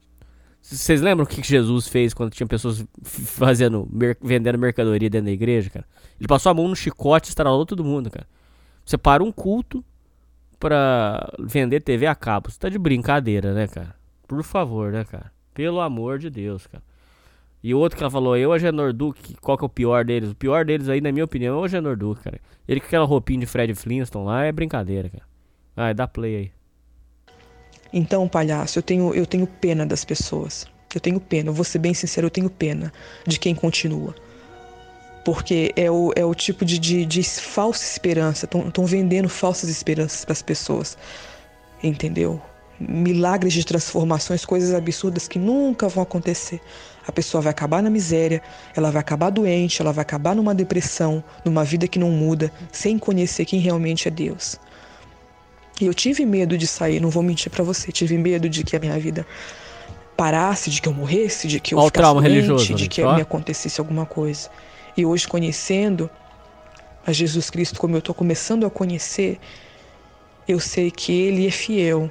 vocês 0.75 1.01
lembram 1.01 1.25
o 1.25 1.29
que 1.29 1.47
Jesus 1.47 1.87
fez 1.87 2.13
quando 2.13 2.33
tinha 2.33 2.47
pessoas 2.47 2.85
fazendo, 3.03 3.89
vendendo 4.21 4.59
mercadoria 4.59 5.09
dentro 5.09 5.27
da 5.27 5.33
igreja, 5.33 5.71
cara? 5.71 5.87
Ele 6.19 6.27
passou 6.27 6.51
a 6.51 6.55
mão 6.55 6.67
no 6.67 6.75
chicote 6.75 7.29
e 7.29 7.31
estralou 7.31 7.65
todo 7.65 7.85
mundo, 7.85 8.11
cara. 8.11 8.27
Você 8.85 8.99
para 8.99 9.23
um 9.23 9.31
culto 9.31 9.85
pra 10.59 11.33
vender 11.39 11.81
TV 11.81 12.07
a 12.07 12.17
cabo. 12.17 12.51
Você 12.51 12.59
tá 12.59 12.69
de 12.69 12.79
brincadeira, 12.79 13.55
né, 13.55 13.69
cara? 13.69 13.95
Por 14.27 14.43
favor, 14.43 14.91
né, 14.91 15.05
cara? 15.05 15.31
Pelo 15.55 15.81
amor 15.81 16.19
de 16.19 16.31
Deus, 16.31 16.67
cara. 16.67 16.83
E 17.63 17.73
o 17.73 17.79
outro 17.79 17.97
que 17.97 18.03
ela 18.03 18.11
falou, 18.11 18.37
eu, 18.37 18.53
a 18.53 18.59
Genor 18.59 18.93
Duke, 18.93 19.37
qual 19.41 19.57
que 19.57 19.65
é 19.65 19.67
o 19.67 19.69
pior 19.69 20.05
deles? 20.05 20.31
O 20.31 20.35
pior 20.35 20.65
deles 20.65 20.89
aí, 20.89 21.01
na 21.01 21.13
minha 21.13 21.25
opinião, 21.25 21.59
é 21.59 21.61
o 21.61 21.69
Genor 21.69 21.97
Duke, 21.97 22.23
cara. 22.23 22.41
Ele 22.67 22.81
com 22.81 22.87
aquela 22.87 23.05
roupinha 23.05 23.41
de 23.41 23.47
Fred 23.47 23.73
Flintstone 23.75 24.27
lá 24.27 24.45
é 24.45 24.53
brincadeira, 24.53 25.09
cara. 25.09 25.25
Vai, 25.75 25.95
dá 25.95 26.09
play 26.09 26.37
aí. 26.37 26.56
Então, 27.93 28.29
palhaço, 28.29 28.79
eu 28.79 28.83
tenho, 28.83 29.15
eu 29.15 29.27
tenho 29.27 29.47
pena 29.47 29.87
das 29.87 30.05
pessoas. 30.05 30.67
Eu 30.95 31.01
tenho 31.01 31.21
pena, 31.21 31.51
eu 31.51 31.55
vou 31.55 31.65
ser 31.65 31.79
bem 31.79 31.93
sincero, 31.93 32.27
eu 32.27 32.31
tenho 32.31 32.49
pena 32.49 32.93
de 33.27 33.39
quem 33.39 33.55
continua. 33.55 34.15
Porque 35.25 35.73
é 35.77 35.91
o, 35.91 36.13
é 36.15 36.25
o 36.25 36.35
tipo 36.35 36.65
de, 36.65 36.79
de, 36.79 37.05
de 37.05 37.23
falsa 37.23 37.85
esperança. 37.85 38.47
Estão 38.47 38.87
vendendo 38.87 39.29
falsas 39.29 39.69
esperanças 39.69 40.25
para 40.25 40.33
as 40.33 40.43
pessoas. 40.43 40.97
Entendeu? 41.83 42.41
milagres 42.79 43.53
de 43.53 43.65
transformações, 43.65 44.45
coisas 44.45 44.75
absurdas 44.75 45.27
que 45.27 45.39
nunca 45.39 45.89
vão 45.89 46.03
acontecer. 46.03 46.61
A 47.07 47.13
pessoa 47.13 47.41
vai 47.41 47.51
acabar 47.51 47.83
na 47.83 47.91
miséria, 47.91 48.43
ela 48.75 48.91
vai 48.91 49.01
acabar 49.01 49.31
doente, 49.31 49.81
ela 49.81 49.93
vai 49.93 50.03
acabar 50.03 50.35
numa 50.35 50.55
depressão, 50.55 51.23
numa 51.45 51.65
vida 51.65 51.87
que 51.87 51.99
não 51.99 52.11
muda, 52.11 52.53
sem 52.73 52.99
conhecer 52.99 53.45
quem 53.45 53.61
realmente 53.61 54.09
é 54.09 54.11
Deus. 54.11 54.59
E 55.81 55.87
eu 55.87 55.95
tive 55.95 56.25
medo 56.25 56.57
de 56.57 56.67
sair, 56.67 57.01
não 57.01 57.11
vou 57.11 57.23
mentir 57.23 57.51
para 57.51 57.63
você, 57.63 57.93
tive 57.93 58.17
medo 58.17 58.49
de 58.49 58.65
que 58.65 58.77
a 58.77 58.81
minha 58.81 58.99
vida 58.99 59.27
parasse, 60.17 60.71
de 60.71 60.81
que 60.81 60.89
eu 60.89 60.95
morresse, 60.95 61.47
de 61.47 61.61
que 61.61 61.75
eu 61.75 61.79
Olha 61.79 61.87
ficasse 61.87 62.03
doente, 62.43 62.75
de 62.75 62.89
que 62.89 63.05
me 63.05 63.21
acontecesse 63.21 63.81
alguma 63.81 64.07
coisa. 64.07 64.49
E 64.97 65.05
hoje 65.05 65.29
conhecendo, 65.29 66.09
a 67.07 67.13
Jesus 67.13 67.51
Cristo 67.51 67.79
como 67.79 67.95
eu 67.95 67.99
estou 67.99 68.15
começando 68.15 68.67
a 68.67 68.71
conhecer, 68.71 69.39
eu 70.49 70.59
sei 70.59 70.91
que 70.91 71.13
Ele 71.13 71.47
é 71.47 71.51
fiel 71.51 72.11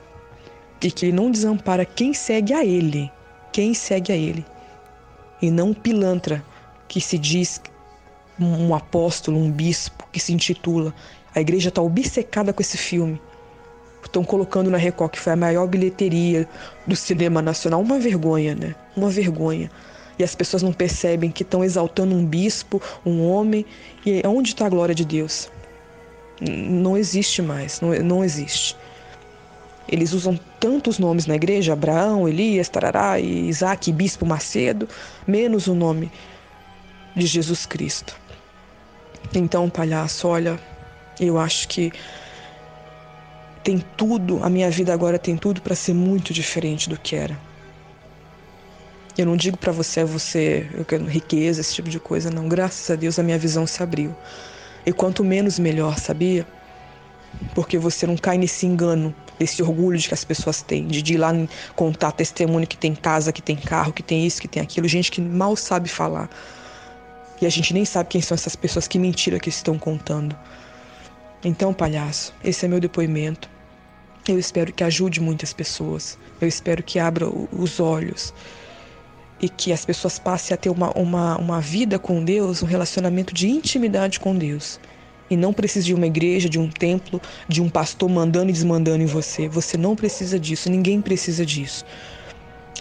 e 0.82 0.92
que 0.92 1.08
Ele 1.08 1.14
não 1.14 1.32
desampara 1.32 1.84
quem 1.84 2.14
segue 2.14 2.54
a 2.54 2.64
Ele, 2.64 3.12
quem 3.52 3.74
segue 3.74 4.12
a 4.12 4.16
Ele, 4.16 4.46
e 5.42 5.50
não 5.50 5.70
um 5.70 5.74
pilantra 5.74 6.46
que 6.88 7.02
se 7.02 7.18
diz 7.18 7.60
um 8.40 8.76
apóstolo, 8.76 9.38
um 9.40 9.52
bispo, 9.52 10.08
que 10.12 10.20
se 10.20 10.32
intitula. 10.32 10.94
A 11.34 11.42
igreja 11.42 11.70
está 11.70 11.82
obcecada 11.82 12.54
com 12.54 12.62
esse 12.62 12.78
filme. 12.78 13.20
Estão 14.06 14.24
colocando 14.24 14.70
na 14.70 14.78
Record, 14.78 15.12
que 15.12 15.20
foi 15.20 15.34
a 15.34 15.36
maior 15.36 15.68
bilheteria 15.68 16.48
do 16.88 16.96
cinema 16.96 17.42
nacional. 17.42 17.82
Uma 17.82 18.00
vergonha, 18.00 18.56
né? 18.56 18.76
Uma 18.96 19.10
vergonha. 19.10 19.70
E 20.18 20.24
as 20.24 20.34
pessoas 20.34 20.64
não 20.64 20.72
percebem 20.72 21.30
que 21.30 21.44
estão 21.44 21.64
exaltando 21.64 22.16
um 22.16 22.26
bispo, 22.26 22.82
um 23.06 23.28
homem. 23.28 23.66
E 24.06 24.22
onde 24.26 24.50
está 24.50 24.66
a 24.68 24.70
glória 24.70 24.96
de 24.96 25.04
Deus? 25.04 25.50
Não 26.42 26.98
existe 26.98 27.42
mais, 27.42 27.82
não, 27.82 27.90
não 28.04 28.24
existe. 28.24 28.78
Eles 29.88 30.14
usam 30.14 30.40
tantos 30.60 30.98
nomes 30.98 31.28
na 31.28 31.36
igreja, 31.36 31.74
Abraão, 31.74 32.28
Elias, 32.28 32.70
Tarará, 32.70 33.20
Isaac, 33.20 33.92
Bispo 33.92 34.26
Macedo, 34.26 34.88
menos 35.28 35.68
o 35.68 35.76
nome 35.76 36.12
de 37.16 37.26
Jesus 37.26 37.66
Cristo. 37.66 38.16
Então, 39.34 39.70
palhaço, 39.70 40.28
olha, 40.28 40.60
eu 41.20 41.38
acho 41.38 41.68
que 41.68 41.92
tem 43.66 43.84
tudo, 43.98 44.44
a 44.44 44.50
minha 44.50 44.70
vida 44.70 44.94
agora 44.94 45.18
tem 45.18 45.36
tudo 45.36 45.60
para 45.60 45.74
ser 45.74 45.96
muito 45.96 46.32
diferente 46.32 46.88
do 46.88 47.00
que 47.00 47.16
era. 47.16 47.36
Eu 49.18 49.26
não 49.26 49.36
digo 49.36 49.58
para 49.58 49.72
você, 49.72 50.04
você, 50.04 50.70
eu 50.72 50.86
quero 50.86 51.04
riqueza, 51.06 51.62
esse 51.62 51.74
tipo 51.74 51.90
de 51.90 52.00
coisa, 52.00 52.30
não. 52.30 52.48
Graças 52.48 52.92
a 52.92 52.96
Deus 52.96 53.18
a 53.18 53.24
minha 53.24 53.40
visão 53.40 53.66
se 53.66 53.82
abriu. 53.82 54.16
E 54.86 54.94
quanto 54.94 55.24
menos 55.24 55.58
melhor, 55.58 55.98
sabia? 55.98 56.46
Porque 57.56 57.76
você 57.76 58.06
não 58.06 58.16
cai 58.16 58.38
nesse 58.38 58.68
engano, 58.68 59.16
desse 59.40 59.64
orgulho 59.64 59.98
de 59.98 60.08
que 60.10 60.14
as 60.14 60.24
pessoas 60.24 60.62
têm, 60.62 60.86
de 60.86 61.14
ir 61.16 61.18
lá 61.18 61.32
contar 61.76 62.12
testemunho 62.12 62.68
que 62.68 62.78
tem 62.78 62.94
casa, 62.94 63.34
que 63.34 63.42
tem 63.42 63.56
carro, 63.56 63.92
que 63.92 64.04
tem 64.04 64.28
isso, 64.28 64.40
que 64.40 64.48
tem 64.48 64.62
aquilo, 64.62 64.88
gente 64.88 65.10
que 65.10 65.20
mal 65.20 65.56
sabe 65.56 65.90
falar. 65.90 66.30
E 67.42 67.48
a 67.48 67.50
gente 67.50 67.74
nem 67.74 67.84
sabe 67.84 68.10
quem 68.10 68.22
são 68.22 68.36
essas 68.36 68.56
pessoas, 68.56 68.88
que 68.88 69.00
mentira 69.00 69.40
que 69.40 69.50
estão 69.50 69.80
contando. 69.80 70.38
Então, 71.44 71.74
palhaço, 71.74 72.32
esse 72.44 72.64
é 72.64 72.68
meu 72.68 72.80
depoimento. 72.80 73.55
Eu 74.28 74.40
espero 74.40 74.74
que 74.74 74.84
ajude 74.84 75.22
muitas 75.22 75.54
pessoas. 75.54 76.18
Eu 76.42 76.48
espero 76.48 76.82
que 76.82 76.98
abra 76.98 77.28
os 77.30 77.80
olhos 77.80 78.34
e 79.40 79.48
que 79.48 79.72
as 79.72 79.86
pessoas 79.86 80.18
passem 80.18 80.56
a 80.56 80.58
ter 80.58 80.70
uma, 80.70 80.92
uma, 80.98 81.38
uma 81.38 81.62
vida 81.62 82.00
com 82.00 82.24
Deus, 82.24 82.64
um 82.64 82.66
relacionamento 82.66 83.34
de 83.34 83.48
intimidade 83.48 84.20
com 84.20 84.36
Deus. 84.36 84.80
E 85.30 85.38
não 85.38 85.54
precisa 85.54 85.86
de 85.86 85.94
uma 85.94 86.08
igreja, 86.08 86.50
de 86.50 86.58
um 86.58 86.70
templo, 86.70 87.22
de 87.48 87.62
um 87.62 87.70
pastor 87.70 88.10
mandando 88.10 88.50
e 88.50 88.54
desmandando 88.54 89.04
em 89.04 89.08
você. 89.08 89.48
Você 89.48 89.78
não 89.78 89.96
precisa 89.96 90.40
disso, 90.40 90.72
ninguém 90.72 91.02
precisa 91.02 91.46
disso. 91.46 91.86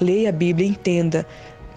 Leia 0.01 0.31
a 0.31 0.33
Bíblia, 0.33 0.67
entenda. 0.67 1.27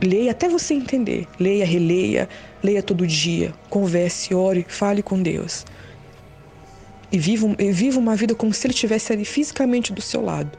Leia 0.02 0.32
até 0.32 0.48
você 0.48 0.74
entender. 0.74 1.28
Leia, 1.40 1.66
releia, 1.66 2.30
leia 2.64 2.84
todo 2.84 3.06
dia. 3.06 3.54
Converse, 3.70 4.34
ore, 4.34 4.66
fale 4.68 5.02
com 5.02 5.22
Deus. 5.22 5.66
E 7.12 7.18
viva, 7.18 7.56
e 7.58 7.72
viva 7.72 8.00
uma 8.00 8.16
vida 8.16 8.36
como 8.36 8.54
se 8.54 8.68
Ele 8.68 8.74
estivesse 8.74 9.14
ali 9.14 9.24
fisicamente 9.24 9.94
do 9.94 10.02
seu 10.02 10.22
lado. 10.22 10.52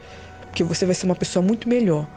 Porque 0.43 0.65
você 0.65 0.87
vai 0.87 0.95
ser 0.95 1.07
uma 1.07 1.15
pessoa 1.15 1.45
muito 1.45 1.69
melhor 1.69 2.09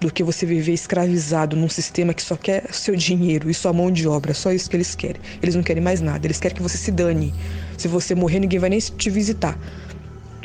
do 0.00 0.12
que 0.12 0.22
você 0.22 0.44
viver 0.44 0.72
escravizado 0.72 1.56
num 1.56 1.68
sistema 1.68 2.12
que 2.12 2.22
só 2.22 2.36
quer 2.36 2.72
seu 2.72 2.94
dinheiro 2.94 3.50
e 3.50 3.54
sua 3.54 3.72
mão 3.72 3.90
de 3.90 4.06
obra. 4.06 4.34
Só 4.34 4.52
isso 4.52 4.68
que 4.68 4.76
eles 4.76 4.94
querem. 4.94 5.20
Eles 5.42 5.54
não 5.54 5.62
querem 5.62 5.82
mais 5.82 6.00
nada. 6.00 6.26
Eles 6.26 6.38
querem 6.38 6.56
que 6.56 6.62
você 6.62 6.76
se 6.76 6.90
dane. 6.90 7.32
Se 7.78 7.88
você 7.88 8.14
morrer, 8.14 8.40
ninguém 8.40 8.58
vai 8.58 8.68
nem 8.68 8.78
te 8.78 9.08
visitar. 9.08 9.58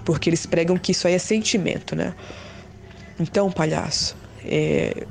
Porque 0.05 0.29
eles 0.29 0.45
pregam 0.45 0.77
que 0.77 0.93
isso 0.93 1.07
aí 1.07 1.13
é 1.13 1.19
sentimento, 1.19 1.95
né? 1.95 2.15
Então, 3.19 3.51
palhaço, 3.51 4.15
é... 4.45 5.05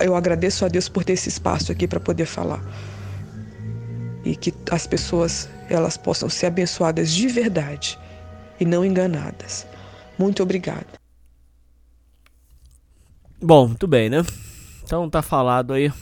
eu 0.00 0.16
agradeço 0.16 0.64
a 0.64 0.68
Deus 0.68 0.88
por 0.88 1.04
ter 1.04 1.12
esse 1.12 1.28
espaço 1.28 1.70
aqui 1.70 1.86
para 1.86 2.00
poder 2.00 2.24
falar. 2.24 2.64
E 4.24 4.36
que 4.36 4.54
as 4.70 4.86
pessoas 4.86 5.48
elas 5.68 5.96
possam 5.96 6.28
ser 6.28 6.46
abençoadas 6.46 7.12
de 7.12 7.28
verdade 7.28 7.98
e 8.60 8.64
não 8.64 8.84
enganadas. 8.84 9.66
Muito 10.18 10.42
obrigada. 10.42 10.86
Bom, 13.40 13.68
muito 13.68 13.88
bem, 13.88 14.08
né? 14.08 14.18
Então 14.84 15.10
tá 15.10 15.22
falado 15.22 15.72
aí. 15.72 15.92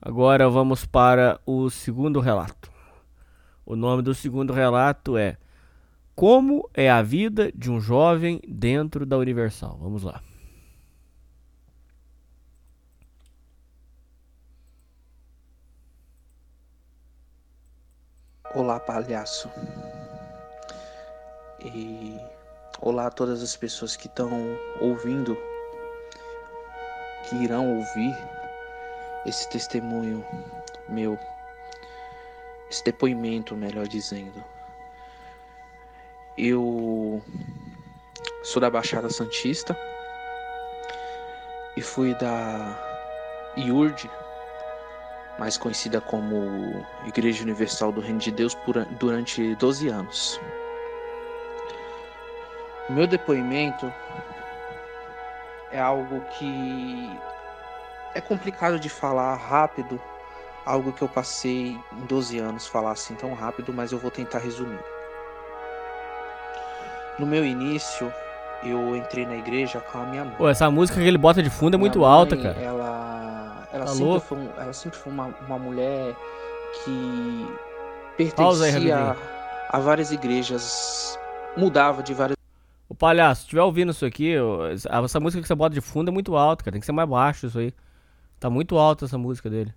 Agora 0.00 0.48
vamos 0.48 0.84
para 0.84 1.40
o 1.46 1.68
segundo 1.70 2.18
relato. 2.18 2.70
O 3.64 3.76
nome 3.76 4.02
do 4.02 4.14
segundo 4.14 4.52
relato 4.52 5.16
é 5.16 5.36
Como 6.14 6.68
é 6.72 6.90
a 6.90 7.02
vida 7.02 7.52
de 7.54 7.70
um 7.70 7.78
jovem 7.78 8.40
dentro 8.48 9.04
da 9.04 9.18
Universal? 9.18 9.78
Vamos 9.80 10.02
lá. 10.02 10.22
Olá, 18.54 18.80
palhaço. 18.80 19.50
E 21.60 22.18
Olá 22.80 23.08
a 23.08 23.10
todas 23.10 23.42
as 23.42 23.54
pessoas 23.54 23.94
que 23.94 24.06
estão 24.06 24.30
ouvindo, 24.80 25.36
que 27.28 27.36
irão 27.36 27.76
ouvir 27.76 28.16
esse 29.26 29.46
testemunho 29.50 30.24
meu, 30.88 31.18
esse 32.70 32.82
depoimento, 32.84 33.54
melhor 33.54 33.86
dizendo. 33.86 34.42
Eu 36.38 37.22
sou 38.44 38.62
da 38.62 38.70
Baixada 38.70 39.10
Santista 39.10 39.76
e 41.76 41.82
fui 41.82 42.14
da 42.14 42.78
IURD, 43.58 44.08
mais 45.38 45.56
conhecida 45.56 46.00
como 46.00 46.84
Igreja 47.06 47.42
Universal 47.42 47.92
do 47.92 48.00
Reino 48.00 48.18
de 48.18 48.30
Deus, 48.30 48.56
durante 48.98 49.54
12 49.54 49.88
anos. 49.88 50.40
O 52.88 52.92
meu 52.92 53.06
depoimento 53.06 53.92
é 55.70 55.78
algo 55.78 56.20
que 56.38 57.10
é 58.14 58.20
complicado 58.20 58.80
de 58.80 58.88
falar 58.88 59.36
rápido, 59.36 60.00
algo 60.64 60.92
que 60.92 61.02
eu 61.02 61.08
passei 61.08 61.78
em 61.92 62.06
12 62.06 62.38
anos 62.38 62.66
falar 62.66 62.92
assim 62.92 63.14
tão 63.14 63.34
rápido, 63.34 63.72
mas 63.72 63.92
eu 63.92 63.98
vou 63.98 64.10
tentar 64.10 64.38
resumir. 64.38 64.80
No 67.18 67.26
meu 67.26 67.44
início, 67.44 68.12
eu 68.62 68.96
entrei 68.96 69.26
na 69.26 69.36
igreja 69.36 69.80
com 69.80 69.98
a 69.98 70.06
minha 70.06 70.24
mãe. 70.24 70.34
Pô, 70.36 70.48
essa 70.48 70.70
música 70.70 71.00
que 71.00 71.06
ele 71.06 71.18
bota 71.18 71.42
de 71.42 71.50
fundo 71.50 71.74
é 71.74 71.78
muito 71.78 72.04
alta, 72.04 72.36
cara. 72.36 72.58
Ela, 72.58 73.47
ela, 73.72 73.84
tá 73.84 73.92
sempre, 73.92 74.20
foi, 74.20 74.38
ela 74.56 74.72
sempre 74.72 74.98
foi 74.98 75.12
uma, 75.12 75.26
uma 75.46 75.58
mulher 75.58 76.16
que 76.84 77.46
pertencia 78.16 78.66
aí, 78.66 78.92
a 79.70 79.78
várias 79.78 80.10
igrejas, 80.10 81.18
mudava 81.56 82.02
de 82.02 82.14
várias 82.14 82.38
Ô 82.88 82.94
palhaço, 82.94 83.42
se 83.42 83.46
estiver 83.46 83.62
ouvindo 83.62 83.92
isso 83.92 84.06
aqui, 84.06 84.34
essa 85.04 85.20
música 85.20 85.42
que 85.42 85.46
você 85.46 85.54
bota 85.54 85.74
de 85.74 85.80
fundo 85.80 86.08
é 86.08 86.12
muito 86.12 86.34
alta, 86.34 86.64
cara. 86.64 86.72
Tem 86.72 86.80
que 86.80 86.86
ser 86.86 86.92
mais 86.92 87.08
baixo 87.08 87.46
isso 87.46 87.58
aí. 87.58 87.74
Tá 88.40 88.48
muito 88.48 88.78
alta 88.78 89.04
essa 89.04 89.18
música 89.18 89.50
dele. 89.50 89.74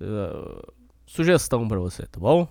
Uh, 0.00 0.72
sugestão 1.04 1.68
pra 1.68 1.78
você, 1.78 2.06
tá 2.06 2.18
bom? 2.18 2.48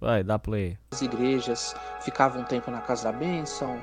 Vai, 0.00 0.22
dá 0.22 0.38
play. 0.38 0.78
As 0.92 1.02
igrejas 1.02 1.74
ficavam 2.00 2.42
um 2.42 2.44
tempo 2.44 2.70
na 2.70 2.80
Casa 2.80 3.04
da 3.04 3.12
Bênção, 3.12 3.76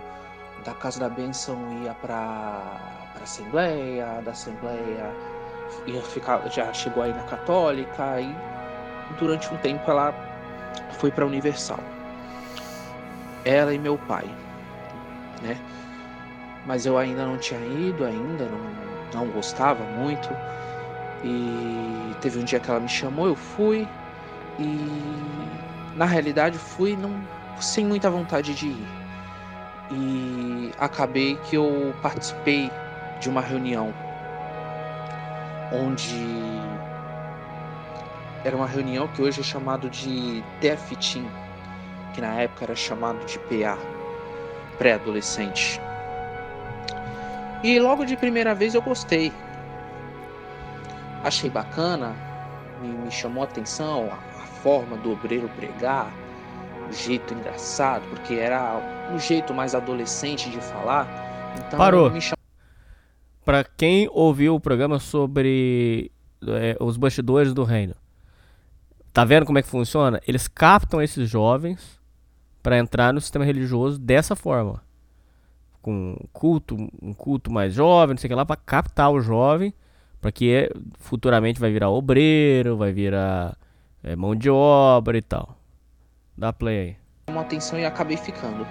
da 0.64 0.74
Casa 0.74 1.02
da 1.02 1.10
Bênção 1.10 1.58
ia 1.84 1.94
pra, 1.96 3.10
pra 3.14 3.24
Assembleia, 3.24 4.22
da 4.22 4.32
Assembleia 4.32 5.14
ia 5.86 6.02
ficar, 6.02 6.42
já 6.50 6.72
chegou 6.74 7.04
aí 7.04 7.14
na 7.14 7.24
Católica 7.24 8.22
e 8.22 8.36
durante 9.20 9.54
um 9.54 9.58
tempo 9.58 9.90
ela 9.90 10.14
foi 10.94 11.12
pra 11.12 11.26
Universal. 11.26 11.80
Ela 13.46 13.74
e 13.74 13.80
meu 13.80 13.98
pai 13.98 14.30
né? 15.42 15.58
Mas 16.66 16.86
eu 16.86 16.98
ainda 16.98 17.26
não 17.26 17.38
tinha 17.38 17.60
ido, 17.60 18.06
ainda 18.06 18.46
não, 18.46 19.26
não 19.26 19.32
gostava 19.32 19.84
muito. 19.84 20.30
E 21.24 22.16
teve 22.22 22.40
um 22.40 22.44
dia 22.44 22.60
que 22.60 22.70
ela 22.70 22.80
me 22.80 22.88
chamou, 22.88 23.28
eu 23.28 23.36
fui 23.36 23.88
e 24.58 24.88
na 25.96 26.06
realidade 26.06 26.58
fui 26.58 26.96
não, 26.96 27.12
sem 27.60 27.86
muita 27.86 28.10
vontade 28.10 28.54
de 28.54 28.68
ir. 28.68 28.88
E 29.92 30.72
acabei 30.78 31.38
que 31.50 31.56
eu 31.56 31.94
participei 32.02 32.72
de 33.20 33.30
uma 33.30 33.42
reunião 33.42 33.94
onde 35.72 36.16
era 38.44 38.56
uma 38.56 38.68
reunião 38.68 39.08
que 39.10 39.22
hoje 39.22 39.42
é 39.42 39.44
chamado 39.44 39.90
de 39.90 40.44
TF 40.62 40.96
que 42.14 42.22
na 42.22 42.42
época 42.42 42.66
era 42.66 42.76
chamado 42.76 43.24
de 43.26 43.38
PA, 43.40 43.78
pré-adolescente. 44.78 45.80
E 47.64 47.78
logo 47.80 48.06
de 48.06 48.16
primeira 48.16 48.56
vez 48.56 48.74
eu 48.74 48.82
gostei. 48.82 49.32
Achei 51.24 51.50
bacana 51.50 52.16
me, 52.82 52.88
me 52.90 53.12
chamou 53.12 53.44
a 53.44 53.46
atenção, 53.46 54.10
a, 54.12 54.42
a 54.42 54.46
forma 54.46 54.98
do 54.98 55.12
obreiro 55.12 55.50
pregar, 55.50 56.12
o 56.90 56.94
jeito 56.94 57.34
engraçado, 57.34 58.04
porque 58.10 58.36
era 58.36 59.10
o 59.14 59.20
jeito 59.20 59.54
mais 59.54 59.76
adolescente 59.76 60.50
de 60.50 60.60
falar. 60.62 61.08
Então 61.58 61.78
Parou. 61.78 62.10
me 62.10 62.22
chamou 62.22 62.39
Pra 63.50 63.64
quem 63.64 64.08
ouviu 64.12 64.54
o 64.54 64.60
programa 64.60 65.00
sobre 65.00 66.12
é, 66.48 66.78
os 66.80 66.98
bastidores 66.98 67.52
do 67.52 67.64
reino, 67.64 67.96
tá 69.12 69.26
vendo 69.26 69.44
como 69.44 69.58
é 69.58 69.64
que 69.64 69.68
funciona? 69.68 70.22
Eles 70.28 70.48
captam 70.48 71.02
esses 71.02 71.28
jovens 71.28 72.00
pra 72.62 72.78
entrar 72.78 73.12
no 73.12 73.20
sistema 73.20 73.44
religioso 73.44 73.98
dessa 73.98 74.36
forma. 74.36 74.84
Com 75.82 76.16
culto, 76.32 76.78
um 77.02 77.12
culto 77.12 77.52
mais 77.52 77.74
jovem, 77.74 78.14
não 78.14 78.20
sei 78.20 78.28
o 78.28 78.30
que 78.30 78.36
lá, 78.36 78.46
pra 78.46 78.56
captar 78.56 79.10
o 79.10 79.20
jovem, 79.20 79.74
pra 80.22 80.32
que 80.32 80.54
é, 80.54 80.70
futuramente 81.00 81.60
vai 81.60 81.72
virar 81.72 81.90
obreiro, 81.90 82.78
vai 82.78 82.92
virar 82.92 83.58
é, 84.04 84.16
mão 84.16 84.36
de 84.36 84.52
obra 84.52 85.18
e 85.18 85.24
tal. 85.24 85.58
Dá 86.38 86.54
play 86.54 86.80
aí. 86.80 86.96
chamou 87.28 87.42
a 87.42 87.46
atenção 87.48 87.80
e 87.80 87.86
acabei 87.86 88.16
ficando. 88.16 88.64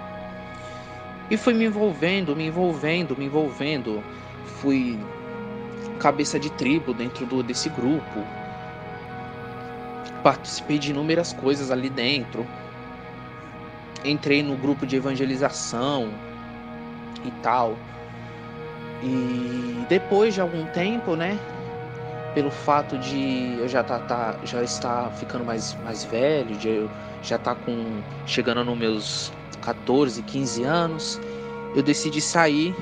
E 1.29 1.35
fui 1.35 1.53
me 1.53 1.65
envolvendo, 1.65 2.33
me 2.33 2.47
envolvendo, 2.47 3.17
me 3.17 3.25
envolvendo. 3.25 4.01
Fui 4.49 4.99
cabeça 5.99 6.39
de 6.39 6.49
tribo 6.51 6.93
dentro 6.93 7.25
do, 7.25 7.43
desse 7.43 7.69
grupo. 7.69 8.25
Participei 10.23 10.77
de 10.77 10.91
inúmeras 10.91 11.33
coisas 11.33 11.71
ali 11.71 11.89
dentro. 11.89 12.45
Entrei 14.03 14.41
no 14.41 14.55
grupo 14.55 14.85
de 14.85 14.95
evangelização 14.95 16.09
e 17.23 17.31
tal. 17.41 17.77
E 19.03 19.85
depois 19.87 20.33
de 20.33 20.41
algum 20.41 20.65
tempo, 20.67 21.15
né? 21.15 21.37
Pelo 22.33 22.51
fato 22.51 22.97
de 22.97 23.57
eu 23.59 23.67
já 23.67 23.83
tá, 23.83 23.99
tá 23.99 24.35
já 24.43 24.61
estar 24.63 25.11
ficando 25.11 25.43
mais, 25.43 25.75
mais 25.83 26.03
velho, 26.03 26.55
de 26.55 26.69
eu 26.69 26.89
já 27.21 27.37
tá 27.37 27.55
com 27.55 28.01
chegando 28.25 28.63
nos 28.63 28.77
meus 28.77 29.33
14, 29.61 30.21
15 30.21 30.63
anos, 30.63 31.19
eu 31.75 31.81
decidi 31.83 32.21
sair 32.21 32.75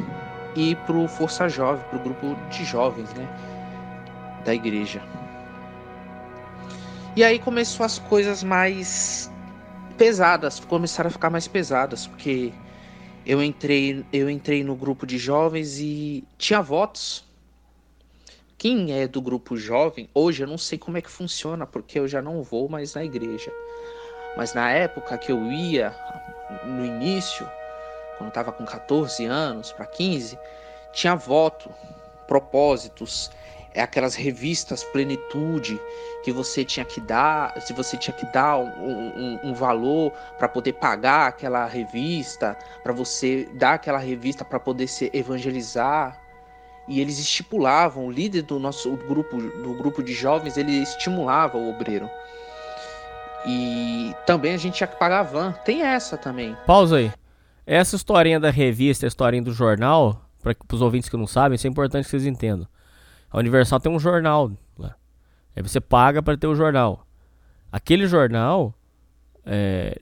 e 0.57 0.75
pro 0.75 1.07
Força 1.07 1.47
Jovem, 1.47 1.85
pro 1.91 1.99
grupo 1.99 2.35
de 2.49 2.65
jovens, 2.65 3.13
né, 3.13 3.29
da 4.43 4.55
igreja. 4.55 5.03
E 7.15 7.23
aí 7.23 7.37
começou 7.37 7.85
as 7.85 7.99
coisas 7.99 8.43
mais 8.43 9.31
pesadas, 9.99 10.59
começaram 10.59 11.09
a 11.09 11.11
ficar 11.11 11.29
mais 11.29 11.47
pesadas, 11.47 12.07
porque 12.07 12.51
eu 13.23 13.41
entrei, 13.43 14.03
eu 14.11 14.27
entrei 14.27 14.63
no 14.63 14.75
grupo 14.75 15.05
de 15.05 15.19
jovens 15.19 15.79
e 15.79 16.23
tinha 16.39 16.61
votos. 16.61 17.23
Quem 18.57 18.91
é 18.99 19.07
do 19.07 19.21
grupo 19.21 19.55
jovem, 19.55 20.09
hoje 20.11 20.43
eu 20.43 20.47
não 20.47 20.57
sei 20.57 20.79
como 20.79 20.97
é 20.97 21.01
que 21.01 21.11
funciona, 21.11 21.67
porque 21.67 21.99
eu 21.99 22.07
já 22.07 22.19
não 22.19 22.41
vou 22.41 22.67
mais 22.67 22.95
na 22.95 23.03
igreja. 23.03 23.51
Mas 24.35 24.55
na 24.55 24.71
época 24.71 25.17
que 25.19 25.31
eu 25.31 25.51
ia, 25.51 25.95
no 26.65 26.83
início, 26.83 27.47
quando 28.18 28.30
estava 28.30 28.51
com 28.51 28.65
14 28.65 29.26
anos 29.26 29.72
para 29.72 29.86
15, 29.86 30.38
tinha 30.93 31.15
voto, 31.15 31.70
propósitos, 32.28 33.32
é 33.74 33.82
aquelas 33.82 34.15
revistas 34.15 34.84
plenitude 34.84 35.80
que 36.24 36.32
você 36.32 36.65
tinha 36.65 36.86
que 36.86 36.99
dar, 36.99 37.53
se 37.61 37.74
você 37.74 37.95
tinha 37.95 38.13
que 38.15 38.26
dar 38.34 38.57
um, 38.57 38.65
um- 38.65 39.39
um 39.43 39.53
valor 39.53 40.11
para 40.38 40.47
poder 40.47 40.74
pagar 40.74 41.28
aquela 41.28 41.65
revista, 41.68 42.57
para 42.84 42.91
você 42.91 43.47
dar 43.53 43.74
aquela 43.76 43.99
revista 43.99 44.43
para 44.43 44.59
poder 44.59 44.88
se 44.88 45.09
evangelizar. 45.13 46.20
E 46.88 46.99
eles 47.01 47.20
estipulavam, 47.20 48.05
o 48.07 48.11
líder 48.11 48.41
do 48.43 48.57
nosso 48.59 48.89
grupo, 48.95 49.38
do 49.38 49.74
grupo 49.76 50.01
de 50.01 50.13
jovens, 50.13 50.57
ele 50.57 50.72
estimulava 50.82 51.57
o 51.57 51.70
obreiro. 51.70 52.09
E 53.45 54.13
também 54.26 54.53
a 54.53 54.57
gente 54.57 54.76
tinha 54.76 54.88
que 54.88 54.95
pagar 54.97 55.20
a 55.20 55.24
van. 55.24 55.51
Tem 55.63 55.82
essa 55.84 56.18
também. 56.18 56.57
Pausa 56.65 56.97
aí. 56.97 57.11
Essa 57.68 57.97
historinha 57.97 58.39
da 58.39 58.49
revista, 58.49 59.05
a 59.05 59.09
historinha 59.09 59.43
do 59.43 59.51
jornal, 59.51 60.26
para 60.41 60.55
os 60.72 60.82
ouvintes 60.82 61.09
que 61.09 61.18
não 61.18 61.28
sabem, 61.28 61.57
isso 61.57 61.68
é 61.68 61.70
importante 61.70 62.05
que 62.05 62.11
vocês 62.11 62.26
entendam. 62.26 62.65
A 63.30 63.38
Universal 63.38 63.82
tem 63.82 63.91
um 63.91 63.99
jornal 63.99 64.49
lá. 64.80 64.95
Aí 65.53 65.61
você 65.61 65.82
paga 65.82 66.24
para 66.24 66.38
ter 66.38 66.47
o 66.47 66.55
jornal. 66.55 67.05
Aquele 67.70 68.07
jornal, 68.07 68.74
é, 69.45 69.99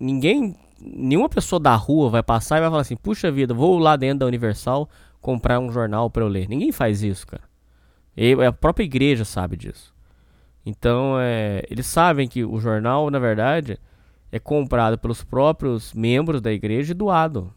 ninguém, 0.00 0.56
nenhuma 0.80 1.28
pessoa 1.28 1.60
da 1.60 1.76
rua 1.76 2.10
vai 2.10 2.24
passar 2.24 2.56
e 2.56 2.60
vai 2.60 2.70
falar 2.70 2.82
assim: 2.82 2.96
puxa 2.96 3.30
vida, 3.30 3.54
vou 3.54 3.78
lá 3.78 3.94
dentro 3.94 4.18
da 4.18 4.26
Universal 4.26 4.90
comprar 5.20 5.60
um 5.60 5.70
jornal 5.70 6.10
para 6.10 6.24
eu 6.24 6.28
ler. 6.28 6.48
Ninguém 6.48 6.72
faz 6.72 7.04
isso, 7.04 7.24
cara. 7.24 7.44
E 8.16 8.32
a 8.32 8.52
própria 8.52 8.82
igreja 8.82 9.24
sabe 9.24 9.56
disso. 9.56 9.94
Então, 10.64 11.20
é, 11.20 11.62
eles 11.70 11.86
sabem 11.86 12.26
que 12.26 12.44
o 12.44 12.58
jornal, 12.58 13.08
na 13.12 13.20
verdade, 13.20 13.78
é 14.30 14.38
comprado 14.38 14.98
pelos 14.98 15.22
próprios 15.22 15.92
membros 15.92 16.40
da 16.40 16.52
igreja 16.52 16.92
e 16.92 16.94
doado. 16.94 17.52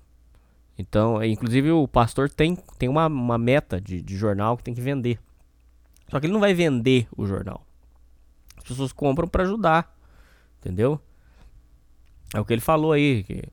Então, 0.77 1.21
é, 1.21 1.27
inclusive 1.27 1.71
o 1.71 1.87
pastor 1.87 2.29
tem, 2.29 2.55
tem 2.77 2.87
uma, 2.87 3.07
uma 3.07 3.37
meta 3.37 3.81
de, 3.81 4.01
de 4.01 4.15
jornal 4.15 4.55
que 4.55 4.63
tem 4.63 4.73
que 4.73 4.81
vender. 4.81 5.19
Só 6.09 6.19
que 6.19 6.25
ele 6.25 6.33
não 6.33 6.39
vai 6.39 6.53
vender 6.53 7.07
o 7.15 7.25
jornal. 7.25 7.65
As 8.57 8.63
pessoas 8.63 8.91
compram 8.91 9.27
para 9.27 9.43
ajudar, 9.43 9.93
entendeu? 10.59 10.99
É 12.33 12.39
o 12.39 12.45
que 12.45 12.53
ele 12.53 12.61
falou 12.61 12.91
aí, 12.91 13.23
que 13.23 13.43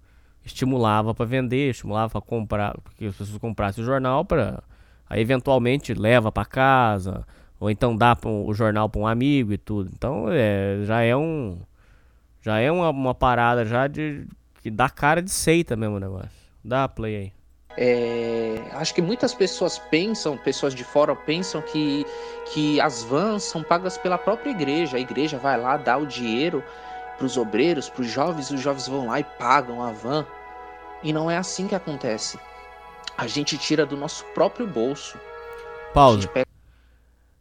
estimulava 0.45 1.15
para 1.15 1.27
vender, 1.27 1.71
estimulava 1.71 2.11
para 2.11 2.21
comprar, 2.21 2.79
porque 2.81 3.07
as 3.07 3.17
pessoas 3.17 3.39
comprassem 3.39 3.83
o 3.83 3.87
jornal 3.87 4.25
para 4.25 4.63
aí 5.09 5.21
eventualmente 5.21 5.95
leva 5.95 6.31
para 6.31 6.45
casa, 6.45 7.27
ou 7.59 7.71
então 7.71 7.97
dá 7.97 8.17
o 8.25 8.53
jornal 8.53 8.89
para 8.89 9.01
um 9.01 9.07
amigo 9.07 9.53
e 9.53 9.59
tudo. 9.59 9.91
Então, 9.93 10.27
é, 10.31 10.83
já 10.85 11.03
é 11.03 11.17
um 11.17 11.59
já 12.47 12.61
é 12.61 12.71
uma, 12.71 12.91
uma 12.91 13.13
parada 13.13 13.65
já 13.65 13.89
de 13.89 14.25
que 14.63 14.71
dá 14.71 14.89
cara 14.89 15.21
de 15.21 15.33
seita 15.33 15.75
mesmo 15.75 15.97
o 15.97 15.99
negócio. 15.99 16.31
Dá 16.65 16.89
play 16.89 17.17
aí. 17.17 17.33
É, 17.77 18.63
acho 18.75 18.95
que 18.95 19.03
muitas 19.03 19.35
pessoas 19.35 19.81
pensam, 19.91 20.39
pessoas 20.39 20.73
de 20.73 20.85
fora 20.85 21.17
pensam 21.17 21.61
que, 21.61 22.07
que 22.53 22.81
as 22.81 23.03
vans 23.03 23.43
são 23.43 23.65
pagas 23.65 23.99
pela 23.99 24.17
própria 24.17 24.51
igreja. 24.51 24.97
A 24.97 25.01
igreja 25.01 25.39
vai 25.39 25.61
lá, 25.61 25.77
dá 25.77 25.97
o 25.97 26.07
dinheiro 26.07 26.63
para 27.17 27.27
os 27.27 27.37
obreiros, 27.37 27.89
para 27.89 28.03
os 28.03 28.09
jovens, 28.09 28.49
os 28.53 28.61
jovens 28.61 28.87
vão 28.87 29.09
lá 29.09 29.19
e 29.19 29.25
pagam 29.25 29.83
a 29.83 29.91
van. 29.91 30.25
E 31.03 31.13
não 31.13 31.29
é 31.29 31.37
assim 31.37 31.67
que 31.67 31.75
acontece. 31.75 32.39
A 33.19 33.27
gente 33.27 33.59
tira 33.59 33.85
do 33.85 33.97
nosso 33.97 34.25
próprio 34.27 34.69
bolso. 34.69 35.19
A 35.91 35.93
Pausa. 35.93 36.21
gente 36.21 36.31
pega 36.31 36.47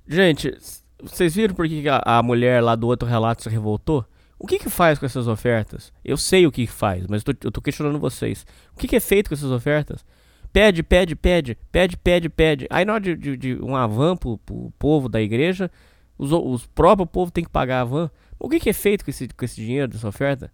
Gente, 0.07 0.57
vocês 0.99 1.35
viram 1.35 1.53
por 1.53 1.67
que 1.67 1.83
que 1.83 1.89
a, 1.89 2.01
a 2.03 2.23
mulher 2.23 2.63
lá 2.63 2.75
do 2.75 2.87
outro 2.87 3.07
relato 3.07 3.43
se 3.43 3.49
revoltou? 3.49 4.03
O 4.37 4.47
que 4.47 4.59
que 4.59 4.69
faz 4.69 4.99
com 4.99 5.05
essas 5.05 5.27
ofertas? 5.27 5.93
Eu 6.03 6.17
sei 6.17 6.45
o 6.45 6.51
que 6.51 6.65
que 6.65 6.71
faz, 6.71 7.07
mas 7.07 7.23
eu 7.25 7.33
tô, 7.33 7.47
eu 7.47 7.51
tô 7.51 7.61
questionando 7.61 7.99
vocês. 7.99 8.45
O 8.73 8.79
que 8.79 8.87
que 8.87 8.95
é 8.95 8.99
feito 8.99 9.29
com 9.29 9.33
essas 9.33 9.51
ofertas? 9.51 10.05
Pede, 10.51 10.83
pede, 10.83 11.15
pede, 11.15 11.57
pede, 11.71 11.97
pede, 11.97 12.29
pede. 12.29 12.67
Aí 12.69 12.85
na 12.85 12.93
hora 12.93 13.01
de, 13.01 13.15
de, 13.15 13.37
de 13.37 13.53
uma 13.55 13.87
van 13.87 14.15
pro, 14.15 14.37
pro 14.37 14.71
povo 14.77 15.09
da 15.09 15.21
igreja, 15.21 15.71
os, 16.17 16.31
os 16.31 16.65
próprios 16.67 17.09
povo 17.09 17.31
tem 17.31 17.43
que 17.43 17.49
pagar 17.49 17.81
a 17.81 17.83
van. 17.85 18.11
O 18.39 18.49
que 18.49 18.59
que 18.59 18.69
é 18.69 18.73
feito 18.73 19.03
com 19.03 19.11
esse, 19.11 19.27
com 19.27 19.45
esse 19.45 19.55
dinheiro 19.55 19.87
dessa 19.87 20.07
oferta? 20.07 20.51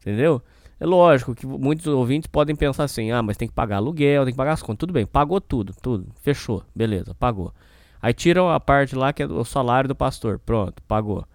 Entendeu? 0.00 0.42
É 0.80 0.86
lógico 0.86 1.34
que 1.34 1.46
muitos 1.46 1.86
ouvintes 1.86 2.28
podem 2.28 2.54
pensar 2.54 2.84
assim, 2.84 3.10
ah, 3.10 3.22
mas 3.22 3.36
tem 3.36 3.48
que 3.48 3.54
pagar 3.54 3.76
aluguel, 3.76 4.24
tem 4.24 4.32
que 4.32 4.36
pagar 4.36 4.52
as 4.52 4.62
contas. 4.62 4.78
Tudo 4.78 4.92
bem, 4.92 5.06
pagou 5.06 5.40
tudo, 5.40 5.74
tudo. 5.82 6.06
Fechou, 6.22 6.62
beleza, 6.74 7.14
pagou. 7.14 7.52
Aí 8.00 8.12
tiram 8.12 8.48
a 8.48 8.60
parte 8.60 8.94
lá 8.94 9.12
que 9.12 9.22
é 9.22 9.26
o 9.26 9.44
salário 9.44 9.88
do 9.88 9.94
pastor. 9.94 10.38
Pronto, 10.38 10.82
pagou. 10.84 11.26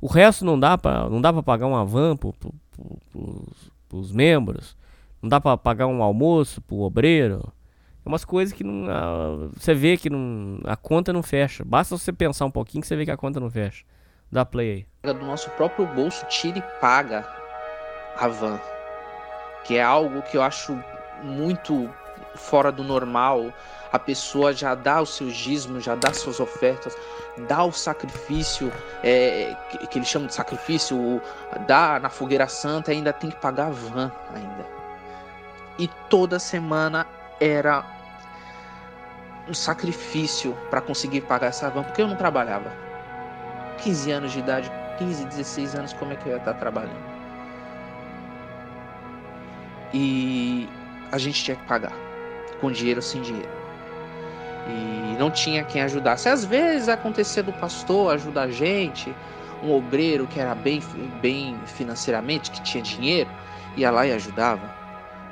O 0.00 0.06
resto 0.06 0.44
não 0.44 0.58
dá 0.58 0.78
pra, 0.78 1.08
não 1.08 1.20
dá 1.20 1.32
pra 1.32 1.42
pagar 1.42 1.66
uma 1.66 1.84
van 1.84 2.16
pro, 2.16 2.32
pro, 2.32 2.54
pro, 3.12 3.46
pros 3.88 4.12
membros. 4.12 4.76
Não 5.20 5.28
dá 5.28 5.40
pra 5.40 5.56
pagar 5.56 5.86
um 5.86 6.02
almoço 6.02 6.62
pro 6.62 6.78
obreiro. 6.78 7.52
É 8.04 8.08
umas 8.08 8.24
coisas 8.24 8.54
que 8.54 8.64
não, 8.64 8.90
ah, 8.90 9.50
você 9.54 9.74
vê 9.74 9.96
que 9.96 10.08
não, 10.08 10.58
a 10.64 10.74
conta 10.76 11.12
não 11.12 11.22
fecha. 11.22 11.64
Basta 11.64 11.96
você 11.96 12.12
pensar 12.12 12.46
um 12.46 12.50
pouquinho 12.50 12.80
que 12.80 12.88
você 12.88 12.96
vê 12.96 13.04
que 13.04 13.10
a 13.10 13.16
conta 13.16 13.38
não 13.38 13.50
fecha. 13.50 13.84
Dá 14.32 14.44
play 14.44 14.86
aí. 15.04 15.12
do 15.12 15.26
nosso 15.26 15.50
próprio 15.50 15.86
bolso, 15.86 16.24
tira 16.26 16.58
e 16.58 16.80
paga 16.80 17.28
a 18.16 18.28
van. 18.28 18.58
Que 19.64 19.76
é 19.76 19.82
algo 19.82 20.22
que 20.22 20.36
eu 20.36 20.42
acho 20.42 20.78
muito 21.22 21.90
fora 22.34 22.70
do 22.72 22.82
normal. 22.84 23.52
A 23.92 23.98
pessoa 23.98 24.52
já 24.52 24.74
dá 24.74 25.00
os 25.02 25.16
seus 25.16 25.34
dízimos, 25.34 25.82
já 25.84 25.94
dá 25.96 26.12
suas 26.12 26.38
ofertas, 26.38 26.96
dá 27.48 27.64
o 27.64 27.72
sacrifício, 27.72 28.72
é, 29.02 29.56
que, 29.68 29.86
que 29.88 29.98
eles 29.98 30.08
chamam 30.08 30.28
de 30.28 30.34
sacrifício, 30.34 30.96
o- 30.96 31.20
dá 31.66 31.98
na 31.98 32.08
fogueira 32.08 32.46
santa 32.46 32.92
ainda 32.92 33.12
tem 33.12 33.30
que 33.30 33.36
pagar 33.36 33.66
a 33.66 33.70
van 33.70 34.12
ainda. 34.34 34.66
E 35.78 35.88
toda 36.08 36.38
semana 36.38 37.06
era 37.40 37.84
um 39.48 39.54
sacrifício 39.54 40.56
para 40.70 40.80
conseguir 40.80 41.22
pagar 41.22 41.48
essa 41.48 41.68
van, 41.70 41.82
porque 41.82 42.02
eu 42.02 42.06
não 42.06 42.16
trabalhava. 42.16 42.72
15 43.78 44.10
anos 44.12 44.32
de 44.32 44.38
idade, 44.38 44.70
15, 44.98 45.24
16 45.24 45.74
anos, 45.74 45.92
como 45.94 46.12
é 46.12 46.16
que 46.16 46.26
eu 46.28 46.32
ia 46.32 46.38
estar 46.38 46.54
trabalhando? 46.54 47.10
E 49.92 50.68
a 51.10 51.18
gente 51.18 51.42
tinha 51.42 51.56
que 51.56 51.64
pagar, 51.66 51.92
com 52.60 52.70
dinheiro 52.70 52.98
ou 52.98 53.02
sem 53.02 53.22
dinheiro. 53.22 53.48
E 54.68 55.16
não 55.18 55.30
tinha 55.30 55.64
quem 55.64 55.82
ajudasse. 55.82 56.28
Às 56.28 56.44
vezes 56.44 56.88
acontecia 56.88 57.42
do 57.42 57.52
pastor 57.52 58.14
ajudar 58.14 58.42
a 58.42 58.50
gente, 58.50 59.14
um 59.62 59.72
obreiro 59.72 60.26
que 60.26 60.40
era 60.40 60.54
bem, 60.54 60.82
bem 61.20 61.58
financeiramente, 61.66 62.50
que 62.50 62.62
tinha 62.62 62.82
dinheiro, 62.82 63.30
ia 63.76 63.90
lá 63.90 64.06
e 64.06 64.12
ajudava, 64.12 64.74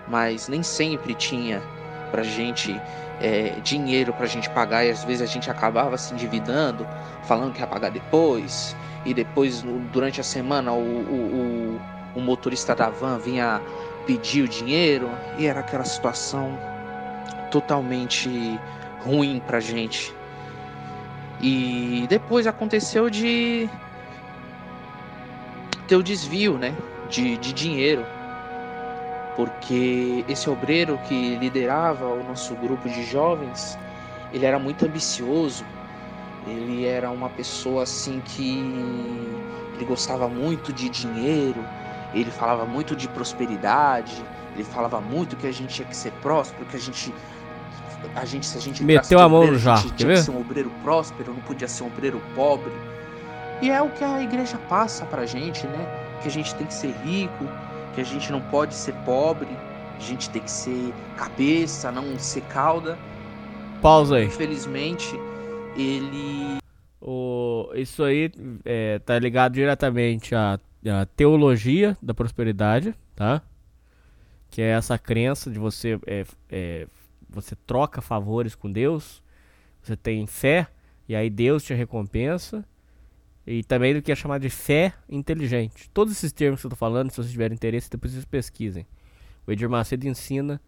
mas 0.07 0.49
nem 0.49 0.63
sempre 0.63 1.15
tinha 1.15 1.63
pra 2.11 2.23
gente 2.23 2.81
é, 3.21 3.51
dinheiro 3.63 4.13
pra 4.13 4.27
gente 4.27 4.49
pagar 4.51 4.85
e 4.85 4.91
às 4.91 5.05
vezes 5.05 5.23
a 5.23 5.27
gente 5.27 5.51
acabava 5.51 5.97
se 5.97 6.13
endividando, 6.15 6.87
falando 7.23 7.53
que 7.53 7.61
ia 7.61 7.67
pagar 7.67 7.91
depois, 7.91 8.77
e 9.05 9.15
depois 9.15 9.63
durante 9.93 10.21
a 10.21 10.25
semana 10.25 10.73
o, 10.73 10.77
o, 10.77 11.81
o, 12.15 12.19
o 12.19 12.21
motorista 12.21 12.75
da 12.75 12.91
van 12.91 13.19
vinha 13.19 13.61
pedir 14.07 14.43
o 14.43 14.49
dinheiro 14.49 15.11
e 15.39 15.47
era 15.47 15.61
aquela 15.61 15.85
situação 15.85 16.59
totalmente 17.51 18.59
ruim 19.05 19.41
pra 19.47 19.61
gente. 19.61 20.15
E 21.41 22.07
depois 22.09 22.47
aconteceu 22.47 23.09
de 23.09 23.69
ter 25.87 25.97
o 25.97 26.03
desvio, 26.03 26.59
né, 26.59 26.75
de, 27.09 27.37
de 27.37 27.53
dinheiro. 27.53 28.05
Porque 29.37 30.25
esse 30.29 30.51
obreiro 30.51 30.99
que 31.07 31.37
liderava 31.37 32.07
o 32.07 32.25
nosso 32.25 32.55
grupo 32.57 32.89
de 32.89 33.05
jovens, 33.05 33.79
ele 34.33 34.45
era 34.45 34.59
muito 34.59 34.85
ambicioso. 34.85 35.65
Ele 36.47 36.87
era 36.87 37.11
uma 37.11 37.29
pessoa 37.29 37.85
assim 37.85 38.21
que 38.21 38.59
ele 39.75 39.85
gostava 39.85 40.29
muito 40.29 40.73
de 40.73 40.89
dinheiro, 40.89 41.65
ele 42.13 42.31
falava 42.31 42.65
muito 42.65 42.97
de 42.97 43.07
prosperidade, 43.09 44.25
ele 44.55 44.65
falava 44.65 45.01
muito 45.01 45.37
que 45.37 45.47
a 45.47 45.53
gente 45.53 45.75
tinha 45.75 45.87
que 45.87 45.97
ser 45.97 46.11
próspero, 46.15 46.67
que 46.67 46.77
a 46.77 46.81
gente 46.81 47.15
a 48.15 48.25
gente 48.25 48.47
se 48.47 48.59
a 48.59 48.61
gente 48.61 48.83
meteu 48.83 49.19
a 49.21 49.29
mão 49.29 49.39
obreiro, 49.39 49.57
no 49.57 49.63
jarro, 49.63 49.79
a 49.79 49.83
gente 49.83 49.95
tinha 49.95 50.15
que 50.15 50.21
ser 50.21 50.31
um 50.31 50.41
obreiro 50.41 50.71
próspero, 50.83 51.33
não 51.33 51.41
podia 51.43 51.69
ser 51.69 51.85
um 51.85 51.87
obreiro 51.87 52.21
pobre. 52.35 52.73
E 53.61 53.71
é 53.71 53.83
o 53.83 53.91
que 53.91 54.05
a 54.05 54.23
igreja 54.23 54.57
passa 54.69 55.05
pra 55.05 55.27
gente, 55.27 55.67
né? 55.67 56.19
Que 56.23 56.29
a 56.29 56.31
gente 56.31 56.55
tem 56.55 56.67
que 56.67 56.75
ser 56.75 56.93
rico, 57.05 57.45
que 57.95 58.01
a 58.01 58.05
gente 58.05 58.31
não 58.31 58.41
pode 58.41 58.75
ser 58.75 58.95
pobre, 59.05 59.49
a 59.97 60.01
gente 60.01 60.31
tem 60.31 60.43
que 60.43 60.51
ser 60.51 60.95
cabeça, 61.17 61.91
não 61.91 62.19
ser 62.19 62.43
cauda. 62.43 62.97
Pausa 63.83 64.17
aí. 64.17 64.27
Infelizmente, 64.27 65.15
ele 65.77 66.59
O, 67.01 67.71
isso 67.75 68.03
aí 68.03 68.31
é, 68.65 68.99
tá 69.01 69.19
ligado 69.19 69.55
diretamente 69.55 70.35
à, 70.35 70.59
à 70.87 71.07
teologia 71.17 71.97
da 72.03 72.13
prosperidade, 72.15 72.95
tá? 73.15 73.43
Que 74.51 74.63
é 74.63 74.71
essa 74.71 74.99
crença 74.99 75.51
de 75.51 75.59
você 75.59 75.99
é, 76.07 76.25
é, 76.51 76.87
você 77.29 77.55
troca 77.67 78.01
favores 78.01 78.55
com 78.55 78.71
Deus, 78.71 79.23
você 79.83 79.97
tem 79.97 80.27
fé 80.27 80.69
e 81.09 81.15
aí 81.15 81.29
Deus 81.31 81.63
te 81.65 81.75
recompensa. 81.75 82.65
E 83.47 83.65
também 83.65 83.95
do 83.95 84.03
que 84.03 84.13
é 84.13 84.15
chamado 84.15 84.43
de 84.43 84.51
fé 84.51 84.93
inteligente. 85.09 85.89
Todos 85.91 86.13
esses 86.13 86.33
termos 86.33 86.61
que 86.61 86.67
eu 86.67 86.71
tô 86.71 86.77
falando, 86.77 87.11
se 87.11 87.17
vocês 87.17 87.33
tiverem 87.33 87.55
interesse, 87.55 87.89
depois 87.89 88.13
vocês 88.13 88.27
pesquisem. 88.27 88.87
O 89.47 89.51
Edir 89.53 89.71
Macedo 89.71 90.07
ensina 90.07 90.61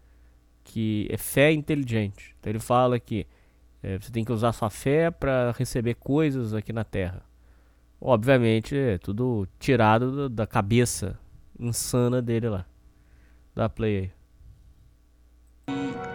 que 0.63 1.07
é 1.11 1.17
fé 1.17 1.51
inteligente. 1.51 2.35
Então 2.39 2.51
ele 2.51 2.59
fala 2.59 2.99
que 2.99 3.27
é, 3.83 3.99
você 3.99 4.11
tem 4.11 4.25
que 4.25 4.31
usar 4.31 4.51
sua 4.53 4.71
fé 4.71 5.11
para 5.11 5.51
receber 5.57 5.93
coisas 5.95 6.55
aqui 6.55 6.73
na 6.73 6.83
Terra. 6.83 7.23
Obviamente, 7.99 8.75
é 8.75 8.97
tudo 8.97 9.47
tirado 9.59 10.11
do- 10.11 10.29
da 10.29 10.47
cabeça 10.47 11.19
insana 11.59 12.19
dele 12.19 12.49
lá. 12.49 12.65
Dá 13.53 13.69
play 13.69 13.97
aí. 13.97 14.11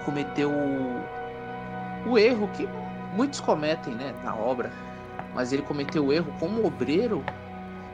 Cometeu 0.05 0.51
o, 0.51 2.11
o 2.11 2.19
erro 2.19 2.49
que 2.49 2.69
muitos 3.15 3.41
cometem 3.41 3.95
né, 3.95 4.15
na 4.23 4.35
obra, 4.35 4.71
mas 5.35 5.53
ele 5.53 5.63
cometeu 5.63 6.07
o 6.07 6.13
erro 6.13 6.33
como 6.39 6.65
obreiro 6.65 7.25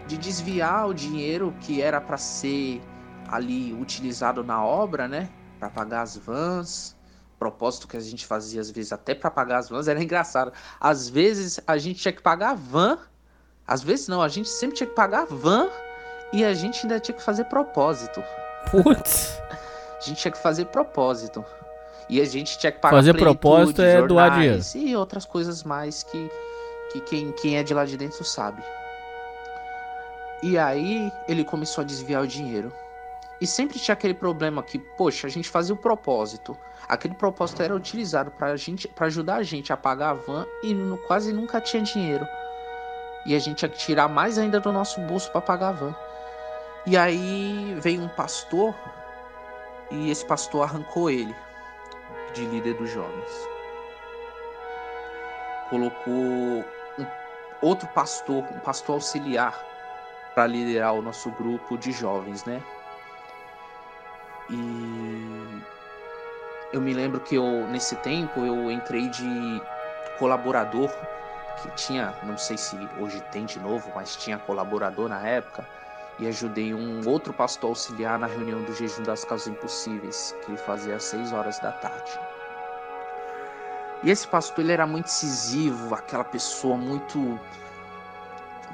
de 0.06 0.18
desviar 0.18 0.88
o 0.88 0.94
dinheiro 0.94 1.54
que 1.60 1.80
era 1.80 2.00
para 2.00 2.16
ser 2.16 2.82
ali 3.28 3.72
utilizado 3.72 4.42
na 4.44 4.62
obra, 4.62 5.08
né, 5.08 5.28
para 5.58 5.70
pagar 5.70 6.02
as 6.02 6.16
vans. 6.16 6.96
Propósito 7.38 7.88
que 7.88 7.96
a 7.96 8.00
gente 8.00 8.24
fazia 8.24 8.60
às 8.60 8.70
vezes 8.70 8.92
até 8.92 9.14
para 9.14 9.30
pagar 9.30 9.58
as 9.58 9.68
vans 9.68 9.86
era 9.88 10.02
engraçado. 10.02 10.52
Às 10.80 11.08
vezes 11.08 11.60
a 11.66 11.78
gente 11.78 12.00
tinha 12.00 12.12
que 12.12 12.22
pagar 12.22 12.50
a 12.50 12.54
van, 12.54 12.98
às 13.66 13.82
vezes 13.82 14.08
não, 14.08 14.20
a 14.20 14.28
gente 14.28 14.48
sempre 14.48 14.76
tinha 14.76 14.86
que 14.86 14.94
pagar 14.94 15.22
a 15.22 15.24
van 15.24 15.68
e 16.32 16.44
a 16.44 16.52
gente 16.54 16.82
ainda 16.82 16.98
tinha 16.98 17.16
que 17.16 17.22
fazer 17.22 17.44
propósito. 17.44 18.22
Putz! 18.70 19.40
A 20.02 20.04
gente 20.04 20.20
tinha 20.20 20.32
que 20.32 20.38
fazer 20.38 20.66
propósito. 20.66 21.44
E 22.08 22.20
a 22.20 22.24
gente 22.24 22.58
tinha 22.58 22.72
que 22.72 22.78
pagar 22.80 22.96
Fazer 22.96 23.14
propósito 23.14 23.80
é 23.80 24.06
doar 24.06 24.32
jornais 24.34 24.74
E 24.74 24.94
outras 24.96 25.24
coisas 25.24 25.62
mais 25.62 26.02
que, 26.02 26.30
que 26.92 27.00
quem, 27.02 27.32
quem 27.32 27.56
é 27.56 27.62
de 27.62 27.72
lá 27.72 27.84
de 27.84 27.96
dentro 27.96 28.24
sabe. 28.24 28.62
E 30.42 30.58
aí 30.58 31.12
ele 31.28 31.44
começou 31.44 31.82
a 31.82 31.84
desviar 31.84 32.22
o 32.22 32.26
dinheiro. 32.26 32.72
E 33.40 33.46
sempre 33.46 33.78
tinha 33.78 33.92
aquele 33.92 34.14
problema 34.14 34.62
que, 34.62 34.78
poxa, 34.78 35.26
a 35.26 35.30
gente 35.30 35.48
fazia 35.48 35.74
o 35.74 35.78
propósito. 35.78 36.56
Aquele 36.88 37.14
propósito 37.14 37.62
era 37.62 37.74
utilizado 37.74 38.30
para 38.32 38.56
gente, 38.56 38.88
para 38.88 39.06
ajudar 39.06 39.36
a 39.36 39.42
gente 39.42 39.72
a 39.72 39.76
pagar 39.76 40.10
a 40.10 40.14
van 40.14 40.44
e 40.62 40.74
nu- 40.74 40.98
quase 40.98 41.32
nunca 41.32 41.60
tinha 41.60 41.82
dinheiro. 41.82 42.26
E 43.24 43.34
a 43.36 43.38
gente 43.38 43.58
tinha 43.58 43.68
que 43.68 43.78
tirar 43.78 44.08
mais 44.08 44.36
ainda 44.36 44.58
do 44.58 44.72
nosso 44.72 45.00
bolso 45.02 45.30
para 45.30 45.40
pagar 45.40 45.68
a 45.68 45.72
van. 45.72 45.94
E 46.84 46.96
aí 46.96 47.76
veio 47.80 48.02
um 48.02 48.08
pastor 48.08 48.74
e 49.92 50.10
esse 50.10 50.24
pastor 50.24 50.62
arrancou 50.62 51.10
ele 51.10 51.34
de 52.32 52.46
líder 52.46 52.74
dos 52.74 52.90
jovens. 52.90 53.48
Colocou 55.68 56.14
um 56.14 56.64
outro 57.60 57.86
pastor, 57.88 58.44
um 58.50 58.60
pastor 58.60 58.94
auxiliar, 58.94 59.54
para 60.34 60.46
liderar 60.46 60.94
o 60.94 61.02
nosso 61.02 61.30
grupo 61.32 61.76
de 61.76 61.92
jovens, 61.92 62.44
né? 62.44 62.62
E 64.48 65.62
eu 66.72 66.80
me 66.80 66.94
lembro 66.94 67.20
que 67.20 67.34
eu 67.34 67.66
nesse 67.68 67.96
tempo 67.96 68.40
eu 68.40 68.70
entrei 68.70 69.08
de 69.08 69.62
colaborador 70.18 70.90
que 71.60 71.70
tinha, 71.72 72.14
não 72.22 72.38
sei 72.38 72.56
se 72.56 72.76
hoje 72.98 73.20
tem 73.30 73.44
de 73.44 73.60
novo, 73.60 73.90
mas 73.94 74.16
tinha 74.16 74.38
colaborador 74.38 75.08
na 75.08 75.26
época 75.26 75.66
e 76.18 76.26
ajudei 76.26 76.74
um 76.74 77.06
outro 77.08 77.32
pastor 77.32 77.70
auxiliar 77.70 78.18
na 78.18 78.26
reunião 78.26 78.62
do 78.62 78.74
jejum 78.74 79.02
das 79.02 79.24
causas 79.24 79.48
impossíveis, 79.48 80.34
que 80.42 80.50
ele 80.50 80.58
fazia 80.58 80.96
às 80.96 81.04
6 81.04 81.32
horas 81.32 81.58
da 81.58 81.72
tarde. 81.72 82.18
E 84.02 84.10
esse 84.10 84.26
pastor 84.26 84.64
ele 84.64 84.72
era 84.72 84.86
muito 84.86 85.06
incisivo, 85.06 85.94
aquela 85.94 86.24
pessoa 86.24 86.76
muito 86.76 87.38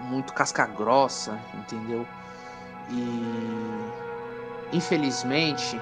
muito 0.03 0.33
casca 0.33 0.65
grossa, 0.65 1.39
entendeu? 1.55 2.07
E 2.91 3.91
infelizmente, 4.73 5.81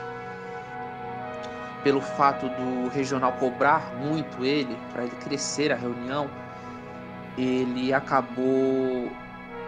pelo 1.84 2.00
fato 2.00 2.48
do 2.48 2.88
regional 2.88 3.32
cobrar 3.34 3.92
muito 3.94 4.44
ele 4.44 4.76
para 4.92 5.04
ele 5.04 5.16
crescer 5.16 5.70
a 5.70 5.76
reunião, 5.76 6.30
ele 7.36 7.92
acabou 7.92 9.10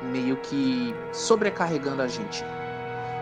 meio 0.02 0.36
que 0.36 0.94
sobrecarregando 1.12 2.02
a 2.02 2.08
gente 2.08 2.44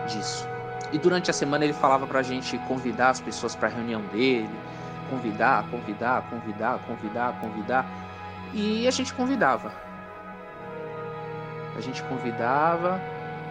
disso. 0.07 0.47
E 0.91 0.97
durante 0.97 1.29
a 1.29 1.33
semana 1.33 1.65
ele 1.65 1.73
falava 1.73 2.07
pra 2.07 2.21
gente 2.21 2.57
convidar 2.59 3.09
as 3.09 3.19
pessoas 3.19 3.55
para 3.55 3.67
a 3.67 3.71
reunião 3.71 4.01
dele, 4.01 4.49
convidar, 5.09 5.65
convidar, 5.69 6.21
convidar, 6.29 6.79
convidar, 6.79 7.39
convidar. 7.39 7.85
E 8.53 8.87
a 8.87 8.91
gente 8.91 9.13
convidava. 9.13 9.71
A 11.75 11.81
gente 11.81 12.01
convidava, 12.03 13.01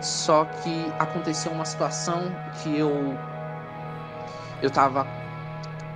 só 0.01 0.44
que 0.44 0.93
aconteceu 0.98 1.53
uma 1.53 1.65
situação 1.65 2.35
que 2.62 2.77
eu 2.77 3.16
eu 4.62 4.70
tava 4.70 5.07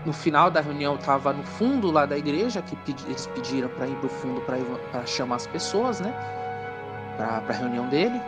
no 0.04 0.12
final 0.12 0.50
da 0.50 0.60
reunião, 0.60 0.92
eu 0.92 0.98
tava 0.98 1.32
no 1.32 1.42
fundo 1.42 1.90
lá 1.90 2.06
da 2.06 2.16
igreja 2.16 2.62
que 2.62 2.76
pedi- 2.76 3.04
eles 3.06 3.26
pediram 3.26 3.68
para 3.68 3.86
ir 3.86 3.96
pro 3.96 4.08
fundo 4.08 4.40
para 4.42 5.06
chamar 5.06 5.36
as 5.36 5.46
pessoas, 5.46 6.00
né? 6.00 6.14
Pra, 7.20 7.38
pra 7.42 7.54
reunião 7.54 7.86
dele. 7.86 8.18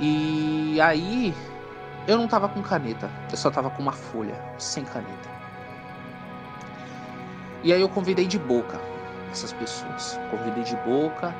E 0.00 0.80
aí 0.80 1.34
eu 2.08 2.16
não 2.16 2.26
tava 2.26 2.48
com 2.48 2.62
caneta, 2.62 3.10
eu 3.30 3.36
só 3.36 3.50
tava 3.50 3.68
com 3.68 3.82
uma 3.82 3.92
folha, 3.92 4.34
sem 4.56 4.82
caneta. 4.82 5.28
E 7.62 7.70
aí 7.70 7.82
eu 7.82 7.88
convidei 7.88 8.26
de 8.26 8.38
boca 8.38 8.80
essas 9.30 9.52
pessoas. 9.52 10.18
Convidei 10.30 10.64
de 10.64 10.74
boca 10.76 11.34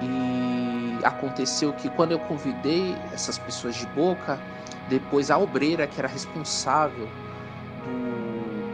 e 0.00 0.98
aconteceu 1.04 1.74
que 1.74 1.90
quando 1.90 2.12
eu 2.12 2.18
convidei 2.20 2.96
essas 3.12 3.36
pessoas 3.36 3.74
de 3.74 3.86
boca, 3.88 4.40
depois 4.88 5.30
a 5.30 5.36
obreira 5.36 5.86
que 5.86 6.00
era 6.00 6.08
responsável 6.08 7.06
do 7.84 8.72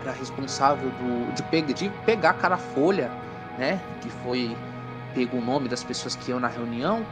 era 0.00 0.12
responsável 0.12 0.88
do 0.88 1.34
de, 1.34 1.42
pe, 1.42 1.60
de 1.60 1.90
pegar 2.06 2.32
cada 2.32 2.56
folha, 2.56 3.10
né, 3.58 3.78
que 4.00 4.08
foi 4.08 4.56
pego 5.14 5.38
o 5.38 5.40
nome 5.40 5.68
das 5.68 5.82
pessoas 5.84 6.16
que 6.16 6.30
iam 6.30 6.40
na 6.40 6.48
reunião, 6.48 7.04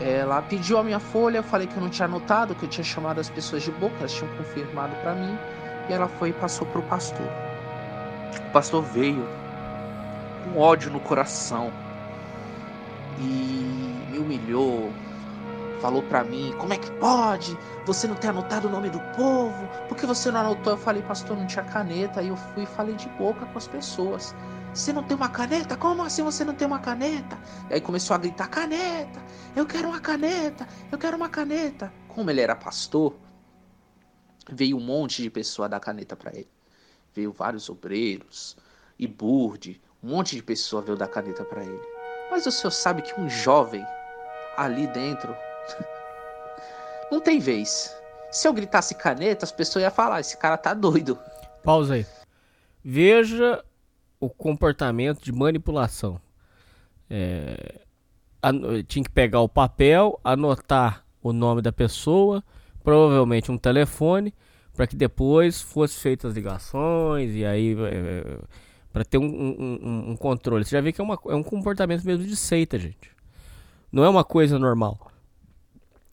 ela 0.00 0.42
pediu 0.42 0.78
a 0.78 0.82
minha 0.82 0.98
folha, 0.98 1.38
eu 1.38 1.42
falei 1.42 1.66
que 1.66 1.76
eu 1.76 1.82
não 1.82 1.88
tinha 1.88 2.06
anotado, 2.06 2.54
que 2.54 2.64
eu 2.64 2.68
tinha 2.68 2.84
chamado 2.84 3.20
as 3.20 3.30
pessoas 3.30 3.62
de 3.62 3.70
boca, 3.70 3.94
elas 3.98 4.12
tinham 4.12 4.34
confirmado 4.36 4.94
para 4.96 5.14
mim, 5.14 5.38
e 5.88 5.92
ela 5.92 6.08
foi 6.08 6.30
e 6.30 6.32
passou 6.32 6.66
pro 6.66 6.82
pastor. 6.82 7.28
O 8.48 8.50
pastor 8.52 8.82
veio 8.82 9.26
com 10.44 10.58
ódio 10.58 10.90
no 10.90 11.00
coração 11.00 11.72
e 13.18 14.10
me 14.10 14.18
humilhou, 14.18 14.92
falou 15.80 16.02
para 16.02 16.24
mim: 16.24 16.54
como 16.58 16.72
é 16.72 16.78
que 16.78 16.90
pode? 16.92 17.56
Você 17.84 18.08
não 18.08 18.14
ter 18.14 18.28
anotado 18.28 18.68
o 18.68 18.70
nome 18.70 18.88
do 18.88 19.00
povo? 19.14 19.68
Por 19.88 19.96
que 19.96 20.06
você 20.06 20.30
não 20.30 20.40
anotou? 20.40 20.72
Eu 20.72 20.78
falei, 20.78 21.02
pastor, 21.02 21.36
não 21.36 21.46
tinha 21.46 21.64
caneta. 21.64 22.20
Aí 22.20 22.28
eu 22.28 22.36
fui 22.36 22.62
e 22.62 22.66
falei 22.66 22.94
de 22.94 23.08
boca 23.10 23.44
com 23.44 23.58
as 23.58 23.68
pessoas. 23.68 24.34
Você 24.74 24.92
não 24.92 25.04
tem 25.04 25.16
uma 25.16 25.28
caneta? 25.28 25.76
Como 25.76 26.02
assim 26.02 26.24
você 26.24 26.44
não 26.44 26.52
tem 26.52 26.66
uma 26.66 26.80
caneta? 26.80 27.38
E 27.70 27.74
aí 27.74 27.80
começou 27.80 28.12
a 28.14 28.18
gritar: 28.18 28.48
caneta! 28.48 29.22
Eu 29.54 29.64
quero 29.64 29.88
uma 29.88 30.00
caneta! 30.00 30.66
Eu 30.90 30.98
quero 30.98 31.16
uma 31.16 31.28
caneta! 31.28 31.92
Como 32.08 32.28
ele 32.28 32.40
era 32.40 32.56
pastor, 32.56 33.14
veio 34.50 34.76
um 34.76 34.80
monte 34.80 35.22
de 35.22 35.30
pessoa 35.30 35.68
dar 35.68 35.78
caneta 35.78 36.16
para 36.16 36.32
ele. 36.34 36.50
Veio 37.14 37.30
vários 37.30 37.70
obreiros 37.70 38.56
e 38.98 39.06
burde, 39.06 39.80
um 40.02 40.08
monte 40.08 40.34
de 40.34 40.42
pessoa 40.42 40.82
veio 40.82 40.96
dar 40.96 41.06
caneta 41.06 41.44
para 41.44 41.62
ele. 41.62 41.82
Mas 42.28 42.44
o 42.44 42.50
senhor 42.50 42.72
sabe 42.72 43.02
que 43.02 43.18
um 43.20 43.28
jovem 43.30 43.86
ali 44.56 44.88
dentro 44.88 45.36
não 47.12 47.20
tem 47.20 47.38
vez. 47.38 47.94
Se 48.32 48.48
eu 48.48 48.52
gritasse 48.52 48.96
caneta, 48.96 49.44
as 49.44 49.52
pessoas 49.52 49.84
iam 49.84 49.92
falar: 49.92 50.18
esse 50.18 50.36
cara 50.36 50.58
tá 50.58 50.74
doido. 50.74 51.16
Pausa 51.62 51.94
aí. 51.94 52.06
Veja 52.84 53.64
o 54.24 54.30
comportamento 54.30 55.22
de 55.22 55.32
manipulação. 55.32 56.20
É, 57.08 57.80
tinha 58.86 59.04
que 59.04 59.10
pegar 59.10 59.40
o 59.40 59.48
papel, 59.48 60.18
anotar 60.22 61.04
o 61.22 61.32
nome 61.32 61.62
da 61.62 61.72
pessoa, 61.72 62.42
provavelmente 62.82 63.50
um 63.50 63.58
telefone, 63.58 64.34
para 64.74 64.86
que 64.86 64.96
depois 64.96 65.62
fossem 65.62 65.98
feitas 65.98 66.30
as 66.30 66.34
ligações 66.34 67.34
e 67.34 67.44
aí 67.44 67.76
é, 67.78 68.38
para 68.92 69.04
ter 69.04 69.18
um, 69.18 69.24
um, 69.24 70.10
um, 70.10 70.16
controle. 70.16 70.64
Você 70.64 70.76
já 70.76 70.80
vê 70.80 70.92
que 70.92 71.00
é, 71.00 71.04
uma, 71.04 71.18
é 71.28 71.34
um 71.34 71.42
comportamento 71.42 72.04
mesmo 72.04 72.24
de 72.24 72.36
seita, 72.36 72.78
gente. 72.78 73.10
Não 73.90 74.04
é 74.04 74.08
uma 74.08 74.24
coisa 74.24 74.58
normal. 74.58 75.10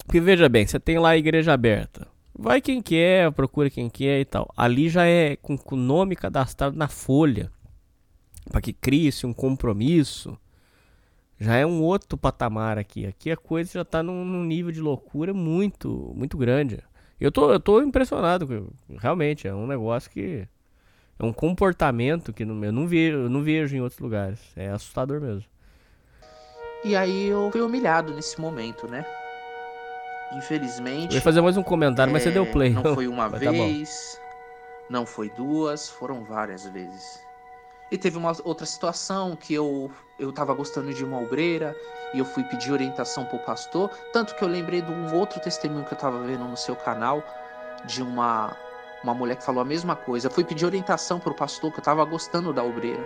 Porque 0.06 0.20
veja 0.20 0.48
bem, 0.50 0.66
você 0.66 0.80
tem 0.80 1.00
lá 1.00 1.10
a 1.10 1.18
igreja 1.18 1.54
aberta. 1.54 2.08
Vai 2.38 2.62
quem 2.62 2.82
quer, 2.82 3.32
procura 3.32 3.70
quem 3.70 3.90
quer 3.90 4.20
e 4.20 4.26
tal. 4.26 4.52
Ali 4.56 4.90
já 4.90 5.06
é 5.06 5.36
com 5.36 5.60
o 5.72 5.76
nome 5.76 6.16
cadastrado 6.16 6.78
na 6.78 6.88
folha. 6.88 7.52
Para 8.52 8.62
que 8.62 8.74
crie-se 8.74 9.26
um 9.26 9.34
compromisso. 9.34 10.38
Já 11.40 11.56
é 11.56 11.66
um 11.66 11.82
outro 11.82 12.18
patamar 12.18 12.78
aqui. 12.78 13.06
Aqui 13.06 13.32
a 13.32 13.38
coisa 13.38 13.72
já 13.74 13.86
tá 13.86 14.04
num, 14.04 14.24
num 14.24 14.44
nível 14.44 14.72
de 14.72 14.80
loucura 14.80 15.34
muito, 15.34 16.14
muito 16.16 16.38
grande. 16.38 16.84
Eu 17.20 17.32
tô, 17.32 17.52
eu 17.52 17.60
tô 17.60 17.82
impressionado. 17.82 18.72
Realmente, 18.98 19.48
é 19.48 19.54
um 19.54 19.66
negócio 19.66 20.10
que. 20.12 20.48
É 21.18 21.24
um 21.24 21.32
comportamento 21.32 22.34
que 22.34 22.44
eu 22.44 22.48
não 22.48 22.88
vejo, 22.88 23.18
eu 23.18 23.30
não 23.30 23.44
vejo 23.44 23.76
em 23.76 23.82
outros 23.82 24.00
lugares. 24.00 24.40
É 24.56 24.70
assustador 24.70 25.22
mesmo. 25.22 25.46
E 26.84 26.96
aí 26.96 27.28
eu 27.28 27.50
fui 27.52 27.62
humilhado 27.62 28.14
nesse 28.14 28.42
momento, 28.42 28.88
né? 28.88 29.06
Infelizmente. 30.36 31.12
Eu 31.12 31.16
ia 31.16 31.22
fazer 31.22 31.42
mais 31.42 31.58
um 31.58 31.64
comentário, 31.64 32.10
é, 32.10 32.14
mas 32.14 32.24
você 32.24 32.32
deu 32.32 32.46
play. 32.46 32.72
Não 32.72 32.96
foi 32.96 33.06
uma 33.08 33.30
vez, 33.30 34.16
tá 34.16 34.22
não 34.90 35.06
foi 35.06 35.30
duas, 35.30 35.90
foram 35.90 36.24
várias 36.24 36.66
vezes. 36.66 37.20
E 37.92 37.98
teve 37.98 38.18
uma 38.18 38.32
outra 38.44 38.66
situação 38.66 39.36
que 39.36 39.54
eu 39.54 39.92
eu 40.18 40.32
tava 40.32 40.54
gostando 40.54 40.94
de 40.94 41.04
uma 41.04 41.20
obreira 41.20 41.76
e 42.14 42.20
eu 42.20 42.26
fui 42.26 42.44
pedir 42.44 42.72
orientação 42.72 43.26
pro 43.26 43.40
pastor, 43.40 43.90
tanto 44.14 44.36
que 44.36 44.44
eu 44.44 44.48
lembrei 44.48 44.82
de 44.82 44.92
um 44.92 45.16
outro 45.16 45.40
testemunho 45.42 45.84
que 45.86 45.94
eu 45.94 45.98
tava 45.98 46.22
vendo 46.24 46.46
no 46.46 46.56
seu 46.56 46.76
canal 46.76 47.24
de 47.86 48.02
uma 48.02 48.56
uma 49.04 49.16
mulher 49.16 49.36
que 49.36 49.44
falou 49.44 49.62
a 49.62 49.66
mesma 49.66 49.96
coisa. 49.96 50.28
Eu 50.28 50.32
fui 50.32 50.44
pedir 50.44 50.66
orientação 50.66 51.20
pro 51.20 51.34
pastor 51.34 51.72
que 51.72 51.80
eu 51.80 51.84
tava 51.84 52.06
gostando 52.06 52.54
da 52.54 52.64
obreira. 52.64 53.04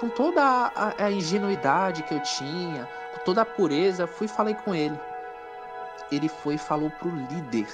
Com 0.00 0.08
toda 0.08 0.42
a, 0.42 1.04
a 1.04 1.12
ingenuidade 1.12 2.02
que 2.02 2.14
eu 2.14 2.20
tinha, 2.20 2.88
com 3.14 3.24
toda 3.24 3.42
a 3.42 3.46
pureza, 3.46 4.06
fui 4.06 4.26
e 4.26 4.28
falei 4.28 4.54
com 4.54 4.74
ele 4.74 4.98
ele 6.10 6.28
foi 6.28 6.54
e 6.54 6.58
falou 6.58 6.90
pro 6.90 7.08
líder, 7.08 7.68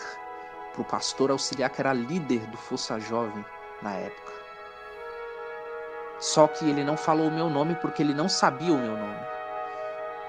pro 0.74 0.85
pastor 0.85 1.31
auxiliar 1.31 1.70
que 1.70 1.81
era 1.81 1.93
líder 1.93 2.47
do 2.47 2.56
Força 2.56 3.01
Jovem 3.01 3.44
na 3.82 3.94
época. 3.94 4.35
Só 6.18 6.47
que 6.47 6.68
ele 6.68 6.82
não 6.82 6.97
falou 6.97 7.28
o 7.28 7.30
meu 7.30 7.51
nome 7.51 7.74
porque 7.76 8.02
ele 8.02 8.14
não 8.14 8.28
sabia 8.28 8.72
o 8.72 8.78
meu 8.78 8.97
nome. 8.97 9.18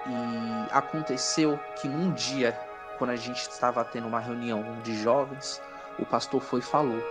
E 0.07 0.67
aconteceu 0.71 1.59
que 1.75 1.87
num 1.87 2.11
dia, 2.11 2.57
quando 2.97 3.11
a 3.11 3.15
gente 3.15 3.41
estava 3.41 3.83
tendo 3.85 4.07
uma 4.07 4.19
reunião 4.19 4.63
de 4.83 4.95
jovens, 5.01 5.61
o 5.99 6.05
pastor 6.05 6.41
foi 6.41 6.59
e 6.59 6.63
falou. 6.63 7.01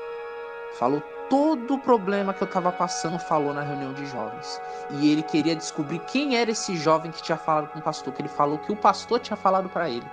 Falou 0.78 1.03
todo 1.28 1.74
o 1.74 1.78
problema 1.78 2.32
que 2.32 2.43
eu 2.43 2.47
estava 2.47 2.70
passando, 2.70 3.19
falou 3.19 3.53
na 3.53 3.62
reunião 3.62 3.93
de 3.93 4.07
jovens. 4.07 4.61
E 4.90 5.11
ele 5.11 5.23
queria 5.23 5.57
descobrir 5.57 5.98
quem 6.01 6.36
era 6.36 6.51
esse 6.51 6.77
jovem 6.77 7.11
que 7.11 7.23
tinha 7.23 7.39
falado 7.39 7.69
com 7.69 7.78
o 7.78 7.82
pastor, 7.82 8.12
que 8.12 8.23
ele 8.23 8.28
falou 8.28 8.59
que 8.59 8.73
o 8.73 8.77
pastor 8.77 9.20
tinha 9.20 9.36
falado 9.36 9.69
para 9.69 9.89
ele. 9.89 10.07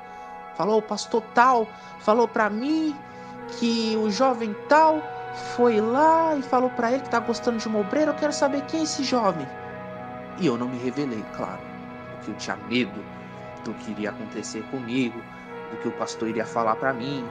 Falou, 0.55 0.77
o 0.79 0.81
pastor 0.81 1.21
tal 1.33 1.67
falou 1.99 2.27
para 2.27 2.49
mim 2.49 2.95
que 3.59 3.97
o 3.97 4.09
jovem 4.09 4.55
tal 4.69 5.01
foi 5.33 5.81
lá 5.81 6.35
e 6.35 6.41
falou 6.41 6.69
para 6.69 6.91
ele 6.91 7.01
que 7.01 7.09
tá 7.09 7.19
gostando 7.19 7.57
de 7.57 7.67
uma 7.67 7.79
obreira. 7.79 8.11
Eu 8.11 8.15
quero 8.15 8.33
saber 8.33 8.61
quem 8.63 8.81
é 8.81 8.83
esse 8.83 9.03
jovem. 9.03 9.47
E 10.39 10.45
eu 10.45 10.57
não 10.57 10.67
me 10.67 10.77
revelei, 10.77 11.23
claro, 11.35 11.61
porque 12.11 12.31
eu 12.31 12.35
tinha 12.35 12.57
medo 12.67 13.03
do 13.63 13.73
que 13.73 13.91
iria 13.91 14.09
acontecer 14.09 14.63
comigo, 14.71 15.21
do 15.71 15.77
que 15.77 15.87
o 15.87 15.91
pastor 15.91 16.29
iria 16.29 16.45
falar 16.45 16.75
para 16.75 16.93
mim 16.93 17.25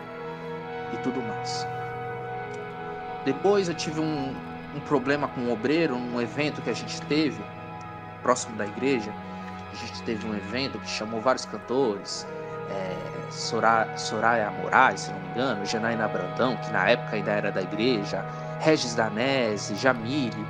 e 0.93 0.97
tudo 0.99 1.21
mais. 1.23 1.67
Depois 3.25 3.69
eu 3.69 3.75
tive 3.75 4.01
um, 4.01 4.35
um 4.75 4.81
problema 4.81 5.29
com 5.29 5.43
um 5.43 5.53
obreiro, 5.53 5.97
num 5.97 6.21
evento 6.21 6.63
que 6.63 6.71
a 6.71 6.75
gente 6.75 7.01
teve 7.03 7.43
próximo 8.23 8.57
da 8.57 8.67
igreja. 8.67 9.13
A 9.73 9.75
gente 9.75 10.03
teve 10.03 10.27
um 10.27 10.35
evento 10.35 10.79
que 10.79 10.89
chamou 10.89 11.21
vários 11.21 11.47
cantores, 11.47 12.27
é, 12.73 13.31
Soraya, 13.31 13.97
Soraya 13.97 14.51
Moraes, 14.51 15.01
se 15.01 15.11
não 15.13 15.21
me 15.21 15.29
engano, 15.29 15.65
Janaína 15.65 16.09
Brandão, 16.09 16.57
que 16.57 16.71
na 16.71 16.89
época 16.89 17.17
ainda 17.17 17.31
era 17.31 17.53
da 17.53 17.63
igreja, 17.63 18.25
Regis 18.61 18.95
Danese, 18.95 19.75
Jamile. 19.77 20.47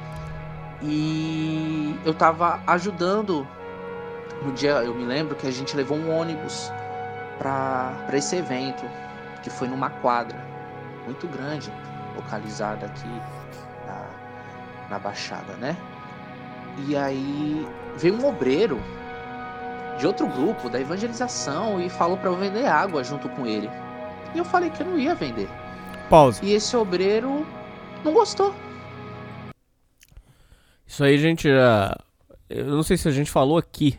E 0.81 1.99
eu 2.05 2.13
estava 2.13 2.61
ajudando. 2.67 3.47
No 4.43 4.51
dia, 4.53 4.83
eu 4.83 4.95
me 4.95 5.05
lembro 5.05 5.37
que 5.37 5.47
a 5.47 5.51
gente 5.53 5.77
levou 5.77 5.97
um 5.97 6.11
ônibus 6.11 6.73
para 7.39 7.95
esse 8.13 8.37
evento, 8.37 8.85
que 9.43 9.51
foi 9.51 9.69
numa 9.69 9.89
quadra 9.89 10.39
muito 11.05 11.29
grande, 11.29 11.73
localizada 12.17 12.87
aqui 12.87 13.09
na, 13.87 14.07
na 14.91 14.99
Baixada, 14.99 15.55
né? 15.55 15.77
E 16.87 16.97
aí 16.97 17.67
veio 17.97 18.15
um 18.15 18.27
obreiro 18.27 18.81
de 19.99 20.07
outro 20.07 20.27
grupo, 20.27 20.69
da 20.69 20.81
evangelização, 20.81 21.81
e 21.81 21.89
falou 21.89 22.17
para 22.17 22.29
eu 22.29 22.37
vender 22.37 22.67
água 22.67 23.05
junto 23.05 23.29
com 23.29 23.47
ele. 23.47 23.69
E 24.35 24.39
eu 24.39 24.45
falei 24.45 24.71
que 24.71 24.83
eu 24.83 24.87
não 24.87 24.99
ia 24.99 25.15
vender. 25.15 25.49
Pausa. 26.09 26.45
E 26.45 26.53
esse 26.53 26.77
obreiro 26.77 27.47
não 28.05 28.13
gostou. 28.13 28.55
Isso 30.87 31.05
aí, 31.05 31.19
gente, 31.19 31.49
já. 31.49 31.97
Eu 32.49 32.67
não 32.67 32.83
sei 32.83 32.97
se 32.97 33.09
a 33.09 33.13
gente 33.13 33.31
falou 33.31 33.57
aqui, 33.57 33.99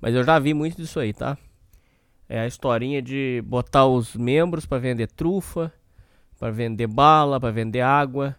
mas 0.00 0.14
eu 0.14 0.24
já 0.24 0.38
vi 0.38 0.54
muito 0.54 0.76
disso 0.76 0.98
aí, 0.98 1.12
tá? 1.12 1.36
É 2.28 2.40
a 2.40 2.46
historinha 2.46 3.02
de 3.02 3.42
botar 3.44 3.86
os 3.86 4.16
membros 4.16 4.64
para 4.64 4.78
vender 4.78 5.08
trufa, 5.08 5.70
para 6.38 6.50
vender 6.50 6.86
bala, 6.86 7.38
para 7.38 7.50
vender 7.50 7.82
água. 7.82 8.34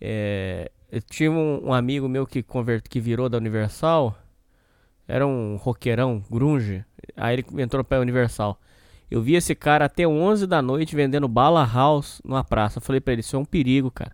É, 0.00 0.70
eu 0.90 1.00
tive 1.00 1.30
um, 1.30 1.68
um, 1.68 1.72
amigo 1.72 2.08
meu 2.08 2.26
que, 2.26 2.42
convert, 2.42 2.88
que 2.88 3.00
virou 3.00 3.28
da 3.28 3.38
Universal 3.38 4.16
era 5.10 5.26
um 5.26 5.56
roqueirão, 5.56 6.22
grunge. 6.30 6.84
Aí 7.16 7.34
ele 7.34 7.62
entrou 7.62 7.82
pra 7.82 8.00
Universal. 8.00 8.58
Eu 9.10 9.20
vi 9.20 9.34
esse 9.34 9.54
cara 9.54 9.86
até 9.86 10.06
11 10.06 10.46
da 10.46 10.62
noite 10.62 10.94
vendendo 10.94 11.26
bala 11.26 11.64
house 11.64 12.22
numa 12.24 12.44
praça. 12.44 12.78
Eu 12.78 12.82
falei 12.82 13.00
pra 13.00 13.12
ele, 13.12 13.20
isso 13.20 13.34
é 13.34 13.38
um 13.38 13.44
perigo, 13.44 13.90
cara. 13.90 14.12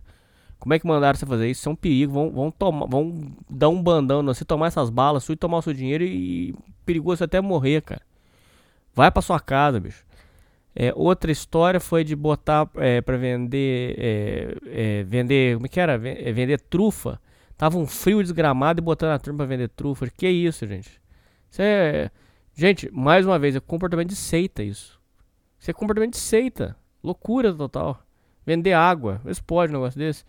Como 0.59 0.73
é 0.73 0.79
que 0.79 0.87
mandaram 0.87 1.17
você 1.17 1.25
fazer 1.25 1.47
isso? 1.47 1.61
Isso 1.61 1.69
é 1.69 1.71
um 1.71 1.75
perigo. 1.75 2.13
Vão, 2.13 2.31
vão, 2.31 2.51
tomar, 2.51 2.87
vão 2.87 3.31
dar 3.47 3.69
um 3.69 3.81
bandão. 3.81 4.25
Você 4.25 4.43
tomar 4.43 4.67
essas 4.67 4.89
balas, 4.89 5.23
sua 5.23 5.33
e 5.33 5.37
tomar 5.37 5.59
o 5.59 5.61
seu 5.61 5.73
dinheiro 5.73 6.03
e 6.03 6.55
perigoso 6.83 7.23
até 7.23 7.39
morrer, 7.39 7.81
cara. 7.83 8.01
Vai 8.93 9.11
pra 9.11 9.21
sua 9.21 9.39
casa, 9.39 9.79
bicho. 9.79 10.03
É, 10.75 10.91
outra 10.95 11.31
história 11.31 11.79
foi 11.79 12.03
de 12.03 12.15
botar 12.15 12.67
é, 12.77 12.99
pra 13.01 13.17
vender. 13.17 13.95
É, 13.99 14.57
é 14.99 15.03
vender. 15.03 15.55
Como 15.55 15.67
é 15.67 15.69
que 15.69 15.79
era? 15.79 15.93
É, 15.93 16.31
vender 16.31 16.59
trufa 16.59 17.19
Tava 17.57 17.77
um 17.77 17.87
frio 17.87 18.21
desgramado 18.21 18.79
e 18.79 18.83
botando 18.83 19.11
a 19.11 19.19
turma 19.19 19.37
pra 19.37 19.45
vender 19.47 19.69
trufa. 19.69 20.07
Que 20.09 20.29
isso, 20.29 20.65
gente? 20.67 21.01
Isso 21.49 21.61
é. 21.61 22.11
Gente, 22.53 22.89
mais 22.91 23.25
uma 23.25 23.39
vez, 23.39 23.55
é 23.55 23.59
comportamento 23.59 24.09
de 24.09 24.15
seita 24.15 24.61
isso. 24.61 24.99
Isso 25.59 25.71
é 25.71 25.73
comportamento 25.73 26.13
de 26.13 26.19
seita. 26.19 26.75
Loucura 27.03 27.51
total. 27.51 27.99
Vender 28.45 28.73
água. 28.73 29.19
Se 29.33 29.41
pode 29.41 29.71
um 29.71 29.77
negócio 29.77 29.97
desse. 29.97 30.23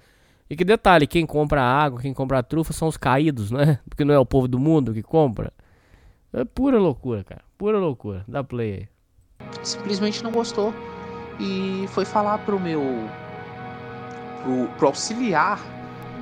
E 0.48 0.56
que 0.56 0.64
detalhe, 0.64 1.06
quem 1.06 1.26
compra 1.26 1.62
água, 1.62 2.00
quem 2.00 2.14
compra 2.14 2.42
trufa 2.42 2.72
são 2.72 2.88
os 2.88 2.96
caídos, 2.96 3.50
né? 3.50 3.78
Porque 3.88 4.04
não 4.04 4.14
é 4.14 4.18
o 4.18 4.24
povo 4.24 4.48
do 4.48 4.58
mundo 4.58 4.94
que 4.94 5.02
compra. 5.02 5.52
É 6.32 6.44
pura 6.44 6.78
loucura, 6.78 7.22
cara. 7.24 7.42
Pura 7.58 7.78
loucura. 7.78 8.24
Dá 8.26 8.42
play 8.42 8.72
aí. 8.72 8.88
Simplesmente 9.62 10.24
não 10.24 10.32
gostou. 10.32 10.72
E 11.38 11.84
foi 11.88 12.06
falar 12.06 12.38
pro 12.38 12.58
meu. 12.58 12.82
pro, 14.42 14.68
pro 14.78 14.86
auxiliar 14.88 15.77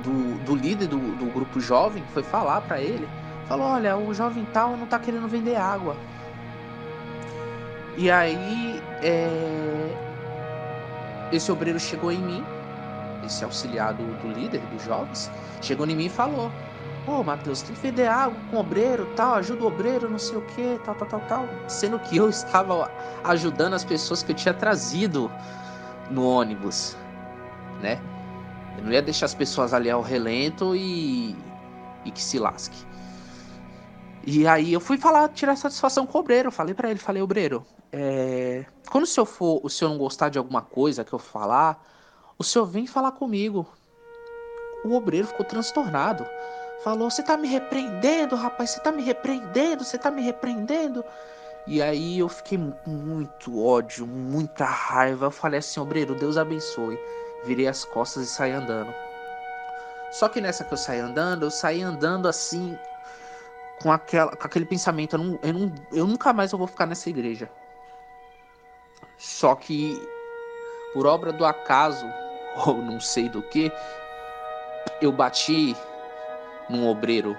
do, 0.07 0.37
do 0.45 0.55
líder 0.55 0.87
do, 0.87 0.97
do 0.97 1.25
grupo 1.25 1.59
jovem 1.59 2.01
foi 2.13 2.23
falar 2.23 2.61
para 2.61 2.79
ele, 2.79 3.07
falou, 3.47 3.67
olha, 3.67 3.97
o 3.97 4.13
jovem 4.13 4.45
tal 4.53 4.77
não 4.77 4.87
tá 4.87 4.97
querendo 4.97 5.27
vender 5.27 5.57
água. 5.57 5.97
E 7.97 8.09
aí 8.09 8.81
é, 9.01 9.89
esse 11.31 11.51
obreiro 11.51 11.79
chegou 11.79 12.11
em 12.11 12.19
mim, 12.19 12.45
esse 13.25 13.43
auxiliado 13.43 14.01
do 14.21 14.29
líder 14.29 14.61
dos 14.71 14.83
jovens, 14.83 15.29
chegou 15.61 15.85
em 15.85 15.95
mim 15.95 16.05
e 16.05 16.09
falou, 16.09 16.51
oh, 17.05 17.23
Matheus, 17.23 17.61
tem 17.61 17.75
que 17.75 17.81
vender 17.81 18.07
água 18.07 18.37
com 18.49 18.57
obreiro, 18.57 19.05
tal, 19.15 19.35
ajuda 19.35 19.63
o 19.63 19.67
obreiro, 19.67 20.09
não 20.09 20.19
sei 20.19 20.37
o 20.37 20.41
que, 20.41 20.79
tal, 20.85 20.95
tal, 20.95 21.07
tal, 21.07 21.19
tal. 21.21 21.49
Sendo 21.67 21.99
que 21.99 22.15
eu 22.15 22.29
estava 22.29 22.89
ajudando 23.25 23.73
as 23.73 23.83
pessoas 23.83 24.23
que 24.23 24.31
eu 24.31 24.35
tinha 24.35 24.53
trazido 24.53 25.29
no 26.09 26.25
ônibus, 26.25 26.95
né? 27.81 27.99
Eu 28.77 28.83
não 28.83 28.91
ia 28.91 29.01
deixar 29.01 29.25
as 29.25 29.33
pessoas 29.33 29.73
ali 29.73 29.89
ao 29.89 30.01
relento 30.01 30.75
e, 30.75 31.35
e 32.05 32.11
que 32.11 32.21
se 32.21 32.37
lasque. 32.37 32.85
E 34.25 34.45
aí 34.47 34.73
eu 34.73 34.79
fui 34.79 34.97
falar, 34.97 35.29
tirar 35.29 35.55
satisfação 35.55 36.05
com 36.05 36.17
o 36.17 36.21
obreiro. 36.21 36.51
Falei 36.51 36.73
para 36.73 36.89
ele, 36.89 36.99
falei, 36.99 37.21
obreiro, 37.21 37.65
é... 37.91 38.65
quando 38.89 39.05
o 39.05 39.07
senhor 39.07 39.25
for, 39.25 39.59
o 39.63 39.69
senhor 39.69 39.91
não 39.91 39.97
gostar 39.97 40.29
de 40.29 40.37
alguma 40.37 40.61
coisa 40.61 41.03
que 41.03 41.13
eu 41.13 41.19
falar, 41.19 41.83
o 42.37 42.43
senhor 42.43 42.65
vem 42.65 42.85
falar 42.85 43.13
comigo. 43.13 43.67
O 44.85 44.93
obreiro 44.93 45.27
ficou 45.27 45.45
transtornado 45.45 46.25
falou: 46.87 47.09
Você 47.09 47.21
tá 47.21 47.35
me 47.35 47.47
repreendendo, 47.47 48.35
rapaz? 48.35 48.71
Você 48.71 48.79
tá 48.79 48.91
me 48.91 49.03
repreendendo? 49.03 49.83
Você 49.83 49.97
tá 49.97 50.09
me 50.09 50.21
repreendendo? 50.21 51.03
E 51.65 51.81
aí 51.81 52.19
eu 52.19 52.29
fiquei 52.29 52.57
com 52.85 52.91
muito 52.91 53.61
ódio, 53.61 54.07
muita 54.07 54.63
raiva. 54.63 55.25
Eu 55.25 55.31
falei 55.31 55.59
assim: 55.59 55.79
Obreiro, 55.79 56.15
Deus 56.15 56.37
abençoe. 56.37 56.97
Virei 57.43 57.67
as 57.67 57.85
costas 57.85 58.23
e 58.23 58.27
saí 58.27 58.51
andando. 58.51 58.93
Só 60.11 60.29
que 60.29 60.41
nessa 60.41 60.63
que 60.63 60.73
eu 60.73 60.77
saí 60.77 60.99
andando, 60.99 61.43
eu 61.43 61.51
saí 61.51 61.81
andando 61.81 62.27
assim, 62.27 62.77
com, 63.81 63.91
aquela, 63.91 64.35
com 64.35 64.45
aquele 64.45 64.65
pensamento: 64.65 65.15
eu, 65.15 65.19
não, 65.19 65.39
eu, 65.41 65.53
não, 65.53 65.75
eu 65.91 66.07
nunca 66.07 66.33
mais 66.33 66.51
vou 66.51 66.67
ficar 66.67 66.85
nessa 66.85 67.09
igreja. 67.09 67.49
Só 69.17 69.55
que, 69.55 69.99
por 70.93 71.05
obra 71.05 71.31
do 71.31 71.45
acaso, 71.45 72.05
ou 72.65 72.77
não 72.77 72.99
sei 72.99 73.29
do 73.29 73.41
que, 73.41 73.71
eu 75.01 75.11
bati 75.11 75.75
num 76.69 76.87
obreiro 76.87 77.37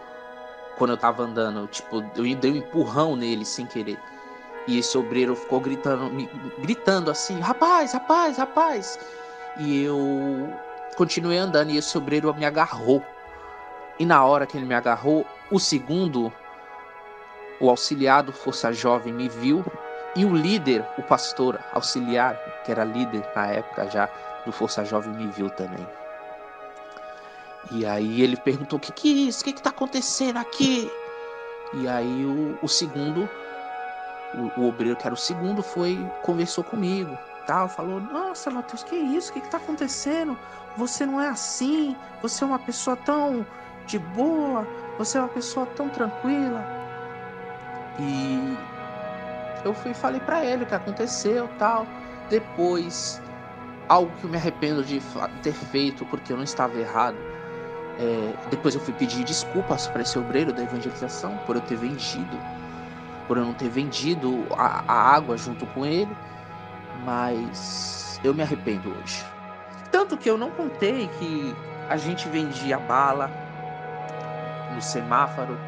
quando 0.77 0.91
eu 0.91 0.97
tava 0.97 1.23
andando. 1.23 1.67
Tipo, 1.69 2.05
eu 2.17 2.37
dei 2.37 2.53
um 2.53 2.57
empurrão 2.57 3.17
nele 3.17 3.45
sem 3.45 3.67
querer. 3.67 3.99
E 4.67 4.79
esse 4.79 4.97
obreiro 4.99 5.35
ficou 5.35 5.61
gritando, 5.61 6.11
gritando 6.59 7.11
assim: 7.11 7.41
rapaz, 7.41 7.93
rapaz, 7.93 8.37
rapaz. 8.37 8.99
E 9.59 9.83
eu 9.83 10.53
continuei 10.97 11.39
andando 11.39 11.71
e 11.71 11.77
esse 11.77 11.97
obreiro 11.99 12.33
me 12.35 12.45
agarrou. 12.45 13.03
E 13.99 14.07
na 14.07 14.25
hora 14.25 14.47
que 14.47 14.57
ele 14.57 14.67
me 14.67 14.75
agarrou, 14.75 15.27
o 15.51 15.59
segundo, 15.59 16.33
o 17.61 17.69
auxiliado 17.69 18.33
Força 18.33 18.73
Jovem, 18.73 19.13
me 19.13 19.29
viu. 19.29 19.65
E 20.15 20.25
o 20.25 20.35
líder, 20.35 20.85
o 20.97 21.03
pastor 21.03 21.59
auxiliar, 21.73 22.37
que 22.65 22.73
era 22.73 22.85
líder 22.85 23.25
na 23.35 23.47
época 23.47 23.89
já 23.91 24.09
do 24.47 24.53
Força 24.53 24.85
Jovem, 24.85 25.13
me 25.13 25.27
viu 25.29 25.51
também. 25.51 25.87
E 27.71 27.85
aí 27.85 28.23
ele 28.23 28.37
perguntou: 28.37 28.79
o 28.79 28.81
que, 28.81 28.93
que 28.93 29.09
é 29.09 29.29
isso? 29.29 29.43
O 29.43 29.45
que, 29.45 29.53
que 29.53 29.63
tá 29.63 29.71
acontecendo 29.71 30.39
aqui? 30.39 30.91
E 31.75 31.87
aí 31.87 32.25
o, 32.25 32.59
o 32.63 32.69
segundo, 32.69 33.29
o, 34.35 34.61
o, 34.61 34.69
obreiro 34.69 34.97
que 34.97 35.07
era 35.07 35.15
o 35.15 35.19
segundo, 35.19 35.63
foi, 35.63 35.99
conversou 36.23 36.65
comigo. 36.65 37.17
Tal, 37.49 37.67
falou: 37.67 37.99
Nossa, 37.99 38.51
Matheus, 38.51 38.83
que 38.83 38.95
isso? 38.95 39.31
O 39.31 39.33
que, 39.33 39.41
que 39.41 39.49
tá 39.49 39.57
acontecendo? 39.57 40.37
Você 40.77 41.07
não 41.07 41.19
é 41.19 41.29
assim, 41.29 41.97
você 42.21 42.45
é 42.45 42.47
uma 42.47 42.59
pessoa 42.59 42.95
tão 42.95 43.47
de 43.87 43.99
boa, 43.99 44.67
você 44.99 45.17
é 45.17 45.21
uma 45.23 45.31
pessoa 45.31 45.65
tão 45.65 45.89
tranquila. 45.89 46.63
E 47.99 48.55
eu 49.65 49.73
fui 49.73 49.95
falei 49.95 50.21
para 50.21 50.45
ele 50.45 50.65
o 50.65 50.67
que 50.67 50.75
aconteceu 50.75 51.49
tal. 51.59 51.87
Depois, 52.29 53.19
algo 53.89 54.15
que 54.17 54.25
eu 54.25 54.31
me 54.31 54.37
arrependo 54.37 54.85
de 54.85 55.01
ter 55.43 55.55
feito 55.55 56.05
porque 56.05 56.31
eu 56.35 56.37
não 56.37 56.45
estava 56.45 56.79
errado 56.79 57.17
é, 57.99 58.35
depois 58.51 58.75
eu 58.77 58.81
fui 58.81 58.95
pedir 58.95 59.25
desculpas 59.25 59.89
para 59.89 60.03
esse 60.03 60.17
obreiro 60.19 60.53
da 60.53 60.63
evangelização 60.63 61.37
por 61.39 61.57
eu 61.57 61.63
ter 61.63 61.77
vendido, 61.77 62.39
por 63.27 63.37
eu 63.37 63.45
não 63.45 63.55
ter 63.55 63.69
vendido 63.69 64.47
a, 64.53 64.85
a 64.87 65.15
água 65.17 65.37
junto 65.37 65.67
com 65.67 65.85
ele, 65.85 66.15
mas 67.05 68.21
eu 68.25 68.35
me 68.35 68.43
arrependo 68.43 68.91
hoje. 68.91 69.25
Tanto 69.91 70.17
que 70.17 70.29
eu 70.29 70.37
não 70.37 70.51
contei 70.51 71.09
que 71.19 71.55
a 71.89 71.97
gente 71.97 72.29
vendia 72.29 72.79
bala 72.79 73.31
no 74.75 74.83
semáforo. 74.83 75.59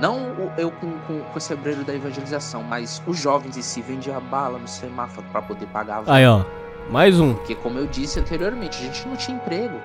Não 0.00 0.50
eu 0.56 0.70
com, 0.70 0.98
com, 1.00 1.20
com 1.20 1.38
esse 1.38 1.52
obreiro 1.52 1.84
da 1.84 1.94
evangelização, 1.94 2.62
mas 2.62 3.02
os 3.06 3.18
jovens 3.18 3.56
em 3.56 3.62
si 3.62 3.82
vendiam 3.82 4.20
bala 4.22 4.58
no 4.58 4.68
semáforo 4.68 5.26
para 5.30 5.42
poder 5.42 5.66
pagar 5.66 6.02
a 6.06 6.14
Aí, 6.14 6.26
ó. 6.26 6.44
Mais 6.88 7.20
um. 7.20 7.34
Porque, 7.34 7.54
como 7.54 7.78
eu 7.78 7.86
disse 7.86 8.18
anteriormente, 8.18 8.78
a 8.78 8.86
gente 8.86 9.06
não 9.06 9.16
tinha 9.16 9.36
emprego. 9.36 9.78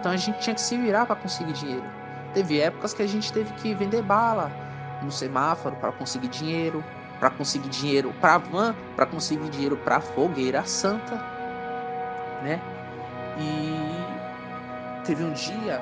Então 0.00 0.12
a 0.12 0.16
gente 0.16 0.38
tinha 0.38 0.54
que 0.54 0.60
se 0.60 0.76
virar 0.76 1.06
para 1.06 1.16
conseguir 1.16 1.52
dinheiro. 1.52 1.84
Teve 2.32 2.60
épocas 2.60 2.94
que 2.94 3.02
a 3.02 3.06
gente 3.06 3.32
teve 3.32 3.52
que 3.54 3.74
vender 3.74 4.02
bala 4.02 4.50
no 5.02 5.10
semáforo 5.10 5.76
para 5.76 5.92
conseguir 5.92 6.28
dinheiro, 6.28 6.84
para 7.18 7.30
conseguir 7.30 7.68
dinheiro 7.68 8.14
para 8.20 8.38
van, 8.38 8.74
para 8.94 9.06
conseguir 9.06 9.48
dinheiro 9.48 9.76
para 9.76 10.00
fogueira 10.00 10.64
santa, 10.64 11.16
né? 12.42 12.60
E 13.38 15.04
teve 15.04 15.24
um 15.24 15.32
dia 15.32 15.80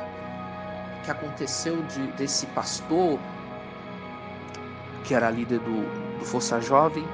que 1.04 1.10
aconteceu 1.10 1.82
de, 1.82 2.06
desse 2.12 2.46
pastor 2.46 3.18
que 5.04 5.14
era 5.14 5.30
líder 5.30 5.60
do, 5.60 6.18
do 6.18 6.24
Força 6.24 6.60
Jovem, 6.60 7.06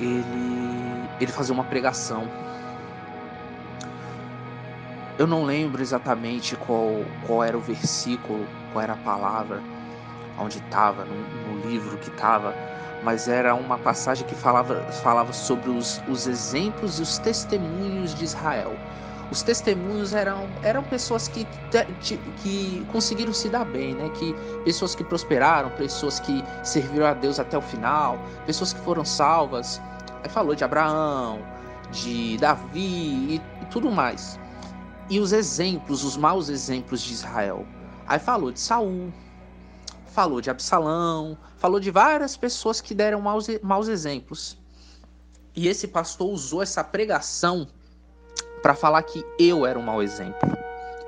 ele 0.00 1.02
ele 1.20 1.30
fazia 1.30 1.54
uma 1.54 1.64
pregação 1.64 2.26
eu 5.18 5.26
não 5.26 5.44
lembro 5.44 5.82
exatamente 5.82 6.56
qual, 6.56 7.04
qual 7.26 7.44
era 7.44 7.56
o 7.56 7.60
versículo, 7.60 8.46
qual 8.72 8.82
era 8.82 8.94
a 8.94 8.96
palavra, 8.96 9.62
onde 10.38 10.58
estava, 10.58 11.04
no, 11.04 11.14
livro 11.66 11.96
que 11.98 12.08
estava, 12.08 12.54
mas 13.02 13.28
era 13.28 13.54
uma 13.54 13.78
passagem 13.78 14.26
que 14.26 14.34
falava, 14.34 14.82
falava 15.02 15.32
sobre 15.32 15.70
os, 15.70 16.00
os 16.08 16.26
exemplos 16.26 16.98
e 16.98 17.02
os 17.02 17.18
testemunhos 17.18 18.14
de 18.14 18.24
Israel. 18.24 18.76
Os 19.30 19.42
testemunhos 19.42 20.12
eram, 20.12 20.46
eram 20.62 20.82
pessoas 20.82 21.26
que, 21.26 21.46
que 22.42 22.86
conseguiram 22.92 23.32
se 23.32 23.48
dar 23.48 23.64
bem, 23.64 23.94
né? 23.94 24.10
que, 24.10 24.34
pessoas 24.64 24.94
que 24.94 25.02
prosperaram, 25.02 25.70
pessoas 25.70 26.20
que 26.20 26.44
serviram 26.62 27.06
a 27.06 27.14
Deus 27.14 27.40
até 27.40 27.56
o 27.56 27.62
final, 27.62 28.18
pessoas 28.44 28.74
que 28.74 28.80
foram 28.80 29.04
salvas. 29.04 29.80
Aí 30.22 30.28
falou 30.28 30.54
de 30.54 30.62
Abraão, 30.62 31.40
de 31.90 32.36
Davi 32.36 32.78
e, 32.78 33.42
e 33.62 33.64
tudo 33.70 33.90
mais 33.90 34.38
e 35.12 35.20
os 35.20 35.32
exemplos, 35.32 36.04
os 36.04 36.16
maus 36.16 36.48
exemplos 36.48 37.02
de 37.02 37.12
Israel. 37.12 37.66
Aí 38.06 38.18
falou 38.18 38.50
de 38.50 38.58
Saul, 38.58 39.12
falou 40.12 40.40
de 40.40 40.50
Absalão, 40.50 41.36
falou 41.56 41.80
de 41.80 41.90
várias 41.90 42.36
pessoas 42.36 42.80
que 42.80 42.94
deram 42.94 43.20
maus, 43.20 43.46
maus 43.62 43.88
exemplos. 43.88 44.58
E 45.56 45.68
esse 45.68 45.88
pastor 45.88 46.28
usou 46.30 46.62
essa 46.62 46.84
pregação 46.84 47.66
para 48.62 48.74
falar 48.74 49.02
que 49.02 49.24
eu 49.38 49.66
era 49.66 49.78
um 49.78 49.82
mau 49.82 50.02
exemplo. 50.02 50.56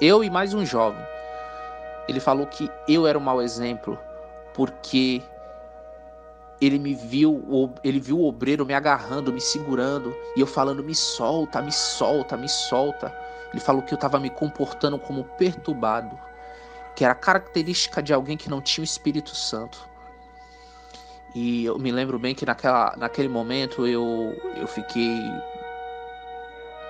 Eu 0.01 0.25
e 0.25 0.31
mais 0.31 0.55
um 0.55 0.65
jovem. 0.65 1.05
Ele 2.09 2.19
falou 2.19 2.47
que 2.47 2.71
eu 2.89 3.07
era 3.07 3.19
um 3.19 3.23
mau 3.23 3.41
exemplo 3.41 3.99
porque 4.55 5.23
ele 6.61 6.79
me 6.79 6.95
viu, 6.95 7.73
ele 7.83 8.01
viu 8.01 8.19
o 8.19 8.27
obreiro 8.27 8.65
me 8.65 8.75
agarrando, 8.75 9.33
me 9.33 9.41
segurando, 9.41 10.15
e 10.37 10.41
eu 10.41 10.47
falando: 10.47 10.83
me 10.83 10.95
solta, 10.95 11.61
me 11.61 11.73
solta, 11.73 12.37
me 12.37 12.49
solta. 12.49 13.15
Ele 13.53 13.61
falou 13.61 13.83
que 13.83 13.93
eu 13.93 13.97
estava 13.97 14.19
me 14.19 14.31
comportando 14.31 14.99
como 14.99 15.25
perturbado, 15.25 16.19
que 16.95 17.05
era 17.05 17.15
característica 17.15 18.03
de 18.03 18.13
alguém 18.13 18.37
que 18.37 18.49
não 18.49 18.61
tinha 18.61 18.83
o 18.83 18.85
Espírito 18.85 19.35
Santo. 19.35 19.89
E 21.35 21.65
eu 21.65 21.79
me 21.79 21.91
lembro 21.91 22.19
bem 22.19 22.35
que 22.35 22.47
naquela, 22.47 22.95
naquele 22.97 23.29
momento 23.29 23.87
eu, 23.87 24.41
eu 24.57 24.67
fiquei 24.69 25.21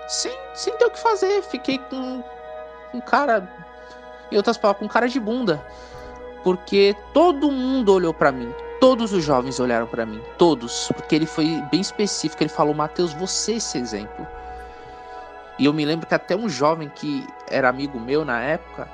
sem, 0.06 0.36
sem 0.54 0.76
ter 0.76 0.84
o 0.84 0.90
que 0.90 0.98
fazer. 0.98 1.42
Fiquei 1.42 1.78
com 1.78 2.22
um 2.92 3.00
cara, 3.00 3.48
em 4.30 4.36
outras 4.36 4.58
palavras, 4.58 4.86
com 4.86 4.92
cara 4.92 5.08
de 5.08 5.18
bunda. 5.18 5.64
Porque 6.42 6.94
todo 7.14 7.50
mundo 7.50 7.94
olhou 7.94 8.12
para 8.12 8.30
mim, 8.30 8.52
todos 8.78 9.14
os 9.14 9.24
jovens 9.24 9.58
olharam 9.58 9.86
para 9.86 10.04
mim, 10.04 10.20
todos, 10.36 10.90
porque 10.94 11.14
ele 11.14 11.24
foi 11.24 11.62
bem 11.70 11.80
específico. 11.80 12.42
Ele 12.42 12.50
falou: 12.50 12.74
Mateus, 12.74 13.14
você 13.14 13.52
é 13.52 13.56
esse 13.56 13.78
exemplo. 13.78 14.26
E 15.58 15.64
eu 15.64 15.72
me 15.72 15.86
lembro 15.86 16.06
que 16.06 16.14
até 16.14 16.36
um 16.36 16.48
jovem 16.48 16.90
que 16.90 17.26
era 17.48 17.68
amigo 17.68 17.98
meu 17.98 18.26
na 18.26 18.42
época, 18.42 18.88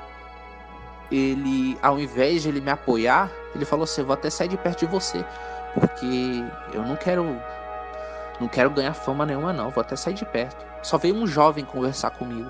ele, 1.11 1.77
ao 1.81 1.99
invés 1.99 2.43
de 2.43 2.49
ele 2.49 2.61
me 2.61 2.71
apoiar, 2.71 3.29
ele 3.53 3.65
falou 3.65 3.83
assim: 3.83 4.01
eu 4.01 4.07
vou 4.07 4.13
até 4.13 4.29
sair 4.29 4.47
de 4.47 4.57
perto 4.57 4.79
de 4.79 4.85
você, 4.85 5.25
porque 5.73 6.43
eu 6.73 6.83
não 6.83 6.95
quero, 6.95 7.25
não 8.39 8.47
quero 8.47 8.69
ganhar 8.69 8.93
fama 8.93 9.25
nenhuma 9.25 9.51
não, 9.51 9.69
vou 9.69 9.81
até 9.81 9.95
sair 9.95 10.13
de 10.13 10.25
perto. 10.25 10.65
Só 10.81 10.97
veio 10.97 11.15
um 11.15 11.27
jovem 11.27 11.65
conversar 11.65 12.11
comigo. 12.11 12.49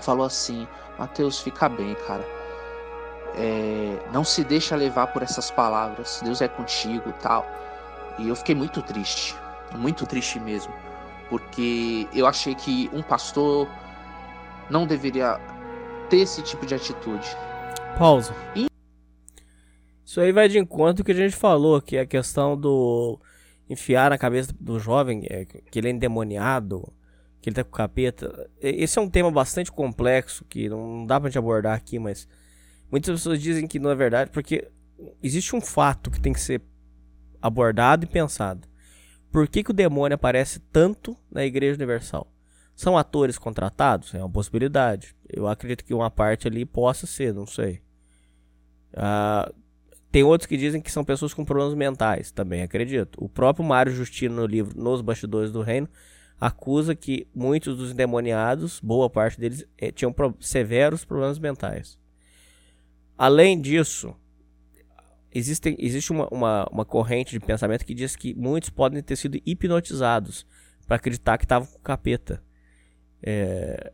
falou 0.00 0.26
assim: 0.26 0.68
Mateus, 0.98 1.40
fica 1.40 1.68
bem, 1.68 1.94
cara. 2.06 2.24
É, 3.36 3.98
não 4.12 4.22
se 4.22 4.44
deixa 4.44 4.76
levar 4.76 5.08
por 5.08 5.22
essas 5.22 5.50
palavras. 5.50 6.20
Deus 6.22 6.40
é 6.40 6.46
contigo, 6.46 7.12
tal. 7.20 7.44
E 8.18 8.28
eu 8.28 8.36
fiquei 8.36 8.54
muito 8.54 8.80
triste, 8.82 9.34
muito 9.74 10.06
triste 10.06 10.38
mesmo, 10.38 10.72
porque 11.28 12.06
eu 12.14 12.26
achei 12.28 12.54
que 12.54 12.88
um 12.92 13.02
pastor 13.02 13.68
não 14.70 14.86
deveria 14.86 15.40
ter 16.08 16.18
esse 16.18 16.42
tipo 16.42 16.64
de 16.64 16.76
atitude. 16.76 17.36
Pausa. 17.98 18.34
Isso 20.04 20.20
aí 20.20 20.32
vai 20.32 20.48
de 20.48 20.58
encontro 20.58 21.04
que 21.04 21.12
a 21.12 21.14
gente 21.14 21.36
falou, 21.36 21.80
que 21.80 21.96
é 21.96 22.00
a 22.00 22.06
questão 22.06 22.56
do 22.56 23.20
enfiar 23.68 24.10
na 24.10 24.18
cabeça 24.18 24.52
do 24.60 24.78
jovem 24.78 25.24
é, 25.30 25.44
que 25.44 25.78
ele 25.78 25.88
é 25.88 25.90
endemoniado, 25.90 26.92
que 27.40 27.48
ele 27.48 27.56
tá 27.56 27.62
com 27.64 27.70
capeta. 27.70 28.50
Esse 28.60 28.98
é 28.98 29.02
um 29.02 29.08
tema 29.08 29.30
bastante 29.30 29.70
complexo 29.70 30.44
que 30.44 30.68
não 30.68 31.06
dá 31.06 31.20
pra 31.20 31.30
gente 31.30 31.38
abordar 31.38 31.76
aqui, 31.76 31.98
mas 31.98 32.28
muitas 32.90 33.14
pessoas 33.14 33.40
dizem 33.40 33.66
que 33.66 33.78
não 33.78 33.90
é 33.90 33.94
verdade, 33.94 34.30
porque 34.30 34.68
existe 35.22 35.54
um 35.54 35.60
fato 35.60 36.10
que 36.10 36.20
tem 36.20 36.32
que 36.32 36.40
ser 36.40 36.62
abordado 37.40 38.04
e 38.04 38.08
pensado. 38.08 38.66
Por 39.30 39.48
que, 39.48 39.62
que 39.62 39.70
o 39.70 39.74
demônio 39.74 40.14
aparece 40.14 40.58
tanto 40.72 41.16
na 41.30 41.44
Igreja 41.44 41.76
Universal? 41.76 42.30
São 42.74 42.98
atores 42.98 43.38
contratados? 43.38 44.14
É 44.14 44.18
uma 44.18 44.30
possibilidade. 44.30 45.14
Eu 45.28 45.46
acredito 45.46 45.84
que 45.84 45.94
uma 45.94 46.10
parte 46.10 46.48
ali 46.48 46.64
possa 46.64 47.06
ser, 47.06 47.32
não 47.32 47.46
sei. 47.46 47.83
Uh, 48.94 49.52
tem 50.10 50.22
outros 50.22 50.46
que 50.46 50.56
dizem 50.56 50.80
que 50.80 50.92
são 50.92 51.04
pessoas 51.04 51.34
com 51.34 51.44
problemas 51.44 51.74
mentais, 51.74 52.30
também 52.30 52.62
acredito. 52.62 53.18
O 53.22 53.28
próprio 53.28 53.64
Mário 53.64 53.92
Justino, 53.92 54.36
no 54.36 54.46
livro 54.46 54.80
Nos 54.80 55.00
Bastidores 55.00 55.50
do 55.50 55.60
Reino, 55.60 55.88
acusa 56.40 56.94
que 56.94 57.26
muitos 57.34 57.76
dos 57.76 57.90
endemoniados, 57.90 58.78
boa 58.80 59.10
parte 59.10 59.40
deles, 59.40 59.66
eh, 59.76 59.90
tinham 59.90 60.12
pro 60.12 60.34
severos 60.38 61.04
problemas 61.04 61.38
mentais. 61.38 61.98
Além 63.18 63.60
disso, 63.60 64.14
existe, 65.32 65.74
existe 65.78 66.12
uma, 66.12 66.28
uma, 66.28 66.68
uma, 66.70 66.84
corrente 66.84 67.32
de 67.32 67.40
pensamento 67.40 67.84
que 67.84 67.94
diz 67.94 68.14
que 68.14 68.34
muitos 68.34 68.70
podem 68.70 69.02
ter 69.02 69.16
sido 69.16 69.40
hipnotizados 69.44 70.46
para 70.86 70.96
acreditar 70.96 71.38
que 71.38 71.44
estavam 71.44 71.66
com 71.66 71.78
capeta. 71.80 72.42
É, 73.22 73.92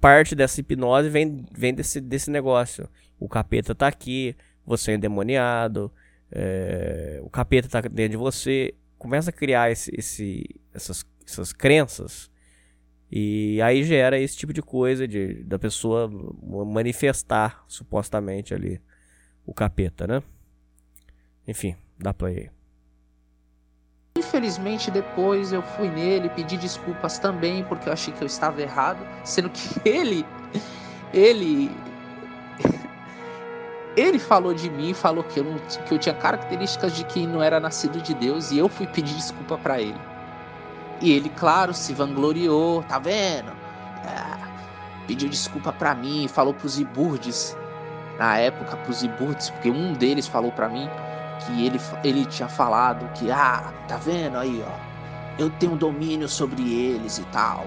parte 0.00 0.34
dessa 0.34 0.60
hipnose 0.60 1.08
vem, 1.08 1.44
vem 1.52 1.74
desse, 1.74 2.00
desse 2.00 2.30
negócio. 2.30 2.88
O 3.20 3.28
capeta 3.28 3.70
está 3.70 3.86
aqui, 3.86 4.34
você 4.66 4.90
é 4.90 4.94
endemoniado, 4.96 5.92
é, 6.32 7.20
o 7.22 7.30
capeta 7.30 7.68
está 7.68 7.80
dentro 7.82 8.12
de 8.12 8.16
você. 8.16 8.74
Começa 8.98 9.30
a 9.30 9.32
criar 9.32 9.70
esse, 9.70 9.92
esse, 9.94 10.60
essas, 10.74 11.06
essas 11.24 11.52
crenças 11.52 12.30
e 13.10 13.60
aí 13.60 13.82
gera 13.82 14.18
esse 14.18 14.36
tipo 14.36 14.52
de 14.52 14.62
coisa 14.62 15.08
de, 15.08 15.42
da 15.42 15.58
pessoa 15.58 16.08
manifestar 16.64 17.64
supostamente 17.66 18.54
ali 18.54 18.80
o 19.44 19.52
capeta, 19.52 20.06
né? 20.06 20.22
Enfim, 21.46 21.74
dá 21.98 22.14
play 22.14 22.38
aí. 22.38 22.50
Infelizmente 24.16 24.92
depois 24.92 25.52
eu 25.52 25.60
fui 25.60 25.88
nele 25.88 26.28
pedir 26.30 26.56
desculpas 26.58 27.18
também 27.18 27.64
porque 27.64 27.88
eu 27.88 27.92
achei 27.92 28.14
que 28.14 28.22
eu 28.22 28.26
estava 28.26 28.62
errado, 28.62 29.04
sendo 29.24 29.50
que 29.50 29.60
ele 29.88 30.24
ele 31.12 31.68
ele 33.96 34.18
falou 34.18 34.54
de 34.54 34.70
mim, 34.70 34.94
falou 34.94 35.24
que 35.24 35.40
eu, 35.40 35.44
não, 35.44 35.58
que 35.58 35.92
eu 35.92 35.98
tinha 35.98 36.14
características 36.14 36.94
de 36.94 37.04
quem 37.04 37.26
não 37.26 37.42
era 37.42 37.58
nascido 37.58 38.00
de 38.00 38.14
Deus 38.14 38.50
e 38.50 38.58
eu 38.58 38.68
fui 38.68 38.86
pedir 38.86 39.14
desculpa 39.14 39.58
para 39.58 39.80
ele. 39.80 40.00
E 41.00 41.12
ele, 41.12 41.28
claro, 41.30 41.74
se 41.74 41.92
vangloriou, 41.92 42.82
tá 42.84 42.98
vendo? 42.98 43.50
É, 44.04 45.06
pediu 45.06 45.28
desculpa 45.28 45.72
para 45.72 45.94
mim, 45.94 46.28
falou 46.28 46.54
pros 46.54 46.78
Iburdes, 46.78 47.56
na 48.18 48.36
época, 48.36 48.76
pros 48.76 49.02
Iburdes, 49.02 49.50
porque 49.50 49.70
um 49.70 49.94
deles 49.94 50.26
falou 50.26 50.52
para 50.52 50.68
mim 50.68 50.88
que 51.40 51.66
ele, 51.66 51.80
ele 52.04 52.26
tinha 52.26 52.48
falado 52.48 53.10
que, 53.14 53.30
ah, 53.30 53.72
tá 53.88 53.96
vendo 53.96 54.36
aí, 54.36 54.62
ó, 54.62 54.90
eu 55.38 55.50
tenho 55.50 55.74
domínio 55.74 56.28
sobre 56.28 56.62
eles 56.62 57.18
e 57.18 57.24
tal. 57.26 57.66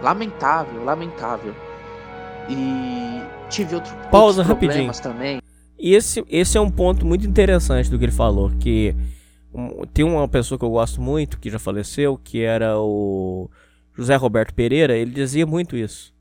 Lamentável, 0.00 0.82
lamentável. 0.84 1.54
E 2.50 3.22
tive 3.48 3.76
outro, 3.76 3.94
Pausa 4.10 4.42
rapidinho. 4.42 4.92
também. 5.00 5.40
E 5.78 5.94
esse, 5.94 6.24
esse 6.28 6.58
é 6.58 6.60
um 6.60 6.70
ponto 6.70 7.06
muito 7.06 7.26
interessante 7.26 7.88
do 7.88 7.98
que 7.98 8.04
ele 8.04 8.12
falou, 8.12 8.50
que 8.58 8.94
um, 9.54 9.86
tem 9.86 10.04
uma 10.04 10.28
pessoa 10.28 10.58
que 10.58 10.64
eu 10.64 10.70
gosto 10.70 11.00
muito, 11.00 11.38
que 11.38 11.48
já 11.48 11.58
faleceu, 11.58 12.18
que 12.18 12.42
era 12.42 12.78
o 12.78 13.48
José 13.96 14.14
Roberto 14.16 14.52
Pereira, 14.52 14.96
ele 14.96 15.10
dizia 15.10 15.46
muito 15.46 15.76
isso. 15.76 16.12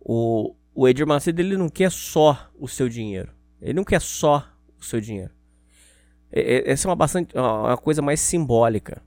O, 0.00 0.54
o 0.74 0.86
Edir 0.86 1.06
Macedo 1.06 1.40
ele 1.40 1.56
não 1.56 1.68
quer 1.68 1.90
só 1.90 2.48
o 2.58 2.68
seu 2.68 2.88
dinheiro. 2.88 3.32
Ele 3.60 3.74
não 3.74 3.84
quer 3.84 4.00
só 4.00 4.46
o 4.78 4.84
seu 4.84 5.00
dinheiro. 5.00 5.32
Essa 6.30 6.86
é 6.86 6.88
uma, 6.88 6.96
bastante, 6.96 7.36
uma 7.36 7.76
coisa 7.76 8.02
mais 8.02 8.20
simbólica. 8.20 9.02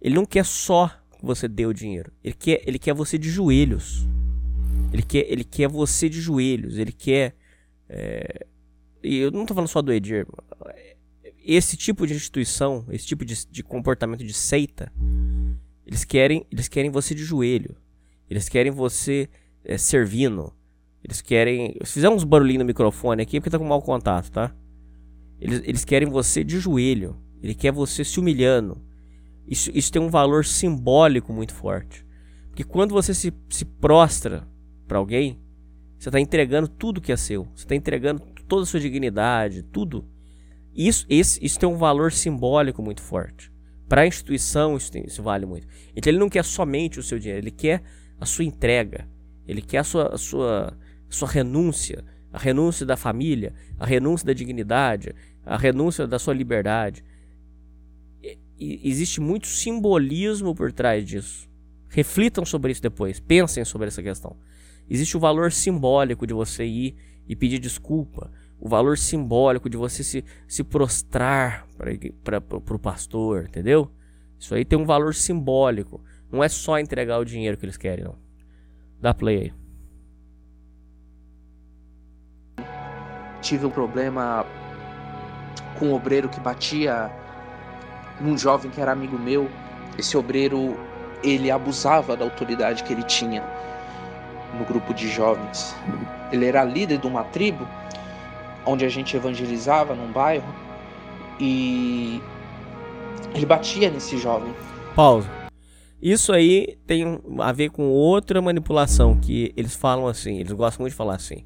Ele 0.00 0.16
não 0.16 0.24
quer 0.24 0.44
só 0.44 0.88
que 1.18 1.24
você 1.24 1.46
dê 1.46 1.64
o 1.64 1.72
dinheiro. 1.72 2.12
Ele 2.22 2.34
quer, 2.34 2.62
ele 2.66 2.78
quer 2.78 2.92
você 2.92 3.16
de 3.16 3.30
joelhos. 3.30 4.06
Ele 4.92 5.02
quer, 5.02 5.30
ele 5.30 5.44
quer 5.44 5.68
você 5.68 6.08
de 6.08 6.20
joelhos. 6.20 6.78
Ele 6.78 6.92
quer. 6.92 7.34
É... 7.88 8.46
E 9.02 9.18
eu 9.18 9.30
não 9.30 9.42
estou 9.42 9.54
falando 9.54 9.68
só 9.68 9.82
do 9.82 9.92
Edir 9.92 10.26
esse 11.44 11.76
tipo 11.76 12.06
de 12.06 12.14
instituição, 12.14 12.84
esse 12.90 13.06
tipo 13.06 13.24
de, 13.24 13.46
de 13.46 13.62
comportamento 13.62 14.24
de 14.24 14.32
seita, 14.32 14.92
eles 15.86 16.04
querem, 16.04 16.46
eles 16.50 16.68
querem 16.68 16.90
você 16.90 17.14
de 17.14 17.24
joelho. 17.24 17.76
Eles 18.30 18.48
querem 18.48 18.70
você 18.70 19.28
é, 19.64 19.76
servindo. 19.76 20.52
Eles 21.04 21.20
querem. 21.20 21.76
Se 21.82 21.94
fizer 21.94 22.08
uns 22.08 22.24
barulhinhos 22.24 22.60
no 22.60 22.66
microfone 22.66 23.22
aqui, 23.22 23.36
é 23.36 23.40
porque 23.40 23.50
tá 23.50 23.58
com 23.58 23.64
mau 23.64 23.82
contato, 23.82 24.30
tá? 24.30 24.54
Eles, 25.40 25.60
eles 25.64 25.84
querem 25.84 26.08
você 26.08 26.44
de 26.44 26.58
joelho. 26.58 27.16
Ele 27.42 27.54
quer 27.54 27.72
você 27.72 28.04
se 28.04 28.20
humilhando. 28.20 28.80
Isso, 29.46 29.70
isso 29.74 29.90
tem 29.90 30.00
um 30.00 30.08
valor 30.08 30.44
simbólico 30.44 31.32
muito 31.32 31.52
forte. 31.52 32.06
Porque 32.48 32.62
quando 32.62 32.92
você 32.92 33.12
se, 33.12 33.32
se 33.50 33.64
prostra 33.64 34.48
para 34.92 34.98
alguém, 34.98 35.40
você 35.98 36.10
está 36.10 36.20
entregando 36.20 36.68
tudo 36.68 37.00
que 37.00 37.10
é 37.10 37.16
seu. 37.16 37.44
Você 37.54 37.64
está 37.64 37.74
entregando 37.74 38.20
toda 38.46 38.64
a 38.64 38.66
sua 38.66 38.78
dignidade, 38.78 39.62
tudo. 39.62 40.06
Isso, 40.76 41.06
esse, 41.08 41.42
isso 41.42 41.58
tem 41.58 41.66
um 41.66 41.78
valor 41.78 42.12
simbólico 42.12 42.82
muito 42.82 43.00
forte. 43.00 43.50
Para 43.88 44.02
a 44.02 44.06
instituição, 44.06 44.76
isso, 44.76 44.92
tem, 44.92 45.02
isso 45.06 45.22
vale 45.22 45.46
muito. 45.46 45.66
Então, 45.96 46.10
ele 46.10 46.18
não 46.18 46.28
quer 46.28 46.44
somente 46.44 47.00
o 47.00 47.02
seu 47.02 47.18
dinheiro, 47.18 47.42
ele 47.42 47.50
quer 47.50 47.82
a 48.20 48.26
sua 48.26 48.44
entrega, 48.44 49.08
ele 49.48 49.62
quer 49.62 49.78
a 49.78 49.84
sua, 49.84 50.14
a 50.14 50.18
sua, 50.18 50.76
a 51.08 51.12
sua 51.12 51.28
renúncia, 51.28 52.04
a 52.30 52.38
renúncia 52.38 52.84
da 52.84 52.96
família, 52.96 53.54
a 53.78 53.86
renúncia 53.86 54.26
da 54.26 54.34
dignidade, 54.34 55.14
a 55.46 55.56
renúncia 55.56 56.06
da 56.06 56.18
sua 56.18 56.34
liberdade. 56.34 57.02
E, 58.22 58.90
existe 58.90 59.22
muito 59.22 59.46
simbolismo 59.46 60.54
por 60.54 60.70
trás 60.70 61.02
disso. 61.06 61.48
Reflitam 61.88 62.44
sobre 62.44 62.72
isso 62.72 62.82
depois, 62.82 63.18
pensem 63.20 63.64
sobre 63.64 63.88
essa 63.88 64.02
questão. 64.02 64.36
Existe 64.88 65.16
o 65.16 65.20
valor 65.20 65.52
simbólico 65.52 66.26
de 66.26 66.34
você 66.34 66.64
ir 66.64 66.96
e 67.26 67.36
pedir 67.36 67.58
desculpa, 67.58 68.30
o 68.60 68.68
valor 68.68 68.96
simbólico 68.96 69.68
de 69.68 69.76
você 69.76 70.04
se, 70.04 70.24
se 70.46 70.62
prostrar 70.62 71.66
para 72.22 72.74
o 72.74 72.78
pastor, 72.78 73.46
entendeu? 73.48 73.90
Isso 74.38 74.54
aí 74.54 74.64
tem 74.64 74.78
um 74.78 74.84
valor 74.84 75.14
simbólico. 75.14 76.00
Não 76.30 76.42
é 76.42 76.48
só 76.48 76.78
entregar 76.78 77.18
o 77.18 77.24
dinheiro 77.24 77.56
que 77.56 77.64
eles 77.64 77.76
querem, 77.76 78.04
não. 78.04 78.16
Dá 79.00 79.12
play 79.12 79.52
aí. 82.58 82.64
Tive 83.40 83.66
um 83.66 83.70
problema 83.70 84.46
com 85.78 85.86
um 85.86 85.94
obreiro 85.94 86.28
que 86.28 86.38
batia 86.38 87.10
num 88.20 88.38
jovem 88.38 88.70
que 88.70 88.80
era 88.80 88.92
amigo 88.92 89.18
meu. 89.18 89.50
Esse 89.98 90.16
obreiro, 90.16 90.76
ele 91.22 91.50
abusava 91.50 92.16
da 92.16 92.24
autoridade 92.24 92.84
que 92.84 92.92
ele 92.92 93.02
tinha 93.02 93.42
no 94.58 94.64
grupo 94.64 94.92
de 94.92 95.08
jovens. 95.08 95.74
Ele 96.30 96.46
era 96.46 96.64
líder 96.64 96.98
de 96.98 97.06
uma 97.06 97.24
tribo 97.24 97.66
onde 98.66 98.84
a 98.84 98.88
gente 98.88 99.16
evangelizava 99.16 99.94
num 99.94 100.12
bairro 100.12 100.54
e 101.40 102.20
ele 103.34 103.46
batia 103.46 103.90
nesse 103.90 104.16
jovem. 104.18 104.54
Pausa. 104.94 105.28
Isso 106.00 106.32
aí 106.32 106.76
tem 106.86 107.20
a 107.38 107.52
ver 107.52 107.70
com 107.70 107.88
outra 107.88 108.42
manipulação 108.42 109.18
que 109.18 109.52
eles 109.56 109.74
falam 109.74 110.06
assim, 110.08 110.38
eles 110.38 110.52
gostam 110.52 110.82
muito 110.82 110.92
de 110.92 110.96
falar 110.96 111.14
assim. 111.14 111.44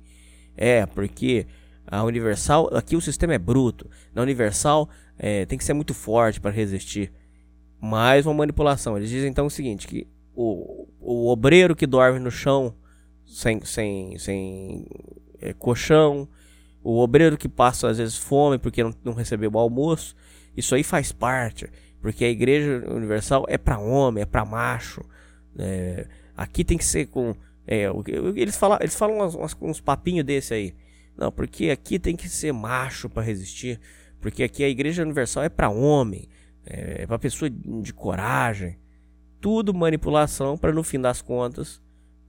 É, 0.56 0.86
porque 0.86 1.46
a 1.86 2.02
Universal, 2.02 2.70
aqui 2.74 2.96
o 2.96 3.00
sistema 3.00 3.34
é 3.34 3.38
bruto. 3.38 3.88
Na 4.14 4.22
Universal 4.22 4.88
é, 5.18 5.44
tem 5.44 5.58
que 5.58 5.64
ser 5.64 5.74
muito 5.74 5.92
forte 5.92 6.40
para 6.40 6.50
resistir. 6.50 7.12
Mais 7.78 8.24
uma 8.24 8.34
manipulação. 8.34 8.96
Eles 8.96 9.10
dizem 9.10 9.30
então 9.30 9.46
o 9.46 9.50
seguinte, 9.50 9.86
que 9.86 10.06
o, 10.34 10.88
o 10.98 11.30
obreiro 11.30 11.76
que 11.76 11.86
dorme 11.86 12.18
no 12.18 12.30
chão 12.30 12.74
sem, 13.26 13.64
sem, 13.64 14.18
sem 14.18 14.86
é, 15.40 15.52
colchão, 15.52 16.28
o 16.82 17.00
obreiro 17.00 17.36
que 17.36 17.48
passa 17.48 17.88
às 17.88 17.98
vezes 17.98 18.16
fome 18.16 18.58
porque 18.58 18.82
não, 18.82 18.94
não 19.04 19.12
recebeu 19.12 19.50
o 19.52 19.58
almoço, 19.58 20.14
isso 20.56 20.74
aí 20.74 20.82
faz 20.82 21.12
parte, 21.12 21.68
porque 22.00 22.24
a 22.24 22.30
igreja 22.30 22.84
universal 22.88 23.44
é 23.48 23.58
para 23.58 23.78
homem, 23.78 24.22
é 24.22 24.26
para 24.26 24.44
macho. 24.44 25.04
É, 25.58 26.06
Aqui 26.36 26.64
tem 26.64 26.76
que 26.76 26.84
ser 26.84 27.06
com. 27.06 27.34
É, 27.66 27.86
eles 28.36 28.56
falam, 28.56 28.78
eles 28.80 28.94
falam 28.94 29.26
uns, 29.26 29.56
uns 29.60 29.80
papinhos 29.80 30.24
desse 30.24 30.52
aí. 30.52 30.74
Não, 31.16 31.32
porque 31.32 31.70
aqui 31.70 31.98
tem 31.98 32.14
que 32.14 32.28
ser 32.28 32.52
macho 32.52 33.08
para 33.08 33.22
resistir. 33.22 33.80
Porque 34.20 34.42
aqui 34.42 34.62
a 34.62 34.68
Igreja 34.68 35.02
Universal 35.02 35.44
é 35.44 35.48
para 35.48 35.70
homem, 35.70 36.28
é 36.64 37.06
para 37.06 37.18
pessoa 37.18 37.48
de 37.48 37.92
coragem. 37.94 38.78
Tudo 39.40 39.72
manipulação 39.72 40.58
para 40.58 40.72
no 40.72 40.82
fim 40.82 41.00
das 41.00 41.22
contas 41.22 41.80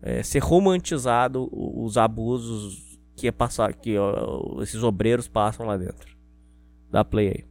é, 0.01 0.21
ser 0.23 0.39
romantizado 0.39 1.49
os 1.51 1.97
abusos 1.97 2.99
que 3.15 3.27
é 3.27 3.31
passar 3.31 3.73
que 3.73 3.97
ó, 3.97 4.61
esses 4.61 4.83
obreiros 4.83 5.27
passam 5.27 5.65
lá 5.65 5.75
dentro. 5.75 6.15
Dá 6.89 7.03
play 7.03 7.27
aí. 7.29 7.47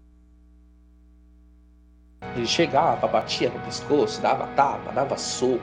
Ele 2.35 2.47
chegava, 2.47 3.07
batia 3.07 3.51
no 3.51 3.59
pescoço, 3.61 4.21
dava 4.21 4.47
tapa, 4.49 4.93
dava 4.93 5.17
soco. 5.17 5.61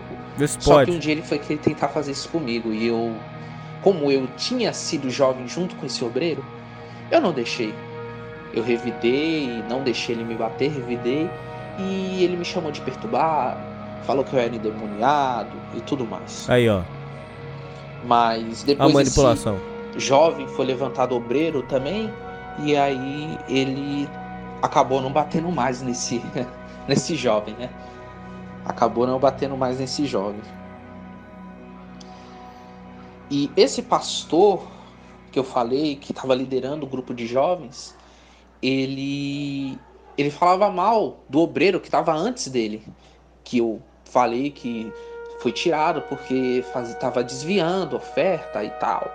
Só 0.60 0.76
pode. 0.76 0.92
que 0.92 0.98
um 0.98 1.00
dia 1.00 1.12
ele 1.12 1.22
foi 1.22 1.40
querer 1.40 1.60
tentar 1.60 1.90
fazer 1.90 2.12
isso 2.12 2.30
comigo 2.30 2.72
e 2.72 2.88
eu, 2.88 3.16
como 3.82 4.12
eu 4.12 4.28
tinha 4.36 4.74
sido 4.74 5.10
jovem 5.10 5.48
junto 5.48 5.76
com 5.76 5.86
esse 5.86 6.04
obreiro, 6.04 6.44
eu 7.12 7.22
não 7.22 7.32
deixei. 7.32 7.74
Eu 8.54 8.64
revidei, 8.64 9.64
não 9.70 9.84
deixei 9.84 10.16
ele 10.16 10.24
me 10.24 10.36
bater, 10.36 10.72
revidei 10.72 11.30
e 11.80 12.24
ele 12.24 12.38
me 12.38 12.46
chamou 12.46 12.72
de 12.72 12.82
perturbar, 12.82 13.73
falou 14.04 14.24
que 14.24 14.34
eu 14.36 14.40
era 14.40 14.56
endemoniado 14.56 15.56
e 15.76 15.82
tudo 15.82 16.06
mais. 16.06 16.50
Aí, 16.50 16.70
ó. 16.70 16.82
Mas 18.06 18.64
depois 18.64 18.90
a 18.90 18.94
manipulação. 18.94 19.60
jovem 19.98 20.48
foi 20.48 20.66
levantado 20.66 21.16
obreiro 21.16 21.64
também 21.64 22.12
e 22.64 22.76
aí 22.76 23.38
ele 23.48 24.08
acabou 24.62 25.02
não 25.02 25.12
batendo 25.12 25.52
mais 25.52 25.82
nesse, 25.82 26.22
nesse 26.88 27.16
jovem, 27.16 27.54
né? 27.56 27.70
Acabou 28.66 29.08
não 29.08 29.20
batendo 29.20 29.58
mais 29.58 29.80
nesse 29.80 30.06
jovem. 30.06 30.42
E 33.30 33.50
esse 33.58 33.82
pastor 33.82 34.68
que 35.32 35.40
eu 35.40 35.44
falei, 35.44 35.96
que 35.96 36.12
estava 36.12 36.36
liderando 36.36 36.86
o 36.86 36.90
grupo 36.90 37.14
de 37.14 37.26
jovens, 37.26 37.96
ele 38.62 39.78
ele 40.16 40.30
falava 40.30 40.70
mal 40.70 41.24
do 41.28 41.40
obreiro 41.40 41.80
que 41.80 41.88
estava 41.88 42.14
antes 42.14 42.48
dele, 42.48 42.86
que 43.44 43.58
eu 43.58 43.82
falei 44.14 44.52
que 44.52 44.94
foi 45.40 45.52
tirado 45.52 46.04
porque 46.04 46.64
estava 46.76 47.24
desviando 47.24 47.98
oferta 47.98 48.64
e 48.64 48.70
tal. 48.70 49.12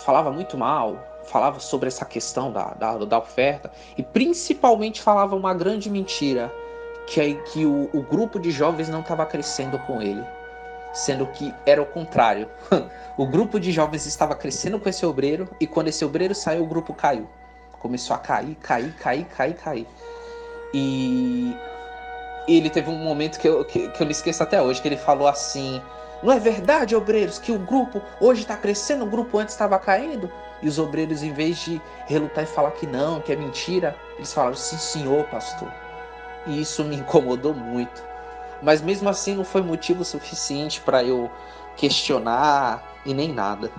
Falava 0.00 0.32
muito 0.32 0.56
mal, 0.56 0.98
falava 1.24 1.60
sobre 1.60 1.88
essa 1.88 2.04
questão 2.04 2.50
da, 2.50 2.72
da, 2.74 2.96
da 2.96 3.18
oferta 3.18 3.70
e 3.96 4.02
principalmente 4.02 5.02
falava 5.02 5.36
uma 5.36 5.52
grande 5.52 5.90
mentira 5.90 6.50
que, 7.06 7.20
é 7.20 7.34
que 7.34 7.66
o, 7.66 7.90
o 7.92 8.02
grupo 8.02 8.40
de 8.40 8.50
jovens 8.50 8.88
não 8.88 9.00
estava 9.00 9.26
crescendo 9.26 9.78
com 9.80 10.00
ele, 10.00 10.24
sendo 10.94 11.26
que 11.26 11.54
era 11.66 11.80
o 11.80 11.86
contrário. 11.86 12.48
o 13.16 13.26
grupo 13.26 13.60
de 13.60 13.70
jovens 13.70 14.06
estava 14.06 14.34
crescendo 14.34 14.80
com 14.80 14.88
esse 14.88 15.04
obreiro 15.04 15.48
e 15.60 15.66
quando 15.66 15.88
esse 15.88 16.04
obreiro 16.04 16.34
saiu, 16.34 16.64
o 16.64 16.66
grupo 16.66 16.94
caiu. 16.94 17.28
Começou 17.78 18.16
a 18.16 18.18
cair, 18.18 18.56
cair, 18.56 18.92
cair, 18.94 19.26
cair, 19.26 19.54
cair. 19.54 19.86
E 20.74 21.54
ele 22.48 22.70
teve 22.70 22.90
um 22.90 22.96
momento 22.96 23.38
que 23.38 23.48
eu, 23.48 23.64
que, 23.64 23.88
que 23.88 24.00
eu 24.00 24.04
não 24.04 24.10
esqueço 24.10 24.42
até 24.42 24.60
hoje, 24.60 24.80
que 24.80 24.88
ele 24.88 24.96
falou 24.96 25.28
assim: 25.28 25.82
Não 26.22 26.32
é 26.32 26.38
verdade, 26.38 26.94
obreiros, 26.94 27.38
que 27.38 27.52
o 27.52 27.58
grupo 27.58 28.02
hoje 28.20 28.42
está 28.42 28.56
crescendo, 28.56 29.04
o 29.04 29.08
grupo 29.08 29.38
antes 29.38 29.54
estava 29.54 29.78
caindo? 29.78 30.30
E 30.62 30.68
os 30.68 30.78
obreiros, 30.78 31.22
em 31.22 31.32
vez 31.32 31.58
de 31.58 31.80
relutar 32.06 32.44
e 32.44 32.46
falar 32.46 32.70
que 32.72 32.86
não, 32.86 33.20
que 33.20 33.32
é 33.32 33.36
mentira, 33.36 33.96
eles 34.16 34.32
falaram 34.32 34.54
sim, 34.54 34.78
senhor, 34.78 35.24
pastor. 35.24 35.70
E 36.46 36.60
isso 36.60 36.82
me 36.84 36.96
incomodou 36.96 37.52
muito. 37.52 38.02
Mas 38.62 38.80
mesmo 38.80 39.08
assim 39.08 39.34
não 39.34 39.44
foi 39.44 39.60
motivo 39.60 40.04
suficiente 40.04 40.80
para 40.80 41.04
eu 41.04 41.30
questionar 41.76 42.82
e 43.04 43.12
nem 43.12 43.32
nada. 43.32 43.70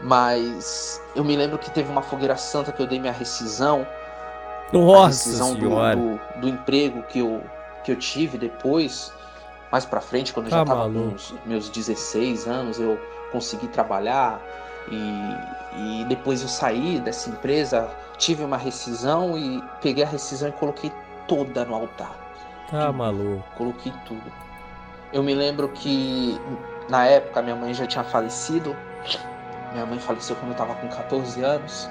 Mas 0.00 1.02
eu 1.14 1.24
me 1.24 1.36
lembro 1.36 1.58
que 1.58 1.70
teve 1.70 1.90
uma 1.90 2.02
fogueira 2.02 2.36
santa 2.36 2.72
que 2.72 2.80
eu 2.80 2.86
dei 2.86 3.00
minha 3.00 3.12
rescisão. 3.12 3.86
Nossa 4.72 5.44
a 5.44 5.54
do, 5.54 5.58
do, 5.58 6.40
do, 6.40 6.48
emprego 6.48 7.02
que 7.04 7.20
eu, 7.20 7.42
que 7.84 7.92
eu 7.92 7.96
tive 7.96 8.36
depois, 8.36 9.12
mais 9.72 9.84
pra 9.84 10.00
frente, 10.00 10.32
quando 10.32 10.46
eu 10.46 10.50
já 10.50 10.64
tá 10.64 10.74
tava 10.74 10.90
com 10.90 11.14
meus 11.46 11.68
16 11.70 12.46
anos, 12.46 12.78
eu 12.78 12.98
consegui 13.32 13.68
trabalhar 13.68 14.40
e, 14.90 16.02
e 16.02 16.04
depois 16.04 16.42
eu 16.42 16.48
saí 16.48 16.98
dessa 17.00 17.30
empresa, 17.30 17.88
tive 18.16 18.44
uma 18.44 18.56
rescisão 18.56 19.38
e 19.38 19.62
peguei 19.80 20.04
a 20.04 20.06
rescisão 20.06 20.48
e 20.48 20.52
coloquei 20.52 20.92
toda 21.26 21.64
no 21.64 21.74
altar. 21.74 22.14
Tá 22.70 22.86
tudo. 22.86 22.94
maluco. 22.98 23.44
Coloquei 23.56 23.92
tudo. 24.04 24.32
Eu 25.12 25.22
me 25.22 25.34
lembro 25.34 25.68
que 25.70 26.38
na 26.88 27.06
época 27.06 27.42
minha 27.42 27.56
mãe 27.56 27.72
já 27.72 27.86
tinha 27.86 28.04
falecido. 28.04 28.76
Minha 29.72 29.86
mãe 29.86 29.98
faleceu 29.98 30.36
quando 30.36 30.52
eu 30.52 30.56
tava 30.56 30.74
com 30.74 30.88
14 30.88 31.42
anos. 31.42 31.88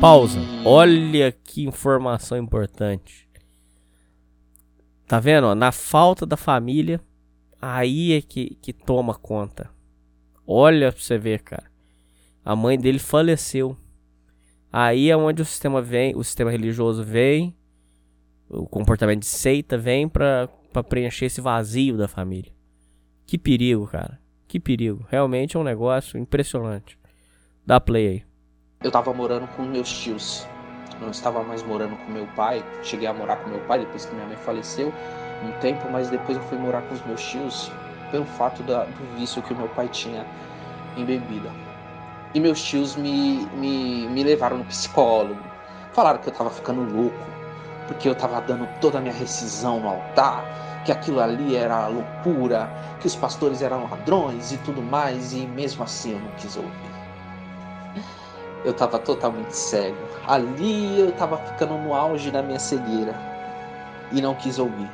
Pausa. 0.00 0.40
Olha 0.64 1.30
que 1.30 1.62
informação 1.62 2.38
importante. 2.38 3.28
Tá 5.06 5.20
vendo? 5.20 5.54
Na 5.54 5.70
falta 5.70 6.24
da 6.24 6.38
família, 6.38 7.02
aí 7.60 8.14
é 8.14 8.22
que, 8.22 8.54
que 8.62 8.72
toma 8.72 9.14
conta. 9.14 9.68
Olha 10.46 10.90
pra 10.90 10.98
você 10.98 11.18
ver, 11.18 11.42
cara. 11.42 11.70
A 12.42 12.56
mãe 12.56 12.78
dele 12.78 12.98
faleceu. 12.98 13.76
Aí 14.72 15.10
é 15.10 15.16
onde 15.16 15.42
o 15.42 15.44
sistema 15.44 15.82
vem, 15.82 16.16
o 16.16 16.24
sistema 16.24 16.50
religioso 16.50 17.04
vem, 17.04 17.54
o 18.48 18.66
comportamento 18.66 19.20
de 19.20 19.26
seita 19.26 19.76
vem 19.76 20.08
pra, 20.08 20.48
pra 20.72 20.82
preencher 20.82 21.26
esse 21.26 21.42
vazio 21.42 21.98
da 21.98 22.08
família. 22.08 22.50
Que 23.26 23.36
perigo, 23.36 23.86
cara. 23.86 24.18
Que 24.48 24.58
perigo. 24.58 25.04
Realmente 25.10 25.58
é 25.58 25.60
um 25.60 25.64
negócio 25.64 26.18
impressionante. 26.18 26.98
Dá 27.66 27.78
play 27.78 28.08
aí. 28.08 28.29
Eu 28.82 28.90
tava 28.90 29.12
morando 29.12 29.46
com 29.48 29.62
meus 29.62 29.92
tios. 29.92 30.48
Não 31.02 31.10
estava 31.10 31.42
mais 31.42 31.62
morando 31.62 31.96
com 31.96 32.10
meu 32.10 32.26
pai. 32.28 32.64
Cheguei 32.82 33.06
a 33.06 33.12
morar 33.12 33.36
com 33.36 33.50
meu 33.50 33.60
pai 33.60 33.80
depois 33.80 34.06
que 34.06 34.14
minha 34.14 34.26
mãe 34.26 34.38
faleceu 34.38 34.90
um 35.44 35.52
tempo, 35.60 35.86
mas 35.90 36.08
depois 36.08 36.38
eu 36.38 36.42
fui 36.44 36.56
morar 36.56 36.80
com 36.82 36.94
os 36.94 37.04
meus 37.04 37.22
tios 37.22 37.70
pelo 38.10 38.24
fato 38.24 38.62
da, 38.62 38.84
do 38.84 39.18
vício 39.18 39.42
que 39.42 39.52
o 39.52 39.56
meu 39.56 39.68
pai 39.68 39.86
tinha 39.88 40.24
em 40.96 41.04
bebida. 41.04 41.50
E 42.32 42.40
meus 42.40 42.62
tios 42.62 42.96
me, 42.96 43.46
me, 43.54 44.08
me 44.08 44.24
levaram 44.24 44.56
no 44.56 44.64
psicólogo. 44.64 45.42
Falaram 45.92 46.18
que 46.18 46.30
eu 46.30 46.32
tava 46.32 46.48
ficando 46.48 46.80
louco, 46.80 47.26
porque 47.86 48.08
eu 48.08 48.14
tava 48.14 48.40
dando 48.40 48.66
toda 48.80 48.96
a 48.96 49.00
minha 49.02 49.12
rescisão 49.12 49.78
no 49.78 49.90
altar, 49.90 50.42
que 50.86 50.92
aquilo 50.92 51.20
ali 51.20 51.54
era 51.54 51.86
loucura, 51.86 52.70
que 52.98 53.06
os 53.06 53.14
pastores 53.14 53.60
eram 53.60 53.90
ladrões 53.90 54.52
e 54.52 54.56
tudo 54.56 54.80
mais, 54.80 55.34
e 55.34 55.46
mesmo 55.46 55.84
assim 55.84 56.12
eu 56.12 56.18
não 56.18 56.30
quis 56.38 56.56
ouvir. 56.56 56.89
Eu 58.64 58.74
tava 58.74 58.98
totalmente 58.98 59.56
cego. 59.56 59.96
Ali 60.26 61.00
eu 61.00 61.12
tava 61.12 61.38
ficando 61.38 61.74
no 61.78 61.94
auge 61.94 62.30
da 62.30 62.42
minha 62.42 62.58
cegueira 62.58 63.14
e 64.12 64.20
não 64.20 64.34
quis 64.34 64.58
ouvir. 64.58 64.90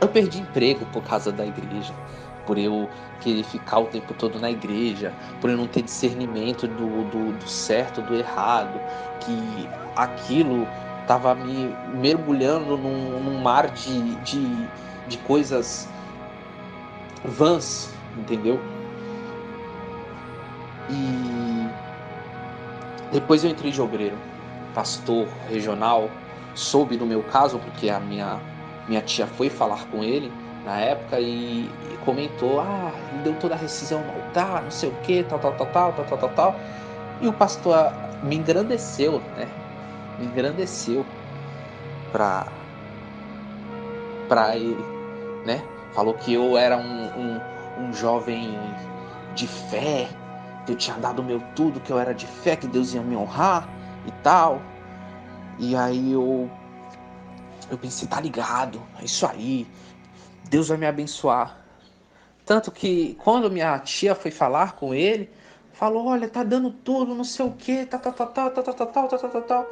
Eu 0.00 0.08
perdi 0.08 0.40
emprego 0.40 0.86
por 0.86 1.02
causa 1.02 1.32
da 1.32 1.44
igreja, 1.44 1.92
por 2.46 2.56
eu 2.56 2.88
querer 3.20 3.42
ficar 3.42 3.80
o 3.80 3.86
tempo 3.86 4.14
todo 4.14 4.38
na 4.38 4.50
igreja, 4.50 5.12
por 5.40 5.50
eu 5.50 5.56
não 5.56 5.66
ter 5.66 5.82
discernimento 5.82 6.66
do, 6.68 7.04
do, 7.04 7.32
do 7.32 7.48
certo, 7.48 8.00
do 8.00 8.14
errado, 8.14 8.80
que 9.20 9.68
aquilo 9.96 10.66
estava 11.02 11.34
me 11.34 11.74
mergulhando 11.94 12.76
num, 12.76 13.20
num 13.20 13.40
mar 13.40 13.68
de, 13.68 14.14
de, 14.16 14.68
de 15.08 15.18
coisas 15.18 15.88
vãs, 17.24 17.92
entendeu? 18.16 18.60
E 20.90 21.66
depois 23.10 23.42
eu 23.44 23.50
entrei 23.50 23.70
de 23.70 23.80
obreiro, 23.80 24.18
pastor 24.74 25.28
regional, 25.48 26.10
soube 26.54 26.96
do 26.96 27.06
meu 27.06 27.22
caso, 27.22 27.58
porque 27.58 27.88
a 27.88 27.98
minha 27.98 28.40
minha 28.88 29.02
tia 29.02 29.26
foi 29.26 29.50
falar 29.50 29.86
com 29.86 30.02
ele 30.02 30.32
na 30.64 30.80
época 30.80 31.20
e, 31.20 31.66
e 31.66 31.98
comentou: 32.04 32.60
ah, 32.60 32.92
ele 33.12 33.22
deu 33.22 33.34
toda 33.34 33.54
a 33.54 33.58
rescisão 33.58 34.02
no 34.02 34.12
altar, 34.12 34.62
não 34.62 34.70
sei 34.70 34.88
o 34.88 34.94
que, 35.02 35.22
tal, 35.24 35.38
tal, 35.38 35.52
tal, 35.52 35.66
tal, 35.66 35.92
tal, 35.92 36.04
tal, 36.04 36.18
tal, 36.18 36.30
tal. 36.30 36.60
E 37.20 37.28
o 37.28 37.32
pastor 37.32 37.92
me 38.22 38.36
engrandeceu, 38.36 39.22
né? 39.36 39.48
Me 40.18 40.26
engrandeceu 40.26 41.06
pra, 42.12 42.46
pra 44.28 44.56
ele, 44.56 44.84
né? 45.44 45.62
Falou 45.92 46.14
que 46.14 46.32
eu 46.32 46.56
era 46.56 46.76
um, 46.76 47.06
um, 47.06 47.40
um 47.78 47.92
jovem 47.92 48.58
de 49.34 49.46
fé, 49.46 50.08
que 50.68 50.72
eu 50.72 50.76
tinha 50.76 50.98
dado 50.98 51.20
o 51.20 51.24
meu 51.24 51.40
tudo, 51.56 51.80
que 51.80 51.90
eu 51.90 51.98
era 51.98 52.12
de 52.12 52.26
fé, 52.26 52.54
que 52.54 52.66
Deus 52.66 52.92
ia 52.92 53.00
me 53.00 53.16
honrar 53.16 53.66
e 54.06 54.12
tal. 54.22 54.60
E 55.58 55.74
aí 55.74 56.12
eu 56.12 56.50
eu 57.70 57.78
pensei, 57.78 58.06
tá 58.06 58.20
ligado, 58.20 58.80
é 59.00 59.04
isso 59.04 59.26
aí, 59.26 59.66
Deus 60.48 60.68
vai 60.68 60.78
me 60.78 60.86
abençoar. 60.86 61.58
Tanto 62.44 62.70
que 62.70 63.16
quando 63.22 63.50
minha 63.50 63.78
tia 63.78 64.14
foi 64.14 64.30
falar 64.30 64.72
com 64.72 64.94
ele, 64.94 65.30
falou, 65.72 66.06
olha, 66.06 66.28
tá 66.28 66.42
dando 66.42 66.70
tudo, 66.70 67.14
não 67.14 67.24
sei 67.24 67.46
o 67.46 67.52
que, 67.52 67.84
tal, 67.86 68.00
tal, 68.00 68.12
tal, 68.12 68.26
tal, 68.26 68.50
tal, 68.50 68.62
tal, 68.74 68.86
tal, 68.86 69.08
tal, 69.08 69.30
tal, 69.30 69.42
tal. 69.42 69.66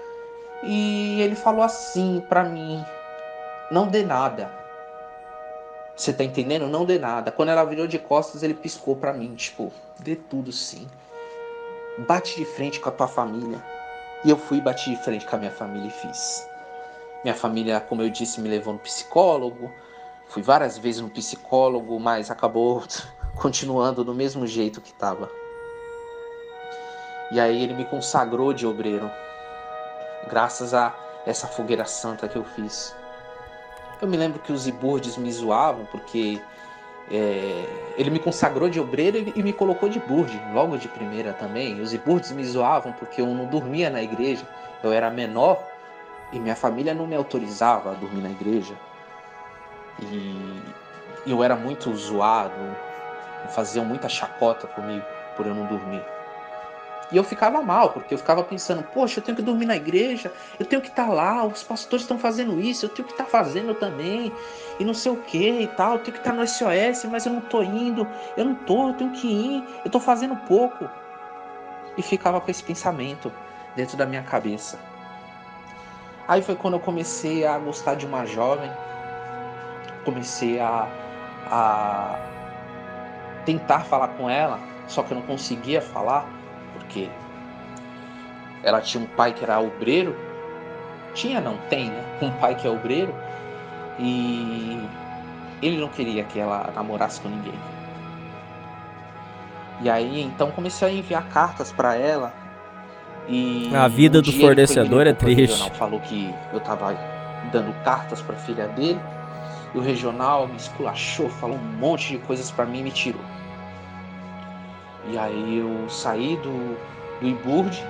E 0.63 1.21
ele 1.21 1.35
falou 1.35 1.63
assim 1.63 2.23
para 2.29 2.45
mim, 2.45 2.83
não 3.71 3.87
dê 3.87 4.03
nada. 4.03 4.51
Você 5.95 6.13
tá 6.13 6.25
entendendo? 6.25 6.67
Não 6.67 6.85
dê 6.85 6.99
nada. 6.99 7.31
Quando 7.31 7.49
ela 7.51 7.65
virou 7.65 7.87
de 7.87 7.99
costas, 7.99 8.43
ele 8.43 8.53
piscou 8.53 8.97
pra 8.97 9.15
mim, 9.15 9.35
tipo, 9.35 9.73
dê 9.99 10.17
tudo 10.17 10.53
sim. 10.53 10.89
Bate 11.99 12.37
de 12.37 12.45
frente 12.45 12.81
com 12.81 12.89
a 12.89 12.93
tua 12.93 13.09
família. 13.09 13.63
E 14.25 14.31
eu 14.31 14.37
fui 14.37 14.61
bati 14.61 14.91
de 14.91 14.97
frente 14.97 15.27
com 15.27 15.37
a 15.37 15.39
minha 15.39 15.51
família 15.51 15.89
e 15.89 15.91
fiz. 15.91 16.47
Minha 17.23 17.35
família, 17.35 17.81
como 17.81 18.03
eu 18.03 18.11
disse, 18.11 18.41
me 18.41 18.49
levou 18.49 18.75
no 18.75 18.79
psicólogo. 18.81 19.73
Fui 20.29 20.43
várias 20.43 20.77
vezes 20.77 21.01
no 21.01 21.11
psicólogo, 21.11 21.99
mas 21.99 22.31
acabou 22.31 22.83
continuando 23.41 24.05
do 24.05 24.15
mesmo 24.15 24.47
jeito 24.47 24.81
que 24.81 24.91
estava. 24.91 25.31
E 27.31 27.41
aí 27.41 27.63
ele 27.63 27.75
me 27.75 27.85
consagrou 27.85 28.53
de 28.53 28.67
obreiro, 28.67 29.11
graças 30.29 30.73
a 30.73 30.95
essa 31.27 31.49
fogueira 31.49 31.85
santa 31.85 32.29
que 32.29 32.37
eu 32.37 32.45
fiz. 32.45 32.95
Eu 34.01 34.07
me 34.07 34.17
lembro 34.17 34.39
que 34.39 34.53
os 34.53 34.69
iburdes 34.69 35.17
me 35.17 35.33
zoavam 35.33 35.87
porque 35.87 36.41
é, 37.11 37.65
ele 37.97 38.11
me 38.11 38.19
consagrou 38.19 38.69
de 38.69 38.81
obreiro 38.81 39.33
e 39.35 39.43
me 39.43 39.53
colocou 39.53 39.89
de 39.89 39.99
burde, 40.01 40.41
logo 40.53 40.77
de 40.77 40.89
primeira 40.89 41.33
também. 41.33 41.81
Os 41.81 41.95
iburdes 41.95 42.33
me 42.33 42.45
zoavam 42.45 42.93
porque 42.93 43.21
eu 43.21 43.27
não 43.27 43.47
dormia 43.47 43.89
na 43.89 44.03
igreja, 44.03 44.47
eu 44.83 44.93
era 44.93 45.11
menor 45.11 45.63
e 46.33 46.39
minha 46.39 46.57
família 46.57 46.95
não 46.95 47.07
me 47.07 47.15
autorizava 47.15 47.93
a 47.93 47.95
dormir 47.95 48.21
na 48.21 48.31
igreja. 48.31 48.75
E 50.03 50.63
eu 51.27 51.43
era 51.43 51.57
muito 51.57 51.95
zoado, 51.95 52.77
faziam 53.49 53.85
muita 53.85 54.09
chacota 54.09 54.67
comigo 54.67 55.05
por 55.37 55.47
eu 55.47 55.55
não 55.55 55.67
dormir. 55.67 56.03
E 57.11 57.17
eu 57.17 57.23
ficava 57.23 57.63
mal, 57.63 57.91
porque 57.91 58.13
eu 58.13 58.19
ficava 58.19 58.43
pensando, 58.43 58.83
poxa, 58.83 59.21
eu 59.21 59.25
tenho 59.25 59.37
que 59.37 59.43
dormir 59.43 59.67
na 59.67 59.77
igreja, 59.77 60.33
eu 60.59 60.67
tenho 60.67 60.83
que 60.83 60.89
estar 60.89 61.07
tá 61.07 61.13
lá, 61.13 61.45
os 61.45 61.63
pastores 61.63 62.03
estão 62.03 62.19
fazendo 62.19 62.61
isso, 62.61 62.85
eu 62.85 62.89
tenho 62.89 63.07
que 63.07 63.15
estar 63.15 63.25
tá 63.25 63.31
fazendo 63.31 63.75
também, 63.75 64.33
e 64.81 64.85
não 64.85 64.93
sei 64.93 65.13
o 65.13 65.17
que 65.17 65.61
e 65.61 65.69
tal, 65.69 65.93
eu 65.93 65.99
tenho 66.01 66.15
que 66.15 66.19
estar 66.19 66.33
tá 66.33 66.37
no 66.37 66.47
SOS, 66.47 67.05
mas 67.05 67.25
eu 67.25 67.33
não 67.33 67.41
tô 67.41 67.63
indo, 67.63 68.07
eu 68.37 68.45
não 68.45 68.57
tô, 68.57 68.89
eu 68.89 68.95
tenho 68.95 69.13
que 69.13 69.29
ir, 69.29 69.65
eu 69.85 69.91
tô 69.91 70.01
fazendo 70.01 70.35
pouco. 70.35 70.89
E 71.97 72.03
ficava 72.03 72.41
com 72.41 72.51
esse 72.51 72.63
pensamento 72.63 73.33
dentro 73.77 73.97
da 73.97 74.05
minha 74.05 74.23
cabeça. 74.23 74.79
Aí 76.27 76.43
foi 76.43 76.57
quando 76.57 76.75
eu 76.75 76.81
comecei 76.81 77.47
a 77.47 77.57
gostar 77.57 77.95
de 77.95 78.05
uma 78.05 78.27
jovem, 78.27 78.71
comecei 80.05 80.59
a, 80.59 80.89
a 81.47 82.19
tentar 83.45 83.85
falar 83.85 84.09
com 84.09 84.29
ela, 84.29 84.59
só 84.89 85.05
que 85.05 85.13
eu 85.13 85.17
não 85.17 85.23
conseguia 85.27 85.81
falar 85.81 86.36
porque 86.77 87.09
ela 88.63 88.81
tinha 88.81 89.03
um 89.03 89.07
pai 89.07 89.33
que 89.33 89.45
era 89.45 89.61
obreiro. 89.61 90.17
Tinha, 91.15 91.41
não 91.41 91.57
tem, 91.69 91.91
né? 91.91 92.05
Um 92.23 92.31
pai 92.33 92.55
que 92.55 92.67
é 92.67 92.71
obreiro. 92.71 93.15
E 93.99 94.81
ele 95.63 95.79
não 95.79 95.89
queria 95.89 96.25
que 96.25 96.39
ela 96.39 96.71
namorasse 96.75 97.21
com 97.21 97.29
ninguém. 97.29 97.55
E 99.81 99.91
aí 99.91 100.23
então 100.23 100.51
comecei 100.51 100.89
a 100.89 100.93
enviar 100.93 101.29
cartas 101.29 101.73
para 101.73 101.97
ela. 101.97 102.33
E 103.29 103.71
a 103.75 103.89
vida 103.89 104.19
um 104.19 104.23
do 104.23 104.33
fornecedor 104.33 105.07
é 105.07 105.13
triste. 105.13 105.71
Falou 105.73 106.01
que 106.01 106.33
eu 106.53 106.61
tava 106.61 106.97
dando 107.53 107.73
cartas 107.85 108.23
para 108.23 108.37
filha 108.37 108.69
dele. 108.69 109.01
E 109.75 109.79
o 109.79 109.81
regional 109.83 110.47
me 110.47 110.57
esculachou, 110.57 111.29
falou 111.29 111.57
um 111.57 111.79
monte 111.79 112.11
de 112.11 112.19
coisas 112.19 112.51
para 112.51 112.65
mim 112.65 112.81
e 112.81 112.83
me 112.85 112.91
tirou. 112.91 113.21
E 115.09 115.19
aí 115.19 115.59
eu 115.59 115.89
saí 115.89 116.37
do, 116.37 116.77
do 117.21 117.27
Iburde 117.27 117.85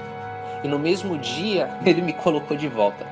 e 0.62 0.68
no 0.68 0.78
mesmo 0.78 1.18
dia 1.18 1.78
ele 1.84 2.02
me 2.02 2.12
colocou 2.12 2.56
de 2.56 2.68
volta. 2.68 3.06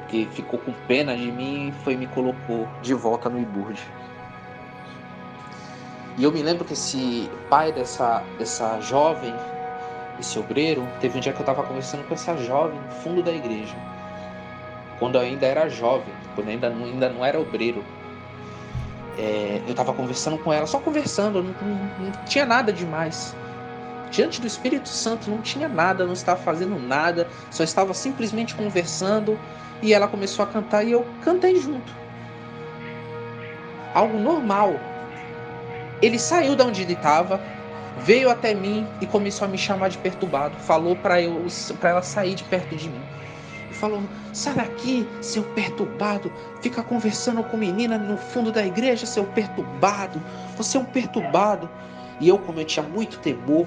Porque 0.00 0.26
ficou 0.32 0.58
com 0.58 0.72
pena 0.86 1.16
de 1.16 1.30
mim 1.30 1.68
e 1.68 1.72
foi 1.84 1.96
me 1.96 2.06
colocou 2.06 2.68
de 2.82 2.94
volta 2.94 3.28
no 3.28 3.40
Iburde. 3.40 3.82
E 6.16 6.22
eu 6.22 6.30
me 6.30 6.42
lembro 6.42 6.64
que 6.64 6.74
esse 6.74 7.28
pai 7.50 7.72
dessa, 7.72 8.22
dessa 8.38 8.80
jovem, 8.80 9.34
esse 10.20 10.38
obreiro, 10.38 10.86
teve 11.00 11.18
um 11.18 11.20
dia 11.20 11.32
que 11.32 11.38
eu 11.38 11.42
estava 11.42 11.64
conversando 11.64 12.06
com 12.06 12.14
essa 12.14 12.36
jovem 12.36 12.78
no 12.78 12.90
fundo 13.02 13.20
da 13.20 13.32
igreja. 13.32 13.74
Quando 15.00 15.16
eu 15.16 15.22
ainda 15.22 15.44
era 15.44 15.68
jovem, 15.68 16.14
quando 16.36 16.48
ainda, 16.48 16.68
ainda 16.68 17.08
não 17.08 17.24
era 17.24 17.40
obreiro. 17.40 17.84
É, 19.16 19.60
eu 19.64 19.70
estava 19.70 19.92
conversando 19.92 20.38
com 20.38 20.52
ela, 20.52 20.66
só 20.66 20.80
conversando, 20.80 21.42
não, 21.42 21.54
não, 21.62 22.04
não, 22.06 22.24
tinha 22.26 22.44
nada 22.44 22.72
demais. 22.72 23.34
Diante 24.10 24.40
do 24.40 24.46
Espírito 24.46 24.88
Santo 24.88 25.30
não 25.30 25.40
tinha 25.40 25.68
nada, 25.68 26.04
não 26.04 26.12
estava 26.12 26.40
fazendo 26.40 26.78
nada, 26.78 27.28
só 27.50 27.62
estava 27.62 27.94
simplesmente 27.94 28.54
conversando 28.54 29.38
e 29.82 29.92
ela 29.92 30.08
começou 30.08 30.44
a 30.44 30.48
cantar 30.48 30.84
e 30.84 30.92
eu 30.92 31.06
cantei 31.22 31.56
junto. 31.56 31.92
Algo 33.94 34.18
normal. 34.18 34.74
Ele 36.02 36.18
saiu 36.18 36.56
da 36.56 36.64
onde 36.64 36.82
ele 36.82 36.94
estava, 36.94 37.40
veio 37.96 38.28
até 38.30 38.52
mim 38.52 38.86
e 39.00 39.06
começou 39.06 39.46
a 39.46 39.48
me 39.48 39.58
chamar 39.58 39.88
de 39.88 39.98
perturbado. 39.98 40.56
Falou 40.58 40.96
para 40.96 41.20
eu 41.20 41.46
para 41.78 41.90
ela 41.90 42.02
sair 42.02 42.34
de 42.34 42.44
perto 42.44 42.74
de 42.74 42.88
mim 42.88 43.13
falou: 43.84 44.02
sai 44.32 44.54
daqui, 44.54 45.06
seu 45.20 45.42
perturbado, 45.42 46.32
fica 46.62 46.82
conversando 46.82 47.44
com 47.44 47.56
menina 47.56 47.98
no 47.98 48.16
fundo 48.16 48.50
da 48.50 48.64
igreja, 48.64 49.04
seu 49.04 49.24
perturbado, 49.24 50.22
você 50.56 50.78
é 50.78 50.80
um 50.80 50.84
perturbado. 50.84 51.68
E 52.20 52.28
eu, 52.28 52.38
como 52.38 52.60
eu 52.60 52.64
tinha 52.64 52.86
muito 52.86 53.18
temor, 53.18 53.66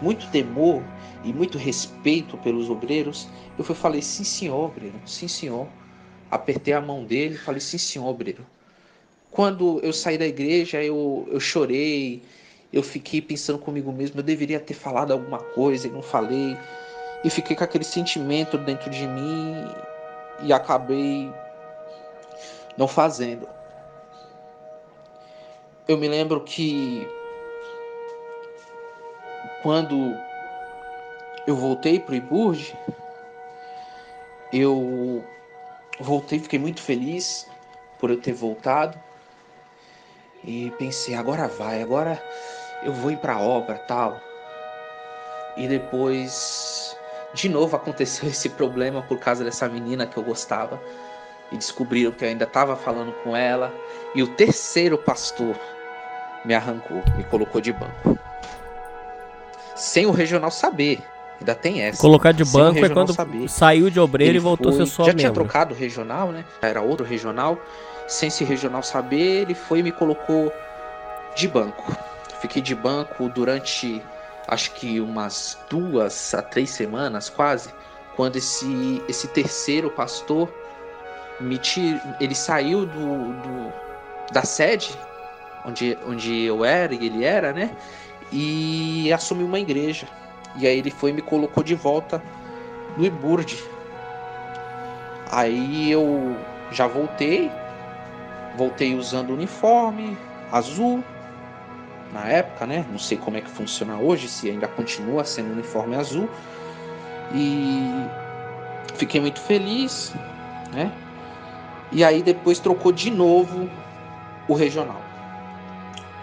muito 0.00 0.30
temor 0.30 0.82
e 1.22 1.32
muito 1.32 1.58
respeito 1.58 2.38
pelos 2.38 2.70
obreiros, 2.70 3.28
eu 3.58 3.64
fui 3.64 3.74
falei: 3.74 4.00
sim, 4.00 4.24
senhor, 4.24 4.70
obreiro, 4.70 4.98
sim, 5.04 5.28
senhor. 5.28 5.68
Apertei 6.30 6.72
a 6.74 6.80
mão 6.80 7.04
dele 7.04 7.34
e 7.34 7.38
falei: 7.38 7.60
sim, 7.60 7.78
senhor, 7.78 8.06
obreiro. 8.06 8.46
Quando 9.30 9.78
eu 9.82 9.92
saí 9.92 10.16
da 10.16 10.26
igreja, 10.26 10.82
eu, 10.82 11.28
eu 11.30 11.38
chorei, 11.38 12.22
eu 12.72 12.82
fiquei 12.82 13.20
pensando 13.20 13.58
comigo 13.58 13.92
mesmo, 13.92 14.20
eu 14.20 14.24
deveria 14.24 14.58
ter 14.58 14.72
falado 14.72 15.12
alguma 15.12 15.38
coisa 15.38 15.86
e 15.86 15.90
não 15.90 16.00
falei 16.00 16.56
e 17.24 17.30
fiquei 17.30 17.56
com 17.56 17.64
aquele 17.64 17.84
sentimento 17.84 18.56
dentro 18.58 18.90
de 18.90 19.06
mim 19.06 19.74
e 20.40 20.52
acabei 20.52 21.32
não 22.76 22.86
fazendo. 22.86 23.48
Eu 25.88 25.96
me 25.96 26.08
lembro 26.08 26.40
que 26.42 27.08
quando 29.62 30.16
eu 31.46 31.56
voltei 31.56 31.98
para 31.98 32.12
o 32.12 32.16
Iburge, 32.16 32.76
eu 34.52 35.24
voltei, 36.00 36.38
fiquei 36.38 36.58
muito 36.58 36.80
feliz 36.80 37.48
por 37.98 38.10
eu 38.10 38.20
ter 38.20 38.32
voltado 38.32 38.98
e 40.44 40.70
pensei, 40.78 41.14
agora 41.14 41.48
vai, 41.48 41.82
agora 41.82 42.22
eu 42.82 42.92
vou 42.92 43.10
ir 43.10 43.18
para 43.18 43.34
a 43.34 43.40
obra 43.40 43.78
tal. 43.78 44.20
E 45.56 45.66
depois 45.66 46.85
de 47.36 47.48
novo 47.48 47.76
aconteceu 47.76 48.26
esse 48.28 48.48
problema 48.48 49.02
por 49.02 49.18
causa 49.18 49.44
dessa 49.44 49.68
menina 49.68 50.06
que 50.06 50.16
eu 50.16 50.22
gostava. 50.22 50.80
E 51.52 51.56
descobriram 51.56 52.10
que 52.10 52.24
eu 52.24 52.28
ainda 52.28 52.44
estava 52.44 52.74
falando 52.74 53.12
com 53.22 53.36
ela. 53.36 53.72
E 54.14 54.22
o 54.22 54.26
terceiro 54.26 54.98
pastor 54.98 55.54
me 56.44 56.54
arrancou, 56.54 57.02
me 57.16 57.22
colocou 57.22 57.60
de 57.60 57.72
banco. 57.72 58.18
Sem 59.76 60.06
o 60.06 60.10
regional 60.10 60.50
saber. 60.50 61.00
Ainda 61.38 61.54
tem 61.54 61.82
essa. 61.82 62.00
Colocar 62.00 62.32
de 62.32 62.44
banco 62.44 62.84
é 62.84 62.88
quando 62.88 63.12
saber. 63.12 63.46
saiu 63.48 63.90
de 63.90 64.00
obreiro 64.00 64.32
ele 64.32 64.38
e 64.38 64.40
voltou 64.40 64.72
foi, 64.72 64.82
a 64.82 64.86
ser 64.86 64.90
só 64.90 65.02
Já 65.04 65.08
membro. 65.08 65.20
tinha 65.20 65.32
trocado 65.32 65.74
o 65.74 65.76
regional, 65.76 66.32
né? 66.32 66.44
Era 66.62 66.80
outro 66.80 67.06
regional. 67.06 67.58
Sem 68.08 68.28
esse 68.28 68.42
regional 68.42 68.82
saber, 68.82 69.42
ele 69.42 69.54
foi 69.54 69.80
e 69.80 69.82
me 69.82 69.92
colocou 69.92 70.52
de 71.36 71.46
banco. 71.46 71.94
Fiquei 72.40 72.62
de 72.62 72.74
banco 72.74 73.28
durante 73.28 74.02
acho 74.48 74.72
que 74.72 75.00
umas 75.00 75.58
duas 75.68 76.34
a 76.34 76.42
três 76.42 76.70
semanas 76.70 77.28
quase, 77.28 77.70
quando 78.14 78.36
esse, 78.36 79.02
esse 79.08 79.28
terceiro 79.28 79.90
pastor 79.90 80.52
me 81.40 81.58
tir... 81.58 82.00
ele 82.20 82.34
saiu 82.34 82.86
do, 82.86 83.32
do, 83.42 83.72
da 84.32 84.42
sede 84.42 84.96
onde, 85.66 85.98
onde 86.06 86.42
eu 86.44 86.64
era 86.64 86.94
e 86.94 87.06
ele 87.06 87.24
era, 87.24 87.52
né? 87.52 87.76
E 88.32 89.12
assumiu 89.12 89.46
uma 89.46 89.58
igreja. 89.58 90.06
E 90.56 90.66
aí 90.66 90.78
ele 90.78 90.90
foi 90.90 91.10
e 91.10 91.12
me 91.12 91.22
colocou 91.22 91.62
de 91.62 91.74
volta 91.74 92.22
no 92.96 93.04
Iburde. 93.04 93.62
Aí 95.30 95.90
eu 95.90 96.36
já 96.70 96.86
voltei, 96.86 97.50
voltei 98.56 98.94
usando 98.94 99.34
uniforme 99.34 100.16
azul, 100.52 101.02
na 102.12 102.26
época, 102.26 102.66
né? 102.66 102.84
Não 102.90 102.98
sei 102.98 103.16
como 103.16 103.36
é 103.36 103.40
que 103.40 103.50
funciona 103.50 103.96
hoje, 103.96 104.28
se 104.28 104.50
ainda 104.50 104.68
continua 104.68 105.24
sendo 105.24 105.52
uniforme 105.52 105.96
azul. 105.96 106.28
E 107.34 107.90
fiquei 108.94 109.20
muito 109.20 109.40
feliz, 109.40 110.14
né? 110.72 110.92
E 111.92 112.04
aí 112.04 112.22
depois 112.22 112.58
trocou 112.58 112.92
de 112.92 113.10
novo 113.10 113.68
o 114.48 114.54
regional. 114.54 115.00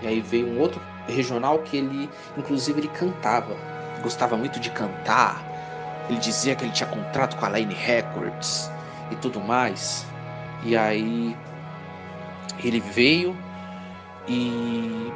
E 0.01 0.07
aí 0.07 0.19
veio 0.21 0.47
um 0.47 0.59
outro 0.59 0.81
regional 1.07 1.59
que 1.59 1.77
ele, 1.77 2.09
inclusive, 2.37 2.79
ele 2.79 2.89
cantava, 2.89 3.55
gostava 4.01 4.35
muito 4.35 4.59
de 4.59 4.69
cantar. 4.69 5.43
Ele 6.09 6.19
dizia 6.19 6.55
que 6.55 6.65
ele 6.65 6.71
tinha 6.71 6.89
contrato 6.89 7.37
com 7.37 7.45
a 7.45 7.49
Line 7.49 7.73
Records 7.73 8.69
e 9.11 9.15
tudo 9.15 9.39
mais. 9.39 10.05
E 10.63 10.75
aí 10.75 11.35
Ele 12.63 12.79
veio 12.79 13.35
e 14.27 15.11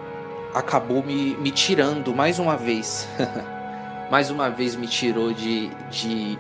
acabou 0.57 1.03
me, 1.03 1.35
me 1.37 1.51
tirando 1.51 2.13
mais 2.13 2.39
uma 2.39 2.57
vez. 2.57 3.07
mais 4.09 4.29
uma 4.29 4.49
vez 4.49 4.75
me 4.75 4.87
tirou 4.87 5.33
de, 5.33 5.69
de, 5.89 6.37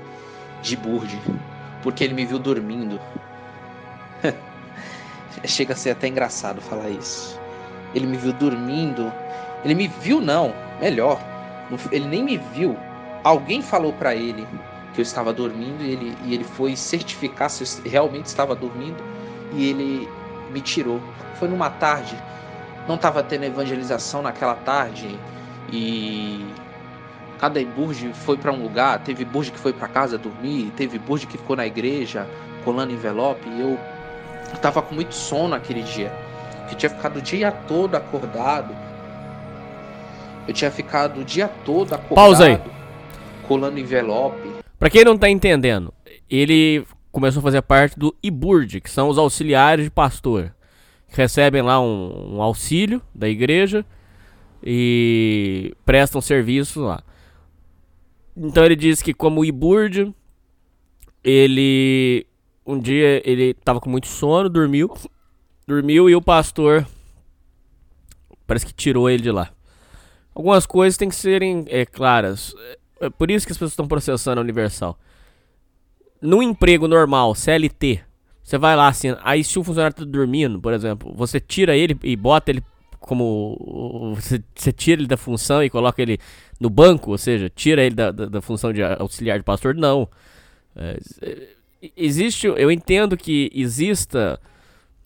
de 0.61 0.77
Burde, 0.77 1.19
porque 1.81 2.03
ele 2.03 2.13
me 2.13 2.25
viu 2.25 2.39
dormindo. 2.39 2.99
Chega 5.45 5.73
a 5.73 5.75
ser 5.75 5.91
até 5.91 6.07
engraçado 6.07 6.61
falar 6.61 6.89
isso. 6.89 7.39
Ele 7.93 8.07
me 8.07 8.17
viu 8.17 8.33
dormindo. 8.33 9.11
Ele 9.63 9.75
me 9.75 9.87
viu, 9.87 10.19
não, 10.19 10.53
melhor. 10.79 11.19
Ele 11.91 12.07
nem 12.07 12.23
me 12.23 12.37
viu. 12.37 12.75
Alguém 13.23 13.61
falou 13.61 13.93
para 13.93 14.15
ele 14.15 14.47
que 14.93 15.01
eu 15.01 15.03
estava 15.03 15.31
dormindo 15.31 15.83
e 15.83 15.91
ele, 15.91 16.17
e 16.25 16.33
ele 16.33 16.43
foi 16.43 16.75
certificar 16.75 17.49
se 17.49 17.63
eu 17.63 17.91
realmente 17.91 18.25
estava 18.25 18.55
dormindo 18.55 19.03
e 19.53 19.69
ele 19.69 20.09
me 20.51 20.61
tirou. 20.61 21.01
Foi 21.35 21.47
numa 21.47 21.69
tarde, 21.69 22.17
não 22.87 22.95
estava 22.95 23.21
tendo 23.21 23.43
evangelização 23.43 24.21
naquela 24.21 24.55
tarde 24.55 25.19
e 25.71 26.45
cada 27.37 27.63
burge 27.63 28.11
foi 28.13 28.37
para 28.37 28.51
um 28.51 28.61
lugar. 28.61 28.99
Teve 28.99 29.25
burge 29.25 29.51
que 29.51 29.59
foi 29.59 29.73
para 29.73 29.87
casa 29.87 30.17
dormir, 30.17 30.71
teve 30.75 30.97
burge 30.97 31.27
que 31.27 31.37
ficou 31.37 31.55
na 31.55 31.65
igreja 31.65 32.27
colando 32.63 32.93
envelope. 32.93 33.47
E 33.49 33.61
eu 33.61 33.77
estava 34.53 34.81
com 34.81 34.95
muito 34.95 35.13
sono 35.13 35.55
aquele 35.55 35.83
dia, 35.83 36.11
que 36.69 36.75
tinha 36.75 36.89
ficado 36.89 37.17
o 37.17 37.21
dia 37.21 37.51
todo 37.51 37.95
acordado. 37.95 38.73
Eu 40.47 40.53
tinha 40.53 40.71
ficado 40.71 41.19
o 41.19 41.25
dia 41.25 41.49
todo 41.65 41.93
acordado. 41.93 42.15
Pausa 42.15 42.45
aí. 42.45 42.59
Colando 43.47 43.79
envelope. 43.79 44.49
Pra 44.79 44.89
quem 44.89 45.03
não 45.03 45.17
tá 45.17 45.29
entendendo, 45.29 45.93
ele 46.29 46.85
começou 47.11 47.39
a 47.39 47.43
fazer 47.43 47.61
parte 47.61 47.97
do 47.97 48.15
IBURD, 48.21 48.79
que 48.79 48.89
são 48.89 49.09
os 49.09 49.17
auxiliares 49.17 49.85
de 49.85 49.91
pastor. 49.91 50.53
Recebem 51.17 51.63
lá 51.63 51.81
um, 51.81 52.35
um 52.35 52.41
auxílio 52.43 53.01
da 53.13 53.27
igreja 53.27 53.83
e 54.63 55.75
prestam 55.83 56.21
serviço 56.21 56.81
lá. 56.81 57.01
Então 58.35 58.63
ele 58.63 58.75
diz 58.75 59.01
que 59.01 59.15
como 59.15 59.43
IBURD, 59.43 60.13
ele 61.23 62.27
um 62.63 62.79
dia 62.79 63.27
ele 63.27 63.55
tava 63.55 63.79
com 63.79 63.89
muito 63.89 64.05
sono, 64.05 64.47
dormiu, 64.47 64.95
dormiu 65.65 66.07
e 66.07 66.15
o 66.15 66.21
pastor 66.21 66.85
parece 68.45 68.67
que 68.67 68.73
tirou 68.73 69.09
ele 69.09 69.23
de 69.23 69.31
lá. 69.31 69.49
Algumas 70.35 70.67
coisas 70.67 70.97
têm 70.97 71.09
que 71.09 71.15
serem 71.15 71.65
é, 71.69 71.83
claras. 71.83 72.53
É 73.01 73.09
por 73.09 73.31
isso 73.31 73.43
que 73.43 73.53
as 73.53 73.57
pessoas 73.57 73.71
estão 73.71 73.87
processando 73.87 74.39
a 74.39 74.43
Universal. 74.43 74.95
No 76.21 76.43
emprego 76.43 76.87
normal, 76.87 77.33
CLT, 77.33 78.03
você 78.47 78.57
vai 78.57 78.77
lá 78.77 78.87
assim, 78.87 79.13
aí 79.23 79.43
se 79.43 79.59
o 79.59 79.63
funcionário 79.63 79.93
tá 79.93 80.05
dormindo, 80.05 80.61
por 80.61 80.71
exemplo, 80.71 81.13
você 81.13 81.37
tira 81.37 81.75
ele 81.75 81.99
e 82.01 82.15
bota 82.15 82.49
ele 82.49 82.63
como. 82.97 84.15
Você, 84.15 84.41
você 84.55 84.71
tira 84.71 85.01
ele 85.01 85.07
da 85.07 85.17
função 85.17 85.61
e 85.61 85.69
coloca 85.69 86.01
ele 86.01 86.17
no 86.57 86.69
banco, 86.69 87.11
ou 87.11 87.17
seja, 87.17 87.49
tira 87.49 87.83
ele 87.83 87.93
da, 87.93 88.09
da, 88.09 88.25
da 88.27 88.41
função 88.41 88.71
de 88.71 88.81
auxiliar 88.81 89.37
de 89.37 89.43
pastor, 89.43 89.75
não. 89.75 90.07
É, 90.77 90.97
existe, 91.93 92.47
eu 92.47 92.71
entendo 92.71 93.17
que 93.17 93.51
exista 93.53 94.39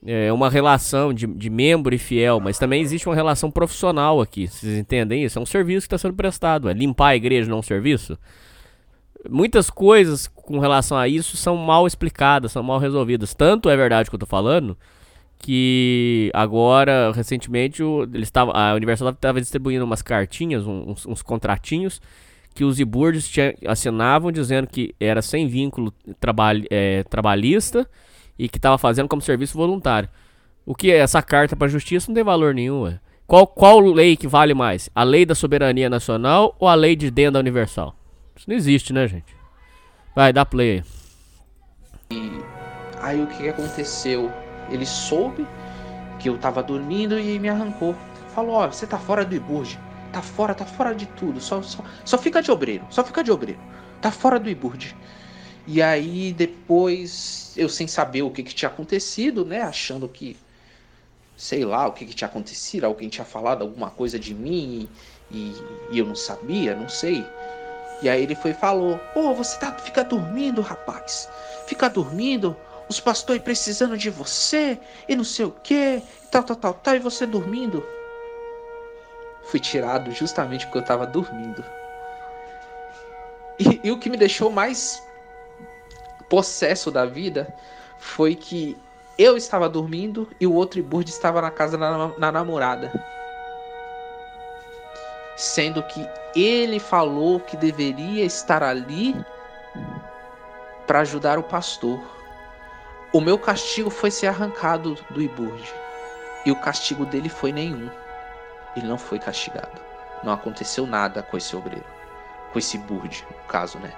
é, 0.06 0.32
uma 0.32 0.48
relação 0.48 1.12
de, 1.12 1.26
de 1.26 1.50
membro 1.50 1.96
e 1.96 1.98
fiel, 1.98 2.40
mas 2.40 2.60
também 2.60 2.80
existe 2.80 3.10
uma 3.10 3.16
relação 3.16 3.50
profissional 3.50 4.22
aqui. 4.22 4.48
Vocês 4.48 4.78
entendem 4.78 5.24
isso? 5.24 5.40
É 5.40 5.42
um 5.42 5.48
serviço 5.48 5.88
que 5.88 5.96
está 5.96 5.98
sendo 5.98 6.14
prestado. 6.14 6.70
É 6.70 6.74
limpar 6.74 7.08
a 7.08 7.16
igreja 7.16 7.50
não 7.50 7.58
é 7.58 7.60
um 7.62 7.64
serviço? 7.64 8.20
Muitas 9.28 9.72
coisas 9.72 10.28
com 10.52 10.60
relação 10.60 10.98
a 10.98 11.08
isso 11.08 11.38
são 11.38 11.56
mal 11.58 11.88
explicadas, 11.88 12.52
são 12.52 12.62
mal 12.62 12.80
resolvidas. 12.80 13.34
Tanto 13.34 13.70
é 13.70 13.76
verdade 13.76 14.10
que 14.10 14.16
eu 14.16 14.18
estou 14.18 14.28
falando 14.28 14.78
que 15.42 16.30
agora, 16.34 17.12
recentemente, 17.14 17.82
o, 17.82 18.04
ele 18.04 18.24
estava, 18.24 18.52
a 18.52 18.76
Universidade 18.76 19.18
estava 19.18 19.42
distribuindo 19.42 19.84
umas 19.84 20.02
cartinhas, 20.02 20.66
uns, 20.68 21.06
uns 21.06 21.22
contratinhos 21.22 22.00
que 22.54 22.64
os 22.64 22.80
iburdes 22.80 23.32
assinavam 23.68 24.32
dizendo 24.32 24.68
que 24.68 24.94
era 25.00 25.22
sem 25.22 25.48
vínculo 25.48 25.92
trabalh, 26.20 26.64
é, 26.70 27.04
trabalhista 27.04 27.90
e 28.38 28.48
que 28.48 28.58
estava 28.58 28.78
fazendo 28.78 29.08
como 29.08 29.22
serviço 29.22 29.58
voluntário. 29.58 30.10
O 30.66 30.76
que 30.76 30.92
é 30.92 30.98
essa 30.98 31.22
carta 31.22 31.56
para 31.56 31.68
a 31.68 31.70
justiça 31.70 32.10
não 32.10 32.16
tem 32.16 32.24
valor 32.24 32.54
nenhum. 32.54 32.84
Ué. 32.84 33.00
Qual, 33.26 33.48
qual 33.48 33.80
lei 33.80 34.16
que 34.16 34.28
vale 34.28 34.54
mais? 34.54 34.90
A 34.94 35.04
lei 35.04 35.26
da 35.26 35.34
soberania 35.34 35.90
nacional 35.90 36.56
ou 36.60 36.68
a 36.68 36.76
lei 36.76 36.96
de 36.96 37.10
dentro 37.10 37.34
da 37.34 37.40
universal? 37.40 37.96
Isso 38.36 38.50
não 38.50 38.56
existe, 38.56 38.94
né, 38.94 39.08
gente? 39.08 39.41
Vai, 40.14 40.34
dá 40.34 40.46
play. 40.46 40.84
E 42.12 42.32
aí 43.02 43.22
o 43.22 43.28
que 43.28 43.48
aconteceu? 43.48 44.32
Ele 44.70 44.86
soube 44.86 45.48
que 46.20 46.30
eu 46.30 46.38
tava 46.38 46.62
dormindo 46.62 47.20
e 47.20 47.40
me 47.40 47.50
arrancou. 47.50 47.96
Falou, 48.36 48.56
ó, 48.56 48.68
você 48.68 48.86
tá 48.86 48.98
fora 48.98 49.26
do 49.26 49.36
Iburge. 49.36 49.80
Tá 50.12 50.22
fora, 50.22 50.54
tá 50.54 50.66
fora 50.66 50.94
de 50.94 51.06
tudo. 51.06 51.40
Só, 51.40 51.62
só, 51.62 51.84
só 52.04 52.18
fica 52.18 52.42
de 52.42 52.52
obreiro. 52.52 52.86
Só 52.90 53.04
fica 53.04 53.24
de 53.24 53.32
obreiro. 53.32 53.60
Tá 54.02 54.12
fora 54.12 54.40
do 54.40 54.50
Iburge. 54.50 54.96
E 55.66 55.82
aí 55.82 56.34
depois, 56.34 57.54
eu 57.56 57.70
sem 57.70 57.88
saber 57.88 58.24
o 58.24 58.32
que, 58.32 58.44
que 58.44 58.54
tinha 58.54 58.70
acontecido, 58.70 59.46
né? 59.46 59.62
Achando 59.62 60.08
que, 60.10 60.36
sei 61.38 61.64
lá, 61.64 61.88
o 61.88 61.94
que, 61.94 62.06
que 62.06 62.14
tinha 62.14 62.28
acontecido, 62.28 62.84
alguém 62.86 63.10
tinha 63.10 63.26
falado 63.26 63.62
alguma 63.62 63.90
coisa 63.90 64.20
de 64.20 64.34
mim 64.34 64.90
e, 65.30 65.56
e 65.92 66.00
eu 66.00 66.06
não 66.06 66.16
sabia, 66.16 66.76
não 66.76 66.90
sei. 66.90 67.26
E 68.02 68.10
aí 68.10 68.24
ele 68.24 68.36
foi 68.36 68.52
e 68.52 68.56
falou: 68.56 69.00
Ô, 69.16 69.30
oh, 69.30 69.36
você 69.36 69.58
tá, 69.60 69.72
fica 69.74 70.04
dormindo, 70.04 70.62
rapaz. 70.62 71.30
Fica 71.68 71.90
dormindo. 71.90 72.56
Os 72.90 73.00
pastores 73.00 73.42
precisando 73.42 73.98
de 73.98 74.10
você 74.10 74.78
e 75.08 75.16
não 75.16 75.24
sei 75.24 75.46
o 75.46 75.52
que, 75.52 76.02
tal, 76.30 76.44
tal, 76.44 76.58
tal, 76.58 76.74
tal, 76.74 76.96
e 76.96 77.00
você 77.00 77.26
dormindo. 77.26 77.86
Fui 79.44 79.60
tirado 79.62 80.12
justamente 80.12 80.66
porque 80.66 80.80
eu 80.80 80.86
tava 80.86 81.08
dormindo. 81.08 81.64
E, 83.58 83.80
e 83.84 83.92
o 83.92 83.98
que 83.98 84.10
me 84.10 84.18
deixou 84.18 84.52
mais 84.52 85.02
possesso 86.30 86.92
da 86.92 87.06
vida 87.06 87.54
foi 87.98 88.36
que 88.36 88.78
eu 89.18 89.38
estava 89.38 89.70
dormindo 89.70 90.28
e 90.40 90.48
o 90.48 90.54
outro 90.54 90.80
Iburde 90.80 91.12
estava 91.12 91.42
na 91.42 91.52
casa 91.52 91.78
da 91.78 92.10
na 92.18 92.32
namorada. 92.32 92.92
Sendo 95.42 95.82
que 95.82 96.08
ele 96.36 96.80
falou 96.80 97.40
que 97.40 97.58
deveria 97.58 98.24
estar 98.24 98.62
ali 98.62 99.16
para 100.86 101.00
ajudar 101.00 101.40
o 101.40 101.44
pastor. 101.44 102.00
O 103.12 103.20
meu 103.20 103.40
castigo 103.40 103.90
foi 103.90 104.12
ser 104.12 104.28
arrancado 104.28 104.96
do 105.10 105.20
Iburde. 105.20 105.74
E 106.46 106.52
o 106.52 106.56
castigo 106.62 107.08
dele 107.08 107.28
foi 107.28 107.52
nenhum. 107.52 107.90
Ele 108.76 108.86
não 108.86 109.00
foi 109.00 109.18
castigado. 109.18 109.82
Não 110.24 110.32
aconteceu 110.32 110.86
nada 110.86 111.24
com 111.24 111.36
esse 111.36 111.56
obreiro. 111.56 111.88
Com 112.54 112.60
esse 112.60 112.78
Burde, 112.78 113.26
no 113.28 113.48
caso, 113.48 113.80
né? 113.80 113.92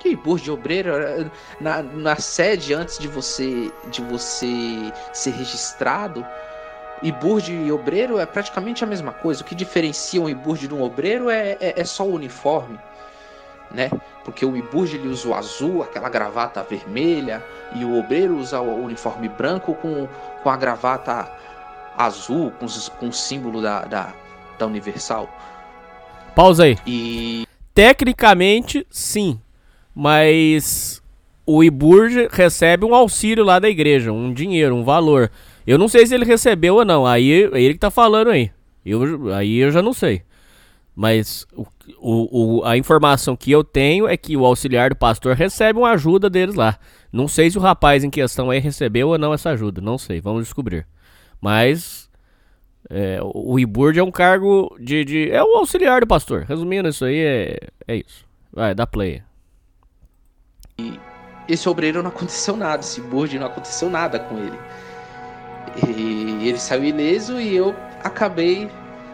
que 0.00 0.16
de 0.16 0.50
obreiro 0.50 1.30
na, 1.60 1.82
na 1.82 2.16
sede 2.16 2.72
antes 2.72 2.98
de 2.98 3.06
você 3.06 3.70
de 3.90 4.02
você 4.02 4.92
ser 5.12 5.30
registrado 5.32 6.26
Iburde 7.02 7.52
e 7.52 7.72
obreiro 7.72 8.18
é 8.18 8.26
praticamente 8.26 8.84
a 8.84 8.86
mesma 8.86 9.12
coisa. 9.12 9.42
O 9.42 9.44
que 9.44 9.54
diferencia 9.54 10.20
um 10.20 10.28
Iburde 10.28 10.68
de 10.68 10.74
um 10.74 10.82
obreiro 10.82 11.30
é, 11.30 11.56
é, 11.60 11.80
é 11.80 11.84
só 11.84 12.04
o 12.04 12.14
uniforme, 12.14 12.78
né? 13.70 13.90
Porque 14.24 14.44
o 14.44 14.56
Iburde 14.56 14.96
ele 14.96 15.08
usa 15.08 15.28
o 15.28 15.34
azul, 15.34 15.82
aquela 15.82 16.08
gravata 16.08 16.62
vermelha, 16.62 17.42
e 17.74 17.84
o 17.84 17.98
obreiro 17.98 18.36
usa 18.36 18.60
o 18.60 18.84
uniforme 18.84 19.28
branco 19.28 19.74
com, 19.74 20.06
com 20.42 20.50
a 20.50 20.56
gravata 20.56 21.30
azul, 21.96 22.52
com, 22.58 22.66
com 22.98 23.08
o 23.08 23.12
símbolo 23.12 23.62
da, 23.62 23.84
da, 23.84 24.12
da 24.58 24.66
Universal. 24.66 25.28
Pausa 26.34 26.64
aí. 26.64 26.78
E. 26.86 27.46
Tecnicamente, 27.74 28.86
sim. 28.90 29.40
Mas 29.94 31.02
o 31.46 31.64
Iburge 31.64 32.28
recebe 32.30 32.84
um 32.84 32.94
auxílio 32.94 33.44
lá 33.44 33.58
da 33.58 33.68
igreja, 33.68 34.12
um 34.12 34.32
dinheiro, 34.32 34.74
um 34.74 34.84
valor. 34.84 35.30
Eu 35.66 35.78
não 35.78 35.88
sei 35.88 36.06
se 36.06 36.14
ele 36.14 36.24
recebeu 36.24 36.76
ou 36.76 36.84
não. 36.84 37.06
Aí 37.06 37.30
é 37.30 37.60
ele 37.60 37.74
que 37.74 37.80
tá 37.80 37.90
falando 37.90 38.30
aí. 38.30 38.50
Eu, 38.84 39.32
aí 39.32 39.58
eu 39.58 39.70
já 39.70 39.82
não 39.82 39.92
sei. 39.92 40.22
Mas 40.94 41.46
o, 41.98 42.60
o, 42.60 42.64
a 42.64 42.76
informação 42.76 43.36
que 43.36 43.50
eu 43.50 43.62
tenho 43.62 44.08
é 44.08 44.16
que 44.16 44.36
o 44.36 44.44
auxiliar 44.44 44.90
do 44.90 44.96
pastor 44.96 45.34
recebe 45.34 45.78
uma 45.78 45.92
ajuda 45.92 46.28
deles 46.28 46.54
lá. 46.54 46.78
Não 47.12 47.28
sei 47.28 47.50
se 47.50 47.58
o 47.58 47.60
rapaz 47.60 48.04
em 48.04 48.10
questão 48.10 48.50
aí 48.50 48.58
recebeu 48.58 49.08
ou 49.08 49.18
não 49.18 49.32
essa 49.32 49.50
ajuda. 49.50 49.80
Não 49.80 49.96
sei, 49.96 50.20
vamos 50.20 50.44
descobrir. 50.44 50.86
Mas 51.40 52.10
é, 52.88 53.18
o 53.22 53.58
Iburd 53.58 53.98
é 53.98 54.02
um 54.02 54.10
cargo 54.10 54.76
de, 54.78 55.04
de, 55.04 55.30
É 55.30 55.42
o 55.42 55.56
auxiliar 55.56 56.00
do 56.00 56.06
pastor. 56.06 56.44
Resumindo, 56.48 56.88
isso 56.88 57.04
aí 57.04 57.18
é, 57.18 57.58
é 57.86 57.96
isso. 57.96 58.26
Vai, 58.52 58.74
dá 58.74 58.86
play 58.86 59.22
esse 61.48 61.68
obreiro 61.68 62.02
não 62.02 62.10
aconteceu 62.10 62.56
nada, 62.56 62.80
esse 62.80 63.00
Burd 63.00 63.38
não 63.38 63.46
aconteceu 63.46 63.90
nada 63.90 64.18
com 64.18 64.38
ele. 64.38 64.58
E 65.88 66.48
ele 66.48 66.58
saiu 66.58 66.84
ileso 66.84 67.40
e 67.40 67.54
eu 67.54 67.74
acabei 68.02 68.70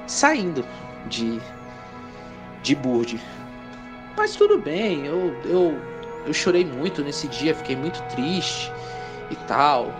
saindo 0.06 0.64
de, 1.06 1.40
de 2.62 2.74
Burd. 2.74 3.20
Mas 4.16 4.34
tudo 4.34 4.58
bem, 4.58 5.06
eu, 5.06 5.34
eu, 5.44 5.78
eu 6.26 6.32
chorei 6.32 6.64
muito 6.64 7.02
nesse 7.02 7.28
dia, 7.28 7.54
fiquei 7.54 7.76
muito 7.76 8.02
triste 8.14 8.72
e 9.30 9.36
tal. 9.46 9.92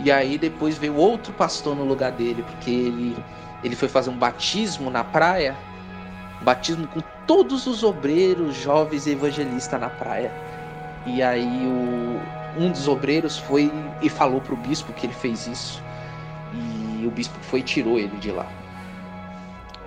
E 0.00 0.10
aí 0.10 0.38
depois 0.38 0.78
veio 0.78 0.94
outro 0.94 1.32
pastor 1.32 1.76
no 1.76 1.84
lugar 1.84 2.12
dele, 2.12 2.42
porque 2.42 2.70
ele, 2.70 3.16
ele 3.62 3.76
foi 3.76 3.88
fazer 3.88 4.10
um 4.10 4.16
batismo 4.16 4.90
na 4.90 5.02
praia, 5.02 5.56
batismo 6.42 6.86
com 6.86 7.00
todos 7.26 7.66
os 7.66 7.82
obreiros, 7.82 8.56
jovens 8.56 9.06
e 9.06 9.10
evangelistas 9.10 9.80
na 9.80 9.90
praia. 9.90 10.32
E 11.04 11.22
aí 11.22 11.66
o, 11.66 12.20
um 12.58 12.70
dos 12.70 12.88
obreiros 12.88 13.38
foi 13.38 13.72
e 14.02 14.08
falou 14.08 14.40
pro 14.40 14.56
bispo 14.56 14.92
que 14.92 15.06
ele 15.06 15.14
fez 15.14 15.46
isso. 15.46 15.82
E 17.00 17.06
o 17.06 17.10
bispo 17.10 17.38
foi 17.42 17.60
e 17.60 17.62
tirou 17.62 17.98
ele 17.98 18.16
de 18.16 18.30
lá. 18.30 18.46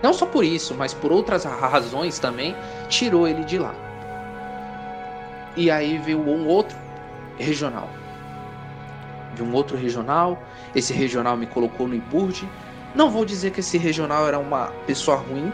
Não 0.02 0.14
só 0.14 0.26
por 0.26 0.44
isso, 0.44 0.74
mas 0.74 0.94
por 0.94 1.12
outras 1.12 1.44
razões 1.44 2.18
também, 2.18 2.56
tirou 2.90 3.28
ele 3.28 3.44
de 3.44 3.60
lá. 3.60 3.76
E 5.56 5.70
aí 5.70 5.98
veio 5.98 6.20
um 6.20 6.48
outro 6.48 6.78
regional. 7.38 7.90
De 9.36 9.44
um 9.44 9.54
outro 9.54 9.78
regional. 9.78 10.42
Esse 10.74 10.94
regional 10.94 11.36
me 11.38 11.46
colocou 11.46 11.88
no 11.88 11.96
Iburge. 11.96 12.50
Não 12.96 13.10
vou 13.10 13.26
dizer 13.26 13.52
que 13.52 13.60
esse 13.60 13.78
regional 13.78 14.28
era 14.28 14.40
uma 14.40 14.68
pessoa 14.88 15.18
ruim. 15.18 15.52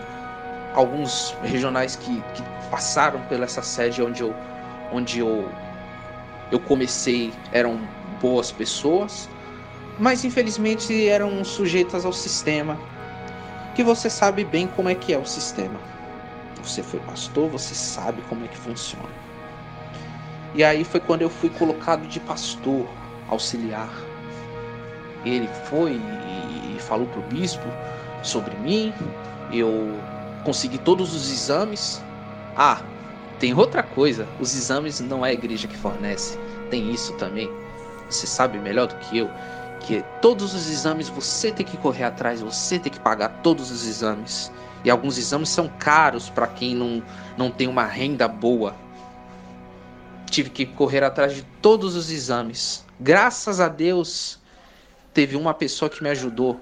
Alguns 0.75 1.35
regionais 1.43 1.95
que, 1.95 2.21
que 2.33 2.43
passaram 2.69 3.19
pela 3.21 3.45
essa 3.45 3.61
sede 3.61 4.01
onde 4.01 4.21
eu, 4.21 4.33
onde 4.91 5.19
eu, 5.19 5.49
eu 6.51 6.59
comecei 6.59 7.33
eram 7.51 7.79
boas 8.21 8.51
pessoas. 8.51 9.29
Mas 9.99 10.23
infelizmente 10.23 11.07
eram 11.07 11.43
sujeitas 11.43 12.05
ao 12.05 12.13
sistema. 12.13 12.77
Que 13.75 13.83
você 13.83 14.09
sabe 14.09 14.43
bem 14.43 14.67
como 14.67 14.89
é 14.89 14.95
que 14.95 15.13
é 15.13 15.17
o 15.17 15.25
sistema. 15.25 15.79
Você 16.63 16.83
foi 16.83 16.99
pastor, 16.99 17.49
você 17.49 17.73
sabe 17.73 18.21
como 18.23 18.45
é 18.45 18.47
que 18.47 18.57
funciona. 18.57 19.09
E 20.53 20.63
aí 20.63 20.83
foi 20.83 20.99
quando 20.99 21.21
eu 21.21 21.29
fui 21.29 21.49
colocado 21.49 22.07
de 22.07 22.19
pastor 22.19 22.87
auxiliar. 23.27 23.89
Ele 25.25 25.47
foi 25.65 25.93
e 25.93 26.79
falou 26.79 27.07
pro 27.07 27.21
bispo 27.21 27.67
sobre 28.23 28.55
mim. 28.57 28.93
Eu 29.51 29.99
consegui 30.43 30.77
todos 30.77 31.13
os 31.13 31.31
exames. 31.31 32.03
Ah, 32.55 32.81
tem 33.39 33.53
outra 33.53 33.83
coisa. 33.83 34.27
Os 34.39 34.55
exames 34.55 34.99
não 34.99 35.25
é 35.25 35.29
a 35.29 35.33
igreja 35.33 35.67
que 35.67 35.77
fornece. 35.77 36.37
Tem 36.69 36.91
isso 36.91 37.13
também. 37.13 37.49
Você 38.09 38.27
sabe 38.27 38.57
melhor 38.57 38.87
do 38.87 38.95
que 38.95 39.17
eu 39.17 39.29
que 39.79 40.03
todos 40.21 40.53
os 40.53 40.69
exames 40.69 41.07
você 41.07 41.51
tem 41.51 41.65
que 41.65 41.77
correr 41.77 42.03
atrás, 42.03 42.41
você 42.41 42.77
tem 42.77 42.91
que 42.91 42.99
pagar 42.99 43.41
todos 43.41 43.71
os 43.71 43.87
exames. 43.87 44.51
E 44.83 44.89
alguns 44.89 45.17
exames 45.17 45.49
são 45.49 45.69
caros 45.79 46.29
para 46.29 46.47
quem 46.47 46.75
não, 46.75 47.01
não 47.37 47.49
tem 47.49 47.67
uma 47.67 47.85
renda 47.85 48.27
boa 48.27 48.75
tive 50.29 50.49
que 50.49 50.65
correr 50.65 51.03
atrás 51.03 51.35
de 51.35 51.43
todos 51.61 51.95
os 51.95 52.11
exames. 52.11 52.85
Graças 52.99 53.59
a 53.59 53.67
Deus, 53.67 54.39
teve 55.13 55.35
uma 55.35 55.53
pessoa 55.53 55.89
que 55.89 56.01
me 56.03 56.09
ajudou 56.09 56.59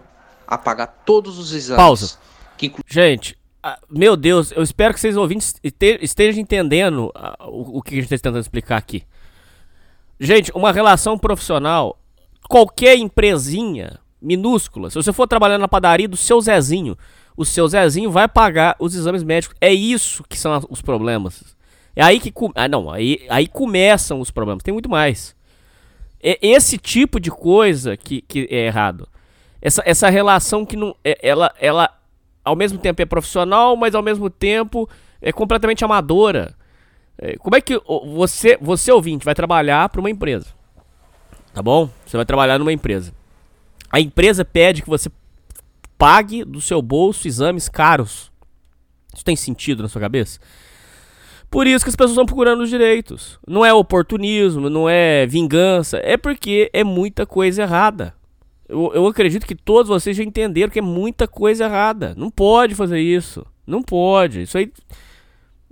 a 0.47 0.57
pagar 0.57 0.87
todos 1.05 1.37
os 1.37 1.51
exames. 1.53 1.83
Pausa. 1.83 2.17
Inclu... 2.61 2.83
Gente, 2.87 3.37
meu 3.89 4.15
Deus, 4.15 4.51
eu 4.51 4.61
espero 4.61 4.93
que 4.93 4.99
vocês 4.99 5.17
ouvintes 5.17 5.55
estejam 6.01 6.41
entendendo 6.41 7.11
o, 7.47 7.81
que 7.81 7.93
a 7.93 7.95
gente 7.95 8.05
está 8.05 8.29
tentando 8.29 8.41
explicar 8.41 8.77
aqui. 8.77 9.03
Gente, 10.19 10.51
uma 10.53 10.71
relação 10.71 11.17
profissional, 11.17 11.99
qualquer 12.47 12.95
empresinha 12.97 13.99
minúscula, 14.21 14.89
se 14.89 14.95
você 14.95 15.11
for 15.11 15.27
trabalhar 15.27 15.57
na 15.57 15.67
padaria 15.67 16.07
do 16.07 16.17
seu 16.17 16.39
Zezinho, 16.39 16.97
o 17.35 17.43
seu 17.43 17.67
Zezinho 17.67 18.11
vai 18.11 18.27
pagar 18.27 18.75
os 18.79 18.95
exames 18.95 19.23
médicos. 19.23 19.57
É 19.59 19.73
isso 19.73 20.23
que 20.29 20.37
são 20.37 20.63
os 20.69 20.81
problemas. 20.81 21.55
É 21.95 22.03
aí 22.03 22.19
que. 22.19 22.33
Ah, 22.53 22.67
não, 22.67 22.91
aí, 22.91 23.25
aí 23.29 23.47
começam 23.47 24.19
os 24.19 24.31
problemas. 24.31 24.63
Tem 24.63 24.73
muito 24.73 24.89
mais. 24.89 25.35
É 26.21 26.37
esse 26.41 26.77
tipo 26.77 27.19
de 27.19 27.29
coisa 27.29 27.95
que, 27.95 28.21
que 28.21 28.47
é 28.49 28.65
errado. 28.65 29.07
Essa, 29.61 29.81
essa 29.85 30.09
relação 30.09 30.65
que 30.65 30.75
não. 30.75 30.95
É, 31.03 31.17
ela, 31.21 31.53
ela, 31.59 31.89
ao 32.45 32.55
mesmo 32.55 32.77
tempo, 32.77 33.01
é 33.01 33.05
profissional, 33.05 33.75
mas 33.75 33.95
ao 33.95 34.03
mesmo 34.03 34.29
tempo 34.29 34.87
é 35.19 35.33
completamente 35.33 35.83
amadora. 35.83 36.55
É, 37.17 37.35
como 37.37 37.55
é 37.55 37.61
que 37.61 37.81
você, 38.13 38.57
você 38.61 38.91
ouvinte, 38.91 39.25
vai 39.25 39.33
trabalhar 39.33 39.89
para 39.89 39.99
uma 39.99 40.09
empresa? 40.09 40.47
Tá 41.53 41.63
bom? 41.63 41.89
Você 42.05 42.15
vai 42.15 42.25
trabalhar 42.25 42.59
numa 42.59 42.71
empresa. 42.71 43.13
A 43.89 43.99
empresa 43.99 44.45
pede 44.45 44.81
que 44.81 44.89
você 44.89 45.09
pague 45.97 46.43
do 46.43 46.61
seu 46.61 46.81
bolso 46.81 47.27
exames 47.27 47.67
caros. 47.67 48.31
Isso 49.13 49.23
tem 49.23 49.35
sentido 49.35 49.81
na 49.81 49.89
sua 49.89 50.01
cabeça? 50.01 50.39
Por 51.49 51.65
isso 51.65 51.85
que 51.85 51.89
as 51.89 51.95
pessoas 51.95 52.11
estão 52.11 52.25
procurando 52.25 52.63
os 52.63 52.69
direitos. 52.69 53.39
Não 53.47 53.65
é 53.65 53.73
oportunismo, 53.73 54.69
não 54.69 54.89
é 54.89 55.25
vingança, 55.25 55.97
é 56.03 56.17
porque 56.17 56.69
é 56.73 56.83
muita 56.83 57.25
coisa 57.25 57.61
errada. 57.61 58.13
Eu, 58.67 58.91
eu 58.93 59.07
acredito 59.07 59.45
que 59.45 59.55
todos 59.55 59.89
vocês 59.89 60.17
já 60.17 60.23
entenderam 60.23 60.71
que 60.71 60.79
é 60.79 60.81
muita 60.81 61.27
coisa 61.27 61.65
errada. 61.65 62.13
Não 62.17 62.29
pode 62.31 62.75
fazer 62.75 62.99
isso. 62.99 63.45
Não 63.65 63.81
pode. 63.81 64.41
Isso 64.41 64.57
aí. 64.57 64.71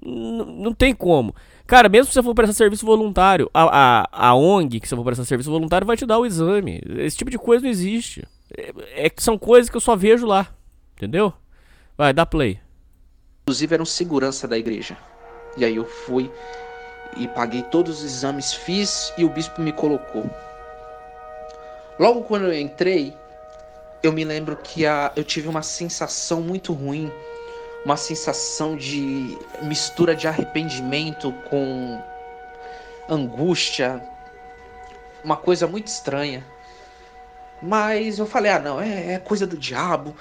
Não 0.05 0.73
tem 0.73 0.93
como. 0.93 1.33
Cara, 1.65 1.87
mesmo 1.87 2.07
se 2.07 2.13
você 2.13 2.23
for 2.23 2.35
prestar 2.35 2.53
serviço 2.53 2.85
voluntário, 2.85 3.49
a, 3.53 4.01
a, 4.11 4.29
a 4.29 4.35
ONG 4.35 4.79
que 4.79 4.87
você 4.87 4.95
for 4.95 5.03
prestar 5.03 5.23
serviço 5.23 5.49
voluntário 5.49 5.87
vai 5.87 5.95
te 5.95 6.05
dar 6.05 6.19
o 6.19 6.25
exame. 6.25 6.81
Esse 6.97 7.17
tipo 7.17 7.31
de 7.31 7.37
coisa 7.37 7.63
não 7.63 7.69
existe. 7.69 8.27
É, 8.55 9.05
é 9.05 9.11
são 9.17 9.37
coisas 9.37 9.69
que 9.69 9.77
eu 9.77 9.81
só 9.81 9.95
vejo 9.95 10.25
lá. 10.25 10.47
Entendeu? 10.95 11.33
Vai, 11.97 12.13
dá 12.13 12.25
play. 12.25 12.59
Inclusive 13.43 13.73
era 13.73 13.83
um 13.83 13.85
segurança 13.85 14.47
da 14.47 14.57
igreja. 14.57 14.97
E 15.57 15.63
aí 15.63 15.75
eu 15.75 15.85
fui 15.85 16.31
e 17.17 17.27
paguei 17.27 17.61
todos 17.63 17.99
os 17.99 18.03
exames, 18.03 18.53
fiz 18.53 19.13
e 19.17 19.23
o 19.23 19.29
bispo 19.29 19.61
me 19.61 19.71
colocou. 19.71 20.29
Logo 21.99 22.23
quando 22.23 22.45
eu 22.45 22.59
entrei, 22.59 23.15
eu 24.01 24.11
me 24.11 24.23
lembro 24.23 24.57
que 24.57 24.85
a, 24.85 25.11
eu 25.15 25.23
tive 25.23 25.47
uma 25.47 25.61
sensação 25.61 26.41
muito 26.41 26.73
ruim, 26.73 27.11
uma 27.85 27.97
sensação 27.97 28.75
de 28.75 29.37
mistura 29.61 30.15
de 30.15 30.27
arrependimento 30.27 31.31
com 31.49 32.01
angústia, 33.09 34.01
uma 35.23 35.37
coisa 35.37 35.67
muito 35.67 35.87
estranha. 35.87 36.45
Mas 37.61 38.19
eu 38.19 38.25
falei: 38.25 38.51
ah, 38.51 38.59
não, 38.59 38.81
é, 38.81 39.13
é 39.13 39.19
coisa 39.19 39.45
do 39.45 39.57
diabo, 39.57 40.15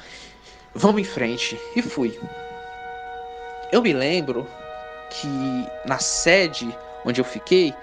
vamos 0.75 1.01
em 1.01 1.05
frente. 1.05 1.59
E 1.75 1.83
fui. 1.83 2.19
Eu 3.73 3.83
me 3.83 3.93
lembro 3.93 4.47
que 5.11 5.29
na 5.87 5.99
sede 5.99 6.77
onde 7.05 7.21
eu 7.21 7.25
fiquei, 7.25 7.75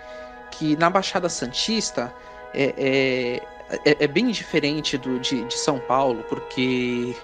que 0.52 0.76
na 0.78 0.90
Baixada 0.90 1.28
Santista 1.28 2.14
é, 2.54 2.74
é, 2.78 3.42
é, 3.70 4.04
é 4.04 4.08
bem 4.08 4.28
diferente 4.32 4.98
do, 4.98 5.20
de, 5.20 5.44
de 5.46 5.58
São 5.58 5.80
Paulo, 5.80 6.24
porque 6.30 7.16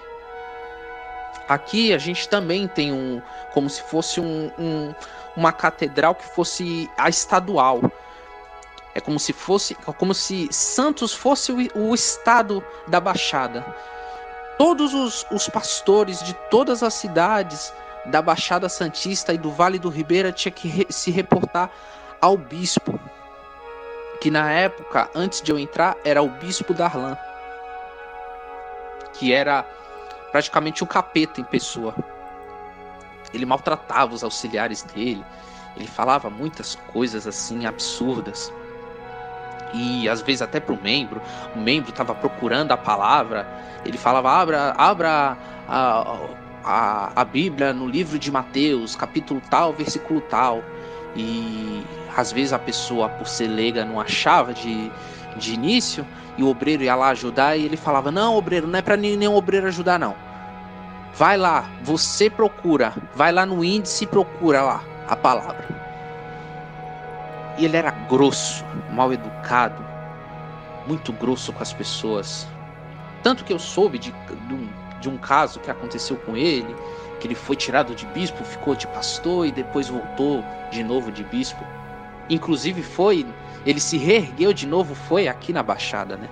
aqui 1.48 1.92
a 1.92 1.98
gente 1.98 2.28
também 2.28 2.68
tem 2.68 2.92
um, 2.92 3.20
como 3.52 3.68
se 3.68 3.82
fosse 3.82 4.20
um, 4.20 4.50
um, 4.58 4.94
uma 5.36 5.52
catedral 5.52 6.14
que 6.14 6.26
fosse 6.26 6.90
a 6.96 7.08
estadual. 7.08 7.80
É 8.94 9.00
como 9.00 9.18
se 9.18 9.32
fosse, 9.32 9.74
como 9.74 10.14
se 10.14 10.48
Santos 10.50 11.12
fosse 11.12 11.52
o, 11.52 11.58
o 11.74 11.94
estado 11.94 12.64
da 12.88 12.98
Baixada. 12.98 13.64
Todos 14.56 14.94
os, 14.94 15.26
os 15.30 15.48
pastores 15.48 16.22
de 16.22 16.32
todas 16.50 16.82
as 16.82 16.94
cidades 16.94 17.72
da 18.06 18.22
Baixada 18.22 18.68
Santista 18.68 19.34
e 19.34 19.38
do 19.38 19.50
Vale 19.50 19.78
do 19.78 19.90
Ribeira 19.90 20.32
tinha 20.32 20.52
que 20.52 20.68
re 20.68 20.86
se 20.88 21.10
reportar 21.10 21.70
ao 22.20 22.38
bispo, 22.38 22.98
que 24.20 24.30
na 24.30 24.50
época, 24.50 25.10
antes 25.14 25.42
de 25.42 25.50
eu 25.50 25.58
entrar, 25.58 25.96
era 26.04 26.22
o 26.22 26.28
bispo 26.28 26.72
Darlan, 26.72 27.16
que 29.14 29.32
era 29.32 29.64
praticamente 30.32 30.82
um 30.82 30.86
capeta 30.86 31.40
em 31.40 31.44
pessoa. 31.44 31.94
Ele 33.32 33.46
maltratava 33.46 34.14
os 34.14 34.22
auxiliares 34.22 34.82
dele, 34.82 35.24
ele 35.76 35.86
falava 35.86 36.30
muitas 36.30 36.74
coisas 36.92 37.26
assim 37.26 37.66
absurdas. 37.66 38.52
E 39.74 40.08
às 40.08 40.22
vezes 40.22 40.42
até 40.42 40.60
para 40.60 40.74
o 40.74 40.82
membro, 40.82 41.20
o 41.54 41.58
membro 41.58 41.90
estava 41.90 42.14
procurando 42.14 42.72
a 42.72 42.76
palavra, 42.76 43.46
ele 43.84 43.98
falava: 43.98 44.30
abra, 44.30 44.74
abra 44.76 45.36
a, 45.68 46.18
a, 46.64 47.12
a 47.20 47.24
Bíblia 47.24 47.72
no 47.72 47.86
livro 47.86 48.18
de 48.18 48.30
Mateus, 48.30 48.96
capítulo 48.96 49.42
tal, 49.50 49.72
versículo 49.72 50.20
tal. 50.22 50.62
E 51.16 51.84
às 52.16 52.30
vezes 52.30 52.52
a 52.52 52.58
pessoa, 52.58 53.08
por 53.08 53.26
ser 53.26 53.48
leiga, 53.48 53.84
não 53.84 54.00
achava 54.00 54.52
de, 54.52 54.90
de 55.36 55.54
início, 55.54 56.06
e 56.36 56.42
o 56.42 56.48
obreiro 56.48 56.82
ia 56.82 56.94
lá 56.94 57.08
ajudar, 57.08 57.56
e 57.56 57.64
ele 57.64 57.76
falava: 57.76 58.10
Não, 58.10 58.36
obreiro, 58.36 58.66
não 58.66 58.78
é 58.78 58.82
para 58.82 58.96
nenhum 58.96 59.34
obreiro 59.34 59.66
ajudar, 59.66 59.98
não. 59.98 60.14
Vai 61.14 61.38
lá, 61.38 61.64
você 61.82 62.28
procura, 62.28 62.92
vai 63.14 63.32
lá 63.32 63.46
no 63.46 63.64
índice 63.64 64.04
e 64.04 64.06
procura 64.06 64.60
lá 64.60 64.84
a 65.08 65.16
palavra. 65.16 65.66
E 67.56 67.64
ele 67.64 67.76
era 67.76 67.90
grosso, 67.90 68.62
mal 68.92 69.10
educado, 69.12 69.82
muito 70.86 71.10
grosso 71.14 71.54
com 71.54 71.62
as 71.62 71.72
pessoas. 71.72 72.46
Tanto 73.22 73.44
que 73.44 73.52
eu 73.52 73.58
soube 73.58 73.98
de, 73.98 74.12
de 74.46 74.54
de 75.00 75.08
um 75.08 75.16
caso 75.16 75.60
que 75.60 75.70
aconteceu 75.70 76.16
com 76.16 76.36
ele, 76.36 76.74
que 77.20 77.26
ele 77.26 77.34
foi 77.34 77.56
tirado 77.56 77.94
de 77.94 78.06
bispo, 78.06 78.44
ficou 78.44 78.74
de 78.74 78.86
pastor 78.88 79.46
e 79.46 79.52
depois 79.52 79.88
voltou 79.88 80.44
de 80.70 80.82
novo 80.82 81.10
de 81.10 81.24
bispo. 81.24 81.64
Inclusive 82.28 82.82
foi, 82.82 83.26
ele 83.64 83.80
se 83.80 83.96
reergueu 83.96 84.52
de 84.52 84.66
novo, 84.66 84.94
foi 84.94 85.28
aqui 85.28 85.52
na 85.52 85.62
Baixada, 85.62 86.16
né? 86.16 86.28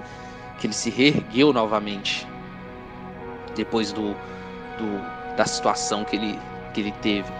que 0.58 0.66
ele 0.66 0.74
se 0.74 0.90
reergueu 0.90 1.52
novamente 1.52 2.26
depois 3.54 3.92
do, 3.92 4.14
do 4.78 5.34
da 5.36 5.44
situação 5.44 6.04
que 6.04 6.16
ele, 6.16 6.38
que 6.72 6.80
ele 6.80 6.92
teve. 7.02 7.30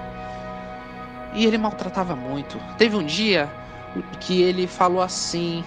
E 1.33 1.47
ele 1.47 1.59
maltratava 1.59 2.15
muito. 2.15 2.59
Teve 2.77 2.97
um 2.97 3.05
dia 3.05 3.51
que 4.21 4.43
ele 4.43 4.67
falou 4.67 5.01
assim: 5.01 5.65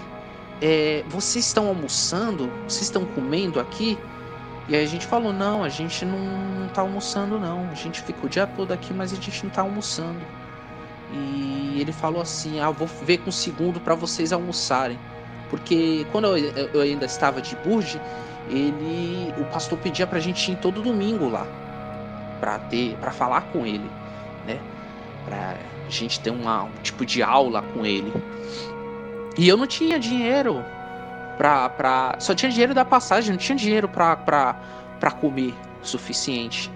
é, 0.60 1.04
Vocês 1.08 1.46
estão 1.46 1.68
almoçando? 1.68 2.50
Vocês 2.66 2.82
estão 2.82 3.04
comendo 3.04 3.60
aqui? 3.60 3.98
E 4.68 4.76
aí 4.76 4.84
a 4.84 4.86
gente 4.86 5.06
falou: 5.06 5.32
Não, 5.32 5.64
a 5.64 5.68
gente 5.68 6.04
não, 6.04 6.68
tá 6.68 6.82
almoçando, 6.82 7.38
não. 7.38 7.68
A 7.70 7.74
gente 7.74 8.02
fica 8.02 8.26
o 8.26 8.28
dia 8.28 8.46
todo 8.46 8.72
aqui, 8.72 8.92
mas 8.92 9.12
a 9.12 9.16
gente 9.16 9.44
não 9.44 9.50
tá 9.50 9.62
almoçando. 9.62 10.20
E 11.10 11.80
ele 11.80 11.92
falou 11.92 12.20
assim: 12.20 12.60
Ah, 12.60 12.70
vou 12.70 12.86
ver 12.86 13.18
com 13.18 13.30
o 13.30 13.32
segundo 13.32 13.80
para 13.80 13.94
vocês 13.94 14.32
almoçarem. 14.32 14.98
Porque 15.48 16.06
quando 16.12 16.36
eu, 16.36 16.70
eu 16.74 16.80
ainda 16.82 17.06
estava 17.06 17.40
de 17.40 17.56
Burge, 17.56 17.98
ele, 18.50 19.32
o 19.40 19.44
pastor 19.46 19.78
pedia 19.78 20.06
pra 20.06 20.20
gente 20.20 20.52
ir 20.52 20.56
todo 20.56 20.82
domingo 20.82 21.28
lá 21.28 21.46
para 22.38 22.58
ter, 22.58 22.96
para 22.96 23.10
falar 23.10 23.42
com 23.50 23.66
ele, 23.66 23.90
né? 24.46 24.60
Pra 25.24 25.56
gente 25.88 26.20
ter 26.20 26.30
uma, 26.30 26.64
um 26.64 26.72
tipo 26.82 27.06
de 27.06 27.22
aula 27.22 27.62
com 27.62 27.86
ele. 27.86 28.12
E 29.38 29.48
eu 29.48 29.56
não 29.56 29.66
tinha 29.66 29.98
dinheiro 29.98 30.62
pra, 31.38 31.68
pra 31.70 32.16
só 32.18 32.34
tinha 32.34 32.50
dinheiro 32.50 32.74
da 32.74 32.84
passagem, 32.84 33.30
não 33.30 33.38
tinha 33.38 33.56
dinheiro 33.56 33.88
pra, 33.88 34.16
pra, 34.16 34.54
pra 35.00 35.10
comer 35.10 35.54
o 35.82 35.86
suficiente. 35.86 36.70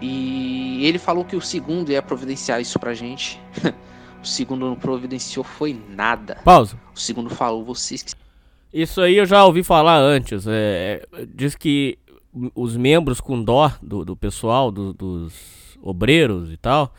E 0.00 0.86
ele 0.86 0.98
falou 0.98 1.24
que 1.24 1.36
o 1.36 1.40
segundo 1.40 1.90
ia 1.90 2.00
providenciar 2.00 2.60
isso 2.60 2.78
pra 2.78 2.94
gente. 2.94 3.40
o 4.22 4.26
segundo 4.26 4.66
não 4.66 4.76
providenciou 4.76 5.44
foi 5.44 5.78
nada. 5.90 6.38
Pausa. 6.44 6.78
O 6.94 6.98
segundo 6.98 7.28
falou, 7.28 7.64
vocês 7.64 8.02
que 8.02 8.14
Isso 8.72 9.00
aí 9.00 9.16
eu 9.16 9.26
já 9.26 9.44
ouvi 9.44 9.62
falar 9.62 9.98
antes. 9.98 10.46
É, 10.48 11.06
diz 11.28 11.54
que 11.54 11.96
os 12.54 12.76
membros 12.76 13.20
com 13.20 13.40
dó 13.40 13.70
do, 13.80 14.04
do 14.04 14.16
pessoal, 14.16 14.72
do, 14.72 14.92
dos 14.92 15.78
obreiros 15.80 16.50
e 16.50 16.56
tal, 16.56 16.92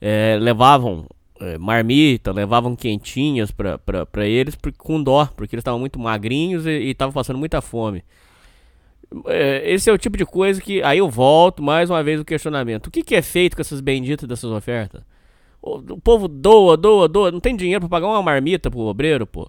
é, 0.00 0.38
levavam 0.40 1.06
é, 1.40 1.58
marmita, 1.58 2.32
levavam 2.32 2.74
quentinhas 2.74 3.50
para 3.50 4.26
eles 4.26 4.54
por, 4.54 4.72
com 4.72 5.02
dó, 5.02 5.26
porque 5.36 5.54
eles 5.54 5.62
estavam 5.62 5.80
muito 5.80 5.98
magrinhos 5.98 6.66
e 6.66 6.90
estavam 6.90 7.12
passando 7.12 7.38
muita 7.38 7.60
fome. 7.60 8.04
É, 9.26 9.62
esse 9.70 9.88
é 9.88 9.92
o 9.92 9.98
tipo 9.98 10.16
de 10.16 10.24
coisa 10.24 10.60
que. 10.60 10.82
Aí 10.82 10.98
eu 10.98 11.08
volto 11.08 11.62
mais 11.62 11.90
uma 11.90 12.02
vez 12.02 12.20
o 12.20 12.24
questionamento: 12.24 12.88
o 12.88 12.90
que, 12.90 13.02
que 13.02 13.14
é 13.14 13.22
feito 13.22 13.54
com 13.54 13.62
essas 13.62 13.80
benditas 13.80 14.28
dessas 14.28 14.50
ofertas? 14.50 15.02
O, 15.62 15.76
o 15.76 16.00
povo 16.00 16.28
doa, 16.28 16.76
doa, 16.76 17.08
doa, 17.08 17.30
não 17.30 17.40
tem 17.40 17.56
dinheiro 17.56 17.80
para 17.80 17.88
pagar 17.88 18.08
uma 18.08 18.22
marmita 18.22 18.70
pro 18.70 18.80
obreiro, 18.80 19.26
pô. 19.26 19.48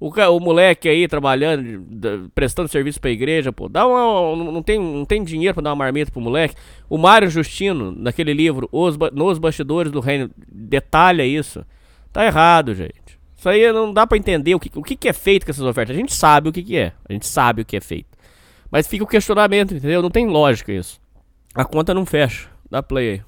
O, 0.00 0.10
o 0.10 0.40
moleque 0.40 0.88
aí 0.88 1.08
trabalhando, 1.08 2.30
prestando 2.32 2.68
serviço 2.68 3.00
pra 3.00 3.10
igreja, 3.10 3.52
pô, 3.52 3.68
dá 3.68 3.84
uma, 3.84 4.44
não, 4.52 4.62
tem, 4.62 4.78
não 4.78 5.04
tem 5.04 5.24
dinheiro 5.24 5.54
pra 5.54 5.62
dar 5.62 5.70
uma 5.70 5.76
marmita 5.76 6.12
pro 6.12 6.20
moleque. 6.20 6.54
O 6.88 6.96
Mário 6.96 7.28
Justino, 7.28 7.90
naquele 7.90 8.32
livro, 8.32 8.68
Os, 8.70 8.96
Nos 9.12 9.38
Bastidores 9.38 9.90
do 9.90 9.98
Reino, 9.98 10.30
detalha 10.46 11.24
isso. 11.24 11.64
Tá 12.12 12.24
errado, 12.24 12.74
gente. 12.74 13.18
Isso 13.36 13.48
aí 13.48 13.72
não 13.72 13.92
dá 13.92 14.06
pra 14.06 14.16
entender 14.16 14.54
o 14.54 14.60
que, 14.60 14.70
o 14.76 14.82
que, 14.82 14.96
que 14.96 15.08
é 15.08 15.12
feito 15.12 15.44
com 15.44 15.50
essas 15.50 15.64
ofertas. 15.64 15.96
A 15.96 15.98
gente 15.98 16.14
sabe 16.14 16.48
o 16.48 16.52
que, 16.52 16.62
que 16.62 16.76
é. 16.76 16.92
A 17.08 17.12
gente 17.12 17.26
sabe 17.26 17.62
o 17.62 17.64
que 17.64 17.76
é 17.76 17.80
feito. 17.80 18.16
Mas 18.70 18.86
fica 18.86 19.04
o 19.04 19.06
questionamento, 19.06 19.74
entendeu? 19.74 20.02
Não 20.02 20.10
tem 20.10 20.26
lógica 20.26 20.72
isso. 20.72 21.00
A 21.54 21.64
conta 21.64 21.94
não 21.94 22.06
fecha. 22.06 22.48
Dá 22.70 22.82
play 22.82 23.10
aí. 23.10 23.22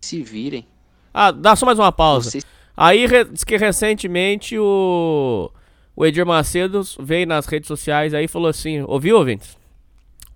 Se 0.00 0.22
virem. 0.22 0.66
Ah, 1.12 1.30
dá 1.30 1.56
só 1.56 1.66
mais 1.66 1.78
uma 1.78 1.90
pausa. 1.90 2.30
Vocês... 2.30 2.46
Aí 2.76 3.06
diz 3.32 3.42
que 3.42 3.56
recentemente 3.56 4.58
o, 4.58 5.50
o 5.94 6.04
Edir 6.04 6.26
Macedo 6.26 6.82
veio 7.00 7.26
nas 7.26 7.46
redes 7.46 7.68
sociais 7.68 8.12
aí 8.12 8.26
e 8.26 8.28
falou 8.28 8.48
assim: 8.48 8.82
ouviu, 8.82 9.16
ouvintes? 9.16 9.56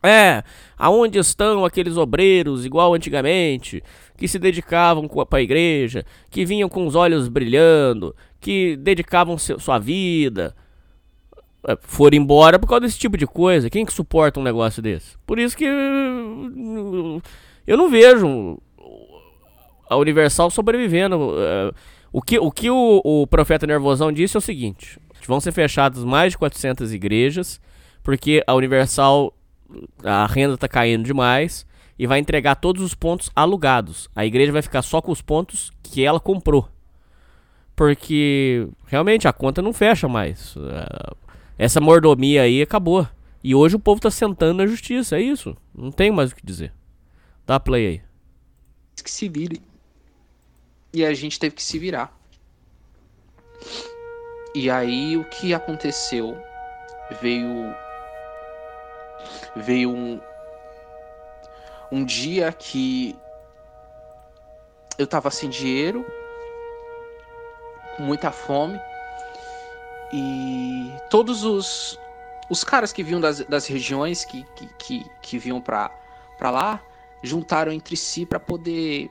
É, 0.03 0.43
aonde 0.79 1.19
estão 1.19 1.63
aqueles 1.63 1.99
obreiros, 1.99 2.65
igual 2.65 2.95
antigamente, 2.95 3.83
que 4.17 4.27
se 4.27 4.39
dedicavam 4.39 5.07
para 5.07 5.41
a 5.41 5.43
igreja, 5.43 6.07
que 6.31 6.47
vinham 6.47 6.71
com 6.71 6.87
os 6.87 6.95
olhos 6.95 7.29
brilhando, 7.29 8.17
que 8.41 8.77
dedicavam 8.79 9.37
sua 9.37 9.79
vida, 9.79 10.57
é, 11.69 11.77
foram 11.83 12.17
embora 12.17 12.59
por 12.59 12.67
causa 12.67 12.87
desse 12.87 12.99
tipo 12.99 13.19
de 13.19 13.27
coisa. 13.27 13.69
Quem 13.69 13.85
que 13.85 13.93
suporta 13.93 14.41
um 14.41 14.43
negócio 14.43 14.81
desse? 14.81 15.19
Por 15.27 15.39
isso 15.39 15.55
que 15.55 15.65
eu 17.67 17.77
não 17.77 17.91
vejo 17.91 18.59
a 19.91 19.97
Universal 19.97 20.51
sobrevivendo. 20.51 21.35
O 22.13 22.21
que 22.21 22.39
o, 22.39 22.51
que 22.51 22.71
o, 22.71 23.01
o 23.05 23.27
profeta 23.27 23.67
Nervosão 23.67 24.11
disse 24.13 24.37
é 24.37 24.39
o 24.39 24.43
seguinte: 24.43 24.99
vão 25.27 25.41
ser 25.41 25.53
fechadas 25.53 26.05
mais 26.05 26.33
de 26.33 26.39
400 26.39 26.93
igrejas, 26.93 27.61
porque 28.03 28.43
a 28.47 28.55
Universal, 28.55 29.33
a 30.03 30.27
renda 30.27 30.55
está 30.55 30.67
caindo 30.67 31.05
demais, 31.05 31.65
e 31.97 32.07
vai 32.07 32.19
entregar 32.19 32.57
todos 32.57 32.83
os 32.83 32.95
pontos 32.95 33.31
alugados. 33.35 34.09
A 34.15 34.27
igreja 34.27 34.51
vai 34.51 34.63
ficar 34.63 34.83
só 34.83 35.01
com 35.01 35.13
os 35.13 35.23
pontos 35.23 35.71
que 35.83 36.05
ela 36.05 36.19
comprou. 36.19 36.69
Porque 37.77 38.69
realmente 38.87 39.29
a 39.29 39.33
conta 39.33 39.63
não 39.63 39.73
fecha 39.73 40.09
mais. 40.09 40.55
É, 40.57 41.15
essa 41.57 41.81
mordomia 41.81 42.43
aí 42.43 42.61
acabou. 42.61 43.07
E 43.43 43.55
hoje 43.55 43.77
o 43.77 43.81
povo 43.81 43.99
está 43.99 44.11
sentando 44.11 44.55
na 44.55 44.67
justiça, 44.67 45.17
é 45.17 45.23
isso. 45.23 45.57
Não 45.75 45.91
tem 45.91 46.11
mais 46.11 46.33
o 46.33 46.37
que 46.37 46.45
dizer. 46.45 46.73
Dá 47.47 47.59
play 47.59 47.87
aí. 47.87 48.01
Que 49.03 49.11
se 49.11 49.29
vire. 49.29 49.63
E 50.93 51.05
a 51.05 51.15
gente 51.15 51.39
teve 51.39 51.55
que 51.55 51.63
se 51.63 51.79
virar. 51.79 52.13
E 54.55 54.69
aí 54.69 55.17
o 55.17 55.25
que 55.25 55.55
aconteceu? 55.55 56.37
Veio 57.21 57.75
veio 59.57 59.91
um 59.91 60.21
um 61.93 62.05
dia 62.05 62.53
que 62.53 63.17
eu 64.97 65.07
tava 65.07 65.31
sem 65.31 65.49
dinheiro, 65.49 66.05
com 67.97 68.03
muita 68.05 68.31
fome, 68.31 68.79
e 70.13 70.93
todos 71.09 71.45
os, 71.45 71.99
os 72.49 72.63
caras 72.63 72.93
que 72.93 73.03
vinham 73.03 73.21
das, 73.21 73.41
das 73.47 73.67
regiões 73.67 74.25
que, 74.25 74.45
que, 74.55 74.69
que, 74.79 75.11
que 75.23 75.39
vinham 75.39 75.61
pra 75.61 75.91
lá 76.41 76.83
juntaram 77.23 77.73
entre 77.73 77.97
si 77.97 78.25
para 78.25 78.41
poder 78.41 79.11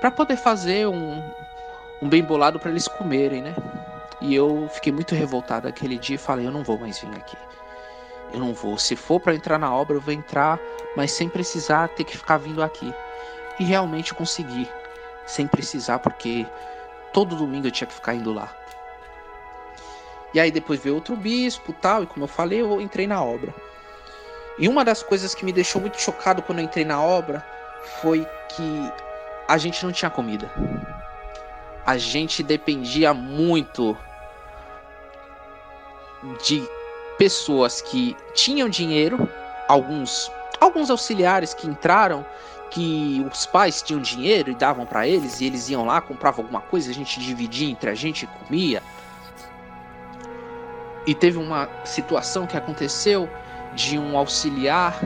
para 0.00 0.10
poder 0.10 0.36
fazer 0.36 0.86
um, 0.86 1.22
um 2.00 2.08
bem 2.08 2.22
bolado 2.22 2.58
para 2.58 2.70
eles 2.70 2.86
comerem, 2.88 3.42
né? 3.42 3.54
E 4.20 4.34
eu 4.34 4.68
fiquei 4.72 4.92
muito 4.92 5.14
revoltado 5.14 5.68
aquele 5.68 5.98
dia 5.98 6.16
e 6.16 6.18
falei: 6.18 6.46
eu 6.46 6.50
não 6.52 6.62
vou 6.62 6.78
mais 6.78 6.98
vir 6.98 7.10
aqui. 7.16 7.36
Eu 8.32 8.40
não 8.40 8.52
vou. 8.52 8.76
Se 8.78 8.94
for 8.94 9.20
para 9.20 9.34
entrar 9.34 9.58
na 9.58 9.74
obra, 9.74 9.96
eu 9.96 10.00
vou 10.00 10.12
entrar, 10.12 10.58
mas 10.96 11.12
sem 11.12 11.28
precisar 11.28 11.88
ter 11.88 12.04
que 12.04 12.16
ficar 12.16 12.38
vindo 12.38 12.62
aqui. 12.62 12.92
E 13.58 13.64
realmente 13.64 14.14
consegui, 14.14 14.68
sem 15.26 15.46
precisar, 15.46 15.98
porque 15.98 16.46
todo 17.12 17.36
domingo 17.36 17.66
eu 17.66 17.70
tinha 17.70 17.88
que 17.88 17.94
ficar 17.94 18.14
indo 18.14 18.32
lá. 18.32 18.54
E 20.34 20.38
aí 20.38 20.50
depois 20.50 20.80
veio 20.80 20.94
outro 20.94 21.16
bispo, 21.16 21.72
tal, 21.72 22.02
e 22.02 22.06
como 22.06 22.24
eu 22.24 22.28
falei, 22.28 22.60
eu 22.60 22.80
entrei 22.80 23.06
na 23.06 23.22
obra. 23.24 23.54
E 24.58 24.68
uma 24.68 24.84
das 24.84 25.02
coisas 25.02 25.34
que 25.34 25.44
me 25.44 25.52
deixou 25.52 25.80
muito 25.80 26.00
chocado 26.00 26.42
quando 26.42 26.58
eu 26.58 26.64
entrei 26.64 26.84
na 26.84 27.02
obra 27.02 27.44
foi 28.02 28.26
que 28.54 28.92
a 29.48 29.56
gente 29.56 29.82
não 29.84 29.90
tinha 29.90 30.10
comida. 30.10 30.50
A 31.86 31.96
gente 31.96 32.42
dependia 32.42 33.14
muito 33.14 33.96
de 36.46 36.62
pessoas 37.16 37.80
que 37.80 38.14
tinham 38.34 38.68
dinheiro, 38.68 39.28
alguns 39.66 40.30
alguns 40.60 40.90
auxiliares 40.90 41.54
que 41.54 41.68
entraram 41.68 42.26
que 42.70 43.24
os 43.32 43.46
pais 43.46 43.80
tinham 43.80 44.00
dinheiro 44.00 44.50
e 44.50 44.54
davam 44.54 44.84
para 44.84 45.06
eles 45.06 45.40
e 45.40 45.46
eles 45.46 45.70
iam 45.70 45.86
lá, 45.86 46.00
compravam 46.00 46.44
alguma 46.44 46.60
coisa, 46.60 46.90
a 46.90 46.94
gente 46.94 47.20
dividia 47.20 47.70
entre 47.70 47.88
a 47.88 47.94
gente 47.94 48.24
e 48.24 48.26
comia. 48.26 48.82
E 51.06 51.14
teve 51.14 51.38
uma 51.38 51.68
situação 51.84 52.46
que 52.46 52.56
aconteceu 52.56 53.28
de 53.74 53.98
um 53.98 54.18
auxiliar 54.18 54.98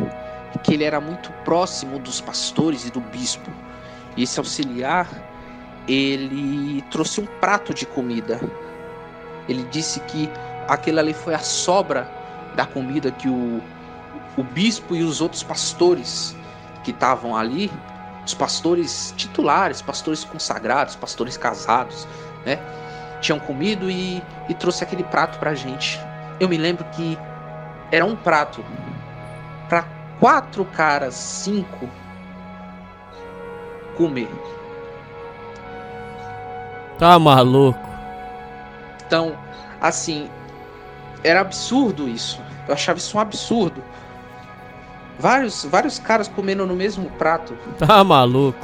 que 0.65 0.75
ele 0.75 0.85
era 0.85 1.01
muito 1.01 1.31
próximo 1.45 1.99
dos 1.99 2.21
pastores 2.21 2.87
e 2.87 2.91
do 2.91 3.01
bispo. 3.01 3.51
Esse 4.17 4.39
auxiliar, 4.39 5.09
ele 5.89 6.83
trouxe 6.91 7.21
um 7.21 7.27
prato 7.41 7.73
de 7.73 7.87
comida. 7.87 8.41
Ele 9.49 9.65
disse 9.65 10.01
que 10.01 10.31
aquele 10.69 11.01
ali 11.01 11.15
foi 11.15 11.35
a 11.35 11.39
sobra 11.39 12.11
da 12.55 12.67
comida 12.67 13.11
que 13.11 13.29
o, 13.29 13.63
o 14.37 14.43
bispo 14.43 14.95
e 14.95 15.03
os 15.03 15.21
outros 15.21 15.43
pastores 15.43 16.37
que 16.85 16.91
estavam 16.91 17.37
ali, 17.37 17.71
os 18.25 18.35
pastores 18.35 19.13
titulares, 19.17 19.81
pastores 19.83 20.25
consagrados, 20.25 20.95
pastores 20.95 21.37
casados, 21.37 22.07
né? 22.45 22.59
Tinham 23.21 23.39
comido 23.39 23.91
e, 23.91 24.23
e 24.49 24.55
trouxe 24.55 24.85
aquele 24.85 25.05
prato 25.05 25.39
pra 25.39 25.55
gente. 25.55 25.99
Eu 26.39 26.49
me 26.49 26.57
lembro 26.57 26.85
que 26.93 27.19
era 27.91 28.05
um 28.05 28.17
prato 28.17 28.65
para 29.69 29.85
quatro 30.19 30.65
caras, 30.65 31.15
cinco 31.15 31.89
comer. 33.97 34.29
Tá 36.99 37.19
maluco. 37.19 37.79
Então, 39.07 39.37
assim, 39.81 40.31
era 41.25 41.41
absurdo 41.41 42.09
isso. 42.09 42.41
Eu 42.69 42.75
achava 42.75 42.99
isso 42.99 43.17
um 43.17 43.21
absurdo. 43.21 43.83
Vários, 45.19 45.65
vários 45.65 45.99
caras 45.99 46.27
comendo 46.29 46.67
no 46.67 46.75
mesmo 46.75 47.09
prato 47.11 47.57
Tá 47.79 48.03
maluco. 48.03 48.59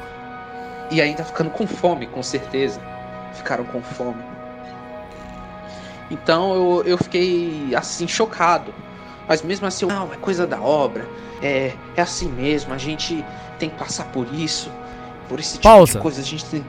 e 0.90 1.00
ainda 1.00 1.22
ficando 1.24 1.50
com 1.50 1.66
fome, 1.66 2.06
com 2.06 2.22
certeza. 2.22 2.80
Ficaram 3.34 3.64
com 3.64 3.82
fome. 3.82 4.22
Então 6.10 6.54
eu, 6.54 6.82
eu 6.84 6.98
fiquei 6.98 7.74
assim 7.74 8.08
chocado. 8.08 8.72
Mas 9.28 9.42
mesmo 9.42 9.66
assim, 9.66 9.84
não, 9.84 10.12
é 10.12 10.16
coisa 10.16 10.46
da 10.46 10.60
obra. 10.60 11.06
É, 11.42 11.74
é 11.96 12.00
assim 12.02 12.28
mesmo, 12.30 12.72
a 12.72 12.78
gente 12.78 13.24
tem 13.58 13.68
que 13.68 13.76
passar 13.76 14.06
por 14.06 14.26
isso. 14.32 14.72
Por 15.28 15.38
esse 15.38 15.52
tipo 15.52 15.62
Pausa. 15.62 15.94
de 15.94 15.98
coisa, 15.98 16.20
a 16.20 16.24
gente 16.24 16.44
tem. 16.46 16.64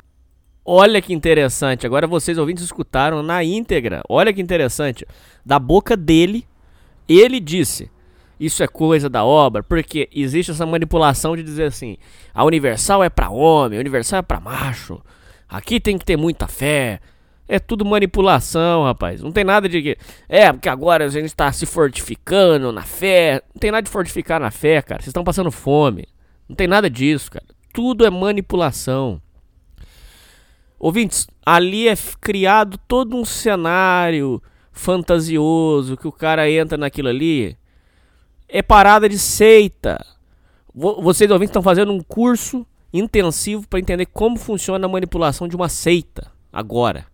Olha 0.65 1.01
que 1.01 1.13
interessante. 1.13 1.85
Agora 1.85 2.05
vocês 2.05 2.37
ouvintes 2.37 2.63
escutaram 2.63 3.23
na 3.23 3.43
íntegra. 3.43 4.01
Olha 4.07 4.33
que 4.33 4.41
interessante. 4.41 5.05
Da 5.45 5.57
boca 5.57 5.95
dele, 5.97 6.45
ele 7.07 7.39
disse: 7.39 7.89
Isso 8.39 8.61
é 8.61 8.67
coisa 8.67 9.09
da 9.09 9.23
obra, 9.23 9.63
porque 9.63 10.07
existe 10.13 10.51
essa 10.51 10.65
manipulação 10.65 11.35
de 11.35 11.43
dizer 11.43 11.63
assim: 11.63 11.97
a 12.33 12.43
Universal 12.43 13.03
é 13.03 13.09
pra 13.09 13.29
homem, 13.29 13.77
a 13.77 13.81
Universal 13.81 14.19
é 14.19 14.21
pra 14.21 14.39
macho. 14.39 15.01
Aqui 15.47 15.79
tem 15.79 15.97
que 15.97 16.05
ter 16.05 16.17
muita 16.17 16.47
fé. 16.47 16.99
É 17.47 17.57
tudo 17.57 17.83
manipulação, 17.83 18.83
rapaz. 18.83 19.23
Não 19.23 19.31
tem 19.31 19.43
nada 19.43 19.67
de 19.67 19.81
que. 19.81 19.97
É, 20.27 20.53
porque 20.53 20.69
agora 20.69 21.05
a 21.05 21.09
gente 21.09 21.35
tá 21.35 21.51
se 21.51 21.65
fortificando 21.65 22.71
na 22.71 22.83
fé. 22.83 23.41
Não 23.55 23.59
tem 23.59 23.71
nada 23.71 23.81
de 23.81 23.89
fortificar 23.89 24.39
na 24.39 24.51
fé, 24.51 24.83
cara. 24.83 25.01
Vocês 25.01 25.07
estão 25.07 25.23
passando 25.23 25.49
fome. 25.49 26.05
Não 26.47 26.55
tem 26.55 26.67
nada 26.67 26.87
disso, 26.87 27.31
cara. 27.31 27.45
Tudo 27.73 28.05
é 28.05 28.09
manipulação. 28.09 29.21
Ouvintes, 30.79 31.27
ali 31.45 31.87
é 31.87 31.95
criado 32.21 32.77
todo 32.87 33.15
um 33.17 33.25
cenário 33.25 34.41
fantasioso 34.71 35.97
que 35.97 36.07
o 36.07 36.11
cara 36.11 36.49
entra 36.49 36.77
naquilo 36.77 37.09
ali. 37.09 37.57
É 38.47 38.61
parada 38.61 39.09
de 39.09 39.19
seita. 39.19 40.03
Vo- 40.73 41.01
Vocês 41.01 41.29
ouvintes 41.29 41.49
estão 41.49 41.61
fazendo 41.61 41.91
um 41.91 41.99
curso 42.01 42.65
intensivo 42.93 43.67
para 43.67 43.79
entender 43.79 44.05
como 44.07 44.37
funciona 44.37 44.85
a 44.85 44.89
manipulação 44.89 45.47
de 45.47 45.55
uma 45.55 45.67
seita 45.69 46.31
agora. 46.51 47.05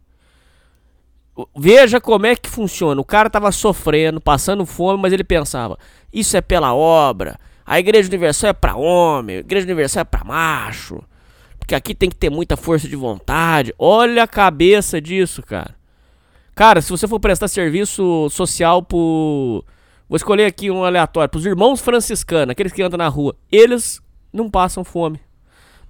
Veja 1.58 2.00
como 2.00 2.26
é 2.28 2.36
que 2.36 2.50
funciona. 2.50 3.02
O 3.02 3.06
cara 3.06 3.30
tava 3.30 3.52
sofrendo, 3.52 4.22
passando 4.22 4.66
fome, 4.66 5.02
mas 5.02 5.12
ele 5.12 5.24
pensava: 5.24 5.78
isso 6.14 6.38
é 6.38 6.42
pela 6.42 6.74
obra. 6.74 7.38
A 7.66 7.80
igreja 7.80 8.08
universal 8.08 8.52
é 8.52 8.54
para 8.54 8.76
homem, 8.76 9.38
a 9.38 9.40
igreja 9.40 9.66
universal 9.66 10.02
é 10.02 10.04
para 10.04 10.24
macho. 10.24 11.02
Porque 11.58 11.74
aqui 11.74 11.96
tem 11.96 12.10
que 12.10 12.16
ter 12.16 12.30
muita 12.30 12.56
força 12.56 12.88
de 12.88 12.96
vontade. 12.96 13.74
Olha 13.80 14.24
a 14.24 14.28
cabeça 14.28 15.02
disso, 15.02 15.42
cara. 15.42 15.76
Cara, 16.54 16.80
se 16.80 16.92
você 16.92 17.08
for 17.08 17.20
prestar 17.20 17.48
serviço 17.48 18.30
social 18.30 18.84
pro. 18.84 19.66
Vou 20.08 20.16
escolher 20.16 20.46
aqui 20.46 20.70
um 20.70 20.84
aleatório. 20.84 21.30
Pros 21.30 21.46
irmãos 21.46 21.82
franciscanos, 21.82 22.52
aqueles 22.52 22.72
que 22.72 22.84
andam 22.84 23.00
na 23.00 23.08
rua. 23.08 23.36
Eles 23.52 24.00
não 24.32 24.48
passam 24.48 24.84
fome. 24.84 25.20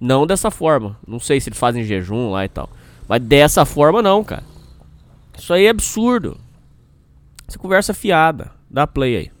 Não 0.00 0.26
dessa 0.26 0.50
forma. 0.50 0.98
Não 1.06 1.20
sei 1.20 1.40
se 1.40 1.50
eles 1.50 1.58
fazem 1.58 1.84
jejum 1.84 2.30
lá 2.30 2.44
e 2.44 2.48
tal. 2.48 2.70
Mas 3.06 3.20
dessa 3.20 3.66
forma 3.66 4.00
não, 4.00 4.24
cara. 4.24 4.44
Isso 5.36 5.52
aí 5.52 5.66
é 5.66 5.68
absurdo. 5.68 6.38
Essa 7.46 7.58
conversa 7.58 7.92
fiada. 7.92 8.50
Dá 8.70 8.86
play 8.86 9.16
aí. 9.16 9.35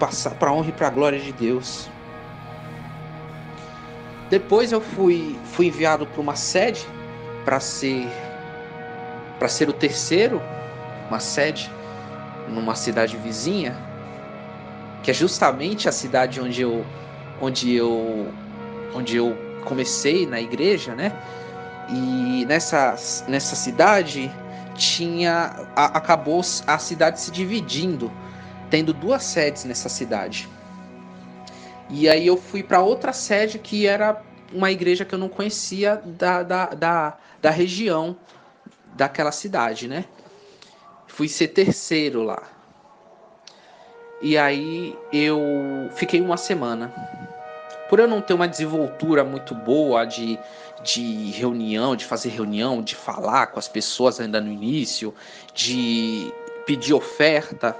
Passar 0.00 0.30
para 0.30 0.50
honra 0.50 0.70
e 0.70 0.72
para 0.72 0.88
glória 0.88 1.20
de 1.20 1.30
Deus. 1.30 1.90
Depois 4.30 4.72
eu 4.72 4.80
fui 4.80 5.38
fui 5.52 5.66
enviado 5.66 6.06
para 6.06 6.20
uma 6.20 6.34
sede 6.34 6.86
para 7.44 7.60
ser 7.60 8.08
para 9.38 9.48
ser 9.48 9.68
o 9.68 9.72
terceiro, 9.72 10.40
uma 11.08 11.20
sede 11.20 11.70
numa 12.48 12.74
cidade 12.74 13.16
vizinha, 13.16 13.76
que 15.02 15.10
é 15.10 15.14
justamente 15.14 15.88
a 15.88 15.92
cidade 15.92 16.40
onde 16.40 16.62
eu 16.62 16.86
onde 17.40 17.74
eu 17.74 18.32
onde 18.94 19.16
eu 19.16 19.36
comecei 19.64 20.26
na 20.26 20.40
igreja, 20.40 20.94
né? 20.94 21.12
E 21.88 22.44
nessa 22.46 22.96
nessa 23.28 23.54
cidade 23.56 24.30
tinha 24.74 25.52
a- 25.76 25.98
acabou 25.98 26.40
a 26.66 26.78
cidade 26.78 27.20
se 27.20 27.30
dividindo 27.30 28.10
tendo 28.70 28.92
duas 28.92 29.24
sedes 29.24 29.64
nessa 29.64 29.88
cidade. 29.88 30.48
E 31.90 32.08
aí 32.08 32.26
eu 32.26 32.36
fui 32.36 32.62
para 32.62 32.80
outra 32.80 33.12
sede 33.12 33.58
que 33.58 33.86
era 33.86 34.22
uma 34.52 34.70
igreja 34.70 35.04
que 35.04 35.14
eu 35.14 35.18
não 35.18 35.28
conhecia 35.28 35.96
da, 35.96 36.42
da, 36.42 36.66
da, 36.66 37.18
da 37.42 37.50
região 37.50 38.16
daquela 38.94 39.32
cidade, 39.32 39.88
né? 39.88 40.04
Fui 41.06 41.28
ser 41.28 41.48
terceiro 41.48 42.22
lá. 42.22 42.42
E 44.22 44.36
aí 44.36 44.96
eu 45.12 45.40
fiquei 45.94 46.20
uma 46.20 46.36
semana. 46.36 46.92
Por 47.88 47.98
eu 47.98 48.06
não 48.06 48.20
ter 48.20 48.34
uma 48.34 48.46
desenvoltura 48.46 49.24
muito 49.24 49.54
boa 49.54 50.04
de, 50.04 50.38
de 50.84 51.30
reunião, 51.32 51.96
de 51.96 52.04
fazer 52.04 52.28
reunião, 52.28 52.82
de 52.82 52.94
falar 52.94 53.48
com 53.48 53.58
as 53.58 53.66
pessoas 53.66 54.20
ainda 54.20 54.40
no 54.40 54.50
início, 54.50 55.12
de 55.52 56.32
pedir 56.66 56.94
oferta, 56.94 57.76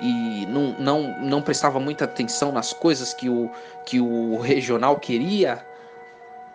e 0.00 0.46
não, 0.46 0.74
não, 0.78 1.20
não 1.20 1.42
prestava 1.42 1.78
muita 1.78 2.04
atenção 2.04 2.50
nas 2.50 2.72
coisas 2.72 3.14
que 3.14 3.28
o, 3.28 3.50
que 3.84 4.00
o 4.00 4.38
regional 4.38 4.98
queria, 4.98 5.64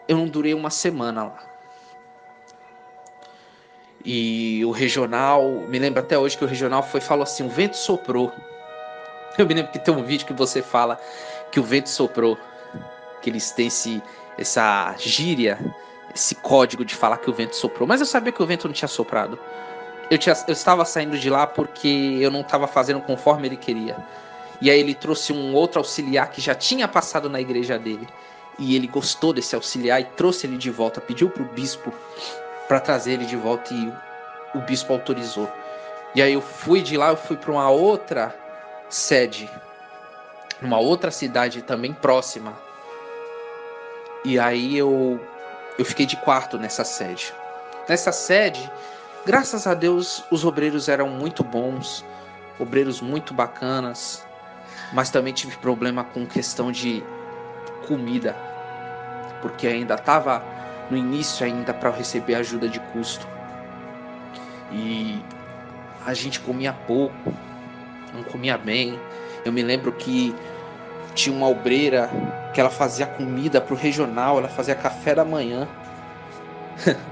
eu 0.08 0.18
não 0.18 0.28
durei 0.28 0.54
uma 0.54 0.70
semana 0.70 1.24
lá. 1.24 1.50
E 4.04 4.64
o 4.66 4.72
regional, 4.72 5.44
me 5.68 5.78
lembro 5.78 6.00
até 6.00 6.18
hoje 6.18 6.38
que 6.38 6.44
o 6.44 6.48
regional 6.48 6.82
foi 6.82 7.02
falou 7.02 7.24
assim: 7.24 7.46
o 7.46 7.50
vento 7.50 7.76
soprou. 7.76 8.32
Eu 9.38 9.46
me 9.46 9.54
lembro 9.54 9.72
que 9.72 9.80
tem 9.80 9.94
um 9.94 10.04
vídeo 10.04 10.26
que 10.26 10.34
você 10.34 10.62
fala 10.62 11.00
que 11.52 11.60
o 11.60 11.64
vento 11.64 11.90
soprou, 11.90 12.38
que 13.22 13.30
eles 13.30 13.52
têm 13.52 13.68
esse, 13.68 14.02
essa 14.38 14.96
gíria, 14.98 15.60
esse 16.14 16.36
código 16.36 16.84
de 16.86 16.96
falar 16.96 17.18
que 17.18 17.30
o 17.30 17.34
vento 17.34 17.56
soprou. 17.56 17.88
Mas 17.88 18.00
eu 18.00 18.06
sabia 18.06 18.32
que 18.32 18.42
o 18.42 18.46
vento 18.46 18.68
não 18.68 18.74
tinha 18.74 18.88
soprado. 18.88 19.40
Eu, 20.10 20.18
tinha, 20.18 20.36
eu 20.48 20.54
estava 20.54 20.84
saindo 20.86 21.18
de 21.18 21.30
lá 21.30 21.46
porque 21.46 22.18
eu 22.20 22.32
não 22.32 22.42
estava 22.42 22.68
fazendo 22.68 23.02
conforme 23.02 23.48
ele 23.48 23.58
queria. 23.58 23.96
E 24.62 24.70
aí 24.70 24.80
ele 24.80 24.94
trouxe 24.94 25.32
um 25.32 25.54
outro 25.54 25.80
auxiliar 25.80 26.30
que 26.32 26.42
já 26.42 26.54
tinha 26.54 26.88
passado 26.88 27.30
na 27.30 27.40
igreja 27.40 27.78
dele. 27.78 28.08
E 28.58 28.76
ele 28.76 28.88
gostou 28.88 29.32
desse 29.32 29.56
auxiliar 29.56 30.02
e 30.02 30.06
trouxe 30.06 30.46
ele 30.46 30.58
de 30.58 30.70
volta, 30.70 31.00
pediu 31.00 31.30
para 31.30 31.44
o 31.44 31.46
bispo 31.46 31.94
para 32.68 32.80
trazer 32.80 33.14
ele 33.14 33.26
de 33.26 33.38
volta 33.38 33.74
e 33.74 33.92
o 34.54 34.60
bispo 34.60 34.92
autorizou. 34.94 35.50
E 36.14 36.22
aí 36.22 36.34
eu 36.34 36.42
fui 36.42 36.82
de 36.82 36.98
lá, 36.98 37.10
eu 37.10 37.18
fui 37.18 37.38
para 37.38 37.52
uma 37.52 37.70
outra 37.70 38.36
sede, 38.90 39.50
numa 40.62 40.80
outra 40.80 41.12
cidade 41.12 41.62
também 41.62 41.94
próxima. 41.94 42.54
E 44.26 44.38
aí 44.38 44.78
eu 44.78 45.20
eu 45.78 45.86
fiquei 45.86 46.06
de 46.06 46.18
quarto 46.18 46.58
nessa 46.58 46.84
sede. 46.84 47.34
Nessa 47.88 48.12
sede, 48.12 48.70
graças 49.30 49.68
a 49.68 49.76
Deus, 49.76 50.24
os 50.32 50.44
obreiros 50.44 50.90
eram 50.90 51.08
muito 51.08 51.44
bons, 51.44 52.04
obreiros 52.58 53.00
muito 53.00 53.32
bacanas, 53.32 54.26
mas 54.92 55.12
também 55.12 55.32
tive 55.32 55.56
problema 55.58 56.04
com 56.04 56.26
questão 56.26 56.72
de 56.72 57.04
comida, 57.88 58.36
porque 59.40 59.68
ainda 59.68 59.94
estava 59.94 60.44
no 60.90 60.98
início 60.98 61.46
ainda 61.46 61.72
para 61.76 61.92
receber 61.92 62.34
ajuda 62.34 62.68
de 62.68 62.80
custo. 62.92 63.28
E 64.72 65.24
a 66.04 66.16
gente 66.16 66.40
comia 66.40 66.74
pouco, 66.74 67.32
não 68.12 68.24
comia 68.24 68.58
bem. 68.58 69.00
Eu 69.46 69.52
me 69.52 69.62
lembro 69.62 69.92
que 69.92 70.36
tinha 71.14 71.36
uma 71.36 71.48
obreira 71.48 72.10
que 72.52 72.60
ela 72.60 72.72
fazia 72.72 73.06
comida 73.06 73.62
pro 73.62 73.76
regional, 73.76 74.40
ela 74.40 74.50
fazia 74.50 74.74
café 74.74 75.14
da 75.14 75.24
manhã. 75.24 75.68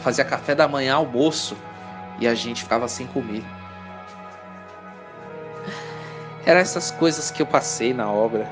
fazia 0.00 0.24
café 0.24 0.54
da 0.54 0.66
manhã, 0.66 0.94
almoço, 0.94 1.56
e 2.18 2.26
a 2.26 2.34
gente 2.34 2.62
ficava 2.62 2.88
sem 2.88 3.06
comer. 3.06 3.42
Eram 6.44 6.60
essas 6.60 6.90
coisas 6.90 7.30
que 7.30 7.42
eu 7.42 7.46
passei 7.46 7.92
na 7.92 8.10
obra, 8.10 8.46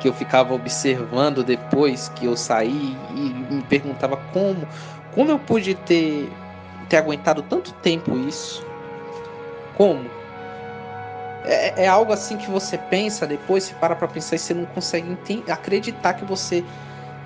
que 0.00 0.08
eu 0.08 0.12
ficava 0.12 0.52
observando 0.52 1.44
depois 1.44 2.08
que 2.10 2.26
eu 2.26 2.36
saí 2.36 2.96
e 3.10 3.54
me 3.54 3.62
perguntava 3.62 4.16
como, 4.32 4.66
como 5.14 5.30
eu 5.30 5.38
pude 5.38 5.74
ter, 5.74 6.30
ter 6.88 6.96
aguentado 6.96 7.42
tanto 7.42 7.72
tempo 7.74 8.16
isso? 8.18 8.64
Como? 9.74 10.10
É, 11.44 11.84
é 11.84 11.88
algo 11.88 12.12
assim 12.12 12.36
que 12.36 12.50
você 12.50 12.78
pensa 12.78 13.26
depois, 13.26 13.64
você 13.64 13.74
para 13.74 13.94
pra 13.94 14.08
pensar 14.08 14.36
e 14.36 14.38
você 14.38 14.54
não 14.54 14.66
consegue 14.66 15.16
acreditar 15.48 16.14
que 16.14 16.24
você 16.24 16.64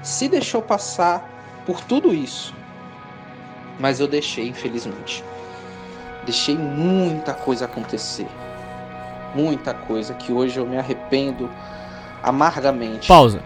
se 0.02 0.28
deixou 0.28 0.60
passar 0.60 1.26
por 1.64 1.80
tudo 1.82 2.14
isso. 2.14 2.57
Mas 3.78 4.00
eu 4.00 4.08
deixei, 4.08 4.48
infelizmente. 4.48 5.22
Deixei 6.24 6.56
muita 6.56 7.32
coisa 7.32 7.64
acontecer. 7.66 8.26
Muita 9.34 9.72
coisa 9.74 10.14
que 10.14 10.32
hoje 10.32 10.58
eu 10.58 10.66
me 10.66 10.76
arrependo 10.76 11.50
amargamente. 12.22 13.06
Pausa. 13.06 13.42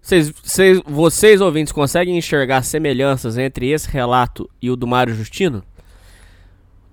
Vocês, 0.00 0.30
vocês, 0.30 0.80
vocês 0.86 1.40
ouvintes 1.40 1.72
conseguem 1.72 2.16
enxergar 2.16 2.62
semelhanças 2.62 3.36
entre 3.36 3.70
esse 3.70 3.88
relato 3.90 4.48
e 4.60 4.70
o 4.70 4.76
do 4.76 4.86
Mário 4.86 5.14
Justino? 5.14 5.62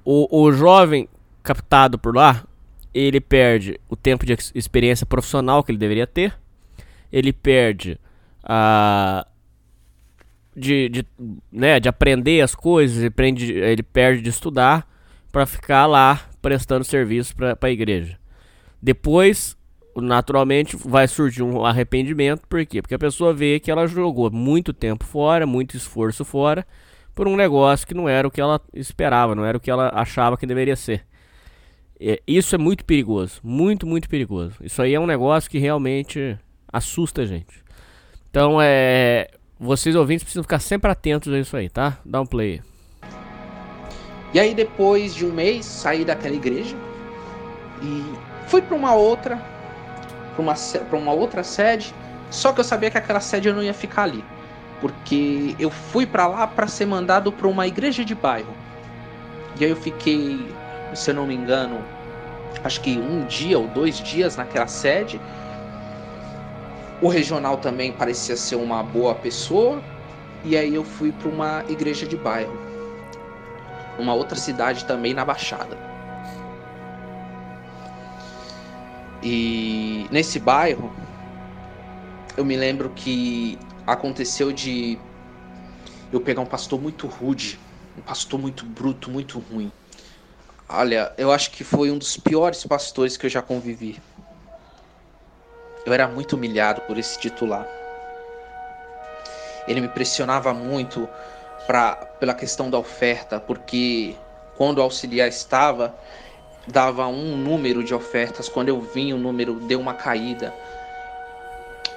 O, 0.03 0.41
o 0.43 0.51
jovem 0.51 1.07
captado 1.41 1.97
por 1.97 2.15
lá, 2.15 2.43
ele 2.93 3.19
perde 3.21 3.79
o 3.89 3.95
tempo 3.95 4.25
de 4.25 4.33
ex- 4.33 4.51
experiência 4.53 5.05
profissional 5.05 5.63
que 5.63 5.71
ele 5.71 5.79
deveria 5.79 6.05
ter, 6.05 6.37
ele 7.11 7.31
perde 7.31 7.97
a 8.43 9.25
de, 10.55 10.89
de, 10.89 11.05
né, 11.51 11.79
de 11.79 11.89
aprender 11.89 12.41
as 12.41 12.55
coisas, 12.55 12.97
ele, 12.99 13.09
prende, 13.09 13.51
ele 13.51 13.83
perde 13.83 14.21
de 14.21 14.29
estudar 14.29 14.87
para 15.31 15.45
ficar 15.45 15.85
lá 15.85 16.21
prestando 16.41 16.85
serviço 16.85 17.35
para 17.35 17.57
a 17.59 17.69
igreja. 17.69 18.17
Depois, 18.81 19.57
naturalmente, 19.95 20.77
vai 20.77 21.07
surgir 21.07 21.43
um 21.43 21.65
arrependimento, 21.65 22.47
por 22.47 22.65
quê? 22.65 22.81
Porque 22.81 22.95
a 22.95 22.99
pessoa 22.99 23.33
vê 23.33 23.59
que 23.59 23.69
ela 23.69 23.87
jogou 23.87 24.31
muito 24.31 24.71
tempo 24.71 25.03
fora, 25.03 25.45
muito 25.45 25.75
esforço 25.75 26.23
fora, 26.23 26.65
por 27.13 27.27
um 27.27 27.35
negócio 27.35 27.87
que 27.87 27.93
não 27.93 28.07
era 28.07 28.27
o 28.27 28.31
que 28.31 28.41
ela 28.41 28.61
esperava, 28.73 29.35
não 29.35 29.45
era 29.45 29.57
o 29.57 29.61
que 29.61 29.71
ela 29.71 29.89
achava 29.93 30.37
que 30.37 30.45
deveria 30.45 30.75
ser. 30.75 31.05
É, 31.99 32.21
isso 32.27 32.53
é 32.55 32.57
muito 32.57 32.83
perigoso, 32.83 33.39
muito, 33.43 33.87
muito 33.87 34.09
perigoso. 34.09 34.55
Isso 34.61 34.81
aí 34.81 34.93
é 34.93 34.99
um 34.99 35.07
negócio 35.07 35.49
que 35.49 35.57
realmente 35.57 36.37
assusta 36.71 37.21
a 37.21 37.25
gente. 37.25 37.63
Então, 38.29 38.61
é, 38.61 39.29
vocês 39.59 39.95
ouvintes 39.95 40.23
precisam 40.23 40.43
ficar 40.43 40.59
sempre 40.59 40.91
atentos 40.91 41.33
a 41.33 41.39
isso 41.39 41.55
aí, 41.55 41.69
tá? 41.69 41.97
Dá 42.03 42.21
um 42.21 42.25
play. 42.25 42.61
E 44.33 44.39
aí 44.39 44.53
depois 44.53 45.15
de 45.15 45.25
um 45.25 45.31
mês 45.31 45.65
saí 45.65 46.03
daquela 46.03 46.35
igreja 46.35 46.75
e 47.81 48.03
fui 48.47 48.61
para 48.61 48.75
uma 48.75 48.93
outra, 48.93 49.37
para 50.35 50.41
uma, 50.41 50.53
pra 50.89 50.99
uma 50.99 51.13
outra 51.13 51.43
sede. 51.43 51.93
Só 52.29 52.51
que 52.51 52.59
eu 52.59 52.63
sabia 52.63 52.91
que 52.91 52.97
aquela 52.97 53.21
sede 53.21 53.47
eu 53.47 53.55
não 53.55 53.63
ia 53.63 53.73
ficar 53.73 54.03
ali, 54.03 54.23
porque 54.81 55.55
eu 55.57 55.69
fui 55.69 56.05
para 56.05 56.27
lá 56.27 56.47
para 56.47 56.67
ser 56.67 56.85
mandado 56.85 57.31
para 57.31 57.47
uma 57.47 57.65
igreja 57.65 58.03
de 58.03 58.13
bairro. 58.13 58.53
E 59.57 59.63
aí 59.63 59.69
eu 59.69 59.77
fiquei, 59.77 60.45
se 60.93 61.11
eu 61.11 61.15
não 61.15 61.25
me 61.25 61.33
engano, 61.33 61.79
acho 62.63 62.81
que 62.81 62.97
um 62.97 63.25
dia 63.25 63.57
ou 63.57 63.67
dois 63.67 63.99
dias 63.99 64.35
naquela 64.35 64.67
sede. 64.67 65.19
O 67.01 67.07
regional 67.07 67.57
também 67.57 67.91
parecia 67.91 68.37
ser 68.37 68.55
uma 68.55 68.81
boa 68.81 69.15
pessoa. 69.15 69.81
E 70.43 70.55
aí 70.55 70.75
eu 70.75 70.83
fui 70.83 71.11
para 71.11 71.27
uma 71.27 71.63
igreja 71.67 72.05
de 72.05 72.15
bairro 72.15 72.53
numa 73.97 74.13
outra 74.13 74.37
cidade 74.37 74.85
também 74.85 75.13
na 75.13 75.25
Baixada. 75.25 75.77
E 79.23 80.05
nesse 80.11 80.37
bairro, 80.39 80.93
eu 82.37 82.45
me 82.45 82.55
lembro 82.55 82.91
que 82.91 83.57
aconteceu 83.87 84.51
de 84.51 84.99
eu 86.11 86.21
pegar 86.21 86.41
um 86.41 86.45
pastor 86.45 86.79
muito 86.79 87.07
rude, 87.07 87.59
um 87.97 88.01
pastor 88.01 88.39
muito 88.39 88.65
bruto, 88.65 89.09
muito 89.09 89.39
ruim. 89.39 89.71
Olha, 90.69 91.11
eu 91.17 91.31
acho 91.31 91.51
que 91.51 91.63
foi 91.63 91.89
um 91.89 91.97
dos 91.97 92.17
piores 92.17 92.63
pastores 92.65 93.17
que 93.17 93.25
eu 93.25 93.29
já 93.29 93.41
convivi. 93.41 93.99
Eu 95.85 95.93
era 95.93 96.07
muito 96.07 96.33
humilhado 96.35 96.81
por 96.81 96.97
esse 96.97 97.19
titular. 97.19 97.67
Ele 99.67 99.81
me 99.81 99.87
pressionava 99.87 100.53
muito 100.53 101.07
pra, 101.67 101.95
pela 102.19 102.33
questão 102.33 102.69
da 102.69 102.77
oferta, 102.77 103.39
porque 103.39 104.15
quando 104.55 104.79
o 104.79 104.81
auxiliar 104.81 105.27
estava, 105.27 105.95
dava 106.67 107.07
um 107.07 107.35
número 107.35 107.83
de 107.83 107.93
ofertas, 107.93 108.49
quando 108.49 108.69
eu 108.69 108.81
vim 108.81 109.13
o 109.13 109.17
número 109.17 109.55
deu 109.55 109.79
uma 109.79 109.93
caída. 109.93 110.53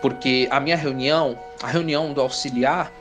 Porque 0.01 0.47
a 0.51 0.61
minha 0.61 0.77
reunião, 0.77 1.39
a 1.63 1.67
reunião 1.67 2.13
do 2.13 2.21
auxiliar, 2.21 2.93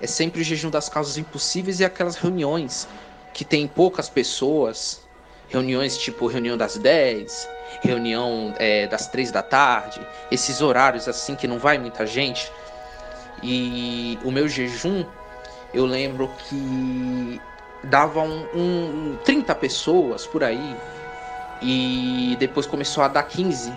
é 0.00 0.06
sempre 0.06 0.40
o 0.40 0.44
jejum 0.44 0.70
das 0.70 0.88
causas 0.88 1.16
impossíveis 1.16 1.80
e 1.80 1.84
aquelas 1.84 2.16
reuniões 2.16 2.86
que 3.32 3.44
tem 3.44 3.66
poucas 3.66 4.08
pessoas, 4.08 5.00
reuniões 5.48 5.96
tipo 5.98 6.26
reunião 6.26 6.56
das 6.56 6.76
10, 6.76 7.48
reunião 7.80 8.54
é, 8.58 8.86
das 8.86 9.06
3 9.06 9.30
da 9.30 9.42
tarde, 9.42 10.00
esses 10.30 10.60
horários 10.60 11.08
assim 11.08 11.34
que 11.34 11.46
não 11.46 11.58
vai 11.58 11.78
muita 11.78 12.06
gente. 12.06 12.50
E 13.42 14.18
o 14.24 14.30
meu 14.30 14.48
jejum 14.48 15.04
eu 15.74 15.84
lembro 15.84 16.30
que 16.48 17.40
davam 17.82 18.28
um, 18.54 19.12
um 19.12 19.18
30 19.24 19.54
pessoas 19.56 20.24
por 20.24 20.44
aí 20.44 20.76
e 21.60 22.36
depois 22.38 22.64
começou 22.64 23.02
a 23.02 23.08
dar 23.08 23.24
15, 23.24 23.76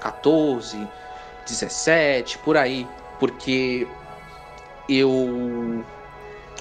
14, 0.00 0.88
17, 1.46 2.38
por 2.38 2.56
aí, 2.56 2.88
porque 3.20 3.86
eu 4.88 5.84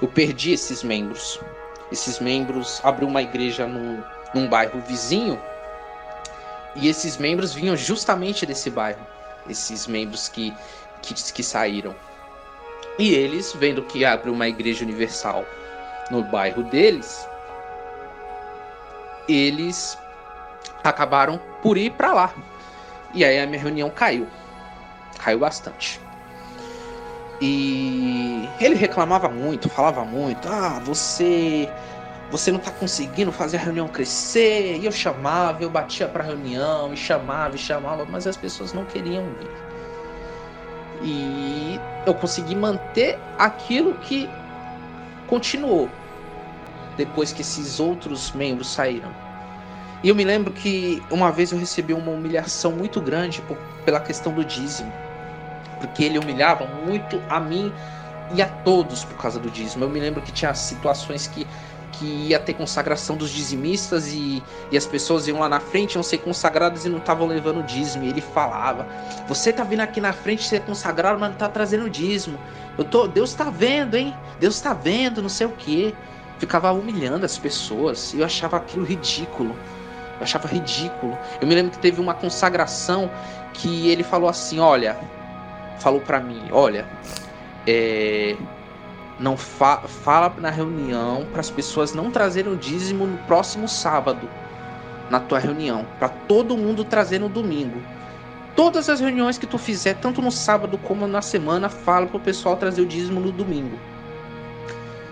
eu 0.02 0.08
perdi 0.08 0.52
esses 0.52 0.84
membros. 0.84 1.40
Esses 1.92 2.20
membros 2.20 2.82
abriu 2.84 3.08
uma 3.08 3.22
igreja 3.22 3.68
num, 3.68 4.04
num 4.34 4.50
bairro 4.50 4.82
vizinho 4.82 5.42
e 6.76 6.88
esses 6.88 7.18
membros 7.18 7.54
vinham 7.54 7.76
justamente 7.76 8.46
desse 8.46 8.70
bairro. 8.70 9.06
Esses 9.50 9.88
membros 9.88 10.30
que, 10.30 10.54
que, 11.02 11.14
que 11.14 11.44
saíram. 11.44 11.96
E 12.98 13.14
eles, 13.14 13.54
vendo 13.54 13.82
que 13.84 14.06
abriu 14.06 14.34
uma 14.34 14.48
igreja 14.48 14.84
universal 14.84 15.46
no 16.10 16.24
bairro 16.24 16.64
deles, 16.64 17.28
eles 19.28 19.98
acabaram 20.84 21.40
por 21.62 21.78
ir 21.78 21.92
para 21.92 22.14
lá. 22.14 22.34
E 23.14 23.26
aí 23.26 23.40
a 23.40 23.48
minha 23.48 23.62
reunião 23.62 23.90
caiu. 23.90 24.28
Caiu 25.18 25.40
bastante. 25.40 26.00
E 27.42 28.48
ele 28.60 28.76
reclamava 28.76 29.28
muito, 29.28 29.68
falava 29.70 30.06
muito: 30.06 30.48
"Ah, 30.48 30.80
você 30.84 31.68
você 32.32 32.52
não 32.52 32.60
tá 32.60 32.72
conseguindo 32.72 33.32
fazer 33.32 33.58
a 33.58 33.60
reunião 33.60 33.88
crescer". 33.88 34.78
E 34.78 34.86
eu 34.86 34.92
chamava, 34.92 35.62
eu 35.62 35.70
batia 35.70 36.08
para 36.08 36.24
reunião, 36.24 36.94
e 36.94 36.98
chamava, 36.98 37.56
e 37.56 37.60
chamava, 37.60 38.06
mas 38.06 38.26
as 38.26 38.38
pessoas 38.38 38.74
não 38.74 38.86
queriam 38.86 39.26
vir. 39.40 39.50
E 41.04 41.80
eu 42.06 42.14
consegui 42.14 42.56
manter 42.56 43.20
aquilo 43.38 43.94
que 43.96 44.30
continuou 45.28 45.90
depois 46.98 47.32
que 47.32 47.42
esses 47.42 47.80
outros 47.80 48.32
membros 48.32 48.70
saíram. 48.70 49.12
E 50.04 50.10
eu 50.10 50.16
me 50.16 50.24
lembro 50.24 50.52
que 50.52 51.02
uma 51.12 51.32
vez 51.32 51.52
eu 51.52 51.60
recebi 51.60 51.94
uma 51.94 52.12
humilhação 52.12 52.72
muito 52.72 53.00
grande 53.00 53.42
por, 53.42 53.58
pela 53.86 54.00
questão 54.00 54.34
do 54.34 54.44
dízimo. 54.44 54.92
Porque 55.80 56.04
ele 56.04 56.18
humilhava 56.18 56.66
muito 56.66 57.22
a 57.30 57.40
mim 57.40 57.72
e 58.34 58.42
a 58.42 58.48
todos 58.48 59.04
por 59.04 59.18
causa 59.18 59.40
do 59.40 59.50
dízimo. 59.50 59.84
Eu 59.84 59.90
me 59.90 60.00
lembro 60.00 60.22
que 60.22 60.32
tinha 60.32 60.54
situações 60.54 61.28
que, 61.28 61.46
que 62.02 62.06
ia 62.30 62.40
ter 62.40 62.56
consagração 62.56 63.16
dos 63.16 63.30
dizimistas 63.30 64.12
e, 64.12 64.42
e 64.72 64.78
as 64.78 64.88
pessoas 64.88 65.28
iam 65.28 65.40
lá 65.40 65.48
na 65.48 65.60
frente, 65.60 65.94
iam 65.94 66.02
ser 66.04 66.18
consagradas 66.18 66.84
e 66.84 66.90
não 66.90 66.98
estavam 66.98 67.28
levando 67.28 67.64
dízimo. 67.64 68.04
E 68.04 68.10
ele 68.10 68.22
falava: 68.22 68.88
Você 69.28 69.54
tá 69.54 69.64
vindo 69.64 69.82
aqui 69.82 70.02
na 70.02 70.12
frente 70.12 70.44
ser 70.44 70.62
consagrado, 70.62 71.20
mas 71.20 71.30
não 71.30 71.38
tá 71.38 71.48
trazendo 71.48 71.88
dízimo. 71.88 72.40
Eu 72.76 72.84
tô, 72.84 73.08
Deus 73.08 73.36
tá 73.36 73.52
vendo, 73.52 73.96
hein? 73.96 74.16
Deus 74.40 74.60
tá 74.60 74.74
vendo, 74.74 75.22
não 75.22 75.30
sei 75.30 75.46
o 75.46 75.52
quê. 75.52 75.94
Ficava 76.40 76.72
humilhando 76.72 77.24
as 77.24 77.38
pessoas 77.38 78.16
e 78.16 78.20
eu 78.20 78.26
achava 78.26 78.58
aquilo 78.58 78.84
ridículo. 78.84 79.56
Eu 80.18 80.24
achava 80.24 80.48
ridículo. 80.48 81.16
Eu 81.40 81.48
me 81.48 81.54
lembro 81.54 81.72
que 81.72 81.78
teve 81.78 82.02
uma 82.02 82.16
consagração 82.16 83.12
que 83.54 83.90
ele 83.90 84.02
falou 84.02 84.28
assim: 84.28 84.60
Olha, 84.60 84.98
falou 85.78 86.02
para 86.02 86.20
mim: 86.20 86.42
Olha, 86.52 86.88
é, 87.68 88.36
não 89.22 89.38
fa 89.38 89.78
fala 89.88 90.34
na 90.40 90.50
reunião 90.50 91.26
para 91.32 91.40
as 91.40 91.50
pessoas 91.50 91.94
não 91.94 92.10
trazerem 92.10 92.52
o 92.52 92.58
dízimo 92.58 93.06
no 93.06 93.18
próximo 93.20 93.68
sábado 93.68 94.28
na 95.12 95.20
tua 95.20 95.40
reunião, 95.40 95.86
para 96.00 96.08
todo 96.08 96.58
mundo 96.58 96.86
trazer 96.86 97.20
no 97.20 97.28
domingo. 97.28 97.82
Todas 98.56 98.90
as 98.90 99.02
reuniões 99.02 99.38
que 99.38 99.46
tu 99.46 99.58
fizer, 99.58 99.96
tanto 99.96 100.22
no 100.22 100.32
sábado 100.32 100.78
como 100.78 101.06
na 101.06 101.22
semana, 101.22 101.68
fala 101.68 102.08
pro 102.08 102.20
pessoal 102.20 102.56
trazer 102.56 102.82
o 102.82 102.86
dízimo 102.86 103.20
no 103.20 103.32
domingo. 103.32 103.78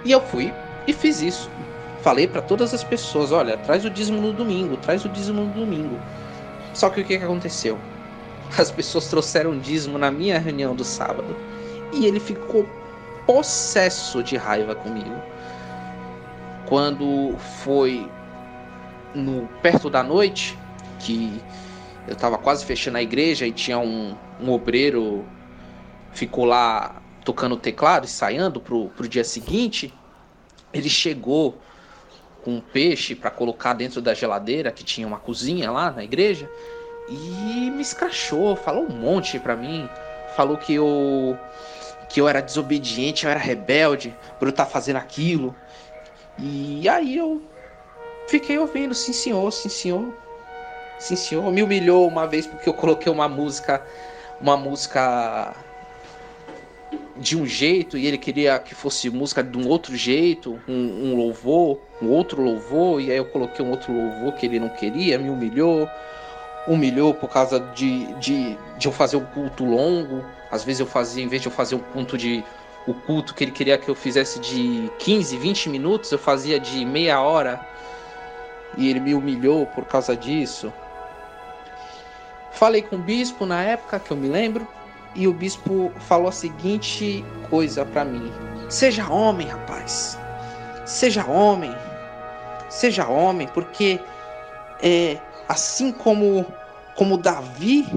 E 0.05 0.11
eu 0.11 0.21
fui 0.21 0.53
e 0.87 0.93
fiz 0.93 1.21
isso. 1.21 1.49
Falei 2.01 2.27
para 2.27 2.41
todas 2.41 2.73
as 2.73 2.81
pessoas, 2.81 3.33
olha, 3.33 3.57
traz 3.57 3.83
o 3.83 3.89
dízimo 3.89 4.21
no 4.21 4.31
domingo, 4.31 4.77
traz 4.77 5.03
o 5.03 5.09
dízimo 5.09 5.41
no 5.41 5.53
domingo. 5.53 5.99
Só 6.73 6.89
que 6.89 7.01
o 7.01 7.05
que, 7.05 7.17
que 7.17 7.23
aconteceu? 7.23 7.77
As 8.57 8.71
pessoas 8.71 9.07
trouxeram 9.07 9.59
dízimo 9.59 9.97
na 9.97 10.09
minha 10.09 10.39
reunião 10.39 10.73
do 10.73 10.85
sábado 10.85 11.35
e 11.91 12.05
ele 12.05 12.21
ficou 12.21 12.65
possesso 13.29 14.23
de 14.23 14.35
raiva 14.35 14.73
comigo. 14.73 15.21
Quando 16.65 17.37
foi 17.37 18.09
no 19.13 19.47
perto 19.61 19.87
da 19.87 20.01
noite, 20.01 20.57
que 20.97 21.39
eu 22.07 22.13
estava 22.13 22.39
quase 22.39 22.65
fechando 22.65 22.97
a 22.97 23.03
igreja 23.03 23.45
e 23.45 23.51
tinha 23.51 23.77
um, 23.77 24.15
um 24.41 24.51
obreiro 24.51 25.23
ficou 26.11 26.43
lá 26.43 27.03
tocando 27.23 27.55
teclado, 27.55 28.05
ensaiando 28.05 28.59
pro, 28.59 28.89
pro 28.89 29.07
dia 29.07 29.23
seguinte, 29.23 29.93
ele 30.73 30.89
chegou 30.89 31.55
com 32.43 32.55
um 32.55 32.61
peixe 32.61 33.13
para 33.13 33.29
colocar 33.29 33.73
dentro 33.73 34.01
da 34.01 34.15
geladeira, 34.15 34.71
que 34.71 34.83
tinha 34.83 35.05
uma 35.05 35.19
cozinha 35.19 35.69
lá 35.69 35.91
na 35.91 36.03
igreja, 36.03 36.49
e 37.07 37.69
me 37.69 37.81
escrachou, 37.83 38.55
falou 38.55 38.87
um 38.89 38.95
monte 38.95 39.37
para 39.37 39.55
mim, 39.55 39.87
falou 40.35 40.57
que 40.57 40.73
eu 40.73 41.37
que 42.09 42.19
eu 42.19 42.27
era 42.27 42.41
desobediente, 42.41 43.23
eu 43.23 43.31
era 43.31 43.39
rebelde 43.39 44.13
por 44.37 44.47
eu 44.47 44.49
estar 44.49 44.65
fazendo 44.65 44.97
aquilo. 44.97 45.55
E 46.37 46.89
aí 46.89 47.15
eu 47.15 47.41
fiquei 48.27 48.57
ouvindo, 48.57 48.93
sim 48.93 49.13
senhor, 49.13 49.49
sim 49.51 49.69
senhor. 49.69 50.13
Sim, 50.99 51.15
senhor. 51.15 51.49
Me 51.51 51.63
humilhou 51.63 52.05
uma 52.07 52.27
vez 52.27 52.45
porque 52.45 52.67
eu 52.67 52.73
coloquei 52.73 53.11
uma 53.11 53.29
música. 53.29 53.81
Uma 54.41 54.57
música 54.57 55.55
de 57.17 57.37
um 57.37 57.45
jeito 57.45 57.97
e 57.97 58.05
ele 58.05 58.17
queria 58.17 58.57
que 58.59 58.73
fosse 58.73 59.09
música 59.09 59.43
de 59.43 59.57
um 59.57 59.67
outro 59.67 59.95
jeito, 59.95 60.57
um, 60.67 61.11
um, 61.11 61.15
louvor, 61.15 61.81
um 62.01 62.07
outro 62.07 62.41
louvor, 62.41 63.01
e 63.01 63.11
aí 63.11 63.17
eu 63.17 63.25
coloquei 63.25 63.63
um 63.63 63.69
outro 63.69 63.91
louvor 63.91 64.33
que 64.33 64.45
ele 64.45 64.59
não 64.59 64.69
queria, 64.69 65.17
me 65.17 65.29
humilhou, 65.29 65.89
humilhou 66.65 67.13
por 67.13 67.29
causa 67.29 67.59
de, 67.59 68.05
de, 68.15 68.57
de 68.77 68.87
eu 68.87 68.91
fazer 68.91 69.17
um 69.17 69.25
culto 69.25 69.65
longo. 69.65 70.23
Às 70.51 70.63
vezes 70.63 70.79
eu 70.79 70.87
fazia, 70.87 71.23
em 71.23 71.27
vez 71.27 71.41
de 71.41 71.47
eu 71.47 71.51
fazer 71.51 71.75
um 71.75 71.79
culto 71.79 72.17
de. 72.17 72.43
O 72.87 72.93
culto 72.93 73.35
que 73.35 73.43
ele 73.43 73.51
queria 73.51 73.77
que 73.77 73.89
eu 73.89 73.93
fizesse 73.93 74.39
de 74.39 74.89
15, 74.99 75.37
20 75.37 75.69
minutos, 75.69 76.11
eu 76.11 76.17
fazia 76.17 76.59
de 76.59 76.83
meia 76.85 77.21
hora. 77.21 77.59
E 78.77 78.89
ele 78.89 78.99
me 78.99 79.13
humilhou 79.13 79.65
por 79.67 79.85
causa 79.85 80.15
disso. 80.15 80.71
Falei 82.51 82.81
com 82.81 82.95
o 82.95 82.99
bispo 82.99 83.45
na 83.45 83.61
época, 83.61 83.99
que 83.99 84.11
eu 84.11 84.17
me 84.17 84.27
lembro, 84.27 84.67
e 85.15 85.27
o 85.27 85.33
bispo 85.33 85.91
falou 86.07 86.29
a 86.29 86.31
seguinte 86.31 87.23
coisa 87.49 87.85
para 87.85 88.03
mim: 88.05 88.31
Seja 88.69 89.09
homem, 89.09 89.47
rapaz. 89.47 90.17
Seja 90.85 91.25
homem. 91.25 91.75
Seja 92.69 93.07
homem, 93.07 93.47
porque 93.47 93.99
é 94.81 95.17
assim 95.47 95.91
como 95.91 96.45
como 96.95 97.17
Davi 97.17 97.87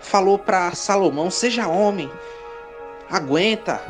falou 0.00 0.38
para 0.38 0.72
Salomão: 0.72 1.30
Seja 1.30 1.66
homem. 1.66 2.10
Aguenta. 3.10 3.80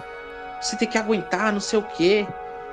Você 0.61 0.77
tem 0.77 0.89
que 0.89 0.99
aguentar, 0.99 1.53
não 1.53 1.61
sei 1.61 1.79
o 1.79 1.83
quê. 1.83 2.27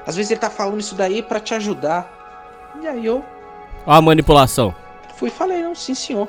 Às 0.06 0.16
vezes 0.16 0.32
ele 0.32 0.40
tá 0.40 0.50
falando 0.50 0.80
isso 0.80 0.96
daí 0.96 1.22
para 1.22 1.40
te 1.40 1.54
ajudar. 1.54 2.72
E 2.82 2.88
aí 2.88 3.06
eu. 3.06 3.24
Ó 3.86 3.92
a 3.92 4.02
manipulação. 4.02 4.76
Fui 5.16 5.30
e 5.30 5.32
falei, 5.32 5.62
não, 5.62 5.76
sim 5.76 5.94
senhor. 5.94 6.28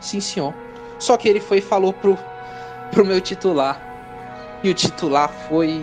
Sim, 0.00 0.20
senhor. 0.20 0.52
Só 0.98 1.16
que 1.16 1.28
ele 1.28 1.40
foi 1.40 1.58
e 1.58 1.62
falou 1.62 1.92
pro, 1.92 2.18
pro 2.90 3.04
meu 3.04 3.20
titular. 3.20 3.80
E 4.62 4.70
o 4.70 4.74
titular 4.74 5.30
foi. 5.48 5.80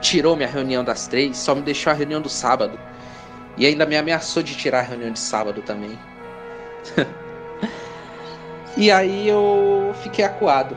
Tirou 0.00 0.34
minha 0.34 0.48
reunião 0.48 0.82
das 0.82 1.06
três, 1.06 1.36
só 1.36 1.54
me 1.54 1.60
deixou 1.60 1.90
a 1.90 1.94
reunião 1.94 2.22
do 2.22 2.28
sábado. 2.28 2.80
E 3.58 3.66
ainda 3.66 3.84
me 3.84 3.96
ameaçou 3.98 4.42
de 4.42 4.56
tirar 4.56 4.78
a 4.78 4.82
reunião 4.82 5.12
de 5.12 5.18
sábado 5.18 5.60
também. 5.60 5.98
e 8.76 8.90
aí 8.90 9.28
eu 9.28 9.94
fiquei 10.02 10.24
acuado. 10.24 10.76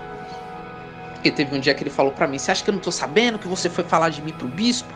Porque 1.14 1.32
teve 1.32 1.56
um 1.56 1.60
dia 1.60 1.74
que 1.74 1.84
ele 1.84 1.90
falou 1.90 2.12
para 2.12 2.28
mim: 2.28 2.38
Você 2.38 2.52
acha 2.52 2.64
que 2.64 2.70
eu 2.70 2.74
não 2.74 2.82
tô 2.82 2.92
sabendo 2.92 3.40
que 3.40 3.48
você 3.48 3.70
foi 3.70 3.84
falar 3.84 4.10
de 4.10 4.22
mim 4.22 4.34
pro 4.34 4.48
bispo? 4.48 4.94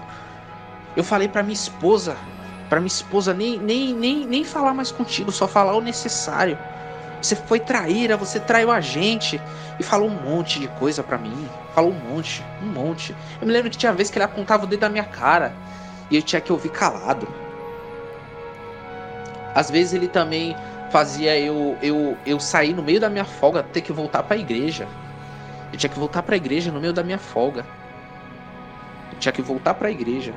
Eu 0.96 1.04
falei 1.04 1.28
para 1.28 1.44
minha 1.44 1.54
esposa, 1.54 2.18
para 2.68 2.80
minha 2.80 2.88
esposa 2.88 3.34
nem, 3.34 3.60
nem, 3.60 3.94
nem, 3.94 4.26
nem 4.26 4.44
falar 4.44 4.74
mais 4.74 4.92
contigo, 4.92 5.32
só 5.32 5.48
falar 5.48 5.76
o 5.76 5.82
necessário. 5.82 6.58
Você 7.22 7.36
foi 7.36 7.60
traíra, 7.60 8.18
você 8.18 8.40
traiu 8.40 8.72
a 8.72 8.82
gente. 8.82 9.42
E 9.80 9.84
falou 9.84 10.10
um 10.10 10.22
monte 10.22 10.60
de 10.60 10.68
coisa 10.68 11.04
para 11.04 11.18
mim. 11.18 11.48
Falou 11.74 11.92
um 11.92 12.00
monte, 12.10 12.44
um 12.62 12.66
monte. 12.66 13.16
Eu 13.40 13.46
me 13.46 13.54
lembro 13.54 13.70
que 13.70 13.78
tinha 13.78 13.94
vez 13.94 14.10
que 14.10 14.18
ele 14.18 14.26
apontava 14.26 14.64
o 14.64 14.68
dedo 14.68 14.82
na 14.82 14.90
minha 14.90 15.04
cara. 15.04 15.54
E 16.10 16.16
eu 16.16 16.22
tinha 16.22 16.42
que 16.42 16.52
ouvir 16.52 16.70
calado. 16.70 17.28
Às 19.54 19.70
vezes 19.70 19.94
ele 19.94 20.08
também 20.08 20.56
fazia 20.90 21.38
eu, 21.38 21.78
eu, 21.82 22.18
eu 22.26 22.40
sair 22.40 22.74
no 22.74 22.82
meio 22.82 23.00
da 23.00 23.10
minha 23.10 23.26
folga, 23.26 23.64
ter 23.64 23.82
que 23.82 23.92
voltar 23.92 24.24
para 24.24 24.36
a 24.36 24.40
igreja. 24.40 24.88
Eu 25.72 25.78
tinha 25.78 25.90
que 25.90 26.00
voltar 26.00 26.24
para 26.24 26.36
a 26.36 26.38
igreja 26.38 26.72
no 26.72 26.80
meio 26.80 26.94
da 26.94 27.04
minha 27.04 27.18
folga. 27.18 27.66
Eu 29.12 29.20
tinha 29.20 29.32
que 29.32 29.42
voltar 29.42 29.74
para 29.74 29.90
a 29.90 29.92
igreja. 29.92 30.34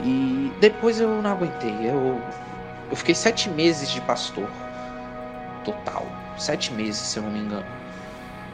E 0.00 0.52
depois 0.60 1.00
eu 1.00 1.22
não 1.22 1.30
aguentei. 1.30 1.74
Eu, 1.84 2.20
eu 2.90 2.96
fiquei 2.96 3.14
sete 3.14 3.48
meses 3.48 3.88
de 3.90 4.00
pastor 4.00 4.48
total. 5.64 6.06
Sete 6.36 6.72
meses, 6.72 7.00
se 7.00 7.18
eu 7.18 7.22
não 7.22 7.30
me 7.30 7.40
engano. 7.40 7.66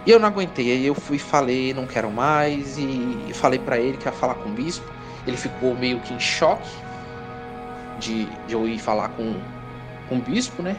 E 0.07 0.11
eu 0.11 0.19
não 0.19 0.29
aguentei. 0.29 0.73
Aí 0.73 0.87
eu 0.87 0.95
fui 0.95 1.19
falei, 1.19 1.73
não 1.73 1.87
quero 1.87 2.11
mais. 2.11 2.77
E 2.79 3.33
falei 3.33 3.59
para 3.59 3.79
ele 3.79 3.97
que 3.97 4.07
ia 4.07 4.13
falar 4.13 4.35
com 4.35 4.51
o 4.51 4.53
bispo. 4.53 4.91
Ele 5.27 5.37
ficou 5.37 5.75
meio 5.75 6.01
que 6.01 6.13
em 6.13 6.21
choque 6.21 6.69
de, 7.99 8.27
de 8.47 8.53
eu 8.53 8.69
ir 8.69 8.79
falar 8.79 9.09
com, 9.11 9.41
com 10.09 10.17
o 10.17 10.21
bispo, 10.21 10.63
né? 10.63 10.77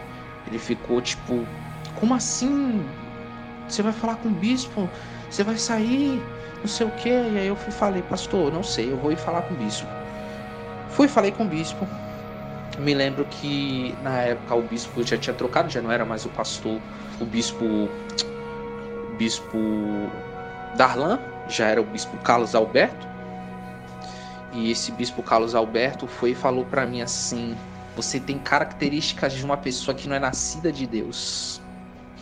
Ele 0.48 0.60
ficou 0.60 1.02
tipo, 1.02 1.46
como 1.96 2.14
assim? 2.14 2.84
Você 3.68 3.82
vai 3.82 3.94
falar 3.94 4.16
com 4.18 4.30
o 4.30 4.32
bispo? 4.32 4.90
Você 5.30 5.44
vai 5.44 5.58
sair? 5.58 6.22
Não 6.62 6.68
sei 6.68 6.86
o 6.86 6.92
que. 6.92 7.10
E 7.10 7.38
aí 7.38 7.48
eu 7.48 7.56
fui 7.56 7.72
falei, 7.72 8.02
pastor, 8.04 8.52
não 8.52 8.64
sei, 8.64 8.92
eu 8.92 8.98
vou 8.98 9.12
ir 9.12 9.18
falar 9.18 9.42
com 9.44 9.54
o 9.54 9.58
bispo. 9.58 9.88
Fui 10.90 11.08
falei 11.08 11.32
com 11.32 11.44
o 11.44 11.48
bispo 11.48 11.88
me 12.78 12.94
lembro 12.94 13.26
que 13.26 13.96
na 14.02 14.22
época 14.22 14.56
o 14.56 14.62
bispo 14.62 15.04
já 15.04 15.18
tinha 15.18 15.34
trocado, 15.34 15.70
já 15.70 15.82
não 15.82 15.92
era 15.92 16.06
mais 16.06 16.26
o 16.26 16.30
pastor, 16.30 16.82
o 17.20 17.26
bispo 17.26 17.66
o 17.66 19.16
bispo 19.18 19.58
Darlan, 20.76 21.20
já 21.48 21.68
era 21.68 21.82
o 21.82 21.86
bispo 21.86 22.18
Carlos 22.18 22.54
Alberto. 22.54 23.08
E 24.52 24.72
esse 24.72 24.92
bispo 24.92 25.24
Carlos 25.24 25.56
Alberto 25.56 26.08
foi 26.08 26.32
e 26.32 26.36
falou 26.36 26.66
para 26.66 26.86
mim 26.86 27.02
assim: 27.02 27.56
"Você 27.96 28.20
tem 28.20 28.38
características 28.38 29.34
de 29.34 29.44
uma 29.44 29.58
pessoa 29.58 29.96
que 29.96 30.08
não 30.08 30.16
é 30.16 30.20
nascida 30.20 30.72
de 30.72 30.86
Deus". 30.86 31.62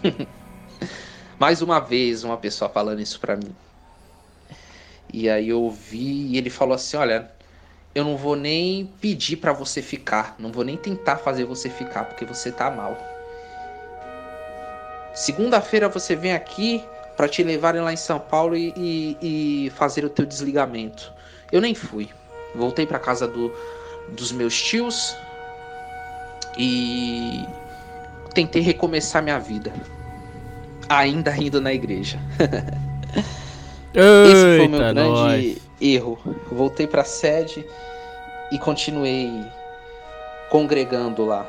Mais 1.40 1.62
uma 1.62 1.80
vez 1.80 2.24
uma 2.24 2.38
pessoa 2.38 2.70
falando 2.70 3.02
isso 3.02 3.20
para 3.20 3.36
mim. 3.36 3.56
E 5.12 5.30
aí 5.30 5.50
eu 5.50 5.62
ouvi 5.62 6.28
e 6.28 6.38
ele 6.38 6.50
falou 6.50 6.76
assim: 6.76 6.98
"Olha, 6.98 7.32
eu 7.96 8.04
não 8.04 8.18
vou 8.18 8.36
nem 8.36 8.86
pedir 9.00 9.38
para 9.38 9.54
você 9.54 9.82
ficar, 9.82 10.36
não 10.40 10.52
vou 10.52 10.64
nem 10.64 10.76
tentar 10.76 11.18
fazer 11.18 11.46
você 11.46 11.70
ficar 11.70 12.06
porque 12.06 12.26
você 12.26 12.52
tá 12.52 12.72
mal. 12.72 12.98
Segunda-feira 15.14 15.88
você 15.88 16.16
vem 16.16 16.34
aqui 16.34 16.84
para 17.16 17.28
te 17.28 17.44
levarem 17.44 17.82
lá 17.82 17.94
em 17.94 17.98
São 17.98 18.20
Paulo 18.20 18.58
e, 18.58 18.74
e, 18.76 19.66
e, 19.68 19.70
fazer 19.72 20.04
o 20.04 20.10
teu 20.10 20.26
desligamento. 20.26 21.14
Eu 21.52 21.62
nem 21.62 21.76
fui. 21.76 22.10
Voltei 22.56 22.88
para 22.88 22.98
casa 22.98 23.28
do, 23.28 23.56
dos 24.08 24.32
meus 24.32 24.60
tios 24.60 25.16
e 26.58 27.46
tentei 28.34 28.62
recomeçar 28.62 29.22
minha 29.22 29.40
vida. 29.40 29.74
Ainda 30.90 31.36
indo 31.36 31.62
na 31.62 31.74
igreja. 31.74 32.20
Esse 33.94 34.58
foi 34.58 34.66
o 34.66 34.70
meu 34.70 34.80
grande 34.80 34.98
nós. 34.98 35.58
erro. 35.80 36.18
Voltei 36.52 36.88
para 36.88 37.02
a 37.02 37.06
sede 37.06 37.66
e 38.52 38.58
continuei 38.58 39.46
congregando 40.50 41.26
lá. 41.26 41.48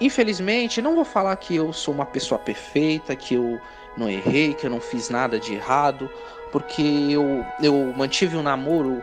Infelizmente, 0.00 0.80
não 0.80 0.94
vou 0.94 1.04
falar 1.04 1.34
que 1.36 1.56
eu 1.56 1.72
sou 1.72 1.92
uma 1.92 2.06
pessoa 2.06 2.38
perfeita, 2.38 3.16
que 3.16 3.34
eu 3.34 3.60
não 3.96 4.08
errei, 4.08 4.54
que 4.54 4.66
eu 4.66 4.70
não 4.70 4.80
fiz 4.80 5.10
nada 5.10 5.40
de 5.40 5.54
errado, 5.54 6.08
porque 6.52 6.82
eu, 6.82 7.44
eu 7.60 7.92
mantive 7.96 8.36
um 8.36 8.42
namoro 8.42 9.02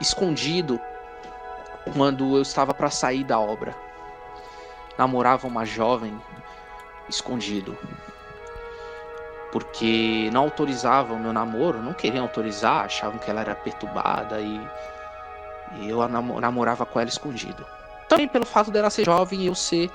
escondido 0.00 0.80
quando 1.92 2.36
eu 2.36 2.42
estava 2.42 2.72
para 2.74 2.90
sair 2.90 3.24
da 3.24 3.38
obra. 3.38 3.74
Namorava 4.96 5.46
uma 5.46 5.64
jovem 5.64 6.20
escondido 7.08 7.76
porque 9.50 10.28
não 10.32 10.42
autorizavam 10.42 11.16
o 11.16 11.20
meu 11.20 11.32
namoro, 11.32 11.82
não 11.82 11.92
queriam 11.92 12.24
autorizar, 12.24 12.84
achavam 12.84 13.18
que 13.18 13.30
ela 13.30 13.40
era 13.40 13.54
perturbada 13.54 14.40
e, 14.40 14.60
e 15.80 15.88
eu 15.88 16.06
namorava 16.08 16.84
com 16.84 17.00
ela 17.00 17.08
escondido. 17.08 17.64
Também 18.08 18.28
pelo 18.28 18.46
fato 18.46 18.70
dela 18.70 18.90
ser 18.90 19.04
jovem 19.04 19.42
e 19.42 19.46
eu 19.46 19.54
ser, 19.54 19.90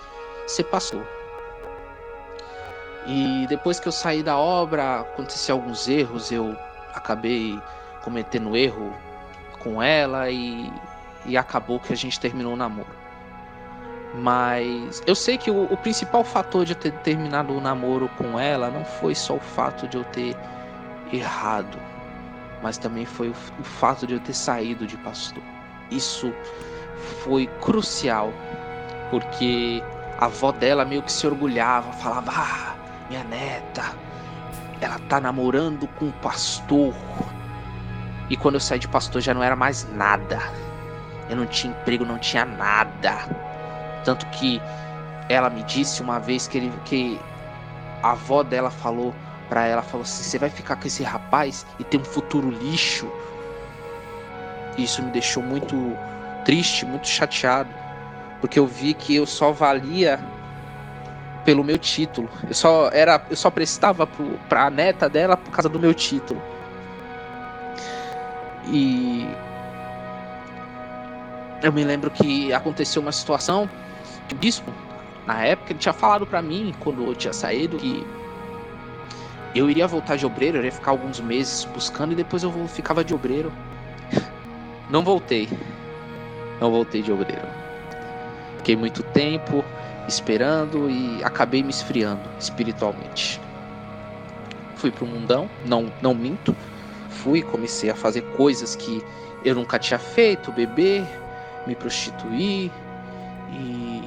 ser 0.48 0.64
pastor. 0.65 1.06
E 3.06 3.45
depois 3.48 3.80
que 3.80 3.88
eu 3.88 3.91
saí 3.91 4.24
da 4.24 4.38
obra, 4.38 5.02
aconteceram 5.02 5.60
alguns 5.60 5.88
erros, 5.88 6.32
eu 6.32 6.57
acabei 6.94 7.60
cometendo 8.02 8.56
erro 8.56 8.95
com 9.60 9.82
ela 9.84 10.30
e, 10.30 10.72
e 11.25 11.37
acabou 11.37 11.79
que 11.79 11.93
a 11.93 11.97
gente 11.97 12.19
terminou 12.19 12.53
o 12.53 12.55
namoro. 12.55 13.03
Mas 14.15 15.01
eu 15.07 15.15
sei 15.15 15.37
que 15.37 15.49
o, 15.49 15.63
o, 15.63 15.77
principal 15.77 16.23
fator 16.23 16.65
de 16.65 16.73
eu 16.73 16.77
ter 16.77 16.91
terminado 16.99 17.51
o 17.55 17.59
namoro 17.59 18.07
com 18.09 18.39
ela 18.39 18.69
não 18.69 18.85
foi 18.85 19.15
só 19.15 19.35
o 19.35 19.39
fato 19.39 19.87
de 19.87 19.97
eu 19.97 20.03
ter 20.05 20.37
errado, 21.11 21.79
mas 22.61 22.77
também 22.77 23.05
foi 23.05 23.29
o, 23.29 23.35
o 23.59 23.63
fato 23.63 24.05
de 24.05 24.13
eu 24.13 24.19
ter 24.19 24.33
saído 24.33 24.85
de 24.85 24.97
pastor. 24.97 25.41
Isso 25.89 26.31
foi 27.23 27.47
crucial, 27.59 28.31
porque 29.09 29.83
a 30.19 30.25
avó 30.25 30.51
dela 30.51 30.85
meio 30.85 31.01
que 31.01 31.11
se 31.11 31.25
orgulhava, 31.25 31.91
falava: 31.93 32.31
Ah, 32.35 32.75
minha 33.09 33.23
neta, 33.23 33.95
ela 34.79 34.99
tá 35.09 35.19
namorando 35.19 35.87
com 35.87 36.05
um 36.05 36.11
pastor. 36.11 36.93
E 38.29 38.37
quando 38.37 38.55
eu 38.55 38.61
saí 38.61 38.79
de 38.79 38.87
pastor 38.87 39.21
já 39.21 39.33
não 39.33 39.43
era 39.43 39.55
mais 39.55 39.87
nada. 39.93 40.39
Eu 41.29 41.35
não 41.37 41.45
tinha 41.45 41.71
emprego, 41.73 42.05
não 42.05 42.19
tinha 42.19 42.45
nada 42.45 43.27
tanto 44.03 44.25
que 44.27 44.61
ela 45.29 45.49
me 45.49 45.63
disse 45.63 46.01
uma 46.01 46.19
vez 46.19 46.47
que, 46.47 46.57
ele, 46.57 46.73
que 46.85 47.19
a 48.01 48.11
avó 48.11 48.43
dela 48.43 48.69
falou 48.69 49.13
para 49.49 49.65
ela, 49.65 49.81
falou 49.81 50.03
assim, 50.03 50.23
você 50.23 50.37
vai 50.37 50.49
ficar 50.49 50.75
com 50.75 50.87
esse 50.87 51.03
rapaz 51.03 51.65
e 51.79 51.83
ter 51.83 51.97
um 51.97 52.03
futuro 52.03 52.49
lixo. 52.49 53.09
Isso 54.77 55.01
me 55.01 55.11
deixou 55.11 55.41
muito 55.41 55.75
triste, 56.43 56.85
muito 56.85 57.07
chateado, 57.07 57.69
Porque 58.41 58.59
eu 58.59 58.67
vi 58.67 58.93
que 58.93 59.15
eu 59.15 59.25
só 59.25 59.51
valia 59.51 60.19
pelo 61.45 61.63
meu 61.63 61.77
título. 61.77 62.29
Eu 62.47 62.53
só 62.53 62.89
era, 62.91 63.23
eu 63.29 63.35
só 63.35 63.49
prestava 63.49 64.05
pro, 64.07 64.37
pra 64.49 64.69
neta 64.69 65.07
dela 65.07 65.37
por 65.37 65.51
causa 65.51 65.69
do 65.69 65.79
meu 65.79 65.93
título. 65.93 66.41
E 68.65 69.27
eu 71.64 71.72
me 71.72 71.84
lembro 71.84 72.11
que 72.11 72.52
aconteceu 72.52 73.02
uma 73.02 73.11
situação 73.11 73.69
que 74.27 74.35
o 74.35 74.38
bispo, 74.38 74.69
na 75.26 75.44
época, 75.45 75.72
ele 75.72 75.80
tinha 75.80 75.94
falado 75.94 76.27
para 76.27 76.41
mim 76.41 76.76
quando 76.81 77.06
eu 77.06 77.15
tinha 77.15 77.31
saído 77.31 77.77
que 77.77 78.06
eu 79.56 79.69
iria 79.69 79.88
voltar 79.88 80.18
de 80.18 80.26
obreiro, 80.26 80.57
eu 80.57 80.61
iria 80.61 80.72
ficar 80.72 80.91
alguns 80.91 81.22
meses 81.22 81.64
buscando 81.73 82.11
e 82.11 82.15
depois 82.15 82.44
eu 82.44 82.52
ficava 82.68 83.03
de 83.03 83.14
obreiro. 83.14 83.52
Não 84.90 85.03
voltei. 85.03 85.48
Não 86.60 86.69
voltei 86.69 87.02
de 87.02 87.11
obreiro. 87.11 87.48
Fiquei 88.57 88.76
muito 88.76 89.02
tempo 89.02 89.64
esperando 90.07 90.90
e 90.90 91.23
acabei 91.23 91.64
me 91.64 91.69
esfriando 91.69 92.22
espiritualmente. 92.40 93.40
Fui 94.76 94.91
pro 94.91 95.06
mundão, 95.06 95.49
não, 95.65 95.91
não 96.02 96.14
minto. 96.14 96.53
Fui, 97.10 97.41
comecei 97.41 97.90
a 97.90 97.95
fazer 97.95 98.22
coisas 98.35 98.76
que 98.76 99.02
eu 99.45 99.56
nunca 99.56 99.80
tinha 99.80 99.98
feito, 99.98 100.52
beber, 100.52 101.06
me 101.65 101.76
prostituir 101.76 102.72
e 103.52 104.02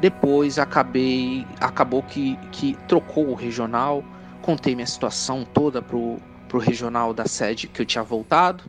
depois 0.00 0.58
acabei 0.58 1.46
acabou 1.60 2.02
que, 2.02 2.36
que 2.52 2.76
trocou 2.86 3.28
o 3.28 3.34
regional 3.34 4.04
contei 4.42 4.74
minha 4.74 4.86
situação 4.86 5.44
toda 5.44 5.82
pro, 5.82 6.18
pro 6.48 6.58
regional 6.58 7.12
da 7.12 7.26
sede 7.26 7.66
que 7.66 7.82
eu 7.82 7.86
tinha 7.86 8.04
voltado 8.04 8.64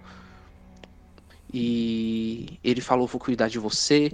e 1.53 2.59
ele 2.63 2.81
falou 2.81 3.07
vou 3.07 3.19
cuidar 3.19 3.47
de 3.47 3.57
você. 3.57 4.11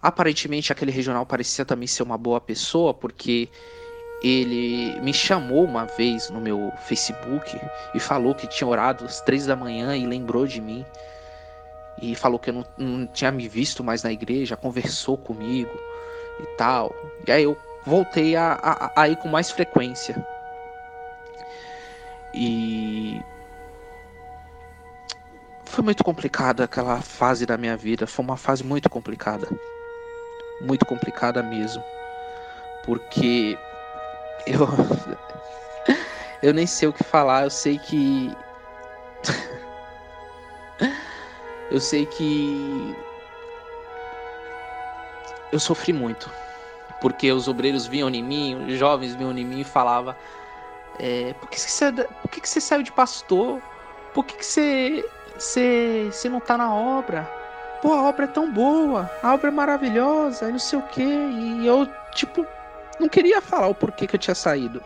Aparentemente 0.00 0.72
aquele 0.72 0.92
regional 0.92 1.26
parecia 1.26 1.64
também 1.64 1.88
ser 1.88 2.04
uma 2.04 2.16
boa 2.16 2.40
pessoa 2.40 2.94
porque 2.94 3.48
ele 4.22 4.98
me 5.00 5.12
chamou 5.12 5.64
uma 5.64 5.86
vez 5.86 6.30
no 6.30 6.40
meu 6.40 6.72
Facebook 6.86 7.60
e 7.94 8.00
falou 8.00 8.34
que 8.34 8.46
tinha 8.46 8.66
orado 8.66 9.04
às 9.04 9.20
três 9.20 9.46
da 9.46 9.56
manhã 9.56 9.96
e 9.96 10.06
lembrou 10.06 10.46
de 10.46 10.60
mim 10.60 10.84
e 12.00 12.14
falou 12.14 12.38
que 12.38 12.50
eu 12.50 12.54
não, 12.54 12.64
não 12.76 13.06
tinha 13.06 13.30
me 13.30 13.48
visto 13.48 13.82
mais 13.82 14.02
na 14.02 14.12
igreja, 14.12 14.56
conversou 14.56 15.16
comigo 15.16 15.78
e 16.40 16.46
tal. 16.56 16.94
E 17.26 17.32
aí 17.32 17.44
eu 17.44 17.56
voltei 17.84 18.36
a, 18.36 18.58
a, 18.62 19.02
a 19.02 19.08
ir 19.08 19.16
com 19.16 19.28
mais 19.28 19.50
frequência. 19.50 20.14
E 22.34 23.20
foi 25.64 25.84
muito 25.84 26.04
complicada 26.04 26.64
aquela 26.64 27.00
fase 27.00 27.46
da 27.46 27.56
minha 27.56 27.76
vida. 27.76 28.06
Foi 28.06 28.24
uma 28.24 28.36
fase 28.36 28.62
muito 28.64 28.88
complicada. 28.88 29.48
Muito 30.60 30.84
complicada 30.84 31.42
mesmo. 31.42 31.82
Porque 32.84 33.58
eu. 34.46 34.68
eu 36.42 36.54
nem 36.54 36.66
sei 36.66 36.88
o 36.88 36.92
que 36.92 37.04
falar. 37.04 37.44
Eu 37.44 37.50
sei 37.50 37.78
que. 37.78 38.32
Eu 41.70 41.80
sei 41.80 42.06
que 42.06 42.96
eu 45.52 45.60
sofri 45.60 45.92
muito, 45.92 46.30
porque 47.00 47.30
os 47.30 47.48
obreiros 47.48 47.86
vinham 47.86 48.08
em 48.08 48.22
mim, 48.22 48.66
os 48.66 48.78
jovens 48.78 49.14
vinham 49.14 49.36
em 49.36 49.44
mim 49.44 49.60
e 49.60 49.64
falavam: 49.64 50.14
é, 50.98 51.34
por, 51.34 51.48
que 51.48 51.60
você, 51.60 51.92
por 51.92 52.30
que 52.30 52.48
você 52.48 52.60
saiu 52.60 52.82
de 52.82 52.92
pastor? 52.92 53.60
Por 54.14 54.24
que, 54.24 54.42
você, 54.42 55.04
você, 55.38 56.08
você 56.10 56.28
não 56.28 56.40
tá 56.40 56.56
na 56.56 56.72
obra? 56.72 57.22
Pô, 57.82 57.92
a 57.92 58.02
obra 58.02 58.24
é 58.24 58.28
tão 58.28 58.50
boa, 58.50 59.08
a 59.22 59.34
obra 59.34 59.48
é 59.48 59.52
maravilhosa, 59.52 60.48
não 60.48 60.58
sei 60.58 60.78
o 60.78 60.82
que. 60.82 61.02
E 61.02 61.66
eu, 61.66 61.86
tipo, 62.14 62.46
não 62.98 63.08
queria 63.08 63.40
falar 63.40 63.68
o 63.68 63.74
porquê 63.74 64.06
que 64.06 64.16
eu 64.16 64.20
tinha 64.20 64.34
saído 64.34 64.82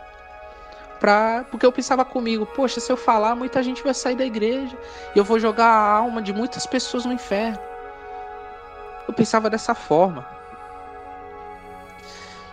pra. 1.02 1.44
Porque 1.50 1.66
eu 1.66 1.72
pensava 1.72 2.04
comigo, 2.04 2.46
poxa, 2.46 2.78
se 2.78 2.90
eu 2.90 2.96
falar, 2.96 3.34
muita 3.34 3.60
gente 3.60 3.82
vai 3.82 3.92
sair 3.92 4.14
da 4.14 4.24
igreja. 4.24 4.78
E 5.12 5.18
eu 5.18 5.24
vou 5.24 5.40
jogar 5.40 5.66
a 5.66 5.90
alma 5.90 6.22
de 6.22 6.32
muitas 6.32 6.64
pessoas 6.64 7.04
no 7.04 7.12
inferno. 7.12 7.58
Eu 9.08 9.12
pensava 9.12 9.50
dessa 9.50 9.74
forma. 9.74 10.24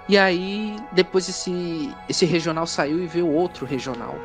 E 0.08 0.18
aí, 0.18 0.76
depois 0.92 1.30
esse, 1.30 1.96
esse 2.10 2.26
regional 2.26 2.66
saiu 2.66 3.00
e 3.00 3.06
veio 3.06 3.32
outro 3.32 3.68
regional. 3.68 4.16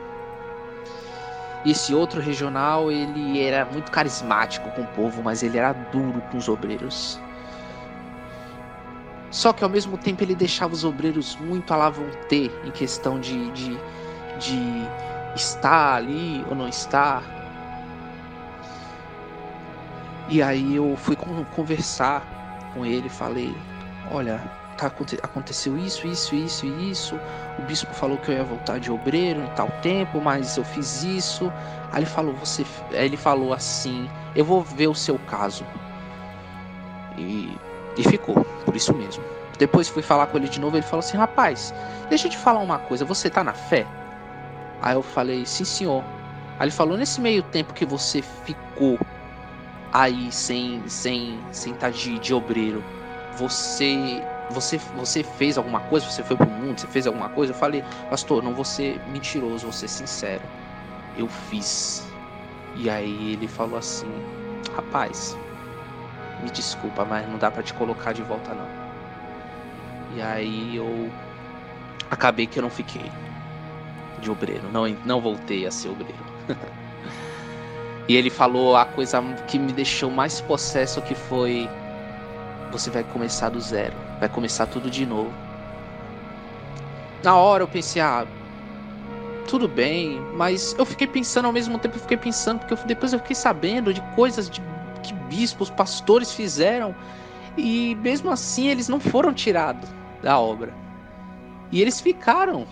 Esse 1.66 1.94
outro 1.94 2.18
regional, 2.18 2.90
ele 2.90 3.42
era 3.42 3.66
muito 3.66 3.90
carismático 3.90 4.70
com 4.70 4.82
o 4.82 4.86
povo, 4.86 5.22
mas 5.22 5.42
ele 5.42 5.58
era 5.58 5.74
duro 5.74 6.22
com 6.30 6.38
os 6.38 6.48
obreiros. 6.48 7.20
Só 9.30 9.52
que 9.52 9.62
ao 9.62 9.68
mesmo 9.68 9.98
tempo 9.98 10.22
ele 10.22 10.34
deixava 10.34 10.72
os 10.72 10.84
obreiros 10.84 11.36
muito 11.36 11.74
à 11.74 11.90
vontade 11.90 12.50
em 12.64 12.70
questão 12.70 13.20
de, 13.20 13.50
de 13.50 13.78
de 14.38 14.88
estar 15.34 15.96
ali 15.96 16.44
ou 16.48 16.54
não 16.54 16.68
estar. 16.68 17.22
E 20.28 20.42
aí 20.42 20.76
eu 20.76 20.96
fui 20.96 21.16
conversar 21.54 22.70
com 22.72 22.84
ele, 22.84 23.08
falei, 23.08 23.54
olha, 24.10 24.40
tá, 24.76 24.90
aconteceu 25.22 25.76
isso, 25.78 26.06
isso, 26.06 26.34
isso 26.34 26.66
e 26.66 26.90
isso. 26.90 27.18
O 27.58 27.62
bispo 27.62 27.92
falou 27.94 28.18
que 28.18 28.30
eu 28.30 28.34
ia 28.34 28.44
voltar 28.44 28.78
de 28.78 28.90
obreiro 28.90 29.42
em 29.42 29.46
tal 29.54 29.68
tempo, 29.82 30.20
mas 30.20 30.56
eu 30.56 30.64
fiz 30.64 31.02
isso. 31.02 31.52
Aí 31.92 32.00
ele 32.00 32.06
falou, 32.06 32.34
você, 32.34 32.64
aí 32.92 33.04
ele 33.04 33.16
falou 33.16 33.52
assim, 33.52 34.08
eu 34.34 34.44
vou 34.44 34.62
ver 34.62 34.88
o 34.88 34.94
seu 34.94 35.18
caso. 35.18 35.64
E, 37.16 37.56
e 37.96 38.02
ficou, 38.02 38.44
por 38.64 38.74
isso 38.74 38.94
mesmo. 38.94 39.22
Depois 39.58 39.88
fui 39.88 40.02
falar 40.02 40.26
com 40.26 40.36
ele 40.36 40.48
de 40.48 40.60
novo, 40.60 40.76
ele 40.76 40.84
falou 40.84 40.98
assim, 41.00 41.16
rapaz, 41.16 41.72
deixa 42.08 42.26
eu 42.26 42.30
te 42.30 42.38
falar 42.38 42.58
uma 42.60 42.78
coisa, 42.78 43.04
você 43.04 43.30
tá 43.30 43.44
na 43.44 43.52
fé? 43.52 43.86
Aí 44.84 44.94
eu 44.94 45.02
falei, 45.02 45.46
sim 45.46 45.64
senhor. 45.64 46.04
Aí 46.58 46.64
ele 46.66 46.70
falou, 46.70 46.98
nesse 46.98 47.18
meio 47.18 47.42
tempo 47.42 47.72
que 47.72 47.86
você 47.86 48.20
ficou 48.20 49.00
aí 49.90 50.30
sem 50.30 50.86
sem 50.86 51.40
sem 51.50 51.72
estar 51.72 51.86
tá 51.86 51.90
de, 51.90 52.18
de 52.18 52.34
obreiro, 52.34 52.84
você 53.32 54.22
você 54.50 54.76
você 54.94 55.22
fez 55.22 55.56
alguma 55.56 55.80
coisa? 55.80 56.04
Você 56.04 56.22
foi 56.22 56.36
pro 56.36 56.50
mundo? 56.50 56.78
Você 56.78 56.86
fez 56.86 57.06
alguma 57.06 57.30
coisa? 57.30 57.54
Eu 57.54 57.56
falei, 57.56 57.82
pastor, 58.10 58.42
não 58.42 58.52
vou 58.52 58.64
ser 58.64 59.00
mentiroso, 59.08 59.62
vou 59.62 59.72
ser 59.72 59.88
sincero. 59.88 60.42
Eu 61.16 61.28
fiz. 61.28 62.06
E 62.76 62.90
aí 62.90 63.32
ele 63.32 63.48
falou 63.48 63.78
assim, 63.78 64.12
rapaz, 64.76 65.34
me 66.42 66.50
desculpa, 66.50 67.06
mas 67.06 67.26
não 67.26 67.38
dá 67.38 67.50
para 67.50 67.62
te 67.62 67.72
colocar 67.72 68.12
de 68.12 68.20
volta 68.20 68.52
não. 68.52 68.68
E 70.14 70.20
aí 70.20 70.76
eu 70.76 71.10
acabei 72.10 72.46
que 72.46 72.58
eu 72.58 72.62
não 72.62 72.70
fiquei 72.70 73.10
de 74.20 74.30
obreiro, 74.30 74.70
não, 74.72 74.88
não 75.04 75.20
voltei 75.20 75.66
a 75.66 75.70
ser 75.70 75.88
obreiro. 75.88 76.24
e 78.08 78.16
ele 78.16 78.30
falou 78.30 78.76
a 78.76 78.84
coisa 78.84 79.22
que 79.48 79.58
me 79.58 79.72
deixou 79.72 80.10
mais 80.10 80.40
possesso 80.40 81.00
que 81.02 81.14
foi 81.14 81.68
você 82.70 82.90
vai 82.90 83.04
começar 83.04 83.50
do 83.50 83.60
zero, 83.60 83.94
vai 84.18 84.28
começar 84.28 84.66
tudo 84.66 84.90
de 84.90 85.06
novo. 85.06 85.32
Na 87.22 87.36
hora 87.36 87.62
eu 87.62 87.68
pensei, 87.68 88.02
ah, 88.02 88.26
tudo 89.46 89.68
bem, 89.68 90.20
mas 90.34 90.74
eu 90.78 90.84
fiquei 90.84 91.06
pensando 91.06 91.46
ao 91.46 91.52
mesmo 91.52 91.78
tempo, 91.78 91.96
eu 91.96 92.00
fiquei 92.00 92.16
pensando, 92.16 92.58
porque 92.58 92.74
eu, 92.74 92.78
depois 92.84 93.12
eu 93.12 93.18
fiquei 93.20 93.36
sabendo 93.36 93.94
de 93.94 94.00
coisas 94.16 94.50
de, 94.50 94.60
que 95.02 95.14
bispos, 95.28 95.70
pastores 95.70 96.32
fizeram, 96.32 96.94
e 97.56 97.94
mesmo 97.96 98.30
assim 98.30 98.68
eles 98.68 98.88
não 98.88 98.98
foram 98.98 99.32
tirados 99.32 99.88
da 100.22 100.38
obra. 100.38 100.74
E 101.70 101.80
eles 101.80 102.00
ficaram. 102.00 102.66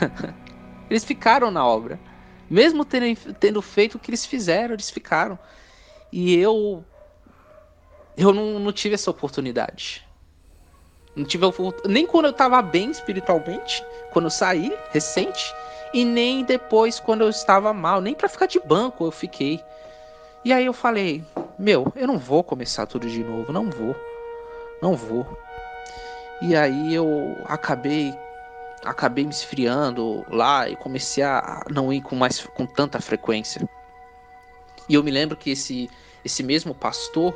Eles 0.90 1.04
ficaram 1.04 1.50
na 1.50 1.66
obra. 1.66 2.00
Mesmo 2.50 2.84
terem, 2.84 3.14
tendo 3.14 3.60
feito 3.60 3.96
o 3.96 3.98
que 3.98 4.10
eles 4.10 4.24
fizeram, 4.24 4.74
eles 4.74 4.90
ficaram. 4.90 5.38
E 6.12 6.34
eu. 6.36 6.84
Eu 8.16 8.32
não, 8.32 8.58
não 8.58 8.72
tive 8.72 8.94
essa 8.94 9.10
oportunidade. 9.10 10.04
Não 11.14 11.24
tive 11.24 11.44
nem 11.86 12.06
quando 12.06 12.26
eu 12.26 12.30
estava 12.30 12.60
bem 12.62 12.90
espiritualmente, 12.90 13.84
quando 14.12 14.26
eu 14.26 14.30
saí, 14.30 14.72
recente, 14.90 15.52
e 15.92 16.04
nem 16.04 16.44
depois 16.44 17.00
quando 17.00 17.22
eu 17.22 17.28
estava 17.28 17.72
mal, 17.72 18.00
nem 18.00 18.14
para 18.14 18.28
ficar 18.28 18.46
de 18.46 18.60
banco 18.60 19.04
eu 19.04 19.10
fiquei. 19.10 19.60
E 20.44 20.52
aí 20.52 20.64
eu 20.64 20.72
falei: 20.72 21.24
"Meu, 21.58 21.92
eu 21.96 22.06
não 22.06 22.18
vou 22.18 22.42
começar 22.44 22.86
tudo 22.86 23.08
de 23.08 23.22
novo, 23.22 23.52
não 23.52 23.68
vou. 23.68 23.96
Não 24.80 24.94
vou". 24.94 25.26
E 26.40 26.54
aí 26.54 26.94
eu 26.94 27.36
acabei 27.46 28.16
acabei 28.84 29.24
me 29.24 29.30
esfriando 29.30 30.24
lá 30.28 30.68
e 30.68 30.76
comecei 30.76 31.22
a 31.22 31.62
não 31.70 31.92
ir 31.92 32.00
com 32.02 32.16
mais 32.16 32.46
com 32.46 32.66
tanta 32.66 33.00
frequência. 33.00 33.68
E 34.88 34.94
eu 34.94 35.02
me 35.02 35.10
lembro 35.10 35.36
que 35.36 35.50
esse 35.50 35.90
esse 36.24 36.42
mesmo 36.42 36.74
pastor 36.74 37.34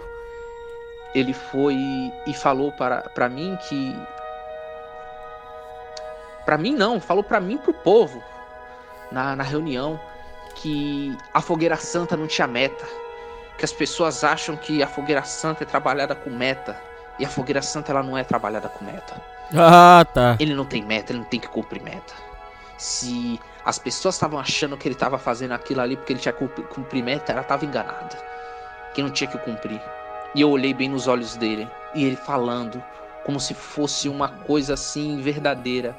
ele 1.15 1.33
foi 1.33 1.77
e 2.27 2.35
falou 2.35 2.73
para, 2.73 3.03
para 3.11 3.29
mim 3.29 3.57
que 3.69 3.95
para 6.45 6.59
mim 6.59 6.75
não, 6.75 7.01
falou 7.01 7.23
para 7.23 7.41
mim 7.41 7.59
pro 7.59 7.73
povo 7.73 8.23
na, 9.11 9.37
na 9.37 9.43
reunião 9.43 10.01
que 10.55 11.17
a 11.33 11.41
fogueira 11.41 11.77
santa 11.77 12.17
não 12.17 12.27
tinha 12.27 12.47
meta, 12.47 12.85
que 13.59 13.65
as 13.65 13.73
pessoas 13.73 14.25
acham 14.25 14.57
que 14.57 14.83
a 14.83 14.87
fogueira 14.87 15.23
santa 15.23 15.65
é 15.65 15.67
trabalhada 15.67 16.15
com 16.15 16.31
meta 16.31 16.77
E 17.19 17.25
a 17.25 17.29
fogueira 17.29 17.63
santa 17.63 17.93
ela 17.93 18.03
não 18.03 18.17
é 18.17 18.25
trabalhada 18.25 18.69
com 18.69 18.85
meta. 18.85 19.32
Ah, 19.55 20.05
tá. 20.13 20.37
Ele 20.39 20.55
não 20.55 20.65
tem 20.65 20.83
meta, 20.83 21.13
ele 21.13 21.21
não 21.21 21.27
tem 21.27 21.41
que 21.41 21.49
cumprir 21.49 21.83
meta. 21.83 22.15
Se 22.79 23.41
as 23.65 23.79
pessoas 23.79 24.15
estavam 24.15 24.39
achando 24.39 24.77
que 24.77 24.89
ele 24.89 24.95
estava 24.95 25.19
fazendo 25.19 25.53
aquilo 25.53 25.81
ali 25.81 25.97
porque 25.97 26.13
ele 26.13 26.21
tinha 26.21 26.33
que 26.33 26.47
cumprir 26.47 27.03
meta, 27.03 27.33
ela 27.33 27.43
estava 27.43 27.65
enganada. 27.65 28.17
Que 28.95 29.03
não 29.03 29.11
tinha 29.11 29.31
que 29.31 29.39
cumprir. 29.39 29.81
E 30.35 30.41
eu 30.41 30.51
olhei 30.51 30.73
bem 30.75 30.89
nos 30.89 31.07
olhos 31.07 31.37
dele 31.37 31.69
e 31.95 32.05
ele 32.05 32.17
falando 32.17 32.83
como 33.25 33.39
se 33.39 33.55
fosse 33.55 34.09
uma 34.09 34.29
coisa 34.29 34.75
assim 34.75 35.21
verdadeira. 35.21 35.97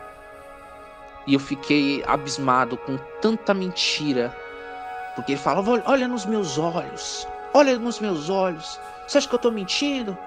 E 1.26 1.34
eu 1.34 1.40
fiquei 1.40 2.04
abismado 2.06 2.76
com 2.78 2.98
tanta 3.22 3.54
mentira. 3.54 4.36
Porque 5.16 5.34
ele 5.34 5.40
falava: 5.40 5.82
Olha 5.86 6.08
nos 6.08 6.26
meus 6.26 6.58
olhos, 6.58 7.28
olha 7.54 7.78
nos 7.78 8.00
meus 8.00 8.30
olhos. 8.30 8.80
Você 9.08 9.20
acha 9.20 9.28
que 9.28 9.36
eu 9.36 9.40
tô 9.40 9.52
mentindo? 9.52 10.18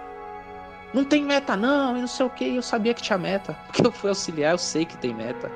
Não 0.95 1.05
tem 1.05 1.25
meta 1.25 1.57
não, 1.57 1.97
e 1.97 2.01
não 2.01 2.07
sei 2.07 2.25
o 2.27 2.31
que. 2.31 2.57
Eu 2.57 2.63
sabia 2.63 2.95
que 2.95 3.03
tinha 3.03 3.19
meta. 3.19 3.57
Porque 3.67 3.87
eu 3.87 3.93
fui 3.93 4.09
auxiliar, 4.09 4.53
eu 4.53 4.59
sei 4.59 4.85
que 4.85 4.97
tem 4.97 5.15
meta. 5.15 5.51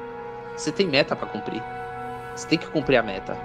Você 0.57 0.71
tem 0.73 0.87
meta 0.87 1.17
para 1.17 1.29
cumprir. 1.29 1.63
Você 2.35 2.47
tem 2.47 2.59
que 2.59 2.67
cumprir 2.67 2.97
a 2.97 3.03
meta. 3.03 3.37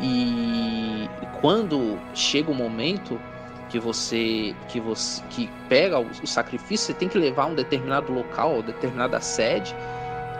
E 0.00 1.08
quando 1.40 1.98
chega 2.14 2.50
o 2.50 2.54
momento 2.54 3.20
que 3.68 3.78
você 3.78 4.54
que 4.68 4.78
você 4.78 5.22
que 5.30 5.50
pega 5.68 5.98
o, 5.98 6.26
sacrifício, 6.26 6.86
você 6.86 6.94
tem 6.94 7.08
que 7.08 7.18
levar 7.18 7.46
um 7.46 7.54
determinado 7.54 8.12
local, 8.12 8.56
ou 8.56 8.62
determinada 8.62 9.20
sede 9.20 9.74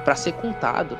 para 0.05 0.15
ser 0.15 0.33
contado. 0.33 0.99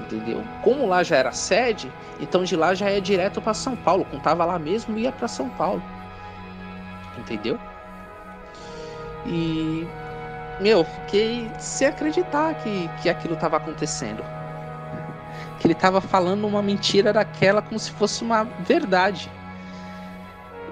Entendeu? 0.00 0.42
Como 0.62 0.86
lá 0.86 1.02
já 1.02 1.16
era 1.16 1.32
sede, 1.32 1.90
então 2.20 2.44
de 2.44 2.56
lá 2.56 2.74
já 2.74 2.90
é 2.90 3.00
direto 3.00 3.40
para 3.40 3.54
São 3.54 3.76
Paulo. 3.76 4.04
Contava 4.06 4.44
lá 4.44 4.58
mesmo 4.58 4.98
e 4.98 5.02
ia 5.02 5.12
para 5.12 5.28
São 5.28 5.48
Paulo. 5.50 5.82
Entendeu? 7.18 7.58
E 9.26 9.86
meu, 10.60 10.84
fiquei 10.84 11.50
sem 11.58 11.88
acreditar 11.88 12.54
que, 12.54 12.88
que 13.02 13.08
aquilo 13.08 13.34
estava 13.34 13.56
acontecendo. 13.56 14.24
Que 15.58 15.66
ele 15.66 15.72
estava 15.72 16.00
falando 16.00 16.46
uma 16.46 16.62
mentira 16.62 17.12
daquela 17.12 17.60
como 17.60 17.78
se 17.78 17.90
fosse 17.90 18.22
uma 18.22 18.44
verdade. 18.60 19.30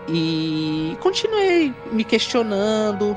E 0.09 0.97
continuei 1.01 1.75
me 1.91 2.05
questionando 2.05 3.17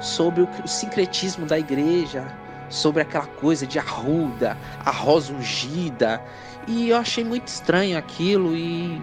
sobre 0.00 0.42
o, 0.42 0.48
sincretismo 0.66 1.46
da 1.46 1.58
igreja, 1.58 2.26
sobre 2.68 3.02
aquela 3.02 3.26
coisa 3.26 3.66
de 3.66 3.78
arruda, 3.78 4.56
a 4.84 4.90
rosa 4.90 5.32
ungida. 5.32 6.22
E 6.66 6.90
eu 6.90 6.96
achei 6.96 7.24
muito 7.24 7.48
estranho 7.48 7.98
aquilo 7.98 8.54
e, 8.54 9.00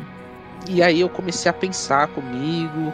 e 0.67 0.81
aí 0.81 0.99
eu 1.01 1.09
comecei 1.09 1.49
a 1.49 1.53
pensar 1.53 2.07
comigo. 2.07 2.93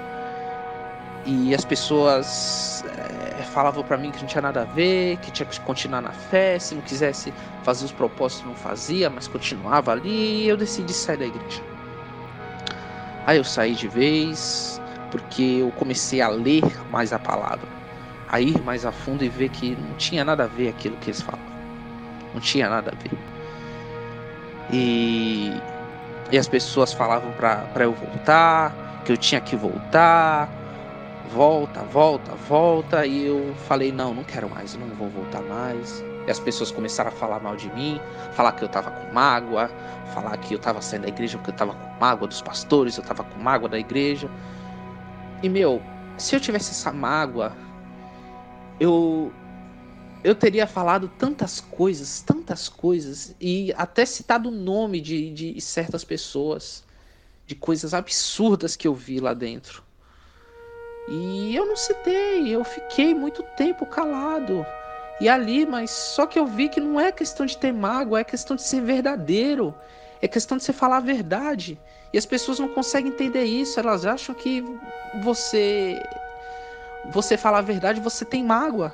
E 1.26 1.56
as 1.56 1.65
pessoas 1.65 2.84
é, 2.85 3.41
falavam 3.43 3.84
para 3.84 3.97
mim 3.97 4.11
que 4.11 4.19
não 4.19 4.27
tinha 4.27 4.41
nada 4.41 4.61
a 4.61 4.65
ver, 4.65 5.18
que 5.18 5.31
tinha 5.31 5.45
que 5.45 5.60
continuar 5.61 6.02
na 6.02 6.11
fé, 6.11 6.60
se 6.60 6.76
não 6.76 6.81
quisesse 6.84 7.34
fazer 7.64 7.85
os 7.85 7.91
propósitos 7.91 8.45
não 8.45 8.56
fazia, 8.56 9.10
mas 9.10 9.27
continuava 9.27 9.91
ali, 9.91 10.43
e 10.43 10.47
eu 10.47 10.56
decidi 10.56 10.93
sair 10.93 11.18
da 11.18 11.26
igreja. 11.26 11.64
Aí 13.26 13.38
eu 13.38 13.43
saí 13.43 13.73
de 13.73 13.88
vez, 13.88 14.80
porque 15.10 15.41
eu 15.61 15.72
comecei 15.72 16.22
a 16.22 16.27
ler 16.27 16.64
mais 16.91 17.11
a 17.11 17.18
palavra, 17.18 17.68
a 18.30 18.39
ir 18.39 18.61
mais 18.61 18.85
a 18.85 18.91
fundo 18.91 19.23
e 19.23 19.30
ver 19.30 19.49
que 19.49 19.76
não 19.76 19.95
tinha 19.95 20.23
nada 20.23 20.43
a 20.43 20.47
ver 20.47 20.69
aquilo 20.69 20.95
que 20.97 21.10
eles 21.10 21.22
falavam. 21.22 21.56
Não 22.35 22.39
tinha 22.39 22.69
nada 22.69 22.91
a 22.93 23.03
ver. 23.03 23.18
E, 24.72 25.60
e 26.31 26.38
as 26.38 26.47
pessoas 26.47 26.93
falavam 26.93 27.31
para 27.31 27.84
eu 27.84 27.93
voltar, 27.93 28.76
que 29.03 29.11
eu 29.11 29.18
tinha 29.18 29.41
que 29.41 29.56
voltar, 29.56 30.49
volta, 31.31 31.81
volta, 31.84 32.34
volta. 32.35 33.06
E 33.06 33.26
eu 33.26 33.56
falei: 33.68 33.91
não, 33.91 34.14
não 34.14 34.23
quero 34.23 34.49
mais, 34.49 34.76
não 34.76 34.88
vou 34.95 35.10
voltar 35.10 35.41
mais. 35.41 36.03
E 36.27 36.31
as 36.31 36.39
pessoas 36.39 36.72
começaram 36.72 37.10
a 37.10 37.14
falar 37.14 37.39
mal 37.39 37.56
de 37.56 37.72
mim, 37.73 37.99
falar 38.34 38.53
que 38.53 38.64
eu 38.64 38.68
tava 38.68 38.89
com 38.89 39.14
mágoa, 39.14 39.69
falar 40.14 40.35
que 40.38 40.56
eu 40.56 40.60
tava 40.60 40.81
saindo 40.81 41.03
da 41.03 41.10
igreja 41.10 41.38
porque 41.38 41.52
eu 41.52 41.56
tava 41.56 41.73
com 41.73 41.99
mágoa 41.99 42.27
dos 42.27 42.41
pastores, 42.41 42.97
eu 42.97 43.03
tava 43.03 43.23
com 43.23 43.39
mágoa 43.39 43.69
da 43.69 43.77
igreja. 43.77 44.30
E 45.43 45.49
meu, 45.49 45.81
se 46.18 46.35
eu 46.35 46.39
tivesse 46.39 46.72
essa 46.72 46.91
mágoa, 46.91 47.56
eu 48.80 49.31
eu 50.23 50.34
teria 50.34 50.65
falado 50.65 51.07
tantas 51.07 51.61
coisas, 51.61 52.19
tantas 52.22 52.68
coisas, 52.68 53.35
e 53.39 53.72
até 53.77 54.03
citado 54.07 54.49
o 54.49 54.52
nome 54.52 54.99
de, 54.99 55.31
de 55.31 55.61
certas 55.61 56.03
pessoas, 56.03 56.84
de 57.45 57.53
coisas 57.53 57.93
absurdas 57.93 58.76
que 58.76 58.88
eu 58.88 58.95
vi 58.95 59.19
lá 59.19 59.35
dentro. 59.35 59.85
E 61.07 61.56
eu 61.56 61.65
não 61.65 61.76
citei, 61.76 62.49
eu 62.49 62.64
fiquei 62.64 63.14
muito 63.14 63.44
tempo 63.44 63.86
calado 63.86 64.65
e 65.19 65.30
ali, 65.30 65.65
mas 65.65 65.91
só 65.91 66.26
que 66.26 66.38
eu 66.38 66.45
vi 66.45 66.68
que 66.68 66.80
não 66.80 66.99
é 66.99 67.11
questão 67.11 67.45
de 67.45 67.57
ter 67.57 67.72
mágoa, 67.72 68.19
é 68.19 68.23
questão 68.23 68.56
de 68.56 68.64
ser 68.64 68.82
verdadeiro, 68.82 69.73
é 70.22 70.27
questão 70.27 70.57
de 70.57 70.64
você 70.64 70.73
falar 70.73 70.98
a 70.98 71.02
verdade. 71.02 71.80
E 72.11 72.18
as 72.18 72.26
pessoas 72.26 72.60
não 72.60 72.68
conseguem 72.68 73.11
entender 73.11 73.45
isso, 73.45 73.80
elas 73.80 74.06
acham 74.06 74.36
que 74.36 74.64
você 75.23 76.02
você 77.11 77.38
falar 77.38 77.60
a 77.60 77.61
verdade, 77.61 78.02
você 78.02 78.26
tem 78.26 78.44
mágoa. 78.44 78.94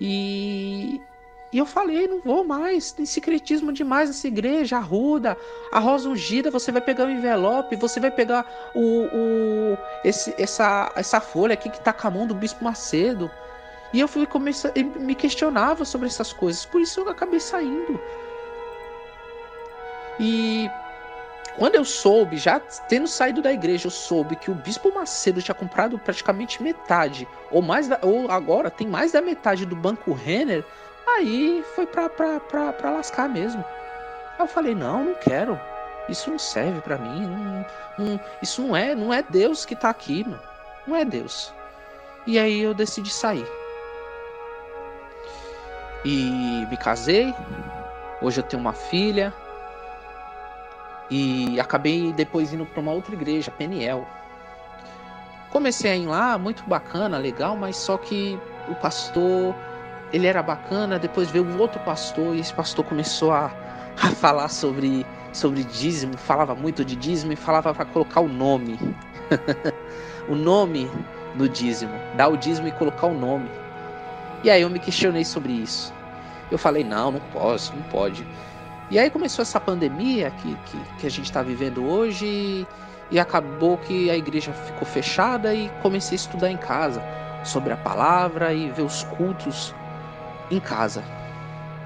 E, 0.00 1.00
e 1.52 1.58
eu 1.58 1.66
falei, 1.66 2.08
não 2.08 2.20
vou 2.20 2.44
mais, 2.44 2.90
tem 2.90 3.06
secretismo 3.06 3.72
demais 3.72 4.10
essa 4.10 4.26
igreja, 4.26 4.76
arruda, 4.76 5.36
a 5.70 5.78
rosa 5.78 6.08
ungida, 6.08 6.50
você 6.50 6.72
vai 6.72 6.80
pegar 6.80 7.06
o 7.06 7.10
envelope, 7.10 7.76
você 7.76 8.00
vai 8.00 8.10
pegar 8.10 8.44
o, 8.74 8.80
o 8.80 9.78
esse, 10.04 10.34
essa, 10.38 10.92
essa 10.96 11.20
folha 11.20 11.54
aqui 11.54 11.70
que 11.70 11.80
tá 11.80 11.92
com 11.92 12.08
a 12.08 12.10
mão 12.10 12.26
do 12.26 12.34
Bispo 12.34 12.64
Macedo. 12.64 13.30
E 13.92 14.00
eu 14.00 14.08
fui 14.08 14.26
começar, 14.26 14.72
me 14.98 15.14
questionava 15.14 15.84
sobre 15.84 16.08
essas 16.08 16.32
coisas, 16.32 16.66
por 16.66 16.80
isso 16.80 17.00
eu 17.00 17.08
acabei 17.08 17.38
saindo. 17.38 18.00
E 20.18 20.68
quando 21.56 21.76
eu 21.76 21.84
soube, 21.84 22.36
já 22.36 22.60
tendo 22.60 23.06
saído 23.06 23.40
da 23.40 23.52
igreja, 23.52 23.86
eu 23.86 23.90
soube 23.90 24.36
que 24.36 24.50
o 24.50 24.54
Bispo 24.54 24.92
Macedo 24.92 25.40
tinha 25.40 25.54
comprado 25.54 25.98
praticamente 25.98 26.62
metade, 26.62 27.26
ou 27.50 27.62
mais, 27.62 27.88
ou 28.02 28.30
agora 28.30 28.70
tem 28.70 28.86
mais 28.86 29.12
da 29.12 29.22
metade 29.22 29.64
do 29.64 29.76
Banco 29.76 30.12
Renner, 30.12 30.64
aí 31.06 31.64
foi 31.74 31.86
pra, 31.86 32.08
pra, 32.08 32.40
pra, 32.40 32.72
pra 32.72 32.90
lascar 32.90 33.28
mesmo. 33.28 33.64
Aí 34.38 34.44
eu 34.44 34.48
falei, 34.48 34.74
não, 34.74 35.04
não 35.04 35.14
quero. 35.14 35.58
Isso 36.08 36.30
não 36.30 36.38
serve 36.38 36.80
para 36.80 36.98
mim. 36.98 37.26
Não, 37.26 37.66
não, 37.98 38.20
isso 38.42 38.62
não 38.62 38.76
é, 38.76 38.94
não 38.94 39.12
é 39.12 39.22
Deus 39.22 39.64
que 39.64 39.74
tá 39.74 39.90
aqui, 39.90 40.24
mano. 40.24 40.42
Não 40.86 40.96
é 40.96 41.04
Deus. 41.04 41.52
E 42.26 42.38
aí 42.38 42.60
eu 42.60 42.74
decidi 42.74 43.10
sair. 43.10 43.46
E 46.04 46.66
me 46.70 46.76
casei. 46.76 47.34
Hoje 48.22 48.40
eu 48.40 48.44
tenho 48.44 48.60
uma 48.60 48.72
filha. 48.72 49.32
E 51.10 51.58
acabei 51.60 52.12
depois 52.12 52.52
indo 52.52 52.66
para 52.66 52.80
uma 52.80 52.92
outra 52.92 53.14
igreja, 53.14 53.50
Peniel. 53.50 54.06
Comecei 55.50 55.90
a 55.90 55.96
ir 55.96 56.06
lá, 56.06 56.36
muito 56.36 56.64
bacana, 56.64 57.16
legal, 57.16 57.56
mas 57.56 57.76
só 57.76 57.96
que 57.96 58.38
o 58.68 58.74
pastor, 58.74 59.54
ele 60.12 60.26
era 60.26 60.42
bacana, 60.42 60.98
depois 60.98 61.30
veio 61.30 61.44
um 61.44 61.58
outro 61.58 61.80
pastor 61.80 62.34
e 62.34 62.40
esse 62.40 62.52
pastor 62.54 62.84
começou 62.84 63.32
a, 63.32 63.50
a 64.00 64.10
falar 64.10 64.48
sobre, 64.48 65.04
sobre 65.32 65.64
dízimo, 65.64 66.16
falava 66.16 66.54
muito 66.54 66.84
de 66.84 66.94
dízimo 66.94 67.32
e 67.32 67.36
falava 67.36 67.74
para 67.74 67.84
colocar 67.84 68.20
o 68.20 68.28
nome. 68.28 68.78
o 70.28 70.34
nome 70.34 70.90
no 71.34 71.48
dízimo, 71.48 71.92
dar 72.16 72.28
o 72.28 72.36
dízimo 72.36 72.68
e 72.68 72.72
colocar 72.72 73.08
o 73.08 73.14
nome. 73.14 73.50
E 74.44 74.50
aí 74.50 74.62
eu 74.62 74.70
me 74.70 74.78
questionei 74.78 75.24
sobre 75.24 75.52
isso. 75.52 75.92
Eu 76.50 76.58
falei, 76.58 76.84
não, 76.84 77.10
não 77.10 77.20
posso, 77.32 77.74
não 77.74 77.82
pode. 77.84 78.26
E 78.88 78.98
aí 78.98 79.10
começou 79.10 79.42
essa 79.42 79.58
pandemia 79.58 80.30
que, 80.30 80.54
que, 80.66 80.78
que 80.98 81.06
a 81.06 81.10
gente 81.10 81.24
está 81.24 81.42
vivendo 81.42 81.84
hoje 81.84 82.24
e, 82.24 82.66
e 83.10 83.18
acabou 83.18 83.76
que 83.78 84.08
a 84.08 84.16
igreja 84.16 84.52
ficou 84.52 84.86
fechada 84.86 85.52
e 85.52 85.68
comecei 85.82 86.14
a 86.14 86.20
estudar 86.20 86.50
em 86.50 86.56
casa 86.56 87.02
sobre 87.42 87.72
a 87.72 87.76
palavra 87.76 88.52
e 88.52 88.70
ver 88.70 88.82
os 88.82 89.02
cultos 89.04 89.74
em 90.50 90.60
casa. 90.60 91.02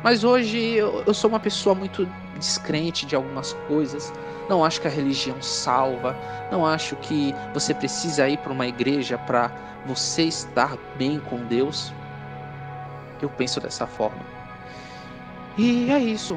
Mas 0.03 0.25
hoje 0.25 0.59
eu, 0.59 1.03
eu 1.07 1.15
sou 1.15 1.29
uma 1.29 1.41
pessoa 1.41 1.75
muito 1.75 2.09
descrente 2.37 3.05
de 3.05 3.15
algumas 3.15 3.53
coisas. 3.69 4.13
Não 4.49 4.65
acho 4.65 4.81
que 4.81 4.89
a 4.89 4.91
religião 4.91 5.41
salva. 5.43 6.17
Não 6.51 6.65
acho 6.65 6.97
que 6.97 7.35
você 7.53 7.75
precisa 7.75 8.29
ir 8.29 8.39
para 8.39 8.53
uma 8.53 8.67
igreja 8.67 9.19
para 9.19 9.51
você 9.87 10.25
estar 10.25 10.77
bem 10.97 11.21
com 11.21 11.37
Deus. 11.47 11.93
Eu 13.21 13.29
penso 13.29 13.61
dessa 13.61 13.87
forma. 13.87 14.25
E 15.59 15.91
é 15.91 15.99
isso, 15.99 16.37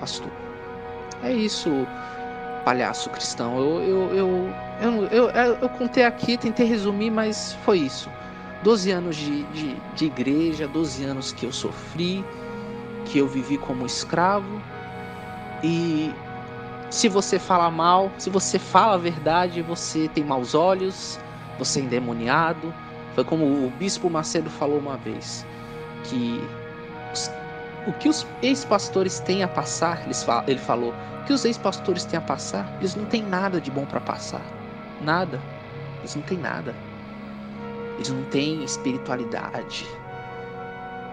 pastor. 0.00 0.32
É 1.22 1.30
isso, 1.30 1.86
palhaço 2.64 3.10
cristão. 3.10 3.58
Eu, 3.58 3.82
eu, 3.82 4.16
eu, 4.16 4.54
eu, 4.80 5.04
eu, 5.06 5.30
eu, 5.30 5.54
eu 5.56 5.68
contei 5.68 6.04
aqui, 6.04 6.38
tentei 6.38 6.66
resumir, 6.66 7.10
mas 7.10 7.52
foi 7.64 7.78
isso. 7.78 8.10
12 8.62 8.90
anos 8.90 9.16
de, 9.16 9.42
de, 9.44 9.76
de 9.94 10.06
igreja, 10.06 10.68
12 10.68 11.04
anos 11.04 11.32
que 11.32 11.44
eu 11.44 11.52
sofri, 11.52 12.24
que 13.04 13.18
eu 13.18 13.26
vivi 13.26 13.58
como 13.58 13.84
escravo. 13.84 14.62
E 15.62 16.12
se 16.90 17.08
você 17.08 17.38
fala 17.38 17.70
mal, 17.70 18.12
se 18.18 18.30
você 18.30 18.58
fala 18.58 18.94
a 18.94 18.98
verdade, 18.98 19.62
você 19.62 20.08
tem 20.08 20.22
maus 20.22 20.54
olhos, 20.54 21.18
você 21.58 21.80
é 21.80 21.82
endemoniado. 21.82 22.72
Foi 23.14 23.24
como 23.24 23.44
o 23.44 23.70
Bispo 23.70 24.08
Macedo 24.08 24.48
falou 24.48 24.78
uma 24.78 24.96
vez, 24.96 25.46
que 26.04 26.40
os, 27.12 27.30
o 27.86 27.92
que 27.92 28.08
os 28.08 28.26
ex-pastores 28.42 29.20
têm 29.20 29.42
a 29.42 29.48
passar, 29.48 30.02
ele 30.46 30.58
falou, 30.58 30.94
o 31.20 31.24
que 31.24 31.32
os 31.32 31.44
ex-pastores 31.44 32.04
têm 32.04 32.18
a 32.18 32.22
passar, 32.22 32.72
eles 32.78 32.94
não 32.94 33.04
têm 33.06 33.22
nada 33.22 33.60
de 33.60 33.70
bom 33.70 33.84
para 33.84 34.00
passar. 34.00 34.42
Nada. 35.00 35.42
Eles 36.00 36.14
não 36.14 36.22
têm 36.22 36.38
nada. 36.38 36.74
Eles 37.94 38.10
não 38.10 38.24
têm 38.24 38.64
espiritualidade. 38.64 39.86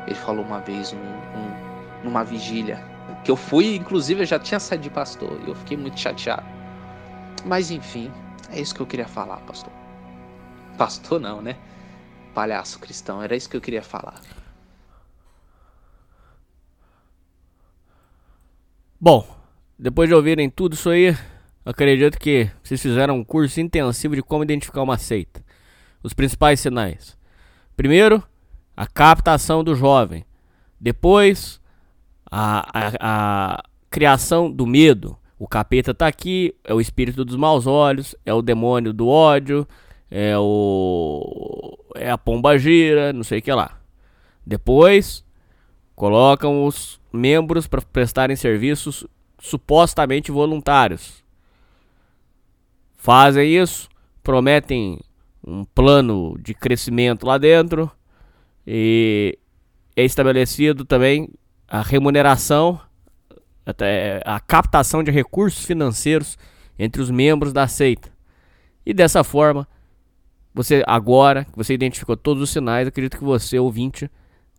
Ele 0.05 0.15
falou 0.15 0.43
uma 0.43 0.59
vez 0.59 0.91
num, 0.91 1.01
num, 1.01 2.03
numa 2.05 2.23
vigília 2.23 2.83
que 3.23 3.31
eu 3.31 3.35
fui, 3.35 3.75
inclusive 3.75 4.21
eu 4.21 4.25
já 4.25 4.39
tinha 4.39 4.59
saído 4.59 4.83
de 4.83 4.89
pastor 4.89 5.39
e 5.45 5.49
eu 5.49 5.55
fiquei 5.55 5.77
muito 5.77 5.99
chateado. 5.99 6.45
Mas 7.45 7.71
enfim, 7.71 8.11
é 8.49 8.59
isso 8.59 8.73
que 8.73 8.81
eu 8.81 8.87
queria 8.87 9.07
falar, 9.07 9.37
pastor. 9.41 9.71
Pastor 10.77 11.19
não, 11.19 11.41
né? 11.41 11.57
Palhaço 12.33 12.79
cristão, 12.79 13.21
era 13.21 13.35
isso 13.35 13.49
que 13.49 13.57
eu 13.57 13.61
queria 13.61 13.81
falar. 13.81 14.21
Bom, 18.99 19.25
depois 19.77 20.09
de 20.09 20.15
ouvirem 20.15 20.49
tudo 20.49 20.73
isso 20.73 20.89
aí, 20.89 21.15
acredito 21.65 22.19
que 22.19 22.49
vocês 22.63 22.81
fizeram 22.81 23.15
um 23.15 23.23
curso 23.23 23.59
intensivo 23.61 24.15
de 24.15 24.21
como 24.21 24.43
identificar 24.43 24.81
uma 24.81 24.97
seita. 24.97 25.43
Os 26.01 26.13
principais 26.13 26.59
sinais. 26.59 27.17
Primeiro, 27.75 28.23
a 28.75 28.87
captação 28.87 29.63
do 29.63 29.75
jovem. 29.75 30.25
Depois, 30.79 31.59
a, 32.31 32.67
a, 32.73 32.91
a 32.99 33.63
criação 33.89 34.49
do 34.51 34.65
medo. 34.65 35.17
O 35.37 35.47
capeta 35.47 35.93
tá 35.93 36.07
aqui, 36.07 36.53
é 36.63 36.73
o 36.73 36.81
espírito 36.81 37.23
dos 37.23 37.35
maus 37.35 37.65
olhos, 37.65 38.13
é 38.25 38.33
o 38.33 38.41
demônio 38.41 38.91
do 38.91 39.07
ódio, 39.07 39.67
é 40.11 40.37
o 40.37 41.77
é 41.95 42.09
a 42.09 42.17
pomba 42.17 42.57
gira, 42.57 43.13
não 43.13 43.23
sei 43.23 43.39
o 43.39 43.41
que 43.41 43.51
lá. 43.51 43.79
Depois 44.45 45.23
colocam 45.95 46.65
os 46.65 46.99
membros 47.11 47.67
para 47.67 47.81
prestarem 47.81 48.35
serviços 48.35 49.05
supostamente 49.39 50.31
voluntários. 50.31 51.23
Fazem 52.95 53.55
isso, 53.55 53.89
prometem 54.21 54.99
um 55.49 55.65
plano 55.65 56.37
de 56.39 56.53
crescimento 56.53 57.25
lá 57.25 57.37
dentro 57.37 57.91
e 58.65 59.37
é 59.95 60.03
estabelecido 60.03 60.85
também 60.85 61.29
a 61.67 61.81
remuneração, 61.81 62.79
até 63.65 64.21
a 64.25 64.39
captação 64.39 65.03
de 65.03 65.11
recursos 65.11 65.65
financeiros 65.65 66.37
entre 66.77 67.01
os 67.01 67.09
membros 67.09 67.51
da 67.51 67.67
seita. 67.67 68.09
E 68.85 68.93
dessa 68.93 69.23
forma, 69.23 69.67
você 70.53 70.83
agora 70.87 71.45
que 71.45 71.57
você 71.57 71.73
identificou 71.73 72.15
todos 72.15 72.41
os 72.41 72.49
sinais, 72.49 72.87
acredito 72.87 73.17
que 73.17 73.23
você, 73.23 73.59
ouvinte, 73.59 74.09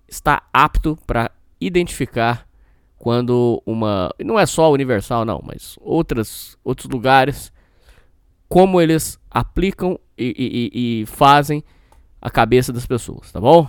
está 0.09 0.43
apto 0.53 0.99
para 1.07 1.31
identificar 1.61 2.47
quando 2.97 3.63
uma. 3.65 4.11
Não 4.23 4.39
é 4.39 4.45
só 4.45 4.65
a 4.65 4.71
Universal, 4.71 5.25
não, 5.25 5.43
mas 5.45 5.77
outras, 5.81 6.57
outros 6.63 6.89
lugares, 6.89 7.53
como 8.51 8.81
eles 8.81 9.17
aplicam 9.31 9.97
e, 10.19 10.71
e, 10.75 11.03
e 11.03 11.07
fazem 11.07 11.63
a 12.21 12.29
cabeça 12.29 12.73
das 12.73 12.85
pessoas, 12.85 13.31
tá 13.31 13.41
bom? 13.41 13.67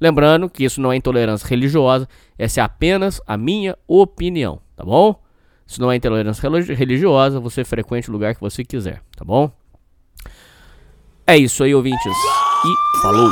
Lembrando 0.00 0.50
que 0.50 0.64
isso 0.64 0.80
não 0.80 0.92
é 0.92 0.96
intolerância 0.96 1.46
religiosa, 1.48 2.08
essa 2.36 2.60
é 2.60 2.64
apenas 2.64 3.20
a 3.24 3.36
minha 3.36 3.78
opinião, 3.86 4.60
tá 4.74 4.84
bom? 4.84 5.22
Isso 5.64 5.80
não 5.80 5.92
é 5.92 5.96
intolerância 5.96 6.50
religiosa, 6.74 7.38
você 7.38 7.64
frequente 7.64 8.10
o 8.10 8.12
lugar 8.12 8.34
que 8.34 8.40
você 8.40 8.64
quiser, 8.64 9.00
tá 9.16 9.24
bom? 9.24 9.50
É 11.24 11.38
isso 11.38 11.62
aí, 11.62 11.74
ouvintes. 11.74 12.04
E 12.04 13.02
falou! 13.02 13.30